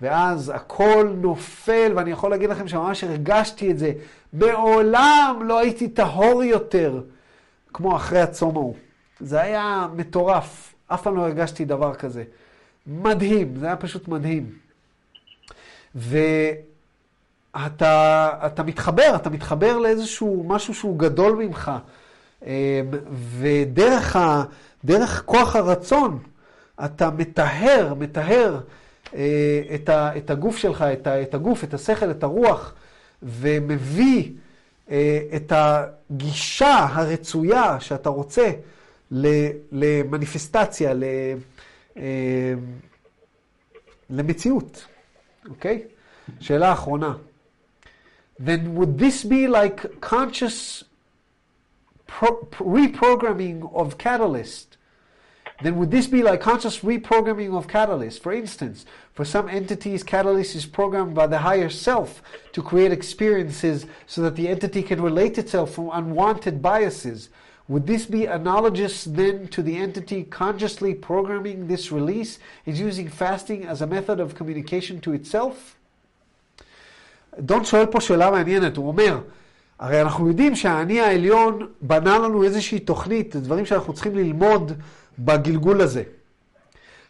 ואז 0.00 0.52
הכל 0.54 1.12
נופל, 1.16 1.92
ואני 1.96 2.10
יכול 2.10 2.30
להגיד 2.30 2.50
לכם 2.50 2.68
שממש 2.68 3.04
הרגשתי 3.04 3.70
את 3.70 3.78
זה. 3.78 3.92
מעולם 4.32 5.40
לא 5.44 5.58
הייתי 5.58 5.88
טהור 5.88 6.42
יותר 6.42 7.00
כמו 7.72 7.96
אחרי 7.96 8.20
הצום 8.20 8.56
ההוא. 8.56 8.74
זה 9.20 9.40
היה 9.40 9.86
מטורף, 9.96 10.74
אף 10.86 11.02
פעם 11.02 11.16
לא 11.16 11.22
הרגשתי 11.22 11.64
דבר 11.64 11.94
כזה. 11.94 12.24
מדהים, 12.86 13.56
זה 13.56 13.66
היה 13.66 13.76
פשוט 13.76 14.08
מדהים. 14.08 14.52
ו... 15.96 16.18
אתה, 17.66 18.30
אתה 18.46 18.62
מתחבר, 18.62 19.12
אתה 19.16 19.30
מתחבר 19.30 19.78
לאיזשהו 19.78 20.44
משהו 20.48 20.74
שהוא 20.74 20.98
גדול 20.98 21.32
ממך. 21.32 21.70
אמ, 22.46 22.50
ודרך 23.38 24.16
ה, 24.16 24.44
דרך 24.84 25.22
כוח 25.26 25.56
הרצון, 25.56 26.18
אתה 26.84 27.10
מטהר, 27.10 27.94
מטהר 27.98 28.60
אה, 29.14 29.62
את, 29.74 29.88
ה, 29.88 30.16
את 30.16 30.30
הגוף 30.30 30.56
שלך, 30.56 30.82
את, 30.82 31.06
ה, 31.06 31.22
את 31.22 31.34
הגוף, 31.34 31.64
את 31.64 31.74
השכל, 31.74 32.10
את 32.10 32.22
הרוח, 32.22 32.74
ומביא 33.22 34.32
אה, 34.90 35.20
את 35.36 35.52
הגישה 35.56 36.86
הרצויה 36.92 37.80
שאתה 37.80 38.08
רוצה 38.08 38.50
למניפסטציה, 39.72 40.92
אה, 41.96 42.54
למציאות, 44.10 44.86
אוקיי? 45.48 45.82
שאלה 46.40 46.72
אחרונה. 46.72 47.14
then 48.38 48.74
would 48.74 48.98
this 48.98 49.24
be 49.24 49.46
like 49.46 50.00
conscious 50.00 50.84
pro- 52.06 52.48
reprogramming 52.60 53.72
of 53.74 53.98
catalyst? 53.98 54.71
Then 55.61 55.77
would 55.77 55.89
this 55.89 56.05
be 56.05 56.21
like 56.21 56.41
conscious 56.41 56.79
reprogramming 56.79 57.57
of 57.57 57.67
catalyst? 57.67 58.21
For 58.21 58.31
instance, 58.31 58.85
for 59.13 59.25
some 59.25 59.49
entities, 59.49 60.03
catalyst 60.03 60.55
is 60.55 60.67
programmed 60.67 61.15
by 61.15 61.25
the 61.25 61.39
higher 61.39 61.69
self 61.69 62.21
to 62.53 62.61
create 62.61 62.91
experiences 62.91 63.87
so 64.05 64.21
that 64.21 64.35
the 64.35 64.47
entity 64.47 64.83
can 64.83 65.01
relate 65.01 65.37
itself 65.39 65.71
from 65.73 65.89
unwanted 65.91 66.61
biases. 66.61 67.29
Would 67.67 67.87
this 67.87 68.05
be 68.05 68.25
analogous 68.25 69.03
then 69.03 69.47
to 69.49 69.61
the 69.63 69.77
entity 69.77 70.23
consciously 70.23 70.93
programming 70.93 71.67
this 71.67 71.91
release 71.91 72.39
and 72.65 72.77
using 72.77 73.09
fasting 73.09 73.65
as 73.65 73.81
a 73.81 73.87
method 73.87 74.19
of 74.19 74.35
communication 74.35 75.01
to 75.01 75.13
itself? 75.13 75.75
דון 77.39 77.65
שואל 77.65 77.85
פה 77.85 78.01
שאלה 78.01 78.31
מעניינת, 78.31 78.77
הוא 78.77 78.87
אומר, 78.87 79.19
הרי 79.79 80.01
אנחנו 80.01 80.27
יודעים 80.27 80.55
שהאני 80.55 81.01
העליון 81.01 81.67
בנה 81.81 82.17
לנו 82.17 82.43
איזושהי 82.43 82.79
תוכנית, 82.79 83.35
דברים 83.35 83.65
שאנחנו 83.65 83.93
צריכים 83.93 84.15
ללמוד 84.15 84.71
בגלגול 85.18 85.80
הזה. 85.80 86.02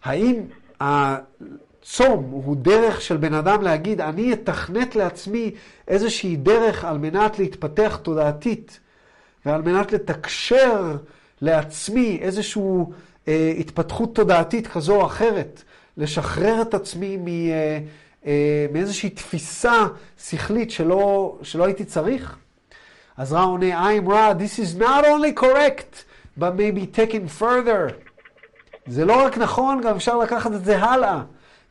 האם 0.05 0.41
הצום 0.81 2.31
הוא 2.31 2.57
דרך 2.57 3.01
של 3.01 3.17
בן 3.17 3.35
אדם 3.35 3.63
להגיד, 3.63 4.01
אני 4.01 4.33
אתכנת 4.33 4.97
לעצמי 4.97 5.51
איזושהי 5.89 6.37
דרך 6.37 6.85
על 6.85 6.99
מנת 6.99 7.39
להתפתח 7.39 7.99
תודעתית, 8.03 8.81
ועל 9.47 9.63
מנת 9.63 9.93
לתקשר 9.93 10.97
לעצמי 11.41 12.19
איזושהי 12.23 12.63
אה, 13.29 13.53
התפתחות 13.59 14.15
תודעתית 14.15 14.67
כזו 14.67 14.95
או 15.01 15.07
אחרת, 15.07 15.63
לשחרר 15.97 16.63
את 16.63 16.75
עצמי 16.75 17.17
מ... 17.17 17.29
אה, 17.29 17.79
אה, 18.27 18.67
מאיזושהי 18.73 19.11
תפיסה 19.11 19.87
שכלית 20.29 20.71
שלא, 20.71 21.37
שלא 21.43 21.65
הייתי 21.65 21.85
צריך? 21.85 22.37
אז 23.17 23.33
רע 23.33 23.43
עונה, 23.43 23.91
I'm 23.91 24.11
רע, 24.11 24.33
this 24.33 24.59
is 24.59 24.81
not 24.81 25.05
only 25.05 25.43
correct, 25.43 26.12
but 26.38 26.56
maybe 26.56 26.86
taken 26.86 27.28
further. 27.28 27.92
זה 28.88 29.06
לא 29.06 29.26
רק 29.26 29.38
נכון, 29.38 29.82
גם 29.82 29.96
אפשר 29.96 30.18
לקחת 30.18 30.52
את 30.52 30.66
זה 30.66 30.80
הלאה. 30.80 31.22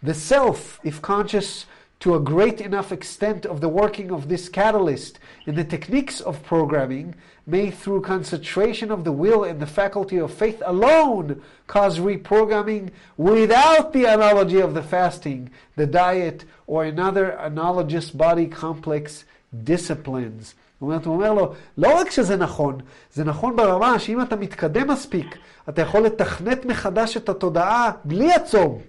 The 0.05 0.14
self, 0.14 0.81
if 0.85 1.02
conscious 1.02 1.66
to 2.01 2.14
a 2.14 2.20
great 2.20 2.60
enough 2.60 2.93
extent 2.93 3.47
of 3.47 3.60
the 3.60 3.68
working 3.68 4.10
of 4.10 4.28
this 4.28 4.48
catalyst 4.48 5.18
and 5.47 5.56
the 5.56 5.64
techniques 5.64 6.20
of 6.20 6.43
programming 6.43 7.14
may 7.47 7.70
through 7.70 8.02
concentration 8.02 8.90
of 8.90 9.05
the 9.05 9.12
will 9.12 9.44
and 9.44 9.60
the 9.60 9.66
faculty 9.66 10.18
of 10.18 10.32
faith 10.32 10.62
alone 10.66 11.40
cause 11.66 11.98
reprogramming 11.98 12.90
without 13.16 13.93
the 13.93 14.05
analogy 14.05 14.60
of 14.60 14.74
the 14.74 14.82
fasting, 14.82 15.51
the 15.77 15.86
diet, 15.86 16.44
or 16.66 16.85
another 16.85 17.31
analogous 17.31 18.10
body 18.10 18.47
complex 18.47 19.24
disciplines. 19.64 20.55
זאת 20.82 20.88
אומרת, 20.88 21.06
הוא 21.06 21.16
אומר 21.16 21.34
לו, 21.34 21.53
לא 21.78 21.99
רק 21.99 22.12
שזה 22.12 22.38
נכון, 22.38 22.78
זה 23.14 23.24
נכון 23.24 23.56
ברמה 23.56 23.99
שאם 23.99 24.22
אתה 24.22 24.36
מתקדם 24.36 24.91
מספיק, 24.91 25.38
אתה 25.70 25.82
יכול 25.82 26.02
לתכנת 26.02 26.66
מחדש 26.66 27.18
את 27.18 27.30
התודעה 27.30 27.91
בלי 28.03 28.34
הצום. 28.34 28.80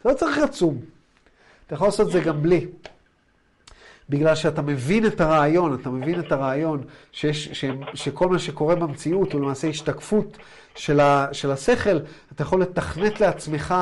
אתה 0.00 0.08
לא 0.08 0.14
צריך 0.14 0.38
לצום. 0.38 0.78
אתה 1.66 1.74
יכול 1.74 1.86
לעשות 1.88 2.06
את 2.06 2.12
זה 2.12 2.20
גם 2.20 2.42
בלי. 2.42 2.66
בגלל 4.08 4.34
שאתה 4.34 4.62
מבין 4.62 5.06
את 5.06 5.20
הרעיון, 5.20 5.74
אתה 5.74 5.90
מבין 5.90 6.20
את 6.20 6.32
הרעיון 6.32 6.84
שיש, 7.12 7.48
ש, 7.48 7.64
שכל 7.94 8.28
מה 8.28 8.38
שקורה 8.38 8.74
במציאות 8.74 9.32
הוא 9.32 9.40
למעשה 9.40 9.68
השתקפות 9.68 10.38
של, 10.74 11.00
ה, 11.00 11.28
של 11.32 11.50
השכל, 11.50 11.98
אתה 12.32 12.42
יכול 12.42 12.62
לתכנת 12.62 13.20
לעצמך 13.20 13.74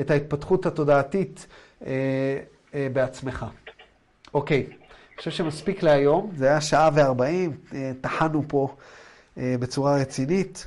את 0.00 0.10
ההתפתחות 0.10 0.66
התודעתית 0.66 1.46
אה, 1.86 1.92
אה, 2.74 2.88
בעצמך. 2.92 3.46
אוקיי, 4.34 4.66
חושב 5.22 5.30
שמספיק 5.30 5.82
להיום, 5.82 6.30
זה 6.36 6.46
היה 6.46 6.60
שעה 6.60 6.90
וארבעים, 6.94 7.52
אה, 7.74 7.92
טחנו 8.00 8.42
פה 8.48 8.74
אה, 9.38 9.54
בצורה 9.60 9.96
רצינית. 9.96 10.66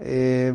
אה, 0.00 0.50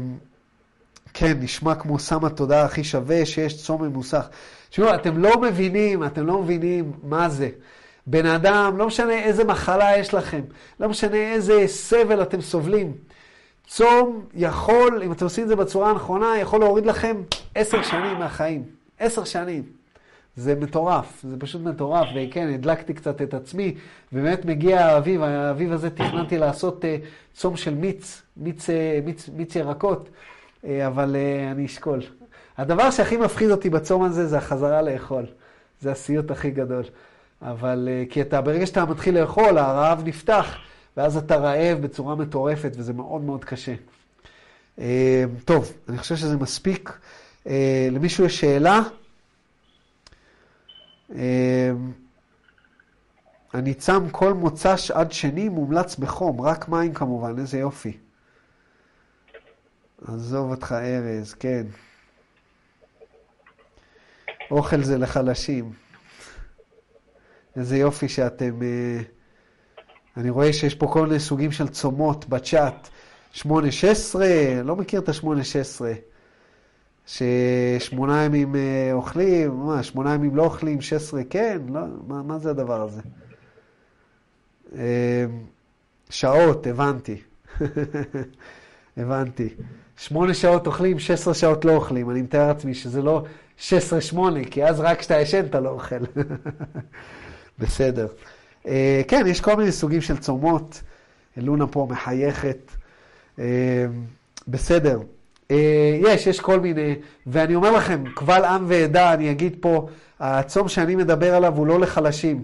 כן, 1.13 1.37
נשמע 1.39 1.75
כמו 1.75 1.99
סם 1.99 2.25
התודעה 2.25 2.65
הכי 2.65 2.83
שווה 2.83 3.25
שיש 3.25 3.63
צום 3.63 3.83
ממוסך. 3.83 4.29
תשמעו, 4.69 4.95
אתם 4.95 5.17
לא 5.17 5.41
מבינים, 5.41 6.03
אתם 6.03 6.27
לא 6.27 6.41
מבינים 6.41 6.91
מה 7.03 7.29
זה. 7.29 7.49
בן 8.07 8.25
אדם, 8.25 8.77
לא 8.77 8.87
משנה 8.87 9.13
איזה 9.13 9.43
מחלה 9.43 9.97
יש 9.97 10.13
לכם, 10.13 10.41
לא 10.79 10.89
משנה 10.89 11.33
איזה 11.33 11.63
סבל 11.67 12.21
אתם 12.21 12.41
סובלים. 12.41 12.93
צום 13.67 14.25
יכול, 14.33 15.03
אם 15.03 15.11
אתם 15.11 15.25
עושים 15.25 15.43
את 15.43 15.49
זה 15.49 15.55
בצורה 15.55 15.89
הנכונה, 15.89 16.37
יכול 16.41 16.59
להוריד 16.59 16.85
לכם 16.85 17.15
עשר 17.55 17.83
שנים 17.83 18.19
מהחיים. 18.19 18.63
עשר 18.99 19.23
שנים. 19.23 19.78
זה 20.39 20.55
מטורף, 20.55 21.21
זה 21.23 21.35
פשוט 21.39 21.61
מטורף, 21.61 22.07
וכן, 22.15 22.49
הדלקתי 22.53 22.93
קצת 22.93 23.21
את 23.21 23.33
עצמי, 23.33 23.75
ובאמת 24.13 24.45
מגיע 24.45 24.85
האביב, 24.85 25.21
האביב 25.21 25.71
הזה 25.71 25.89
תכננתי 25.89 26.37
לעשות 26.37 26.83
uh, 26.83 26.87
צום 27.33 27.57
של 27.57 27.75
מיץ, 27.75 28.21
מיץ, 28.37 28.69
uh, 28.69 28.71
מיץ, 29.05 29.29
מיץ 29.35 29.55
ירקות, 29.55 30.09
uh, 30.09 30.67
אבל 30.87 31.15
אני 31.51 31.65
אשקול. 31.65 32.01
הדבר 32.57 32.91
שהכי 32.91 33.17
מפחיד 33.17 33.51
אותי 33.51 33.69
בצום 33.69 34.03
הזה 34.03 34.27
זה 34.27 34.37
החזרה 34.37 34.81
לאכול. 34.81 35.25
זה 35.81 35.91
הסיוט 35.91 36.31
הכי 36.31 36.51
גדול. 36.51 36.83
אבל 37.41 37.89
כי 38.09 38.21
אתה, 38.21 38.41
ברגע 38.41 38.65
שאתה 38.65 38.85
מתחיל 38.85 39.19
לאכול, 39.19 39.57
הרעב 39.57 40.01
נפתח, 40.05 40.55
ואז 40.97 41.17
אתה 41.17 41.35
רעב 41.35 41.81
בצורה 41.81 42.15
מטורפת, 42.15 42.71
וזה 42.75 42.93
מאוד 42.93 43.21
מאוד 43.21 43.45
קשה. 43.45 43.73
טוב, 45.45 45.73
אני 45.89 45.97
חושב 45.97 46.15
שזה 46.15 46.37
מספיק. 46.37 46.99
למישהו 47.91 48.25
יש 48.25 48.39
שאלה? 48.39 48.81
אמ, 51.15 51.91
אני 53.53 53.73
צם 53.73 54.09
כל 54.11 54.33
מוצ"ש 54.33 54.91
עד 54.91 55.11
שני, 55.11 55.49
מומלץ 55.49 55.95
בחום, 55.95 56.41
רק 56.41 56.69
מים 56.69 56.93
כמובן, 56.93 57.39
איזה 57.39 57.59
יופי. 57.59 57.97
עזוב 60.07 60.51
אותך 60.51 60.71
ארז, 60.71 61.33
כן. 61.33 61.65
אוכל 64.51 64.83
זה 64.83 64.97
לחלשים. 64.97 65.73
איזה 67.55 67.77
יופי 67.77 68.09
שאתם... 68.09 68.61
אה, 68.61 69.01
אני 70.17 70.29
רואה 70.29 70.53
שיש 70.53 70.75
פה 70.75 70.87
כל 70.87 71.07
מיני 71.07 71.19
סוגים 71.19 71.51
של 71.51 71.67
צומות 71.67 72.29
בצ'אט. 72.29 72.89
8-16, 73.35 73.45
לא 74.63 74.75
מכיר 74.75 75.01
את 75.01 75.09
ה-8-16. 75.09 76.08
ששמונה 77.09 78.23
ימים 78.23 78.55
אה, 78.55 78.89
אוכלים, 78.93 79.51
מה, 79.59 79.83
שמונה 79.83 80.13
ימים 80.13 80.35
לא 80.35 80.43
אוכלים, 80.43 80.81
16 80.81 81.23
כן? 81.29 81.61
לא, 81.69 81.81
מה, 82.07 82.23
מה 82.23 82.39
זה 82.39 82.49
הדבר 82.49 82.81
הזה? 82.81 83.01
אה, 84.75 85.25
שעות, 86.09 86.67
הבנתי. 86.67 87.21
הבנתי. 88.97 89.49
שמונה 89.97 90.33
שעות 90.33 90.67
אוכלים, 90.67 90.99
16 90.99 91.33
שעות 91.33 91.65
לא 91.65 91.71
אוכלים. 91.71 92.09
אני 92.09 92.21
מתאר 92.21 92.47
לעצמי 92.47 92.73
שזה 92.73 93.01
לא 93.01 93.23
16-8, 93.59 93.63
כי 94.51 94.65
אז 94.65 94.79
רק 94.79 94.99
כשאתה 94.99 95.19
ישן 95.19 95.45
אתה 95.45 95.59
לא 95.59 95.69
אוכל. 95.69 95.95
בסדר. 97.59 98.07
אה, 98.67 99.01
כן, 99.07 99.23
יש 99.27 99.41
כל 99.41 99.55
מיני 99.55 99.71
סוגים 99.71 100.01
של 100.01 100.17
צומות. 100.17 100.81
לונה 101.37 101.67
פה 101.67 101.87
מחייכת. 101.89 102.71
בסדר. 104.47 104.99
אה, 105.51 105.97
יש, 105.99 106.27
יש 106.27 106.39
כל 106.39 106.59
מיני, 106.59 106.95
ואני 107.27 107.55
אומר 107.55 107.71
לכם, 107.71 108.03
קבל 108.15 108.45
עם 108.45 108.65
ועדה, 108.67 109.13
אני 109.13 109.31
אגיד 109.31 109.55
פה, 109.59 109.87
הצום 110.19 110.67
שאני 110.67 110.95
מדבר 110.95 111.35
עליו 111.35 111.57
הוא 111.57 111.67
לא 111.67 111.79
לחלשים. 111.79 112.43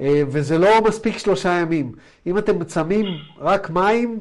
אה, 0.00 0.22
וזה 0.28 0.58
לא 0.58 0.80
מספיק 0.84 1.18
שלושה 1.18 1.52
ימים. 1.52 1.92
אם 2.26 2.38
אתם 2.38 2.64
צמים 2.64 3.06
רק 3.40 3.70
מים, 3.70 4.20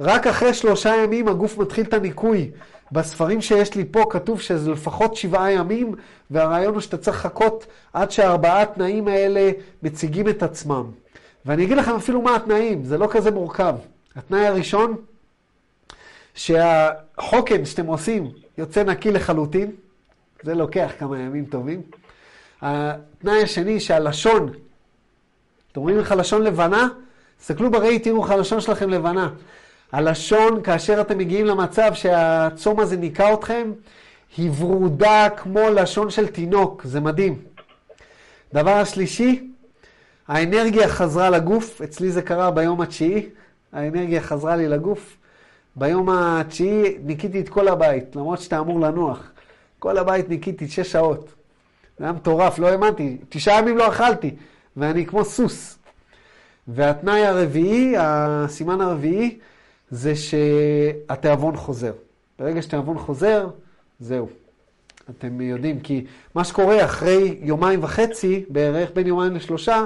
רק 0.00 0.26
אחרי 0.26 0.54
שלושה 0.54 0.96
ימים 0.96 1.28
הגוף 1.28 1.58
מתחיל 1.58 1.86
את 1.86 1.94
הניקוי. 1.94 2.50
בספרים 2.92 3.40
שיש 3.40 3.74
לי 3.74 3.84
פה 3.90 4.04
כתוב 4.10 4.40
שזה 4.40 4.70
לפחות 4.70 5.16
שבעה 5.16 5.52
ימים, 5.52 5.94
והרעיון 6.30 6.74
הוא 6.74 6.80
שאתה 6.80 6.96
צריך 6.96 7.16
לחכות 7.16 7.66
עד 7.92 8.10
שהארבעה 8.10 8.62
התנאים 8.62 9.08
האלה 9.08 9.50
מציגים 9.82 10.28
את 10.28 10.42
עצמם. 10.42 10.84
ואני 11.46 11.64
אגיד 11.64 11.76
לכם 11.76 11.94
אפילו 11.94 12.22
מה 12.22 12.36
התנאים, 12.36 12.84
זה 12.84 12.98
לא 12.98 13.08
כזה 13.10 13.30
מורכב. 13.30 13.74
התנאי 14.16 14.46
הראשון, 14.46 14.96
שהחוקן 16.34 17.64
שאתם 17.64 17.86
עושים 17.86 18.30
יוצא 18.58 18.82
נקי 18.82 19.12
לחלוטין, 19.12 19.70
זה 20.42 20.54
לוקח 20.54 20.92
כמה 20.98 21.18
ימים 21.18 21.44
טובים. 21.44 21.82
התנאי 22.62 23.42
השני 23.42 23.80
שהלשון, 23.80 24.50
אתם 25.72 25.80
רואים 25.80 25.98
איך 25.98 26.12
הלשון 26.12 26.42
לבנה? 26.42 26.88
תסתכלו 27.38 27.70
בראי, 27.70 27.98
תראו 27.98 28.22
איך 28.22 28.30
הלשון 28.30 28.60
שלכם 28.60 28.90
לבנה. 28.90 29.30
הלשון, 29.92 30.62
כאשר 30.62 31.00
אתם 31.00 31.18
מגיעים 31.18 31.46
למצב 31.46 31.94
שהצום 31.94 32.80
הזה 32.80 32.96
ניקה 32.96 33.34
אתכם, 33.34 33.72
היא 34.36 34.50
ורודה 34.58 35.28
כמו 35.36 35.70
לשון 35.70 36.10
של 36.10 36.26
תינוק, 36.26 36.84
זה 36.84 37.00
מדהים. 37.00 37.38
דבר 38.54 38.70
השלישי, 38.70 39.50
האנרגיה 40.28 40.88
חזרה 40.88 41.30
לגוף, 41.30 41.82
אצלי 41.82 42.10
זה 42.10 42.22
קרה 42.22 42.50
ביום 42.50 42.80
התשיעי, 42.80 43.28
האנרגיה 43.72 44.20
חזרה 44.20 44.56
לי 44.56 44.68
לגוף. 44.68 45.16
ביום 45.76 46.08
התשיעי 46.10 46.98
ניקיתי 47.04 47.40
את 47.40 47.48
כל 47.48 47.68
הבית, 47.68 48.16
למרות 48.16 48.40
שאתה 48.40 48.58
אמור 48.58 48.80
לנוח. 48.80 49.32
כל 49.78 49.98
הבית 49.98 50.28
ניקיתי 50.28 50.68
שש 50.68 50.92
שעות. 50.92 51.34
זה 51.98 52.04
היה 52.04 52.12
מטורף, 52.12 52.58
לא 52.58 52.68
האמנתי. 52.68 53.16
תשעה 53.28 53.58
ימים 53.58 53.76
לא 53.76 53.88
אכלתי, 53.88 54.34
ואני 54.76 55.06
כמו 55.06 55.24
סוס. 55.24 55.78
והתנאי 56.68 57.26
הרביעי, 57.26 57.94
הסימן 57.98 58.80
הרביעי, 58.80 59.38
זה 59.90 60.12
שהתיאבון 60.16 61.56
חוזר. 61.56 61.92
ברגע 62.38 62.62
שהתיאבון 62.62 62.98
חוזר, 62.98 63.48
זהו. 64.00 64.28
אתם 65.10 65.40
יודעים, 65.40 65.80
כי 65.80 66.04
מה 66.34 66.44
שקורה 66.44 66.84
אחרי 66.84 67.38
יומיים 67.40 67.84
וחצי, 67.84 68.44
בערך 68.48 68.90
בין 68.94 69.06
יומיים 69.06 69.34
לשלושה, 69.34 69.84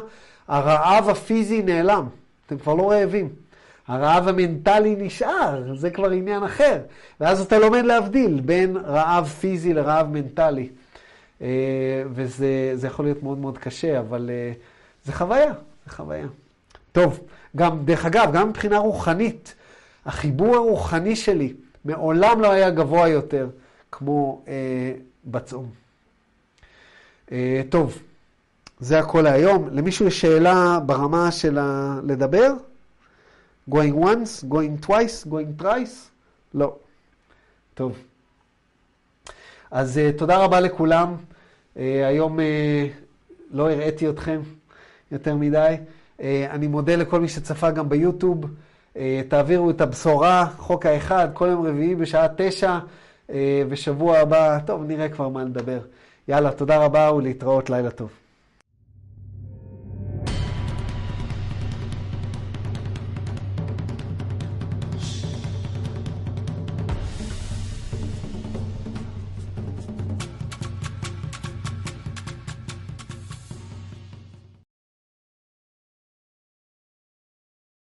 הרעב 0.49 1.09
הפיזי 1.09 1.63
נעלם. 1.63 2.09
אתם 2.47 2.59
כבר 2.59 2.75
לא 2.75 2.91
רעבים. 2.91 3.29
הרעב 3.89 4.29
המנטלי 4.29 4.97
נשאר, 4.99 5.75
זה 5.75 5.91
כבר 5.91 6.11
עניין 6.11 6.43
אחר. 6.43 6.81
ואז 7.21 7.41
אתה 7.41 7.59
לומד 7.59 7.85
להבדיל 7.85 8.41
בין 8.41 8.77
רעב 8.77 9.27
פיזי 9.27 9.75
לרעב 9.75 10.09
מנטלי. 10.11 10.69
אה, 11.43 12.03
וזה 12.13 12.87
יכול 12.87 13.05
להיות 13.05 13.23
מאוד 13.23 13.39
מאוד 13.39 13.59
קשה, 13.59 13.99
אבל 13.99 14.31
אה, 14.33 14.53
זה 15.05 15.13
חוויה, 15.13 15.53
זה 15.87 15.93
חוויה. 15.93 16.27
טוב, 16.93 17.21
גם, 17.57 17.85
דרך 17.85 18.07
אגב, 18.07 18.33
גם 18.33 18.49
מבחינה 18.49 18.79
רוחנית, 18.79 19.55
החיבור 20.07 20.57
הרוחני 20.57 21.17
שלי 21.17 21.53
מעולם 21.85 22.41
לא 22.41 22.51
היה 22.51 22.71
גבוה 22.71 23.09
יותר 23.09 23.49
כמו 23.93 24.43
אה, 24.49 24.93
בצום. 25.25 25.71
אה, 27.33 27.63
טוב, 27.69 27.99
זה 28.81 28.99
הכל 28.99 29.21
להיום. 29.21 29.69
למישהו 29.73 30.07
יש 30.07 30.21
שאלה 30.21 30.79
ברמה 30.87 31.31
של 31.33 31.59
ה... 31.59 32.01
לדבר? 32.05 32.53
Going 33.71 33.95
once, 33.95 34.45
going 34.49 34.87
twice, 34.87 35.25
going 35.25 35.63
thrice? 35.63 36.11
לא. 36.55 36.77
טוב. 37.75 37.99
אז 39.71 39.99
uh, 39.99 40.19
תודה 40.19 40.45
רבה 40.45 40.61
לכולם. 40.61 41.17
Uh, 41.17 41.79
היום 42.07 42.39
uh, 42.39 42.43
לא 43.51 43.71
הראיתי 43.71 44.09
אתכם 44.09 44.41
יותר 45.13 45.37
מדי. 45.37 45.77
Uh, 46.19 46.23
אני 46.51 46.67
מודה 46.67 46.97
לכל 46.97 47.21
מי 47.21 47.29
שצפה 47.29 47.71
גם 47.71 47.89
ביוטיוב. 47.89 48.45
Uh, 48.95 48.99
תעבירו 49.29 49.71
את 49.71 49.81
הבשורה, 49.81 50.47
חוק 50.57 50.87
האחד, 50.87 51.29
כל 51.35 51.47
יום 51.47 51.67
רביעי 51.67 51.95
בשעה 51.95 52.27
תשע, 52.37 52.79
uh, 53.29 53.33
ושבוע 53.69 54.19
הבא, 54.19 54.59
טוב, 54.67 54.85
נראה 54.85 55.09
כבר 55.09 55.29
מה 55.29 55.45
נדבר. 55.45 55.81
יאללה, 56.29 56.53
תודה 56.53 56.85
רבה 56.85 57.13
ולהתראות, 57.13 57.71
לילה 57.71 57.91
טוב. 57.91 58.11